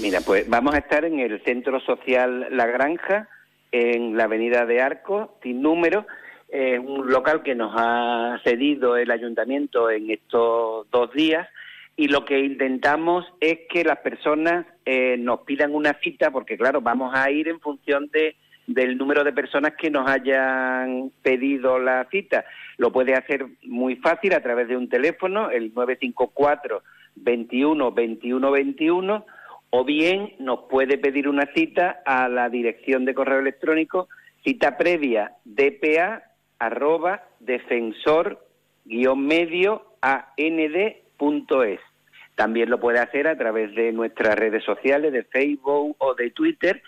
Mira, 0.00 0.20
pues 0.20 0.48
vamos 0.48 0.72
a 0.76 0.78
estar 0.78 1.04
en 1.04 1.18
el 1.18 1.42
Centro 1.42 1.80
Social 1.80 2.46
La 2.52 2.66
Granja, 2.66 3.28
en 3.72 4.16
la 4.16 4.24
Avenida 4.24 4.66
de 4.66 4.80
Arco, 4.80 5.36
sin 5.42 5.62
número, 5.62 6.06
es 6.48 6.78
un 6.78 7.10
local 7.10 7.42
que 7.42 7.56
nos 7.56 7.74
ha 7.76 8.40
cedido 8.44 8.96
el 8.96 9.10
ayuntamiento 9.10 9.90
en 9.90 10.08
estos 10.08 10.88
dos 10.92 11.12
días 11.12 11.48
y 11.96 12.06
lo 12.06 12.24
que 12.24 12.38
intentamos 12.38 13.26
es 13.40 13.58
que 13.68 13.82
las 13.82 13.98
personas 13.98 14.64
eh, 14.86 15.16
nos 15.18 15.40
pidan 15.40 15.74
una 15.74 15.98
cita, 16.04 16.30
porque 16.30 16.56
claro, 16.56 16.80
vamos 16.80 17.12
a 17.16 17.28
ir 17.32 17.48
en 17.48 17.58
función 17.58 18.08
de 18.12 18.36
del 18.68 18.98
número 18.98 19.24
de 19.24 19.32
personas 19.32 19.72
que 19.74 19.90
nos 19.90 20.08
hayan 20.08 21.10
pedido 21.22 21.78
la 21.78 22.06
cita. 22.10 22.44
Lo 22.76 22.92
puede 22.92 23.14
hacer 23.14 23.46
muy 23.62 23.96
fácil 23.96 24.34
a 24.34 24.42
través 24.42 24.68
de 24.68 24.76
un 24.76 24.88
teléfono, 24.88 25.50
el 25.50 25.72
954 25.74 26.82
21 27.16 27.92
21 27.92 28.50
21, 28.50 29.26
o 29.70 29.84
bien 29.84 30.34
nos 30.38 30.60
puede 30.70 30.98
pedir 30.98 31.28
una 31.28 31.46
cita 31.54 32.02
a 32.04 32.28
la 32.28 32.48
dirección 32.50 33.04
de 33.04 33.14
correo 33.14 33.40
electrónico 33.40 34.08
cita 34.44 34.76
previa 34.76 35.32
dpa 35.44 36.22
arroba 36.58 37.22
defensor 37.40 38.38
guion 38.84 39.26
medio 39.26 39.94
and.es. 40.00 41.80
También 42.34 42.70
lo 42.70 42.78
puede 42.78 43.00
hacer 43.00 43.26
a 43.26 43.36
través 43.36 43.74
de 43.74 43.92
nuestras 43.92 44.36
redes 44.36 44.62
sociales, 44.62 45.12
de 45.12 45.24
Facebook 45.24 45.96
o 45.98 46.14
de 46.14 46.30
Twitter, 46.30 46.82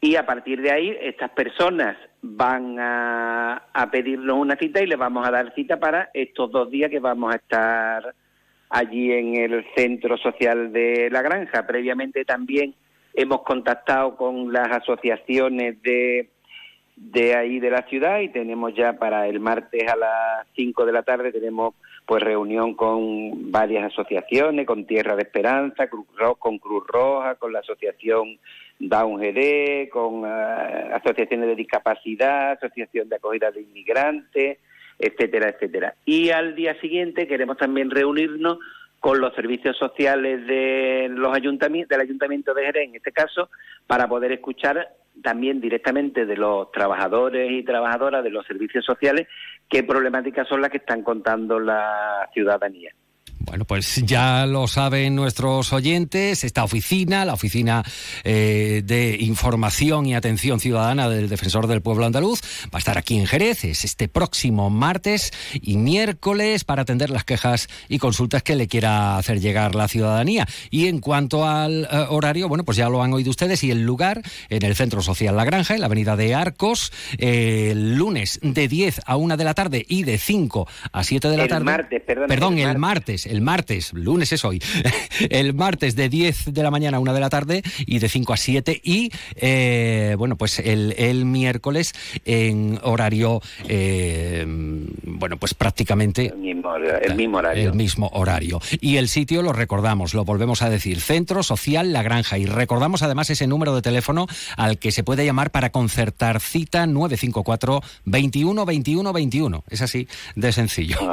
y 0.00 0.16
a 0.16 0.24
partir 0.24 0.62
de 0.62 0.70
ahí 0.70 0.96
estas 1.00 1.30
personas 1.30 1.96
van 2.22 2.76
a, 2.78 3.62
pedirnos 3.90 4.36
una 4.36 4.56
cita 4.56 4.82
y 4.82 4.86
les 4.86 4.98
vamos 4.98 5.26
a 5.26 5.30
dar 5.30 5.54
cita 5.54 5.78
para 5.78 6.10
estos 6.14 6.50
dos 6.50 6.70
días 6.70 6.90
que 6.90 7.00
vamos 7.00 7.32
a 7.32 7.36
estar 7.36 8.14
allí 8.70 9.12
en 9.12 9.36
el 9.36 9.64
centro 9.74 10.16
social 10.18 10.72
de 10.72 11.08
la 11.10 11.22
granja. 11.22 11.66
Previamente 11.66 12.24
también 12.24 12.74
hemos 13.14 13.42
contactado 13.42 14.16
con 14.16 14.52
las 14.52 14.68
asociaciones 14.70 15.82
de, 15.82 16.28
de 16.96 17.34
ahí 17.34 17.58
de 17.58 17.70
la 17.70 17.82
ciudad 17.82 18.20
y 18.20 18.28
tenemos 18.28 18.74
ya 18.74 18.92
para 18.98 19.26
el 19.26 19.40
martes 19.40 19.90
a 19.90 19.96
las 19.96 20.46
5 20.54 20.84
de 20.84 20.92
la 20.92 21.02
tarde 21.02 21.32
tenemos 21.32 21.74
pues 22.06 22.22
reunión 22.22 22.74
con 22.74 23.50
varias 23.50 23.92
asociaciones, 23.92 24.66
con 24.66 24.86
Tierra 24.86 25.14
de 25.14 25.22
Esperanza, 25.22 25.88
con 25.88 26.58
Cruz 26.58 26.86
Roja, 26.86 27.34
con 27.34 27.52
la 27.52 27.58
asociación 27.58 28.38
Down 28.78 29.20
GD, 29.20 29.88
con 29.90 30.24
eh, 30.24 30.90
asociaciones 30.94 31.48
de 31.48 31.56
discapacidad, 31.56 32.52
asociación 32.52 33.08
de 33.08 33.16
acogida 33.16 33.50
de 33.50 33.62
inmigrantes, 33.62 34.58
etcétera, 34.98 35.50
etcétera. 35.50 35.94
Y 36.04 36.30
al 36.30 36.54
día 36.54 36.78
siguiente 36.80 37.26
queremos 37.26 37.56
también 37.56 37.90
reunirnos 37.90 38.58
con 39.00 39.20
los 39.20 39.34
servicios 39.34 39.76
sociales 39.76 40.46
de 40.46 41.08
los 41.10 41.34
ayuntamientos, 41.34 41.90
del 41.90 42.00
Ayuntamiento 42.00 42.52
de 42.52 42.66
Jerez, 42.66 42.88
en 42.88 42.96
este 42.96 43.12
caso, 43.12 43.48
para 43.86 44.08
poder 44.08 44.32
escuchar 44.32 44.88
también 45.22 45.60
directamente 45.60 46.26
de 46.26 46.36
los 46.36 46.70
trabajadores 46.72 47.50
y 47.50 47.62
trabajadoras 47.62 48.22
de 48.24 48.30
los 48.30 48.46
servicios 48.46 48.84
sociales 48.84 49.26
qué 49.68 49.82
problemáticas 49.82 50.48
son 50.48 50.60
las 50.60 50.70
que 50.70 50.78
están 50.78 51.02
contando 51.02 51.58
la 51.58 52.28
ciudadanía. 52.32 52.92
Bueno, 53.48 53.64
pues 53.64 54.02
ya 54.04 54.44
lo 54.44 54.68
saben 54.68 55.16
nuestros 55.16 55.72
oyentes, 55.72 56.44
esta 56.44 56.64
oficina, 56.64 57.24
la 57.24 57.32
oficina 57.32 57.82
eh, 58.22 58.82
de 58.84 59.16
información 59.20 60.04
y 60.04 60.14
atención 60.14 60.60
ciudadana 60.60 61.08
del 61.08 61.30
Defensor 61.30 61.66
del 61.66 61.80
Pueblo 61.80 62.04
Andaluz, 62.04 62.42
va 62.66 62.76
a 62.76 62.78
estar 62.78 62.98
aquí 62.98 63.18
en 63.18 63.26
Jerez, 63.26 63.64
es 63.64 63.86
este 63.86 64.06
próximo 64.06 64.68
martes 64.68 65.32
y 65.54 65.78
miércoles 65.78 66.64
para 66.64 66.82
atender 66.82 67.08
las 67.08 67.24
quejas 67.24 67.68
y 67.88 67.98
consultas 67.98 68.42
que 68.42 68.54
le 68.54 68.68
quiera 68.68 69.16
hacer 69.16 69.40
llegar 69.40 69.74
la 69.74 69.88
ciudadanía. 69.88 70.46
Y 70.68 70.88
en 70.88 70.98
cuanto 70.98 71.48
al 71.48 71.84
eh, 71.84 72.06
horario, 72.10 72.48
bueno, 72.48 72.64
pues 72.64 72.76
ya 72.76 72.90
lo 72.90 73.02
han 73.02 73.14
oído 73.14 73.30
ustedes 73.30 73.64
y 73.64 73.70
el 73.70 73.82
lugar 73.82 74.20
en 74.50 74.62
el 74.62 74.76
Centro 74.76 75.00
Social 75.00 75.34
La 75.34 75.46
Granja, 75.46 75.74
en 75.74 75.80
la 75.80 75.86
Avenida 75.86 76.16
de 76.16 76.34
Arcos, 76.34 76.92
eh, 77.16 77.70
el 77.70 77.94
lunes 77.96 78.40
de 78.42 78.68
10 78.68 79.00
a 79.06 79.16
1 79.16 79.38
de 79.38 79.44
la 79.44 79.54
tarde 79.54 79.86
y 79.88 80.02
de 80.02 80.18
5 80.18 80.68
a 80.92 81.02
7 81.02 81.30
de 81.30 81.36
la 81.38 81.48
tarde. 81.48 81.64
Martes, 81.64 82.02
perdón, 82.06 82.26
perdón, 82.28 82.58
el 82.58 82.76
martes 82.76 83.24
el 83.37 83.37
martes, 83.40 83.92
lunes 83.92 84.32
es 84.32 84.44
hoy, 84.44 84.62
el 85.30 85.54
martes 85.54 85.96
de 85.96 86.08
10 86.08 86.52
de 86.52 86.62
la 86.62 86.70
mañana 86.70 86.96
a 86.96 87.00
1 87.00 87.14
de 87.14 87.20
la 87.20 87.30
tarde 87.30 87.62
y 87.86 87.98
de 87.98 88.08
5 88.08 88.32
a 88.32 88.36
7 88.36 88.80
y, 88.82 89.10
eh, 89.36 90.14
bueno, 90.18 90.36
pues 90.36 90.58
el, 90.58 90.94
el, 90.98 91.24
miércoles 91.24 91.94
en 92.24 92.78
horario, 92.82 93.40
eh, 93.68 94.44
bueno, 94.46 95.36
pues 95.36 95.54
prácticamente... 95.54 96.26
El 96.26 96.38
mismo, 96.38 96.74
el 96.76 97.14
mismo 97.14 97.38
horario. 97.38 97.68
El 97.70 97.74
mismo 97.74 98.10
horario. 98.12 98.60
Y 98.80 98.96
el 98.96 99.08
sitio 99.08 99.42
lo 99.42 99.52
recordamos, 99.52 100.14
lo 100.14 100.24
volvemos 100.24 100.62
a 100.62 100.70
decir, 100.70 101.00
Centro 101.00 101.42
Social 101.42 101.92
La 101.92 102.02
Granja. 102.02 102.38
Y 102.38 102.46
recordamos 102.46 103.02
además 103.02 103.30
ese 103.30 103.46
número 103.46 103.74
de 103.74 103.82
teléfono 103.82 104.26
al 104.56 104.78
que 104.78 104.92
se 104.92 105.04
puede 105.04 105.24
llamar 105.24 105.50
para 105.50 105.70
concertar 105.70 106.40
cita 106.40 106.86
954 106.86 107.80
21 108.04 108.64
21 108.64 109.12
21. 109.12 109.64
Es 109.68 109.82
así 109.82 110.08
de 110.34 110.52
sencillo. 110.52 110.98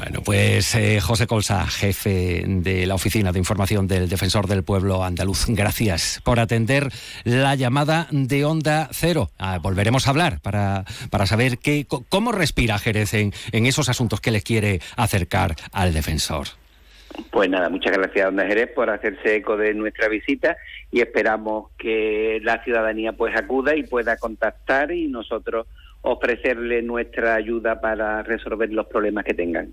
Bueno, 0.00 0.22
pues 0.22 0.74
eh, 0.74 1.00
José 1.00 1.19
Colsa, 1.26 1.66
jefe 1.66 2.44
de 2.46 2.86
la 2.86 2.94
Oficina 2.94 3.32
de 3.32 3.38
Información 3.38 3.88
del 3.88 4.08
Defensor 4.08 4.46
del 4.46 4.62
Pueblo 4.62 5.04
Andaluz. 5.04 5.46
Gracias 5.48 6.20
por 6.24 6.40
atender 6.40 6.88
la 7.24 7.54
llamada 7.54 8.06
de 8.10 8.44
Onda 8.44 8.88
Cero. 8.92 9.30
Ah, 9.38 9.58
volveremos 9.60 10.06
a 10.06 10.10
hablar 10.10 10.40
para, 10.40 10.84
para 11.10 11.26
saber 11.26 11.58
qué, 11.58 11.86
cómo 12.08 12.32
respira 12.32 12.78
Jerez 12.78 13.14
en, 13.14 13.32
esos 13.52 13.88
asuntos 13.88 14.20
que 14.20 14.30
le 14.30 14.42
quiere 14.42 14.80
acercar 14.96 15.56
al 15.72 15.92
defensor. 15.92 16.48
Pues 17.30 17.50
nada, 17.50 17.68
muchas 17.68 17.96
gracias 17.96 18.28
Onda 18.28 18.46
Jerez 18.46 18.70
por 18.74 18.88
hacerse 18.88 19.36
eco 19.36 19.56
de 19.56 19.74
nuestra 19.74 20.08
visita 20.08 20.56
y 20.92 21.00
esperamos 21.00 21.70
que 21.76 22.40
la 22.42 22.62
ciudadanía 22.62 23.12
pues 23.12 23.36
acuda 23.36 23.74
y 23.76 23.82
pueda 23.82 24.16
contactar 24.16 24.92
y 24.92 25.08
nosotros 25.08 25.66
ofrecerle 26.02 26.82
nuestra 26.82 27.34
ayuda 27.34 27.80
para 27.80 28.22
resolver 28.22 28.72
los 28.72 28.86
problemas 28.86 29.24
que 29.24 29.34
tengan. 29.34 29.72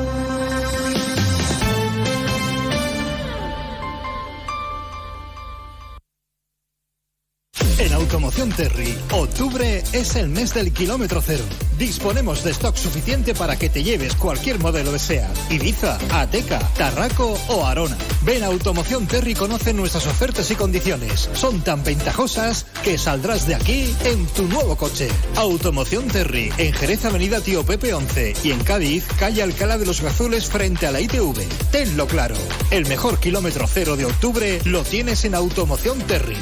En 7.81 7.93
Automoción 7.93 8.51
Terry, 8.51 8.95
octubre 9.11 9.83
es 9.91 10.15
el 10.15 10.29
mes 10.29 10.53
del 10.53 10.71
kilómetro 10.71 11.19
cero. 11.19 11.43
Disponemos 11.79 12.43
de 12.43 12.51
stock 12.51 12.75
suficiente 12.75 13.33
para 13.33 13.57
que 13.57 13.69
te 13.69 13.81
lleves 13.81 14.13
cualquier 14.13 14.59
modelo 14.59 14.91
de 14.91 14.99
SEAT, 14.99 15.35
Ibiza, 15.49 15.97
Ateca, 16.11 16.59
Tarraco 16.77 17.39
o 17.47 17.65
Arona. 17.65 17.97
Ven 18.21 18.43
a 18.43 18.47
Automoción 18.47 19.07
Terry 19.07 19.33
conoce 19.33 19.73
nuestras 19.73 20.05
ofertas 20.05 20.51
y 20.51 20.55
condiciones. 20.55 21.27
Son 21.33 21.61
tan 21.61 21.83
ventajosas 21.83 22.67
que 22.83 22.99
saldrás 22.99 23.47
de 23.47 23.55
aquí 23.55 23.91
en 24.05 24.27
tu 24.27 24.43
nuevo 24.43 24.75
coche. 24.75 25.09
Automoción 25.35 26.07
Terry, 26.07 26.53
en 26.59 26.73
Jerez 26.73 27.03
Avenida 27.05 27.41
Tío 27.41 27.65
Pepe 27.65 27.95
11 27.95 28.35
y 28.43 28.51
en 28.51 28.63
Cádiz, 28.63 29.07
calle 29.17 29.41
Alcalá 29.41 29.79
de 29.79 29.87
los 29.87 30.01
Gazules 30.01 30.45
frente 30.45 30.85
a 30.85 30.91
la 30.91 31.01
ITV. 31.01 31.47
Tenlo 31.71 32.05
claro, 32.05 32.35
el 32.69 32.85
mejor 32.85 33.19
kilómetro 33.19 33.65
cero 33.65 33.97
de 33.97 34.05
octubre 34.05 34.61
lo 34.65 34.83
tienes 34.83 35.25
en 35.25 35.33
Automoción 35.33 35.97
Terry. 36.01 36.37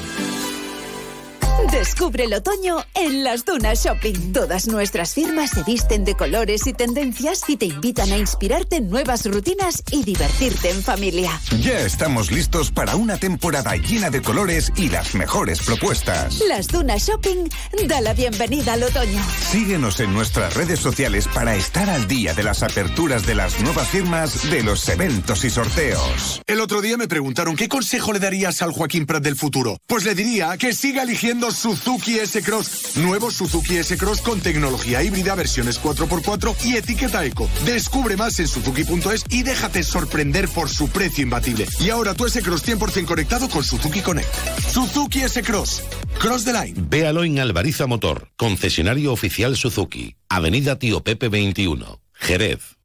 Descubre 1.67 2.23
el 2.23 2.33
otoño 2.33 2.77
en 2.95 3.23
las 3.23 3.45
Dunas 3.45 3.83
Shopping. 3.83 4.33
Todas 4.33 4.67
nuestras 4.67 5.13
firmas 5.13 5.51
se 5.51 5.63
visten 5.63 6.03
de 6.03 6.15
colores 6.15 6.65
y 6.65 6.73
tendencias 6.73 7.43
y 7.47 7.57
te 7.57 7.65
invitan 7.65 8.11
a 8.11 8.17
inspirarte 8.17 8.77
en 8.77 8.89
nuevas 8.89 9.25
rutinas 9.25 9.83
y 9.91 10.03
divertirte 10.03 10.71
en 10.71 10.81
familia. 10.81 11.39
Ya 11.61 11.79
estamos 11.81 12.31
listos 12.31 12.71
para 12.71 12.95
una 12.95 13.17
temporada 13.17 13.75
llena 13.75 14.09
de 14.09 14.21
colores 14.21 14.71
y 14.77 14.89
las 14.89 15.13
mejores 15.13 15.61
propuestas. 15.61 16.41
Las 16.47 16.67
Dunas 16.67 17.07
Shopping 17.07 17.49
da 17.87 18.01
la 18.01 18.13
bienvenida 18.13 18.73
al 18.73 18.83
otoño. 18.83 19.23
Síguenos 19.51 19.99
en 19.99 20.13
nuestras 20.13 20.55
redes 20.55 20.79
sociales 20.79 21.27
para 21.27 21.55
estar 21.55 21.89
al 21.89 22.07
día 22.07 22.33
de 22.33 22.43
las 22.43 22.63
aperturas 22.63 23.25
de 23.25 23.35
las 23.35 23.59
nuevas 23.61 23.87
firmas, 23.89 24.49
de 24.49 24.63
los 24.63 24.87
eventos 24.89 25.43
y 25.43 25.49
sorteos. 25.49 26.41
El 26.47 26.61
otro 26.61 26.81
día 26.81 26.97
me 26.97 27.07
preguntaron 27.07 27.55
qué 27.55 27.67
consejo 27.67 28.11
le 28.11 28.19
darías 28.19 28.61
al 28.61 28.71
Joaquín 28.71 29.05
Prat 29.05 29.23
del 29.23 29.35
futuro. 29.35 29.77
Pues 29.85 30.03
le 30.03 30.15
diría 30.15 30.57
que 30.57 30.73
siga 30.73 31.03
eligiendo 31.03 31.48
Suzuki 31.51 32.19
S-Cross. 32.19 32.97
Nuevo 32.97 33.31
Suzuki 33.31 33.77
S-Cross 33.77 34.21
con 34.21 34.41
tecnología 34.41 35.03
híbrida, 35.03 35.35
versiones 35.35 35.81
4x4 35.81 36.55
y 36.65 36.77
etiqueta 36.77 37.25
eco. 37.25 37.49
Descubre 37.65 38.17
más 38.17 38.39
en 38.39 38.47
suzuki.es 38.47 39.25
y 39.29 39.43
déjate 39.43 39.83
sorprender 39.83 40.47
por 40.49 40.69
su 40.69 40.89
precio 40.89 41.23
imbatible. 41.23 41.65
Y 41.79 41.89
ahora 41.89 42.13
tu 42.13 42.25
S-Cross 42.25 42.67
100% 42.67 43.05
conectado 43.05 43.49
con 43.49 43.63
Suzuki 43.63 44.01
Connect. 44.01 44.33
Suzuki 44.71 45.21
S-Cross. 45.21 45.83
Cross 46.19 46.45
the 46.45 46.53
line. 46.53 46.73
Véalo 46.75 47.23
en 47.23 47.39
Alvariza 47.39 47.87
Motor, 47.87 48.29
concesionario 48.35 49.13
oficial 49.13 49.55
Suzuki, 49.55 50.15
Avenida 50.27 50.77
Tío 50.77 51.03
Pepe 51.03 51.29
21, 51.29 52.01
Jerez. 52.13 52.77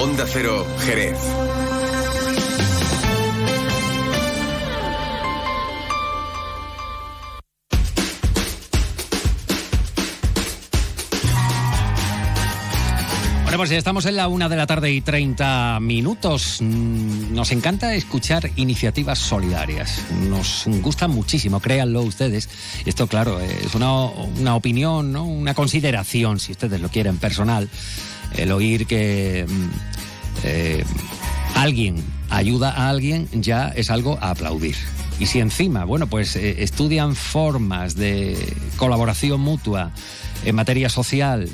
Onda 0.00 0.24
Cero, 0.26 0.66
Jerez. 0.86 1.18
Bueno, 13.50 13.62
pues 13.62 13.70
ya 13.70 13.78
estamos 13.78 14.06
en 14.06 14.14
la 14.14 14.28
una 14.28 14.48
de 14.48 14.54
la 14.54 14.64
tarde 14.64 14.92
y 14.92 15.00
30 15.00 15.80
minutos. 15.80 16.58
Mm, 16.60 17.34
Nos 17.34 17.50
encanta 17.50 17.96
escuchar 17.96 18.48
iniciativas 18.54 19.18
solidarias. 19.18 20.04
Nos 20.28 20.66
gusta 20.80 21.08
muchísimo, 21.08 21.58
créanlo 21.58 22.02
ustedes. 22.02 22.48
Esto, 22.86 23.08
claro, 23.08 23.40
es 23.40 23.74
una, 23.74 24.04
una 24.04 24.54
opinión, 24.54 25.10
¿no? 25.10 25.24
una 25.24 25.54
consideración, 25.54 26.38
si 26.38 26.52
ustedes 26.52 26.80
lo 26.80 26.90
quieren, 26.90 27.18
personal. 27.18 27.68
El 28.36 28.52
oír 28.52 28.86
que 28.86 29.44
mm, 29.48 29.68
eh, 30.44 30.84
alguien 31.56 32.04
ayuda 32.28 32.70
a 32.70 32.88
alguien 32.88 33.26
ya 33.32 33.70
es 33.70 33.90
algo 33.90 34.16
a 34.20 34.30
aplaudir. 34.30 34.76
Y 35.18 35.26
si 35.26 35.40
encima, 35.40 35.84
bueno, 35.84 36.06
pues 36.06 36.36
eh, 36.36 36.62
estudian 36.62 37.16
formas 37.16 37.96
de 37.96 38.56
colaboración 38.76 39.40
mutua 39.40 39.90
en 40.44 40.54
materia 40.54 40.88
social, 40.88 41.48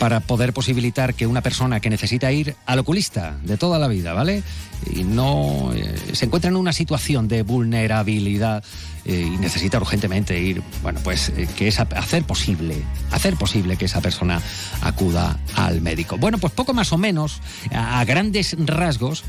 para 0.00 0.20
poder 0.20 0.54
posibilitar 0.54 1.12
que 1.12 1.26
una 1.26 1.42
persona 1.42 1.78
que 1.78 1.90
necesita 1.90 2.32
ir 2.32 2.56
al 2.64 2.78
oculista 2.78 3.36
de 3.44 3.58
toda 3.58 3.78
la 3.78 3.86
vida, 3.86 4.14
¿vale? 4.14 4.42
Y 4.90 5.04
no 5.04 5.74
eh, 5.74 5.94
se 6.14 6.24
encuentra 6.24 6.48
en 6.48 6.56
una 6.56 6.72
situación 6.72 7.28
de 7.28 7.42
vulnerabilidad 7.42 8.64
eh, 9.04 9.28
y 9.30 9.36
necesita 9.36 9.76
urgentemente 9.76 10.40
ir, 10.40 10.62
bueno, 10.82 11.00
pues 11.04 11.28
eh, 11.36 11.46
que 11.54 11.68
es 11.68 11.78
hacer 11.78 12.24
posible, 12.24 12.82
hacer 13.10 13.36
posible 13.36 13.76
que 13.76 13.84
esa 13.84 14.00
persona 14.00 14.40
acuda 14.80 15.38
al 15.54 15.82
médico. 15.82 16.16
Bueno, 16.16 16.38
pues 16.38 16.54
poco 16.54 16.72
más 16.72 16.94
o 16.94 16.98
menos, 16.98 17.42
a, 17.70 18.00
a 18.00 18.04
grandes 18.06 18.56
rasgos, 18.58 19.22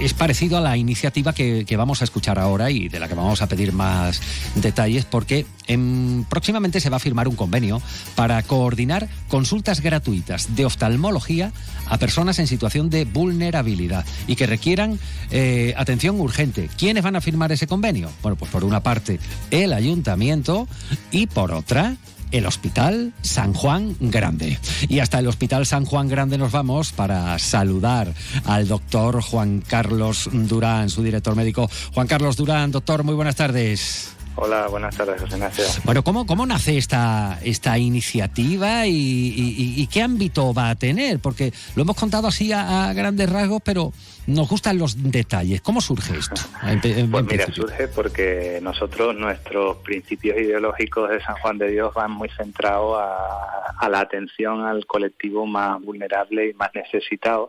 es 0.00 0.14
parecido 0.14 0.58
a 0.58 0.60
la 0.60 0.76
iniciativa 0.76 1.32
que, 1.32 1.64
vamos 1.76 2.00
a 2.00 2.04
escuchar 2.04 2.38
ahora 2.38 2.70
y 2.70 2.88
de 2.88 2.98
la 3.00 3.08
que 3.08 3.14
vamos 3.14 3.42
a 3.42 3.48
pedir 3.48 3.72
más 3.72 4.20
detalles 4.54 5.04
porque 5.04 5.46
en- 5.66 6.26
próximamente 6.28 6.80
se 6.80 6.90
va 6.90 6.96
a 6.96 7.00
firmar 7.00 7.28
un 7.28 7.36
convenio 7.36 7.82
para 8.14 8.42
coordinar 8.42 9.08
consultas 9.28 9.80
gratuitas 9.80 10.54
de 10.56 10.64
oftalmología 10.64 11.52
a 11.88 11.98
personas 11.98 12.38
en 12.38 12.46
situación 12.46 12.90
de 12.90 13.04
vulnerabilidad 13.04 14.04
y 14.26 14.36
que 14.36 14.46
requieran 14.46 14.98
eh, 15.30 15.74
atención 15.76 16.20
urgente. 16.20 16.68
¿Quiénes 16.78 17.02
van 17.02 17.16
a 17.16 17.20
firmar 17.20 17.52
ese 17.52 17.66
convenio? 17.66 18.10
Bueno, 18.22 18.36
pues 18.36 18.50
por 18.50 18.64
una 18.64 18.82
parte 18.82 19.18
el 19.50 19.72
ayuntamiento 19.72 20.68
y 21.10 21.26
por 21.26 21.52
otra 21.52 21.96
el 22.30 22.46
Hospital 22.46 23.12
San 23.22 23.52
Juan 23.54 23.96
Grande. 24.00 24.58
Y 24.88 25.00
hasta 25.00 25.18
el 25.18 25.26
Hospital 25.26 25.66
San 25.66 25.84
Juan 25.84 26.08
Grande 26.08 26.38
nos 26.38 26.52
vamos 26.52 26.92
para 26.92 27.38
saludar 27.38 28.12
al 28.44 28.68
doctor 28.68 29.20
Juan 29.22 29.62
Carlos 29.66 30.28
Durán, 30.32 30.90
su 30.90 31.02
director 31.02 31.36
médico. 31.36 31.70
Juan 31.94 32.06
Carlos 32.06 32.36
Durán, 32.36 32.70
doctor, 32.70 33.04
muy 33.04 33.14
buenas 33.14 33.36
tardes. 33.36 34.15
Hola, 34.38 34.68
buenas 34.68 34.94
tardes, 34.94 35.18
José 35.20 35.34
Ignacio. 35.36 35.64
Bueno, 35.84 36.02
¿cómo, 36.04 36.26
cómo 36.26 36.44
nace 36.44 36.76
esta, 36.76 37.38
esta 37.42 37.78
iniciativa 37.78 38.86
y, 38.86 38.92
y- 38.92 39.74
y 39.82 39.86
qué 39.86 40.02
ámbito 40.02 40.52
va 40.52 40.68
a 40.68 40.74
tener? 40.74 41.20
Porque 41.20 41.52
lo 41.74 41.82
hemos 41.82 41.96
contado 41.96 42.28
así 42.28 42.52
a, 42.52 42.90
a 42.90 42.92
grandes 42.92 43.30
rasgos, 43.30 43.62
pero 43.64 43.92
nos 44.26 44.46
gustan 44.48 44.76
los 44.76 45.10
detalles. 45.10 45.62
¿Cómo 45.62 45.80
surge 45.80 46.18
esto? 46.18 46.42
En- 46.62 46.80
en- 46.84 47.10
Pues 47.10 47.22
en 47.22 47.26
mira, 47.26 47.44
principio. 47.46 47.54
surge 47.68 47.88
porque 47.88 48.58
nosotros, 48.62 49.16
nuestros 49.16 49.78
principios 49.78 50.36
ideológicos 50.36 51.08
de 51.08 51.22
San 51.22 51.36
Juan 51.36 51.56
de 51.56 51.70
Dios 51.70 51.94
van 51.94 52.10
muy 52.10 52.28
centrados 52.28 52.98
a, 53.00 53.72
a 53.78 53.88
la 53.88 54.00
atención 54.00 54.60
al 54.66 54.84
colectivo 54.84 55.46
más 55.46 55.80
vulnerable 55.80 56.50
y 56.50 56.54
más 56.54 56.70
necesitado 56.74 57.48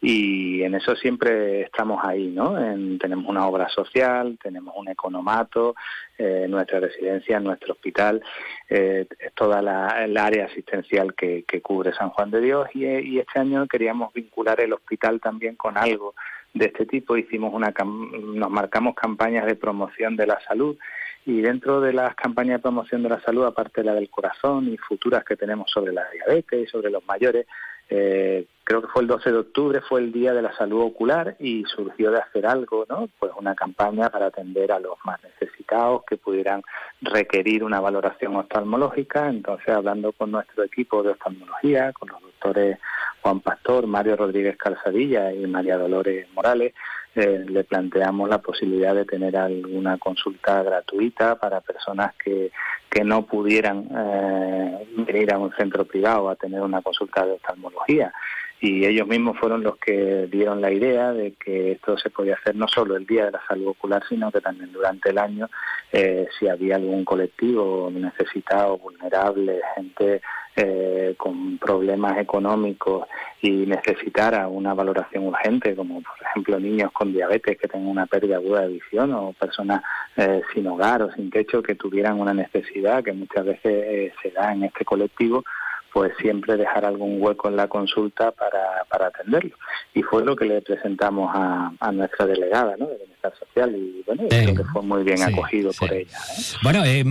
y 0.00 0.62
en 0.62 0.74
eso 0.76 0.94
siempre 0.94 1.62
estamos 1.62 2.00
ahí, 2.04 2.28
¿no? 2.28 2.56
En- 2.64 2.96
tenemos 3.00 3.26
una 3.26 3.44
obra 3.46 3.68
social, 3.70 4.38
tenemos 4.40 4.74
un 4.76 4.88
economato, 4.88 5.74
eh, 6.20 6.46
nuestra 6.48 6.80
residencia, 6.80 7.38
nuestro 7.38 7.74
hospital, 7.74 8.20
eh, 8.68 9.06
toda 9.36 9.62
la, 9.62 10.04
el 10.04 10.16
área 10.16 10.46
asistencial 10.46 11.14
que, 11.14 11.44
cubre 11.62 11.92
San 11.92 12.10
Juan 12.10 12.32
de 12.32 12.40
Dios 12.40 12.68
y, 12.74 12.86
eh, 12.86 13.00
y 13.02 13.18
este 13.20 13.38
año 13.38 13.68
queríamos 13.68 14.12
vincular 14.12 14.60
el 14.60 14.72
hospital 14.72 15.20
también 15.20 15.54
con 15.54 15.78
algo 15.78 16.14
de 16.54 16.66
este 16.66 16.86
tipo. 16.86 17.16
Hicimos 17.16 17.54
una, 17.54 17.72
nos 17.84 18.50
marcamos 18.50 18.96
campañas 18.96 19.46
de 19.46 19.54
promoción 19.54 20.16
de 20.16 20.26
la 20.26 20.40
salud 20.40 20.76
y 21.24 21.40
dentro 21.40 21.80
de 21.80 21.92
las 21.92 22.14
campañas 22.16 22.58
de 22.58 22.62
promoción 22.62 23.02
de 23.02 23.10
la 23.10 23.20
salud, 23.20 23.44
aparte 23.44 23.82
de 23.82 23.86
la 23.86 23.94
del 23.94 24.10
corazón 24.10 24.66
y 24.72 24.76
futuras 24.76 25.24
que 25.24 25.36
tenemos 25.36 25.70
sobre 25.70 25.92
la 25.92 26.04
diabetes 26.10 26.64
y 26.64 26.66
sobre 26.66 26.90
los 26.90 27.04
mayores, 27.06 27.46
eh, 27.88 28.46
creo 28.64 28.82
que 28.82 28.88
fue 28.88 29.02
el 29.02 29.08
12 29.08 29.32
de 29.32 29.38
octubre, 29.38 29.80
fue 29.80 30.00
el 30.00 30.12
Día 30.12 30.34
de 30.34 30.42
la 30.42 30.54
Salud 30.54 30.82
Ocular 30.82 31.36
y 31.38 31.64
surgió 31.64 32.10
de 32.10 32.18
hacer 32.18 32.46
algo, 32.46 32.84
¿no? 32.88 33.08
Pues 33.18 33.32
una 33.36 33.54
campaña 33.54 34.10
para 34.10 34.26
atender 34.26 34.72
a 34.72 34.78
los 34.78 34.98
más 35.04 35.18
necesitados 35.22 36.02
que 36.06 36.18
pudieran 36.18 36.62
requerir 37.00 37.64
una 37.64 37.80
valoración 37.80 38.36
oftalmológica. 38.36 39.28
Entonces, 39.28 39.68
hablando 39.70 40.12
con 40.12 40.32
nuestro 40.32 40.64
equipo 40.64 41.02
de 41.02 41.12
oftalmología, 41.12 41.92
con 41.94 42.10
los 42.10 42.20
doctores 42.20 42.78
Juan 43.22 43.40
Pastor, 43.40 43.86
Mario 43.86 44.16
Rodríguez 44.16 44.58
Calzadilla 44.58 45.32
y 45.32 45.46
María 45.46 45.78
Dolores 45.78 46.26
Morales, 46.34 46.74
eh, 47.18 47.44
le 47.46 47.64
planteamos 47.64 48.28
la 48.28 48.38
posibilidad 48.38 48.94
de 48.94 49.04
tener 49.04 49.36
alguna 49.36 49.98
consulta 49.98 50.62
gratuita 50.62 51.36
para 51.36 51.60
personas 51.60 52.14
que, 52.14 52.50
que 52.88 53.04
no 53.04 53.26
pudieran 53.26 53.88
eh, 53.90 54.88
venir 54.96 55.32
a 55.32 55.38
un 55.38 55.52
centro 55.52 55.84
privado 55.84 56.30
a 56.30 56.36
tener 56.36 56.62
una 56.62 56.80
consulta 56.80 57.26
de 57.26 57.32
oftalmología. 57.32 58.12
Y 58.60 58.84
ellos 58.84 59.06
mismos 59.06 59.38
fueron 59.38 59.62
los 59.62 59.76
que 59.76 60.26
dieron 60.30 60.60
la 60.60 60.72
idea 60.72 61.12
de 61.12 61.34
que 61.34 61.72
esto 61.72 61.96
se 61.96 62.10
podía 62.10 62.34
hacer 62.34 62.56
no 62.56 62.66
solo 62.66 62.96
el 62.96 63.06
día 63.06 63.26
de 63.26 63.32
la 63.32 63.46
salud 63.46 63.68
ocular, 63.68 64.02
sino 64.08 64.32
que 64.32 64.40
también 64.40 64.72
durante 64.72 65.10
el 65.10 65.18
año, 65.18 65.48
eh, 65.92 66.26
si 66.38 66.48
había 66.48 66.76
algún 66.76 67.04
colectivo 67.04 67.88
necesitado, 67.92 68.78
vulnerable, 68.78 69.60
gente 69.76 70.22
eh, 70.56 71.14
con 71.16 71.58
problemas 71.58 72.18
económicos 72.18 73.06
y 73.40 73.50
necesitara 73.50 74.48
una 74.48 74.74
valoración 74.74 75.26
urgente, 75.26 75.76
como 75.76 76.02
por 76.02 76.16
ejemplo 76.20 76.58
niños 76.58 76.90
con 76.90 77.12
diabetes 77.12 77.56
que 77.58 77.68
tengan 77.68 77.88
una 77.88 78.06
pérdida 78.06 78.36
aguda 78.38 78.62
de 78.62 78.74
visión 78.74 79.12
o 79.12 79.32
personas 79.34 79.82
eh, 80.16 80.42
sin 80.52 80.66
hogar 80.66 81.02
o 81.02 81.12
sin 81.12 81.30
techo 81.30 81.62
que 81.62 81.76
tuvieran 81.76 82.18
una 82.18 82.34
necesidad 82.34 83.04
que 83.04 83.12
muchas 83.12 83.44
veces 83.44 84.12
se 84.20 84.30
da 84.32 84.52
en 84.52 84.64
este 84.64 84.84
colectivo, 84.84 85.44
pues 85.92 86.12
siempre 86.20 86.56
dejar 86.56 86.84
algún 86.84 87.22
hueco 87.22 87.48
en 87.48 87.56
la 87.56 87.68
consulta 87.68 88.32
para, 88.32 88.84
para 88.88 89.06
atenderlo. 89.08 89.56
Y 89.94 90.02
fue 90.02 90.24
lo 90.24 90.36
que 90.36 90.44
le 90.44 90.62
presentamos 90.62 91.30
a, 91.34 91.72
a 91.80 91.92
nuestra 91.92 92.26
delegada 92.26 92.76
Bienestar 93.20 93.32
Social 93.38 93.74
y 93.76 94.02
bueno, 94.06 94.24
creo 94.28 94.54
que 94.54 94.64
fue 94.64 94.82
muy 94.82 95.02
bien 95.02 95.22
acogido 95.22 95.72
por 95.72 95.92
ella. 95.92 96.16
¿eh? 96.16 96.42
Bueno, 96.62 96.84
eh, 96.84 97.04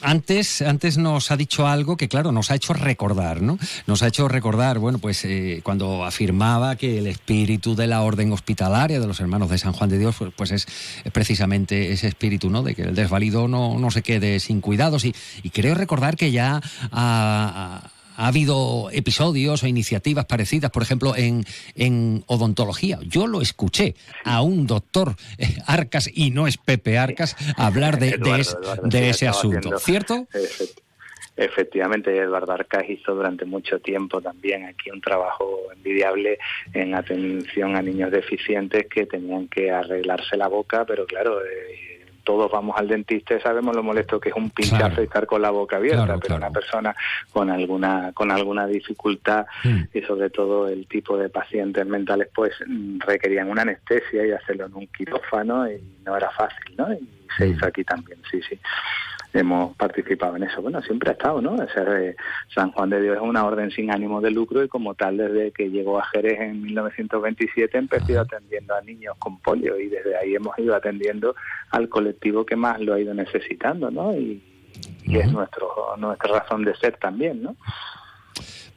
antes, 0.00 0.62
antes 0.62 0.98
nos 0.98 1.30
ha 1.30 1.36
dicho 1.36 1.66
algo 1.66 1.96
que 1.96 2.08
claro, 2.08 2.32
nos 2.32 2.50
ha 2.50 2.54
hecho 2.54 2.74
recordar, 2.74 3.42
¿no? 3.42 3.58
Nos 3.86 4.02
ha 4.02 4.08
hecho 4.08 4.28
recordar, 4.28 4.78
bueno, 4.78 4.98
pues 4.98 5.24
eh, 5.24 5.60
cuando 5.62 6.04
afirmaba 6.04 6.76
que 6.76 6.98
el 6.98 7.06
espíritu 7.06 7.74
de 7.74 7.86
la 7.86 8.02
orden 8.02 8.32
hospitalaria 8.32 9.00
de 9.00 9.06
los 9.06 9.20
hermanos 9.20 9.50
de 9.50 9.58
San 9.58 9.72
Juan 9.72 9.90
de 9.90 9.98
Dios, 9.98 10.16
pues, 10.18 10.32
pues 10.36 10.50
es, 10.52 10.66
precisamente 11.12 11.92
ese 11.92 12.08
espíritu, 12.08 12.50
¿no? 12.50 12.62
De 12.62 12.74
que 12.74 12.82
el 12.82 12.94
desvalido 12.94 13.48
no, 13.48 13.78
no 13.78 13.90
se 13.90 14.02
quede 14.02 14.40
sin 14.40 14.60
cuidados 14.60 15.04
y, 15.04 15.14
y 15.42 15.50
creo 15.50 15.74
recordar 15.74 16.16
que 16.16 16.30
ya 16.30 16.60
ha, 16.90 17.90
ha 18.22 18.28
habido 18.28 18.88
episodios 18.92 19.64
o 19.64 19.66
iniciativas 19.66 20.26
parecidas, 20.26 20.70
por 20.70 20.82
ejemplo, 20.84 21.16
en, 21.16 21.44
en 21.74 22.22
odontología. 22.28 23.00
Yo 23.02 23.26
lo 23.26 23.40
escuché 23.40 23.96
a 24.24 24.42
un 24.42 24.68
doctor 24.68 25.16
eh, 25.38 25.56
Arcas, 25.66 26.08
y 26.12 26.30
no 26.30 26.46
es 26.46 26.56
Pepe 26.56 26.98
Arcas, 26.98 27.36
hablar 27.56 27.98
de, 27.98 28.18
de, 28.18 28.40
es, 28.40 28.54
Eduardo, 28.54 28.82
de 28.88 28.98
sí, 28.98 29.04
ese 29.10 29.28
asunto, 29.28 29.78
¿cierto? 29.78 30.14
Efect- 30.32 30.78
Efectivamente, 31.34 32.14
Eduardo 32.16 32.52
Arcas 32.52 32.84
hizo 32.88 33.14
durante 33.14 33.46
mucho 33.46 33.78
tiempo 33.80 34.20
también 34.20 34.66
aquí 34.66 34.90
un 34.90 35.00
trabajo 35.00 35.60
envidiable 35.74 36.38
en 36.74 36.94
atención 36.94 37.74
a 37.74 37.80
niños 37.82 38.12
deficientes 38.12 38.86
que 38.86 39.06
tenían 39.06 39.48
que 39.48 39.70
arreglarse 39.70 40.36
la 40.36 40.46
boca, 40.48 40.84
pero 40.84 41.06
claro, 41.06 41.40
eh, 41.40 41.91
todos 42.24 42.50
vamos 42.50 42.76
al 42.78 42.88
dentista 42.88 43.34
y 43.36 43.40
sabemos 43.40 43.74
lo 43.74 43.82
molesto 43.82 44.20
que 44.20 44.28
es 44.30 44.34
un 44.34 44.50
pinchazo 44.50 44.76
Claro. 44.86 45.02
y 45.02 45.04
estar 45.04 45.26
con 45.26 45.42
la 45.42 45.50
boca 45.50 45.76
abierta, 45.76 46.04
Claro, 46.04 46.20
pero 46.20 46.36
claro. 46.36 46.46
una 46.46 46.50
persona 46.60 46.96
con 47.32 47.50
alguna 47.50 48.12
con 48.14 48.30
alguna 48.30 48.66
dificultad 48.66 49.46
Mm. 49.64 49.82
y 49.94 50.00
sobre 50.02 50.30
todo 50.30 50.68
el 50.68 50.86
tipo 50.86 51.16
de 51.16 51.28
pacientes 51.28 51.86
mentales 51.86 52.28
pues 52.34 52.52
requerían 53.06 53.48
una 53.50 53.62
anestesia 53.62 54.26
y 54.26 54.32
hacerlo 54.32 54.66
en 54.66 54.74
un 54.74 54.86
quirófano 54.88 55.70
y 55.70 55.82
no 56.04 56.16
era 56.16 56.30
fácil, 56.30 56.76
¿no? 56.76 56.92
Y 56.92 56.98
se 57.36 57.48
hizo 57.48 57.66
aquí 57.66 57.82
también, 57.84 58.18
sí, 58.30 58.40
sí. 58.48 58.58
Hemos 59.34 59.74
participado 59.76 60.36
en 60.36 60.42
eso. 60.42 60.60
Bueno, 60.60 60.82
siempre 60.82 61.10
ha 61.10 61.12
estado, 61.12 61.40
¿no? 61.40 61.54
Ese, 61.62 61.80
eh, 61.80 62.16
San 62.54 62.70
Juan 62.72 62.90
de 62.90 63.00
Dios 63.00 63.16
es 63.16 63.22
una 63.22 63.44
orden 63.44 63.70
sin 63.70 63.90
ánimo 63.90 64.20
de 64.20 64.30
lucro 64.30 64.62
y 64.62 64.68
como 64.68 64.94
tal 64.94 65.16
desde 65.16 65.52
que 65.52 65.70
llegó 65.70 65.98
a 65.98 66.04
Jerez 66.06 66.40
en 66.40 66.62
1927 66.62 67.78
empezó 67.78 68.20
atendiendo 68.20 68.74
a 68.74 68.82
niños 68.82 69.16
con 69.18 69.38
polio 69.38 69.78
y 69.78 69.88
desde 69.88 70.16
ahí 70.16 70.34
hemos 70.34 70.58
ido 70.58 70.74
atendiendo 70.74 71.34
al 71.70 71.88
colectivo 71.88 72.44
que 72.44 72.56
más 72.56 72.78
lo 72.80 72.94
ha 72.94 73.00
ido 73.00 73.14
necesitando, 73.14 73.90
¿no? 73.90 74.14
Y, 74.14 74.42
y 75.04 75.18
es 75.18 75.32
nuestro 75.32 75.68
nuestra 75.96 76.40
razón 76.40 76.64
de 76.64 76.74
ser 76.76 76.96
también, 76.98 77.42
¿no? 77.42 77.56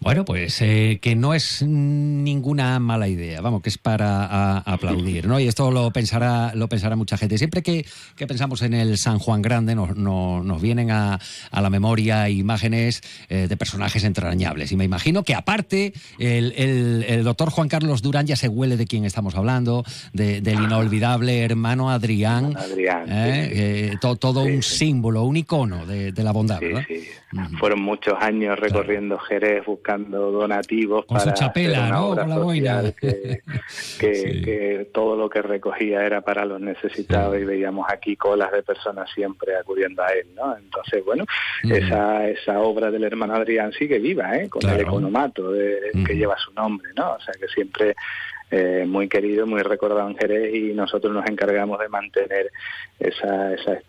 Bueno, 0.05 0.23
pues 0.23 0.61
eh, 0.61 0.99
que 1.01 1.15
no 1.15 1.33
es 1.33 1.63
ninguna 1.63 2.77
mala 2.77 3.07
idea, 3.07 3.41
vamos, 3.41 3.63
que 3.63 3.69
es 3.69 3.79
para 3.79 4.23
a- 4.25 4.57
aplaudir, 4.59 5.25
¿no? 5.27 5.39
Y 5.39 5.47
esto 5.47 5.71
lo 5.71 5.89
pensará, 5.89 6.53
lo 6.53 6.67
pensará 6.69 6.95
mucha 6.95 7.17
gente. 7.17 7.39
Siempre 7.39 7.63
que, 7.63 7.87
que 8.15 8.27
pensamos 8.27 8.61
en 8.61 8.75
el 8.75 8.99
San 8.99 9.17
Juan 9.17 9.41
Grande 9.41 9.73
nos, 9.73 9.97
no- 9.97 10.43
nos 10.43 10.61
vienen 10.61 10.91
a, 10.91 11.19
a 11.49 11.61
la 11.61 11.71
memoria 11.71 12.29
imágenes 12.29 13.01
eh, 13.29 13.47
de 13.49 13.57
personajes 13.57 14.03
entrañables. 14.03 14.71
Y 14.71 14.77
me 14.77 14.83
imagino 14.85 15.23
que 15.23 15.33
aparte 15.33 15.91
el, 16.19 16.53
el- 16.55 17.03
el 17.07 17.23
doctor 17.23 17.49
Juan 17.49 17.67
Carlos 17.67 18.03
Durán 18.03 18.27
ya 18.27 18.35
se 18.35 18.47
huele 18.47 18.77
de 18.77 18.85
quién 18.85 19.05
estamos 19.05 19.33
hablando, 19.33 19.83
de- 20.13 20.39
del 20.39 20.61
inolvidable 20.61 21.39
hermano 21.43 21.89
Adrián, 21.89 22.55
Adrián, 22.55 23.05
¿eh? 23.11 23.49
Eh, 23.53 23.93
to- 23.99 24.17
todo 24.17 24.41
un 24.43 24.61
símbolo, 24.61 25.23
un 25.23 25.37
icono 25.37 25.87
de, 25.87 26.11
de 26.11 26.23
la 26.23 26.31
bondad, 26.31 26.59
¿verdad? 26.61 26.83
Fueron 27.59 27.81
muchos 27.81 28.13
años 28.21 28.57
recorriendo 28.59 29.17
Jerez 29.17 29.65
buscando 29.65 29.94
donativos 29.97 31.05
Con 31.05 31.19
su 31.19 31.25
para 31.25 31.35
chapela, 31.35 31.77
hacer 31.79 31.91
una 31.91 31.99
¿no? 31.99 32.07
obra 32.09 32.21
Con 32.23 32.29
la 32.29 32.37
boina. 32.39 32.81
social 32.81 32.95
que, 32.99 33.39
que- 33.99 34.41
que 34.45 34.89
todo 34.93 35.15
lo 35.15 35.29
que 35.29 35.41
recogía 35.41 36.05
era 36.05 36.21
para 36.21 36.45
los 36.45 36.59
necesitados 36.61 37.37
y 37.37 37.43
veíamos 37.45 37.85
aquí 37.89 38.15
colas 38.15 38.51
de 38.51 38.63
personas 38.63 39.09
siempre 39.13 39.55
acudiendo 39.55 40.03
a 40.03 40.07
él, 40.07 40.27
¿no? 40.35 40.55
Entonces, 40.57 41.03
bueno, 41.05 41.25
esa, 41.63 42.27
esa 42.27 42.59
obra 42.59 42.91
del 42.91 43.03
hermano 43.03 43.35
Adrián 43.35 43.71
sigue 43.73 43.99
viva, 43.99 44.35
¿eh? 44.37 44.49
Con 44.49 44.69
el 44.69 44.81
economato 44.81 45.51
de- 45.51 45.91
que 46.05 46.15
lleva 46.15 46.35
su 46.37 46.51
nombre, 46.53 46.89
¿no? 46.95 47.13
O 47.13 47.19
sea 47.19 47.33
que 47.39 47.47
siempre 47.47 47.95
eh, 48.51 48.85
muy 48.87 49.07
querido, 49.09 49.47
muy 49.47 49.61
recordado 49.63 50.07
en 50.07 50.15
Jerez 50.17 50.53
y 50.53 50.73
nosotros 50.73 51.11
nos 51.13 51.27
encargamos 51.27 51.79
de 51.79 51.89
mantener 51.89 52.51
esa, 52.99 53.53
esa, 53.53 53.79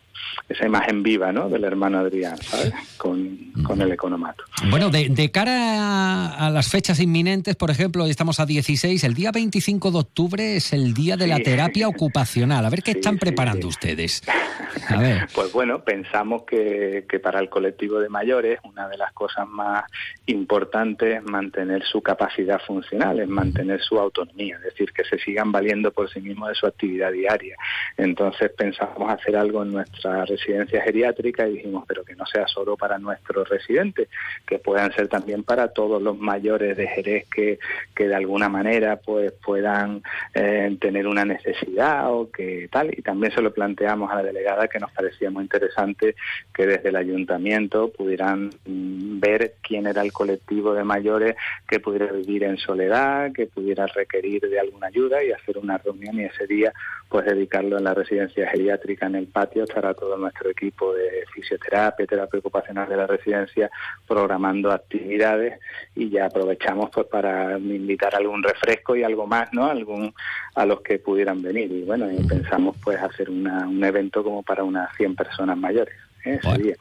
esa 0.48 0.66
imagen 0.66 1.02
viva, 1.02 1.32
¿no? 1.32 1.48
Del 1.48 1.64
hermano 1.64 1.98
Adrián, 1.98 2.36
¿sabes? 2.38 2.72
Con, 2.96 3.52
con 3.64 3.80
el 3.80 3.92
economato. 3.92 4.44
Bueno, 4.70 4.90
de, 4.90 5.08
de 5.08 5.30
cara 5.30 5.52
a, 5.52 6.46
a 6.46 6.50
las 6.50 6.70
fechas 6.70 7.00
inminentes, 7.00 7.56
por 7.56 7.70
ejemplo, 7.70 8.04
hoy 8.04 8.10
estamos 8.10 8.38
a 8.38 8.46
16, 8.46 9.02
el 9.04 9.14
día 9.14 9.32
25 9.32 9.90
de 9.90 9.98
octubre 9.98 10.56
es 10.56 10.72
el 10.72 10.94
día 10.94 11.16
de 11.16 11.26
la 11.26 11.38
terapia 11.38 11.88
ocupacional. 11.88 12.64
A 12.64 12.70
ver 12.70 12.82
qué 12.82 12.92
están 12.92 13.18
preparando 13.18 13.68
ustedes. 13.68 14.22
A 14.88 15.00
ver. 15.00 15.26
Pues 15.34 15.52
bueno, 15.52 15.82
pensamos 15.82 16.42
que, 16.42 17.06
que 17.08 17.18
para 17.18 17.40
el 17.40 17.48
colectivo 17.48 17.98
de 17.98 18.08
mayores 18.08 18.60
una 18.62 18.88
de 18.88 18.98
las 18.98 19.12
cosas 19.12 19.48
más 19.48 19.84
importantes 20.26 21.16
es 21.16 21.22
mantener 21.24 21.82
su 21.84 22.02
capacidad 22.02 22.60
funcional, 22.60 23.20
es 23.20 23.28
mantener 23.28 23.80
su 23.80 23.98
autonomía, 23.98 24.56
es 24.56 24.62
decir, 24.62 24.92
que 24.92 25.04
se 25.04 25.18
sigan 25.18 25.50
valiendo 25.50 25.90
por 25.92 26.10
sí 26.10 26.20
mismos 26.20 26.50
de 26.50 26.54
su 26.54 26.66
actividad 26.66 27.10
diaria. 27.10 27.56
Entonces 27.96 28.50
pensamos 28.56 29.10
hacer 29.10 29.36
algo 29.36 29.62
en 29.62 29.72
nuestra 29.72 30.05
residencia 30.24 30.82
geriátrica 30.82 31.46
y 31.46 31.54
dijimos, 31.54 31.84
pero 31.86 32.04
que 32.04 32.14
no 32.14 32.26
sea 32.26 32.46
solo 32.46 32.76
para 32.76 32.98
nuestros 32.98 33.48
residentes, 33.48 34.08
que 34.46 34.58
puedan 34.58 34.92
ser 34.92 35.08
también 35.08 35.42
para 35.42 35.68
todos 35.68 36.02
los 36.02 36.18
mayores 36.18 36.76
de 36.76 36.88
Jerez 36.88 37.26
que, 37.28 37.58
que 37.94 38.08
de 38.08 38.14
alguna 38.14 38.48
manera 38.48 38.96
pues 38.96 39.32
puedan 39.32 40.02
eh, 40.34 40.76
tener 40.80 41.06
una 41.06 41.24
necesidad 41.24 42.12
o 42.12 42.30
que 42.30 42.68
tal. 42.70 42.90
Y 42.96 43.02
también 43.02 43.32
se 43.32 43.42
lo 43.42 43.52
planteamos 43.52 44.10
a 44.10 44.16
la 44.16 44.22
delegada 44.22 44.68
que 44.68 44.78
nos 44.78 44.92
parecía 44.92 45.30
muy 45.30 45.44
interesante 45.44 46.14
que 46.54 46.66
desde 46.66 46.88
el 46.88 46.96
ayuntamiento 46.96 47.90
pudieran 47.90 48.50
mm, 48.64 49.20
ver 49.20 49.54
quién 49.62 49.86
era 49.86 50.02
el 50.02 50.12
colectivo 50.12 50.74
de 50.74 50.84
mayores 50.84 51.36
que 51.68 51.80
pudiera 51.80 52.12
vivir 52.12 52.44
en 52.44 52.58
soledad, 52.58 53.32
que 53.32 53.46
pudiera 53.46 53.86
requerir 53.86 54.42
de 54.42 54.60
alguna 54.60 54.88
ayuda 54.88 55.22
y 55.22 55.32
hacer 55.32 55.58
una 55.58 55.78
reunión 55.78 56.18
y 56.20 56.24
ese 56.24 56.46
día 56.46 56.72
pues 57.08 57.24
dedicarlo 57.24 57.78
en 57.78 57.84
la 57.84 57.94
residencia 57.94 58.48
geriátrica 58.48 59.06
en 59.06 59.14
el 59.14 59.26
patio 59.26 59.64
estará 59.64 59.94
todo 59.96 60.16
nuestro 60.16 60.50
equipo 60.50 60.94
de 60.94 61.24
fisioterapia, 61.34 62.06
terapia 62.06 62.38
ocupacional 62.38 62.88
de 62.88 62.96
la 62.96 63.06
residencia 63.06 63.70
programando 64.06 64.70
actividades 64.70 65.58
y 65.94 66.10
ya 66.10 66.26
aprovechamos 66.26 66.90
pues 66.90 67.06
para 67.06 67.58
invitar 67.58 68.14
algún 68.14 68.42
refresco 68.42 68.94
y 68.94 69.02
algo 69.02 69.26
más, 69.26 69.52
¿no? 69.52 69.66
Algún 69.66 70.14
a 70.54 70.64
los 70.64 70.80
que 70.82 70.98
pudieran 70.98 71.42
venir 71.42 71.70
y 71.72 71.82
bueno, 71.82 72.10
y 72.10 72.22
pensamos 72.24 72.76
pues 72.82 72.98
hacer 72.98 73.30
una, 73.30 73.66
un 73.66 73.82
evento 73.82 74.22
como 74.22 74.42
para 74.42 74.62
unas 74.62 74.94
100 74.96 75.16
personas 75.16 75.56
mayores 75.56 75.94
¿eh? 76.24 76.38
ese 76.42 76.62
día. 76.62 76.76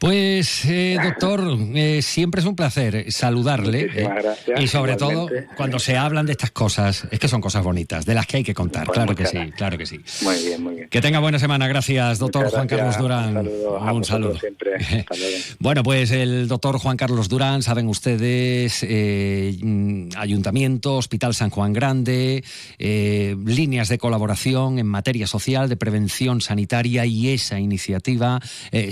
Pues, 0.00 0.64
eh, 0.64 0.96
doctor, 1.02 1.58
eh, 1.74 2.00
siempre 2.00 2.40
es 2.40 2.46
un 2.46 2.56
placer 2.56 3.12
saludarle. 3.12 3.82
Eh, 3.82 4.08
gracias, 4.08 4.58
y 4.58 4.66
sobre 4.66 4.94
igualmente. 4.94 5.42
todo, 5.42 5.56
cuando 5.58 5.78
se 5.78 5.98
hablan 5.98 6.24
de 6.24 6.32
estas 6.32 6.52
cosas, 6.52 7.06
es 7.10 7.18
que 7.18 7.28
son 7.28 7.42
cosas 7.42 7.62
bonitas, 7.62 8.06
de 8.06 8.14
las 8.14 8.26
que 8.26 8.38
hay 8.38 8.42
que 8.42 8.54
contar. 8.54 8.86
Pues 8.86 8.96
claro 8.96 9.14
que 9.14 9.26
sí, 9.26 9.36
claro 9.54 9.76
que 9.76 9.84
sí. 9.84 10.00
Muy 10.22 10.42
bien, 10.42 10.62
muy 10.62 10.74
bien. 10.76 10.88
Que 10.88 11.02
tenga 11.02 11.18
buena 11.18 11.38
semana. 11.38 11.68
Gracias, 11.68 12.18
doctor 12.18 12.48
Juan 12.48 12.66
Carlos. 12.66 12.96
Durán. 12.96 13.36
Un 13.36 13.44
saludo 13.44 13.94
Un 13.94 14.04
saludo. 14.04 14.38
siempre. 14.38 15.04
Bueno, 15.58 15.82
pues 15.82 16.10
el 16.12 16.48
doctor 16.48 16.78
Juan 16.78 16.96
Carlos 16.96 17.28
Durán, 17.28 17.62
saben 17.62 17.86
ustedes, 17.86 18.82
eh, 18.82 19.54
mm, 19.62 20.08
Ayuntamiento, 20.16 20.96
Hospital 20.96 21.34
San 21.34 21.50
Juan 21.50 21.74
Grande, 21.74 22.42
líneas 22.78 23.90
de 23.90 23.98
colaboración 23.98 24.78
en 24.78 24.86
materia 24.86 25.26
social, 25.26 25.68
de 25.68 25.76
prevención 25.76 26.40
sanitaria 26.40 27.04
y 27.04 27.28
esa 27.28 27.60
iniciativa, 27.60 28.40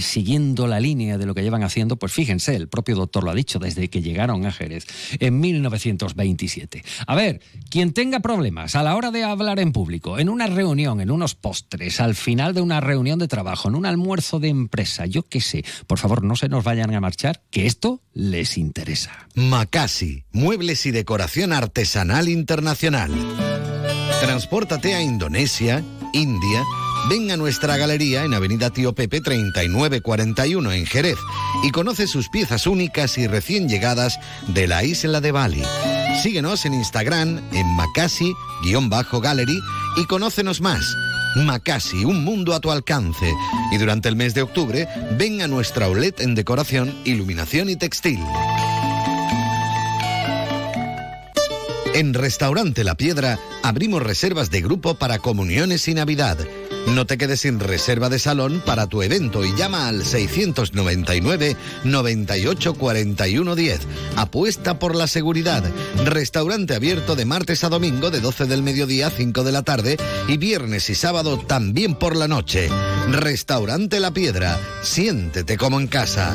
siguiendo 0.01 0.67
la 0.67 0.79
línea 0.81 0.98
de 0.99 1.27
lo 1.27 1.35
que 1.35 1.43
llevan 1.43 1.63
haciendo, 1.63 1.97
pues 1.97 2.13
fíjense, 2.13 2.57
el 2.57 2.69
propio 2.69 2.97
doctor 2.97 3.25
lo 3.25 3.31
ha 3.31 3.35
dicho, 3.35 3.59
desde 3.59 3.89
que 3.89 4.03
llegaron 4.03 4.45
a 4.47 4.53
Jerez 4.53 4.87
en 5.21 5.39
1927. 5.41 6.85
A 7.07 7.15
ver, 7.15 7.41
quien 7.71 7.93
tenga 7.93 8.21
problemas 8.21 8.75
a 8.75 8.83
la 8.83 8.97
hora 8.97 9.11
de 9.11 9.25
hablar 9.25 9.61
en 9.61 9.73
público, 9.73 10.19
en 10.19 10.29
una 10.29 10.47
reunión, 10.47 11.01
en 11.01 11.11
unos 11.11 11.35
postres, 11.35 12.01
al 12.01 12.15
final 12.15 12.55
de 12.55 12.61
una 12.61 12.81
reunión 12.81 13.19
de 13.19 13.29
trabajo, 13.29 13.69
en 13.69 13.77
un 13.77 13.87
almuerzo 13.87 14.41
de 14.41 14.49
empresa, 14.49 15.07
yo 15.07 15.23
qué 15.23 15.41
sé, 15.41 15.65
por 15.87 15.99
favor 15.99 16.23
no 16.25 16.37
se 16.37 16.49
nos 16.49 16.65
vayan 16.65 16.95
a 16.95 17.01
marchar, 17.01 17.43
que 17.51 17.67
esto 17.67 18.01
les 18.13 18.59
interesa. 18.59 19.29
Macasi, 19.35 20.25
muebles 20.33 20.85
y 20.87 20.91
decoración 20.91 21.53
artesanal 21.53 22.29
internacional. 22.29 23.13
Transpórtate 24.21 24.95
a 24.95 25.03
Indonesia, 25.03 25.85
India, 26.13 26.65
ven 27.09 27.31
a 27.31 27.37
nuestra 27.37 27.77
galería 27.77 28.25
en 28.25 28.35
Avenida 28.35 28.71
Tío 28.71 28.95
Pepe 28.95 29.21
3941 29.21 30.73
en 30.73 30.87
Jerez 30.87 31.19
y 31.63 31.71
conoce 31.71 32.07
sus 32.07 32.29
piezas 32.29 32.67
únicas 32.67 33.17
y 33.19 33.27
recién 33.27 33.69
llegadas 33.69 34.19
de 34.49 34.67
la 34.67 34.85
isla 34.85 35.21
de 35.21 35.33
Bali. 35.33 35.63
Síguenos 36.23 36.65
en 36.67 36.75
Instagram 36.75 37.41
en 37.53 37.67
Macasi-Gallery 37.77 39.61
y 39.97 40.05
conócenos 40.07 40.61
más. 40.61 40.85
Macasi, 41.37 42.05
un 42.05 42.25
mundo 42.25 42.55
a 42.55 42.61
tu 42.61 42.71
alcance. 42.71 43.33
Y 43.73 43.79
durante 43.79 44.09
el 44.09 44.17
mes 44.17 44.35
de 44.35 44.43
octubre, 44.43 44.89
ven 45.17 45.41
a 45.41 45.47
nuestra 45.47 45.87
outlet 45.87 46.21
en 46.21 46.35
decoración, 46.35 46.95
iluminación 47.05 47.69
y 47.69 47.77
textil. 47.77 48.21
En 51.95 52.15
Restaurante 52.15 52.85
La 52.85 52.97
Piedra 52.97 53.39
abrimos 53.63 54.03
reservas 54.03 54.51
de 54.51 54.61
grupo 54.61 54.95
para 54.95 55.19
comuniones 55.19 55.89
y 55.89 55.95
Navidad. 55.95 56.39
No 56.87 57.07
te 57.07 57.19
quedes 57.19 57.41
sin 57.41 57.61
reserva 57.61 58.09
de 58.09 58.19
salón 58.19 58.63
para 58.65 58.87
tu 58.87 59.03
evento 59.03 59.45
y 59.45 59.55
llama 59.55 59.89
al 59.89 60.05
699 60.05 61.57
98 61.85 62.75
41 62.75 63.55
10. 63.55 63.81
Apuesta 64.17 64.79
por 64.79 64.95
la 64.95 65.07
seguridad. 65.07 65.65
Restaurante 66.05 66.75
abierto 66.75 67.17
de 67.17 67.25
martes 67.25 67.65
a 67.65 67.69
domingo 67.69 68.11
de 68.11 68.21
12 68.21 68.47
del 68.47 68.63
mediodía 68.63 69.09
a 69.09 69.11
5 69.11 69.45
de 69.45 69.53
la 69.53 69.63
tarde 69.63 69.97
y 70.29 70.37
viernes 70.37 70.89
y 70.91 70.95
sábado 70.95 71.39
también 71.39 71.95
por 71.95 72.17
la 72.17 72.29
noche. 72.29 72.71
Restaurante 73.11 74.01
La 74.01 74.13
Piedra. 74.13 74.59
Siéntete 74.83 75.57
como 75.57 75.81
en 75.81 75.89
casa. 75.89 76.35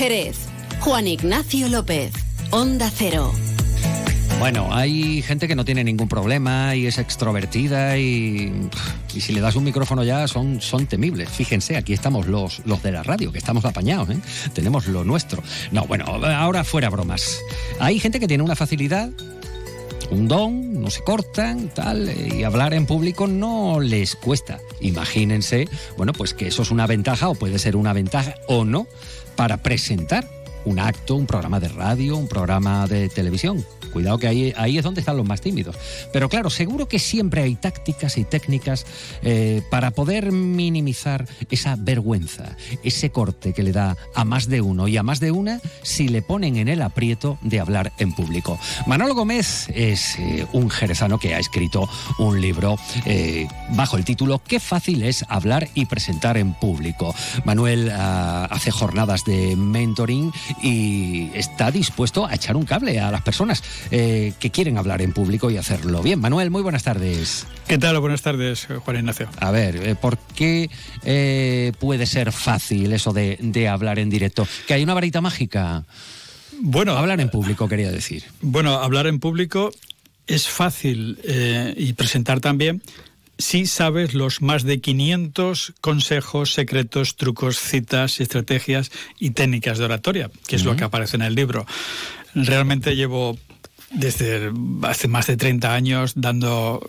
Jerez. 0.00 0.38
Juan 0.80 1.06
Ignacio 1.06 1.68
López. 1.68 2.14
Onda 2.52 2.90
Cero. 2.90 3.34
Bueno, 4.38 4.74
hay 4.74 5.20
gente 5.20 5.46
que 5.46 5.54
no 5.54 5.66
tiene 5.66 5.84
ningún 5.84 6.08
problema 6.08 6.74
y 6.74 6.86
es 6.86 6.96
extrovertida 6.96 7.98
y, 7.98 8.50
y 9.14 9.20
si 9.20 9.34
le 9.34 9.42
das 9.42 9.56
un 9.56 9.64
micrófono 9.64 10.02
ya 10.02 10.26
son, 10.26 10.62
son 10.62 10.86
temibles. 10.86 11.28
Fíjense, 11.28 11.76
aquí 11.76 11.92
estamos 11.92 12.26
los, 12.28 12.62
los 12.64 12.82
de 12.82 12.92
la 12.92 13.02
radio, 13.02 13.30
que 13.30 13.36
estamos 13.36 13.66
apañados, 13.66 14.08
¿eh? 14.08 14.16
tenemos 14.54 14.86
lo 14.86 15.04
nuestro. 15.04 15.42
No, 15.70 15.84
bueno, 15.84 16.06
ahora 16.06 16.64
fuera 16.64 16.88
bromas. 16.88 17.38
Hay 17.78 18.00
gente 18.00 18.20
que 18.20 18.26
tiene 18.26 18.42
una 18.42 18.56
facilidad 18.56 19.10
un 20.10 20.26
don, 20.26 20.80
no 20.80 20.90
se 20.90 21.02
cortan, 21.02 21.68
tal, 21.68 22.10
y 22.10 22.42
hablar 22.42 22.74
en 22.74 22.86
público 22.86 23.26
no 23.26 23.80
les 23.80 24.16
cuesta. 24.16 24.58
Imagínense, 24.80 25.68
bueno, 25.96 26.12
pues 26.12 26.34
que 26.34 26.48
eso 26.48 26.62
es 26.62 26.70
una 26.70 26.86
ventaja 26.86 27.28
o 27.28 27.34
puede 27.34 27.58
ser 27.58 27.76
una 27.76 27.92
ventaja 27.92 28.34
o 28.48 28.64
no 28.64 28.86
para 29.40 29.56
presentar 29.56 30.28
un 30.66 30.78
acto, 30.78 31.16
un 31.16 31.24
programa 31.24 31.60
de 31.60 31.68
radio, 31.68 32.14
un 32.18 32.28
programa 32.28 32.86
de 32.86 33.08
televisión. 33.08 33.64
Cuidado 33.90 34.18
que 34.18 34.28
ahí, 34.28 34.52
ahí 34.56 34.78
es 34.78 34.84
donde 34.84 35.00
están 35.00 35.16
los 35.16 35.26
más 35.26 35.40
tímidos. 35.40 35.76
Pero 36.12 36.28
claro, 36.28 36.50
seguro 36.50 36.88
que 36.88 36.98
siempre 36.98 37.42
hay 37.42 37.54
tácticas 37.54 38.18
y 38.18 38.24
técnicas 38.24 38.86
eh, 39.22 39.62
para 39.70 39.90
poder 39.90 40.32
minimizar 40.32 41.26
esa 41.50 41.76
vergüenza, 41.76 42.56
ese 42.82 43.10
corte 43.10 43.52
que 43.52 43.62
le 43.62 43.72
da 43.72 43.96
a 44.14 44.24
más 44.24 44.48
de 44.48 44.60
uno 44.60 44.88
y 44.88 44.96
a 44.96 45.02
más 45.02 45.20
de 45.20 45.30
una 45.30 45.60
si 45.82 46.08
le 46.08 46.22
ponen 46.22 46.56
en 46.56 46.68
el 46.68 46.82
aprieto 46.82 47.38
de 47.42 47.60
hablar 47.60 47.92
en 47.98 48.12
público. 48.14 48.58
Manolo 48.86 49.14
Gómez 49.14 49.68
es 49.74 50.16
eh, 50.18 50.46
un 50.52 50.70
jerezano 50.70 51.18
que 51.18 51.34
ha 51.34 51.38
escrito 51.38 51.88
un 52.18 52.40
libro 52.40 52.76
eh, 53.06 53.48
bajo 53.70 53.96
el 53.96 54.04
título 54.04 54.40
Qué 54.46 54.60
fácil 54.60 55.02
es 55.02 55.24
hablar 55.28 55.68
y 55.74 55.86
presentar 55.86 56.36
en 56.36 56.54
público. 56.54 57.14
Manuel 57.44 57.90
ah, 57.92 58.46
hace 58.50 58.70
jornadas 58.70 59.24
de 59.24 59.56
mentoring 59.56 60.32
y 60.62 61.30
está 61.34 61.70
dispuesto 61.70 62.26
a 62.26 62.34
echar 62.34 62.56
un 62.56 62.64
cable 62.64 63.00
a 63.00 63.10
las 63.10 63.22
personas 63.22 63.62
eh, 63.90 64.32
que 64.38 64.50
quieren 64.50 64.78
hablar 64.78 65.02
en 65.02 65.12
público 65.12 65.50
y 65.50 65.56
hacerlo 65.56 66.02
bien. 66.02 66.20
Manuel, 66.20 66.50
muy 66.50 66.62
buenas 66.62 66.82
tardes. 66.82 67.46
¿Qué 67.66 67.78
tal? 67.78 67.98
Buenas 68.00 68.22
tardes, 68.22 68.66
Juan 68.84 68.96
Ignacio. 68.96 69.28
A 69.38 69.50
ver, 69.50 69.76
eh, 69.76 69.94
¿por 69.94 70.18
qué 70.18 70.70
eh, 71.04 71.72
puede 71.78 72.06
ser 72.06 72.32
fácil 72.32 72.92
eso 72.92 73.12
de, 73.12 73.38
de 73.40 73.68
hablar 73.68 73.98
en 73.98 74.10
directo? 74.10 74.46
¿Que 74.66 74.74
hay 74.74 74.82
una 74.82 74.94
varita 74.94 75.20
mágica? 75.20 75.84
Bueno, 76.62 76.96
hablar 76.96 77.20
en 77.20 77.30
público, 77.30 77.68
quería 77.68 77.90
decir. 77.90 78.24
Bueno, 78.42 78.74
hablar 78.74 79.06
en 79.06 79.18
público 79.18 79.70
es 80.26 80.46
fácil 80.46 81.18
eh, 81.24 81.74
y 81.76 81.94
presentar 81.94 82.40
también 82.40 82.82
si 83.38 83.66
sabes 83.66 84.12
los 84.12 84.42
más 84.42 84.64
de 84.64 84.80
500 84.80 85.72
consejos, 85.80 86.52
secretos, 86.52 87.16
trucos, 87.16 87.58
citas, 87.58 88.20
estrategias 88.20 88.90
y 89.18 89.30
técnicas 89.30 89.78
de 89.78 89.86
oratoria, 89.86 90.30
que 90.46 90.56
es 90.56 90.64
lo 90.64 90.76
que 90.76 90.84
aparece 90.84 91.16
en 91.16 91.22
el 91.22 91.34
libro. 91.34 91.66
Realmente 92.34 92.94
llevo 92.94 93.38
desde 93.90 94.52
hace 94.82 95.08
más 95.08 95.26
de 95.26 95.36
30 95.36 95.74
años 95.74 96.12
dando 96.14 96.80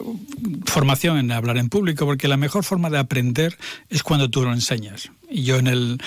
formación 0.66 1.18
en 1.18 1.32
hablar 1.32 1.58
en 1.58 1.70
público, 1.70 2.06
porque 2.06 2.28
la 2.28 2.38
mejor 2.38 2.64
forma 2.64 2.90
de 2.90 3.00
aprender 3.00 3.58
es 3.90 4.04
cuando 4.04 4.30
tú 4.30 4.44
lo 4.44 4.54
enseñas. 4.54 5.12
Y 5.30 5.44
yo 5.44 5.58
en 5.58 5.68
el, 5.68 6.02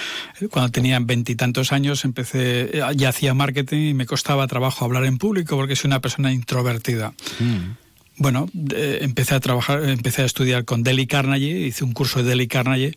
cuando 0.51 0.71
tenía 0.71 0.99
veintitantos 1.01 1.73
años 1.73 2.05
empecé, 2.05 2.81
ya 2.97 3.09
hacía 3.09 3.35
marketing 3.35 3.91
y 3.91 3.95
me 3.95 4.07
costaba 4.07 4.47
trabajo 4.47 4.85
hablar 4.85 5.05
en 5.05 5.19
público 5.19 5.57
porque 5.57 5.77
soy 5.77 5.89
una 5.89 6.01
persona 6.01 6.33
introvertida. 6.33 7.15
Mm. 7.41 7.85
Bueno, 8.17 8.49
eh, 8.73 8.99
empecé 9.03 9.35
a 9.35 9.41
trabajar, 9.41 9.83
empecé 9.89 10.23
a 10.23 10.27
estudiar 10.27 10.65
con 10.65 10.85
Deli 10.85 11.07
Carnegie, 11.09 11.67
hice 11.67 11.83
un 11.83 11.93
curso 11.93 12.23
de 12.23 12.29
Deli 12.31 12.47
Carnegie 12.47 12.95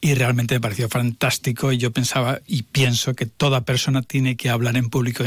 y 0.00 0.14
realmente 0.14 0.54
me 0.54 0.60
pareció 0.60 0.88
fantástico. 0.88 1.72
Y 1.72 1.78
yo 1.78 1.92
pensaba 1.92 2.40
y 2.46 2.62
pienso 2.62 3.14
que 3.14 3.26
toda 3.26 3.64
persona 3.64 4.02
tiene 4.02 4.36
que 4.36 4.50
hablar 4.50 4.76
en 4.76 4.90
público, 4.90 5.24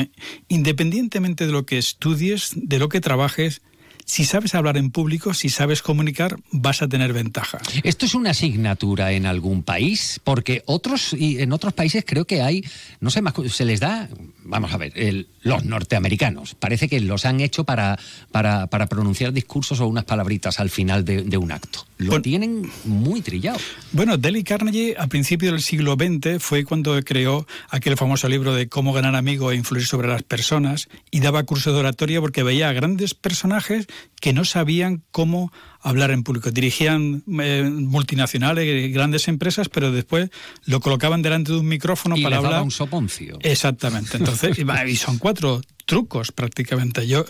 independientemente 0.48 1.46
de 1.46 1.52
lo 1.52 1.66
que 1.66 1.78
estudies, 1.78 2.52
de 2.56 2.80
lo 2.80 2.90
que 2.90 3.02
trabajes, 3.02 3.62
si 4.06 4.26
sabes 4.26 4.56
hablar 4.56 4.78
en 4.78 4.92
público, 4.92 5.34
si 5.34 5.50
sabes 5.50 5.82
comunicar, 5.82 6.38
vas 6.52 6.82
a 6.82 6.88
tener 6.88 7.14
ventaja. 7.14 7.60
¿Esto 7.84 8.06
es 8.06 8.16
una 8.16 8.32
asignatura 8.32 9.12
en 9.12 9.26
algún 9.26 9.64
país? 9.64 10.20
Porque 10.24 10.64
otros 10.66 11.14
y 11.14 11.42
en 11.42 11.54
otros 11.54 11.74
países 11.74 12.04
creo 12.06 12.26
que 12.26 12.42
hay, 12.42 12.64
no 13.00 13.10
sé, 13.10 13.22
más, 13.22 13.34
se 13.50 13.66
les 13.66 13.80
da, 13.80 14.10
vamos 14.44 14.74
a 14.74 14.78
ver, 14.78 14.94
el, 14.96 15.28
los 15.42 15.66
norteamericanos. 15.66 16.56
Parece 16.56 16.88
que 16.88 17.00
los 17.00 17.26
han 17.26 17.40
hecho 17.40 17.64
para, 17.64 17.98
para, 18.32 18.68
para 18.68 18.88
pronunciar 18.88 19.34
discursos 19.34 19.80
o 19.80 19.88
unas 19.88 20.06
palabritas 20.06 20.60
al 20.60 20.70
final 20.70 21.06
de, 21.06 21.24
de 21.24 21.38
un 21.38 21.52
acto. 21.52 21.86
Lo 21.98 22.22
tienen 22.22 22.70
muy 22.86 23.22
trillado. 23.22 23.60
Bueno, 23.92 24.18
Dale 24.18 24.44
Carnegie 24.44 24.96
a 24.98 25.08
principios 25.08 25.52
del 25.52 25.62
siglo 25.62 25.96
XX 25.96 26.42
fue 26.42 26.64
cuando 26.64 27.00
creó 27.04 27.46
aquel 27.70 27.98
famoso 27.98 28.28
libro 28.28 28.54
de 28.54 28.68
cómo 28.68 28.94
ganar 28.94 29.16
amigos 29.16 29.54
e 29.54 29.58
influir 29.58 29.86
sobre 29.86 30.08
las 30.08 30.24
personas 30.24 30.90
y 31.12 31.20
daba 31.20 31.44
cursos 31.44 31.74
de 31.74 31.80
oratoria 31.80 32.20
porque 32.20 32.44
veía 32.44 32.70
a 32.70 32.74
grandes 32.74 33.14
personajes 33.14 33.88
que 34.20 34.34
no 34.34 34.46
sabían 34.46 35.04
cómo 35.12 35.52
hablar 35.82 36.12
en 36.12 36.24
público. 36.24 36.52
Dirigían 36.52 37.24
eh, 37.42 37.64
multinacionales, 37.64 38.94
grandes 38.94 39.28
empresas, 39.28 39.68
pero 39.70 39.92
después 39.92 40.30
lo 40.66 40.80
colocaban 40.80 41.22
delante 41.22 41.52
de 41.52 41.60
un 41.60 41.68
micrófono 41.68 42.16
y 42.16 42.24
para 42.24 42.36
les 42.36 42.44
daba 42.44 42.56
hablar. 42.56 42.64
un 42.64 42.72
soponcio. 42.72 43.40
Exactamente. 43.42 44.18
Entonces, 44.18 44.58
y, 44.60 44.96
son 44.96 45.18
cuatro 45.18 45.62
trucos 45.86 46.32
prácticamente. 46.32 47.08
Yo, 47.08 47.26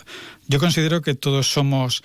yo 0.48 0.58
considero 0.58 1.02
que 1.02 1.14
todos 1.14 1.50
somos, 1.50 2.02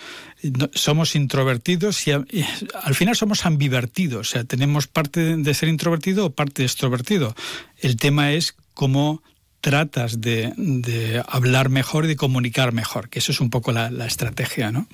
somos 0.74 1.16
introvertidos 1.16 2.08
y 2.08 2.12
al 2.12 2.96
final 2.96 3.16
somos 3.16 3.46
ambivertidos. 3.46 4.30
O 4.30 4.32
sea, 4.32 4.44
tenemos 4.46 4.88
parte 4.88 5.36
de 5.36 5.54
ser 5.54 5.70
introvertido 5.70 6.28
o 6.28 6.30
parte 6.32 6.62
de 6.62 6.68
extrovertido. 6.68 7.36
El 7.78 7.98
tema 7.98 8.32
es 8.32 8.56
cómo 8.74 9.22
tratas 9.68 10.22
de, 10.22 10.54
de 10.56 11.22
hablar 11.28 11.68
mejor 11.68 12.06
y 12.06 12.08
de 12.08 12.16
comunicar 12.16 12.72
mejor, 12.72 13.10
que 13.10 13.20
eso 13.20 13.34
es 13.34 13.42
un 13.42 13.50
poco 13.50 13.74
la, 13.74 13.92
la 13.92 14.06
estrategia, 14.06 14.72
¿no? 14.72 14.88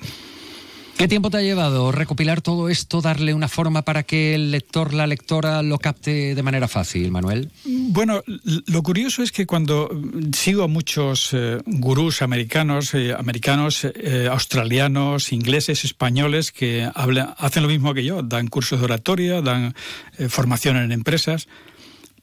¿Qué 0.96 1.06
tiempo 1.06 1.30
te 1.30 1.36
ha 1.36 1.42
llevado 1.42 1.92
recopilar 1.92 2.40
todo 2.40 2.68
esto, 2.68 3.00
darle 3.00 3.34
una 3.34 3.46
forma 3.46 3.82
para 3.82 4.02
que 4.02 4.34
el 4.34 4.50
lector, 4.50 4.92
la 4.92 5.06
lectora 5.06 5.62
lo 5.62 5.78
capte 5.78 6.34
de 6.34 6.42
manera 6.42 6.66
fácil, 6.66 7.12
Manuel? 7.12 7.50
Bueno, 7.64 8.24
lo 8.66 8.82
curioso 8.82 9.22
es 9.22 9.30
que 9.30 9.46
cuando 9.46 9.90
sigo 10.32 10.64
a 10.64 10.68
muchos 10.68 11.30
eh, 11.32 11.60
gurús 11.66 12.20
americanos, 12.20 12.94
eh, 12.94 13.14
americanos, 13.16 13.84
eh, 13.84 14.28
australianos, 14.28 15.32
ingleses, 15.32 15.84
españoles, 15.84 16.50
que 16.50 16.90
hablan, 16.96 17.32
hacen 17.38 17.62
lo 17.62 17.68
mismo 17.68 17.94
que 17.94 18.02
yo, 18.02 18.22
dan 18.24 18.48
cursos 18.48 18.80
de 18.80 18.86
oratoria, 18.86 19.40
dan 19.40 19.74
eh, 20.18 20.28
formación 20.28 20.76
en 20.78 20.90
empresas, 20.90 21.46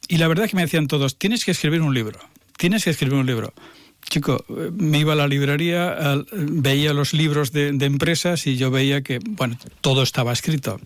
y 0.07 0.17
la 0.17 0.27
verdad 0.27 0.45
es 0.45 0.51
que 0.51 0.57
me 0.57 0.63
decían 0.63 0.87
todos, 0.87 1.17
tienes 1.17 1.45
que 1.45 1.51
escribir 1.51 1.81
un 1.81 1.93
libro, 1.93 2.19
tienes 2.61 2.83
que 2.83 2.91
escribir 2.91 3.15
un 3.15 3.25
libro. 3.25 3.55
Chico, 4.07 4.45
me 4.73 4.99
iba 4.99 5.13
a 5.13 5.15
la 5.15 5.27
librería, 5.27 5.97
veía 6.31 6.93
los 6.93 7.11
libros 7.11 7.51
de, 7.51 7.69
empresas 7.69 8.45
y 8.45 8.55
yo 8.55 8.69
veía 8.69 9.01
que, 9.01 9.17
bueno, 9.17 9.57
todo 9.81 10.03
estaba 10.03 10.31
escrito. 10.31 10.79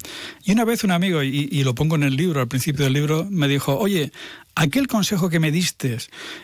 Y 0.46 0.54
una 0.54 0.64
vez 0.64 0.86
un 0.86 0.92
amigo, 0.92 1.22
y, 1.22 1.50
y 1.52 1.66
lo 1.66 1.76
pongo 1.76 1.98
en 1.98 2.04
el 2.04 2.16
libro, 2.16 2.40
al 2.40 2.48
principio 2.48 2.86
del 2.86 2.94
libro, 2.94 3.28
me 3.30 3.50
dijo, 3.50 3.78
oye, 3.78 4.14
aquel 4.56 4.88
consejo 4.88 5.30
que 5.30 5.42
me 5.42 5.52
diste, 5.52 5.98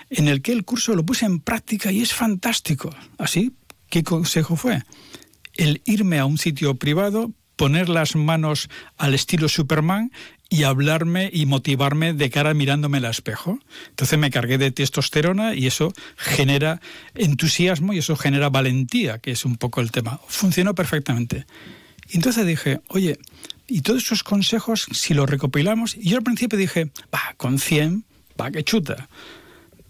en 0.09 0.27
el 0.27 0.41
que 0.41 0.51
el 0.51 0.65
curso 0.65 0.95
lo 0.95 1.05
puse 1.05 1.25
en 1.25 1.39
práctica 1.39 1.93
y 1.93 2.01
es 2.01 2.13
fantástico. 2.13 2.93
¿Así? 3.17 3.53
¿Qué 3.89 4.03
consejo 4.03 4.57
fue? 4.57 4.83
El 5.53 5.81
irme 5.85 6.19
a 6.19 6.25
un 6.25 6.37
sitio 6.37 6.75
privado, 6.75 7.31
poner 7.55 7.87
las 7.87 8.17
manos 8.17 8.67
al 8.97 9.13
estilo 9.13 9.47
Superman 9.47 10.11
y 10.51 10.63
hablarme 10.63 11.29
y 11.31 11.45
motivarme 11.45 12.13
de 12.13 12.29
cara 12.29 12.53
mirándome 12.53 12.97
al 12.97 13.05
espejo. 13.05 13.57
Entonces 13.87 14.19
me 14.19 14.29
cargué 14.29 14.57
de 14.57 14.69
testosterona 14.69 15.55
y 15.55 15.65
eso 15.65 15.93
genera 16.17 16.81
entusiasmo 17.15 17.93
y 17.93 17.99
eso 17.99 18.17
genera 18.17 18.49
valentía, 18.49 19.19
que 19.19 19.31
es 19.31 19.45
un 19.45 19.55
poco 19.55 19.79
el 19.79 19.91
tema. 19.91 20.19
Funcionó 20.27 20.75
perfectamente. 20.75 21.45
Y 22.09 22.17
entonces 22.17 22.45
dije, 22.45 22.81
oye, 22.89 23.17
y 23.65 23.79
todos 23.79 24.03
esos 24.03 24.23
consejos, 24.23 24.87
si 24.91 25.13
los 25.13 25.29
recopilamos, 25.29 25.95
y 25.95 26.09
yo 26.09 26.17
al 26.17 26.23
principio 26.23 26.59
dije, 26.59 26.91
va, 27.15 27.33
con 27.37 27.57
100, 27.57 28.03
va, 28.39 28.51
que 28.51 28.65
chuta. 28.65 29.07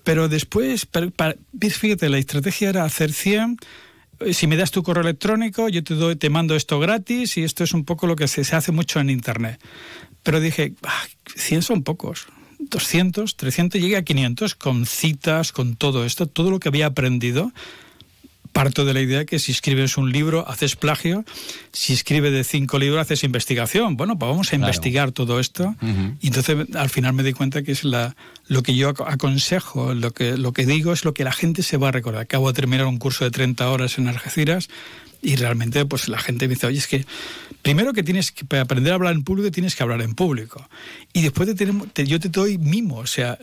Pero 0.04 0.30
después, 0.30 0.88
fíjate, 1.72 2.08
la 2.10 2.20
estrategia 2.20 2.70
era 2.70 2.84
hacer 2.84 3.14
100, 3.14 3.58
eh, 4.20 4.36
si 4.36 4.46
me 4.46 4.58
das 4.58 4.70
tu 4.70 4.84
correo 4.84 5.02
electrónico, 5.02 5.70
yo 5.70 5.84
te, 5.84 5.96
doy, 5.96 6.16
te 6.16 6.30
mando 6.30 6.56
esto 6.56 6.80
gratis 6.80 7.38
y 7.38 7.44
esto 7.44 7.64
es 7.64 7.74
un 7.74 7.84
poco 7.84 8.06
lo 8.06 8.16
que 8.16 8.28
se, 8.28 8.44
se 8.44 8.56
hace 8.56 8.72
mucho 8.72 9.00
en 9.00 9.10
Internet. 9.10 9.60
Pero 10.24 10.40
dije, 10.40 10.74
"Ah, 10.84 11.04
100 11.36 11.62
son 11.62 11.84
pocos. 11.84 12.28
200, 12.60 13.36
300, 13.36 13.82
llegué 13.82 13.98
a 13.98 14.04
500 14.04 14.56
con 14.56 14.86
citas, 14.86 15.52
con 15.52 15.76
todo 15.76 16.06
esto, 16.06 16.28
todo 16.28 16.52
lo 16.52 16.60
que 16.60 16.70
había 16.70 16.86
aprendido. 16.88 17.52
Parto 18.54 18.84
de 18.84 18.94
la 18.94 19.00
idea 19.02 19.26
que 19.26 19.40
si 19.40 19.52
escribes 19.54 19.98
un 19.98 20.12
libro 20.12 20.48
haces 20.48 20.76
plagio, 20.76 21.24
si 21.72 21.94
escribes 21.94 22.34
de 22.34 22.44
cinco 22.44 22.80
libros 22.80 23.00
haces 23.02 23.24
investigación. 23.24 23.96
Bueno, 23.96 24.20
pues 24.20 24.30
vamos 24.30 24.48
a 24.48 24.50
Claro. 24.52 24.64
investigar 24.66 25.12
todo 25.14 25.40
esto. 25.40 25.74
Y 26.20 26.28
entonces 26.28 26.58
al 26.76 26.90
final 26.90 27.14
me 27.14 27.24
di 27.24 27.32
cuenta 27.34 27.64
que 27.64 27.72
es 27.72 27.84
la, 27.86 28.16
lo 28.48 28.62
que 28.62 28.76
yo 28.76 28.94
ac- 28.94 29.06
aconsejo, 29.08 29.94
lo 29.94 30.12
que, 30.12 30.38
lo 30.38 30.52
que 30.52 30.66
digo 30.66 30.92
es 30.92 31.06
lo 31.06 31.14
que 31.14 31.24
la 31.24 31.32
gente 31.32 31.64
se 31.64 31.78
va 31.78 31.88
a 31.88 31.92
recordar. 31.92 32.22
Acabo 32.24 32.48
de 32.50 32.54
terminar 32.54 32.86
un 32.88 32.98
curso 32.98 33.24
de 33.24 33.32
30 33.32 33.70
horas 33.70 33.98
en 33.98 34.08
Algeciras 34.10 34.68
y 35.22 35.36
realmente 35.38 35.86
pues 35.86 36.08
la 36.10 36.20
gente 36.20 36.48
me 36.48 36.56
dice, 36.56 36.68
oye, 36.68 36.80
es 36.80 36.88
que 36.88 37.06
primero 37.62 37.94
que 37.94 38.04
tienes 38.04 38.32
que 38.34 38.44
para 38.44 38.64
aprender 38.64 38.92
a 38.92 38.96
hablar 38.96 39.14
en 39.14 39.24
público 39.24 39.50
tienes 39.52 39.76
que 39.76 39.84
hablar 39.84 40.02
en 40.02 40.14
público. 40.14 40.68
Y 41.14 41.22
después 41.22 41.48
te 41.48 41.56
tenemos- 41.56 41.88
te- 41.94 42.06
yo 42.06 42.20
te 42.20 42.28
doy 42.28 42.58
mimo, 42.58 42.98
o 42.98 43.08
sea, 43.08 43.38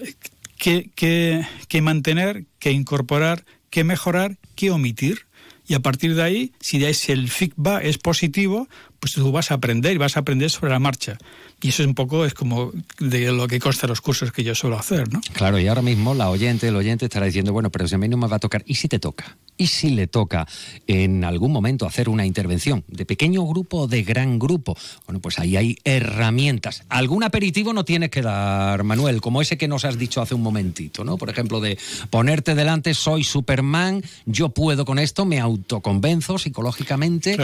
que, 0.59 0.91
que, 0.95 1.47
que 1.69 1.81
mantener, 1.81 2.45
que 2.59 2.73
incorporar, 2.73 3.45
que 3.71 3.85
mejorar, 3.85 4.37
que 4.55 4.71
omitir. 4.71 5.27
Y 5.67 5.75
a 5.75 5.81
partir 5.81 6.15
de 6.15 6.23
ahí, 6.23 6.53
si 6.61 6.83
el 6.83 7.29
feedback 7.29 7.85
es 7.85 7.99
positivo, 7.99 8.69
pues 9.01 9.13
tú 9.13 9.31
vas 9.31 9.51
a 9.51 9.55
aprender 9.55 9.93
y 9.93 9.99
vas 9.99 10.17
a 10.17 10.21
aprender 10.21 10.51
sobre 10.51 10.73
la 10.73 10.79
marcha. 10.79 11.19
Y 11.61 11.71
eso 11.71 11.83
es 11.83 11.89
un 11.89 11.95
poco 11.95 12.25
es 12.25 12.35
como 12.35 12.73
de 13.01 13.33
lo 13.33 13.49
que 13.49 13.59
consta 13.59 13.89
los 13.89 14.01
cursos 14.01 14.31
que 14.31 14.45
yo 14.45 14.55
suelo 14.55 14.79
hacer, 14.79 15.13
¿no? 15.13 15.21
Claro, 15.33 15.59
y 15.59 15.67
ahora 15.67 15.83
mismo 15.83 16.15
la 16.15 16.31
oyente, 16.31 16.69
el 16.69 16.77
oyente 16.77 17.07
estará 17.07 17.27
diciendo, 17.27 17.53
bueno, 17.53 17.71
pero 17.71 17.89
si 17.89 17.97
a 17.97 17.99
mí 17.99 18.09
no 18.09 18.17
me 18.17 18.29
va 18.29 18.37
a 18.37 18.39
tocar, 18.39 18.63
¿y 18.67 18.77
si 18.77 18.87
te 18.87 19.01
toca? 19.01 19.37
¿Y 19.61 19.67
si 19.67 19.91
le 19.91 20.07
toca 20.07 20.47
en 20.87 21.25
algún 21.25 21.51
momento 21.51 21.85
hacer 21.85 22.09
una 22.09 22.25
intervención 22.25 22.85
de 22.87 23.05
pequeño 23.05 23.45
grupo 23.45 23.79
o 23.79 23.89
de 23.89 24.05
gran 24.05 24.39
grupo? 24.39 24.77
Bueno, 25.07 25.19
pues 25.19 25.41
ahí 25.41 25.57
hay 25.57 25.77
herramientas. 25.83 26.85
Algún 26.89 27.25
aperitivo 27.25 27.73
no 27.73 27.85
tienes 27.85 28.11
que 28.11 28.23
dar, 28.23 28.85
Manuel, 28.85 29.21
como 29.21 29.43
ese 29.43 29.59
que 29.59 29.67
nos 29.67 29.85
has 29.85 29.99
dicho 29.99 30.23
hace 30.23 30.37
un 30.37 30.43
momentito, 30.43 31.03
¿no? 31.03 31.19
Por 31.19 31.29
ejemplo, 31.29 31.61
de 31.61 31.77
ponerte 32.09 32.55
delante, 32.55 32.95
soy 32.95 33.25
Superman, 33.25 34.05
yo 34.27 34.51
puedo 34.51 34.85
con 34.85 35.01
esto, 35.01 35.25
me 35.25 35.41
autoconvenzo 35.41 36.39
psicológicamente. 36.39 37.37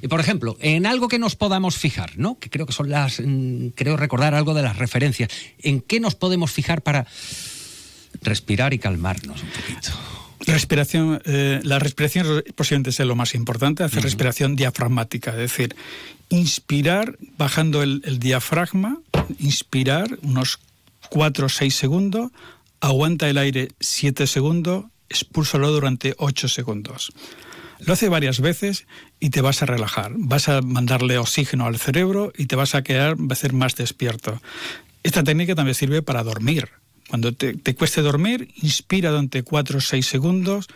Y 0.00 0.08
por 0.08 0.20
ejemplo, 0.20 0.56
en 0.60 0.86
algo 0.86 1.08
que 1.08 1.18
nos 1.18 1.36
podamos 1.36 1.76
fijar, 1.76 2.16
¿no? 2.16 2.38
Que 2.38 2.48
creo 2.48 2.64
que 2.64 2.72
son 2.72 2.88
las, 2.88 3.20
mm, 3.20 3.57
creo 3.74 3.96
recordar 3.96 4.34
algo 4.34 4.54
de 4.54 4.62
las 4.62 4.76
referencias. 4.76 5.30
¿En 5.62 5.80
qué 5.80 6.00
nos 6.00 6.14
podemos 6.14 6.50
fijar 6.50 6.82
para 6.82 7.06
respirar 8.22 8.74
y 8.74 8.78
calmarnos 8.78 9.42
un 9.42 9.48
poquito? 9.50 9.90
Respiración, 10.46 11.20
eh, 11.24 11.60
la 11.62 11.78
respiración 11.78 12.44
posiblemente 12.54 12.92
sea 12.92 13.04
lo 13.04 13.16
más 13.16 13.34
importante, 13.34 13.82
hacer 13.82 14.02
respiración 14.02 14.56
diafragmática, 14.56 15.32
es 15.32 15.36
decir, 15.36 15.76
inspirar 16.30 17.18
bajando 17.36 17.82
el, 17.82 18.02
el 18.04 18.18
diafragma, 18.18 18.98
inspirar 19.40 20.18
unos 20.22 20.58
4 21.10 21.46
o 21.46 21.48
6 21.48 21.74
segundos, 21.74 22.30
aguanta 22.80 23.28
el 23.28 23.36
aire 23.36 23.68
7 23.80 24.26
segundos, 24.26 24.86
expúlsalo 25.08 25.70
durante 25.70 26.14
8 26.18 26.48
segundos. 26.48 27.12
Lo 27.80 27.92
hace 27.92 28.08
varias 28.08 28.40
veces 28.40 28.86
y 29.20 29.30
te 29.30 29.40
vas 29.40 29.62
a 29.62 29.66
relajar, 29.66 30.12
vas 30.16 30.48
a 30.48 30.62
mandarle 30.62 31.18
oxígeno 31.18 31.66
al 31.66 31.78
cerebro 31.78 32.32
y 32.36 32.46
te 32.46 32.56
vas 32.56 32.74
a 32.74 32.82
quedar 32.82 33.16
va 33.18 33.32
a 33.32 33.36
ser 33.36 33.52
más 33.52 33.76
despierto. 33.76 34.40
Esta 35.02 35.22
técnica 35.22 35.54
también 35.54 35.74
sirve 35.74 36.02
para 36.02 36.22
dormir. 36.22 36.70
Cuando 37.08 37.32
te, 37.32 37.54
te 37.54 37.74
cueste 37.74 38.02
dormir, 38.02 38.52
inspira 38.56 39.10
durante 39.10 39.42
4 39.42 39.78
o 39.78 39.80
6 39.80 40.06
segundos, 40.06 40.66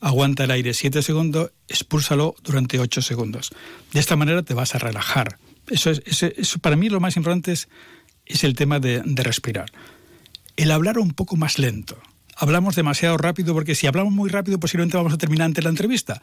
aguanta 0.00 0.44
el 0.44 0.50
aire 0.50 0.72
7 0.72 1.02
segundos, 1.02 1.50
expúlsalo 1.68 2.34
durante 2.42 2.78
8 2.78 3.02
segundos. 3.02 3.50
De 3.92 4.00
esta 4.00 4.16
manera 4.16 4.42
te 4.42 4.54
vas 4.54 4.74
a 4.74 4.78
relajar. 4.78 5.38
Eso, 5.68 5.90
es, 5.90 6.22
eso, 6.22 6.58
para 6.60 6.76
mí 6.76 6.88
lo 6.88 7.00
más 7.00 7.16
importante 7.16 7.52
es, 7.52 7.68
el 8.42 8.54
tema 8.54 8.80
de 8.80 9.02
respirar. 9.16 9.70
El 10.56 10.70
hablar 10.70 10.98
un 10.98 11.12
poco 11.12 11.36
más 11.36 11.58
lento. 11.58 12.00
Hablamos 12.42 12.74
demasiado 12.74 13.16
rápido 13.18 13.54
porque 13.54 13.76
si 13.76 13.86
hablamos 13.86 14.12
muy 14.12 14.28
rápido 14.28 14.58
posiblemente 14.58 14.96
vamos 14.96 15.12
a 15.12 15.16
terminar 15.16 15.44
ante 15.44 15.62
la 15.62 15.68
entrevista. 15.68 16.20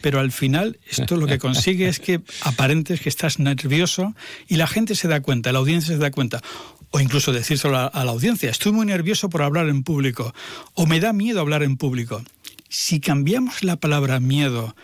Pero 0.00 0.20
al 0.20 0.30
final 0.30 0.78
esto 0.88 1.16
lo 1.16 1.26
que 1.26 1.40
consigue 1.40 1.88
es 1.88 1.98
que 1.98 2.20
aparentes 2.42 3.00
que 3.00 3.08
estás 3.08 3.40
nervioso 3.40 4.14
y 4.46 4.58
la 4.58 4.68
gente 4.68 4.94
se 4.94 5.08
da 5.08 5.22
cuenta, 5.22 5.50
la 5.50 5.58
audiencia 5.58 5.92
se 5.92 6.00
da 6.00 6.12
cuenta. 6.12 6.40
O 6.92 7.00
incluso 7.00 7.32
decírselo 7.32 7.76
a, 7.76 7.86
a 7.88 8.04
la 8.04 8.12
audiencia, 8.12 8.48
estoy 8.48 8.70
muy 8.70 8.86
nervioso 8.86 9.28
por 9.28 9.42
hablar 9.42 9.68
en 9.68 9.82
público 9.82 10.32
o 10.74 10.86
me 10.86 11.00
da 11.00 11.12
miedo 11.12 11.40
hablar 11.40 11.64
en 11.64 11.76
público. 11.76 12.22
Si 12.68 13.00
cambiamos 13.00 13.64
la 13.64 13.74
palabra 13.74 14.20
miedo 14.20 14.76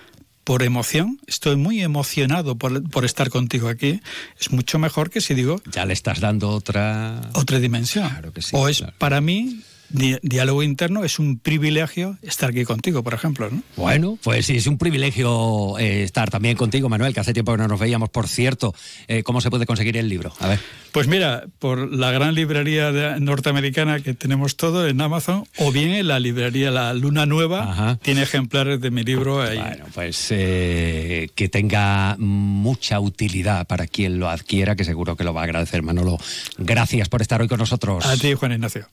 por 0.43 0.65
emoción, 0.65 1.21
estoy 1.29 1.55
muy 1.55 1.81
emocionado 1.81 2.57
por, 2.59 2.91
por, 2.91 3.05
estar 3.05 3.31
contigo 3.31 3.69
aquí, 3.69 4.01
es 4.41 4.51
mucho 4.51 4.81
mejor 4.81 5.11
que 5.11 5.21
si 5.21 5.35
digo... 5.35 5.63
Ya 5.71 5.87
le 5.87 5.93
estás 5.93 6.19
dando 6.19 6.51
otra... 6.51 7.31
Otra 7.35 7.61
dimensión. 7.61 8.09
Claro 8.09 8.33
que 8.33 8.43
sí, 8.43 8.51
o 8.53 8.69
es 8.69 8.79
claro. 8.79 8.95
para 8.99 9.21
mí 9.21 9.63
diálogo 9.93 10.62
interno, 10.62 11.05
es 11.05 11.19
un 11.19 11.39
privilegio 11.39 12.19
estar 12.23 12.51
aquí 12.51 12.64
contigo, 12.64 13.02
por 13.02 13.14
ejemplo. 13.14 13.48
¿no? 13.51 13.62
Bueno, 13.77 14.19
pues 14.23 14.47
sí, 14.47 14.56
es 14.56 14.66
un 14.66 14.78
privilegio 14.78 15.78
eh, 15.78 16.02
estar 16.02 16.31
también 16.31 16.56
contigo, 16.56 16.89
Manuel, 16.89 17.14
que 17.14 17.20
hace 17.20 17.32
tiempo 17.32 17.52
que 17.52 17.59
no 17.59 17.69
nos 17.69 17.81
veíamos. 17.81 18.10
Por 18.10 18.28
cierto, 18.28 18.74
eh, 19.09 19.23
¿cómo 19.23 19.40
se 19.40 19.51
puede 19.51 19.66
conseguir 19.66 19.97
el 19.97 20.09
libro? 20.09 20.32
A 20.40 20.48
ver. 20.48 20.60
Pues 20.93 21.09
mira, 21.09 21.44
por 21.59 21.90
la 21.90 22.10
gran 22.10 22.35
librería 22.35 23.16
norteamericana 23.19 24.01
que 24.01 24.12
tenemos 24.12 24.56
todo 24.56 24.86
en 24.86 25.01
Amazon, 25.01 25.44
o 25.56 25.73
bien 25.73 25.90
en 25.90 26.09
la 26.09 26.20
librería 26.20 26.70
La 26.70 26.93
Luna 26.93 27.24
Nueva, 27.24 27.98
tiene 28.02 28.23
ejemplares 28.23 28.81
de 28.81 28.90
mi 28.90 29.02
libro 29.02 29.40
ahí. 29.40 29.59
Bueno, 29.59 29.86
pues 29.94 30.27
eh, 30.31 31.31
que 31.35 31.48
tenga 31.48 32.16
mucha 32.19 33.01
utilidad 33.01 33.66
para 33.66 33.86
quien 33.86 34.19
lo 34.19 34.28
adquiera, 34.28 34.77
que 34.77 34.85
seguro 34.85 35.16
que 35.16 35.24
lo 35.24 35.32
va 35.32 35.40
a 35.40 35.44
agradecer, 35.44 35.82
Manolo. 35.82 36.19
Gracias 36.59 37.09
por 37.09 37.23
estar 37.23 37.40
hoy 37.40 37.48
con 37.48 37.59
nosotros. 37.59 38.05
A 38.05 38.16
ti, 38.16 38.35
Juan 38.35 38.52
Ignacio. 38.52 38.86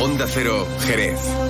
Onda 0.00 0.26
Cero, 0.26 0.66
Jerez. 0.86 1.49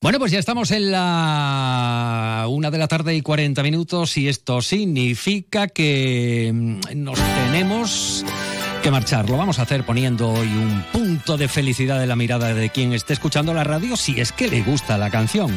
Bueno, 0.00 0.20
pues 0.20 0.30
ya 0.30 0.38
estamos 0.38 0.70
en 0.70 0.92
la 0.92 2.46
una 2.48 2.70
de 2.70 2.78
la 2.78 2.86
tarde 2.86 3.16
y 3.16 3.20
40 3.20 3.64
minutos 3.64 4.16
y 4.16 4.28
esto 4.28 4.62
significa 4.62 5.66
que 5.66 6.52
mm, 6.54 7.02
nos 7.02 7.18
tenemos 7.18 8.24
que 8.80 8.92
marchar. 8.92 9.28
Lo 9.28 9.36
vamos 9.36 9.58
a 9.58 9.62
hacer 9.62 9.84
poniendo 9.84 10.30
hoy 10.30 10.46
un 10.46 10.84
punto 10.92 11.36
de 11.36 11.48
felicidad 11.48 12.00
en 12.00 12.10
la 12.10 12.14
mirada 12.14 12.54
de 12.54 12.70
quien 12.70 12.92
esté 12.92 13.12
escuchando 13.12 13.52
la 13.52 13.64
radio 13.64 13.96
si 13.96 14.20
es 14.20 14.30
que 14.30 14.46
le 14.46 14.62
gusta 14.62 14.98
la 14.98 15.10
canción. 15.10 15.50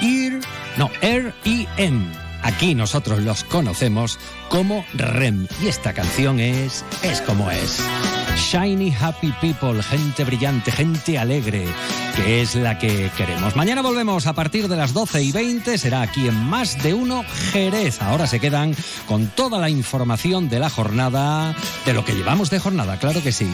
Ir, 0.00 0.40
no, 0.76 0.90
R-E-M. 1.00 2.06
Aquí 2.42 2.74
nosotros 2.74 3.20
los 3.22 3.44
conocemos 3.44 4.18
como 4.48 4.84
REM 4.94 5.46
y 5.62 5.68
esta 5.68 5.92
canción 5.92 6.40
es 6.40 6.84
Es 7.04 7.20
como 7.20 7.52
es. 7.52 7.80
Shiny 8.36 8.94
Happy 9.00 9.32
People, 9.40 9.82
gente 9.82 10.22
brillante, 10.24 10.70
gente 10.70 11.18
alegre, 11.18 11.66
que 12.14 12.42
es 12.42 12.54
la 12.54 12.78
que 12.78 13.10
queremos. 13.16 13.56
Mañana 13.56 13.82
volvemos 13.82 14.26
a 14.26 14.34
partir 14.34 14.68
de 14.68 14.76
las 14.76 14.92
12 14.92 15.22
y 15.22 15.32
20, 15.32 15.78
será 15.78 16.02
aquí 16.02 16.28
en 16.28 16.34
Más 16.34 16.82
de 16.82 16.94
Uno 16.94 17.24
Jerez. 17.52 18.00
Ahora 18.02 18.26
se 18.26 18.38
quedan 18.38 18.76
con 19.06 19.28
toda 19.28 19.58
la 19.58 19.70
información 19.70 20.48
de 20.48 20.60
la 20.60 20.70
jornada, 20.70 21.54
de 21.84 21.92
lo 21.94 22.04
que 22.04 22.14
llevamos 22.14 22.50
de 22.50 22.60
jornada, 22.60 22.98
claro 22.98 23.22
que 23.22 23.32
sí. 23.32 23.50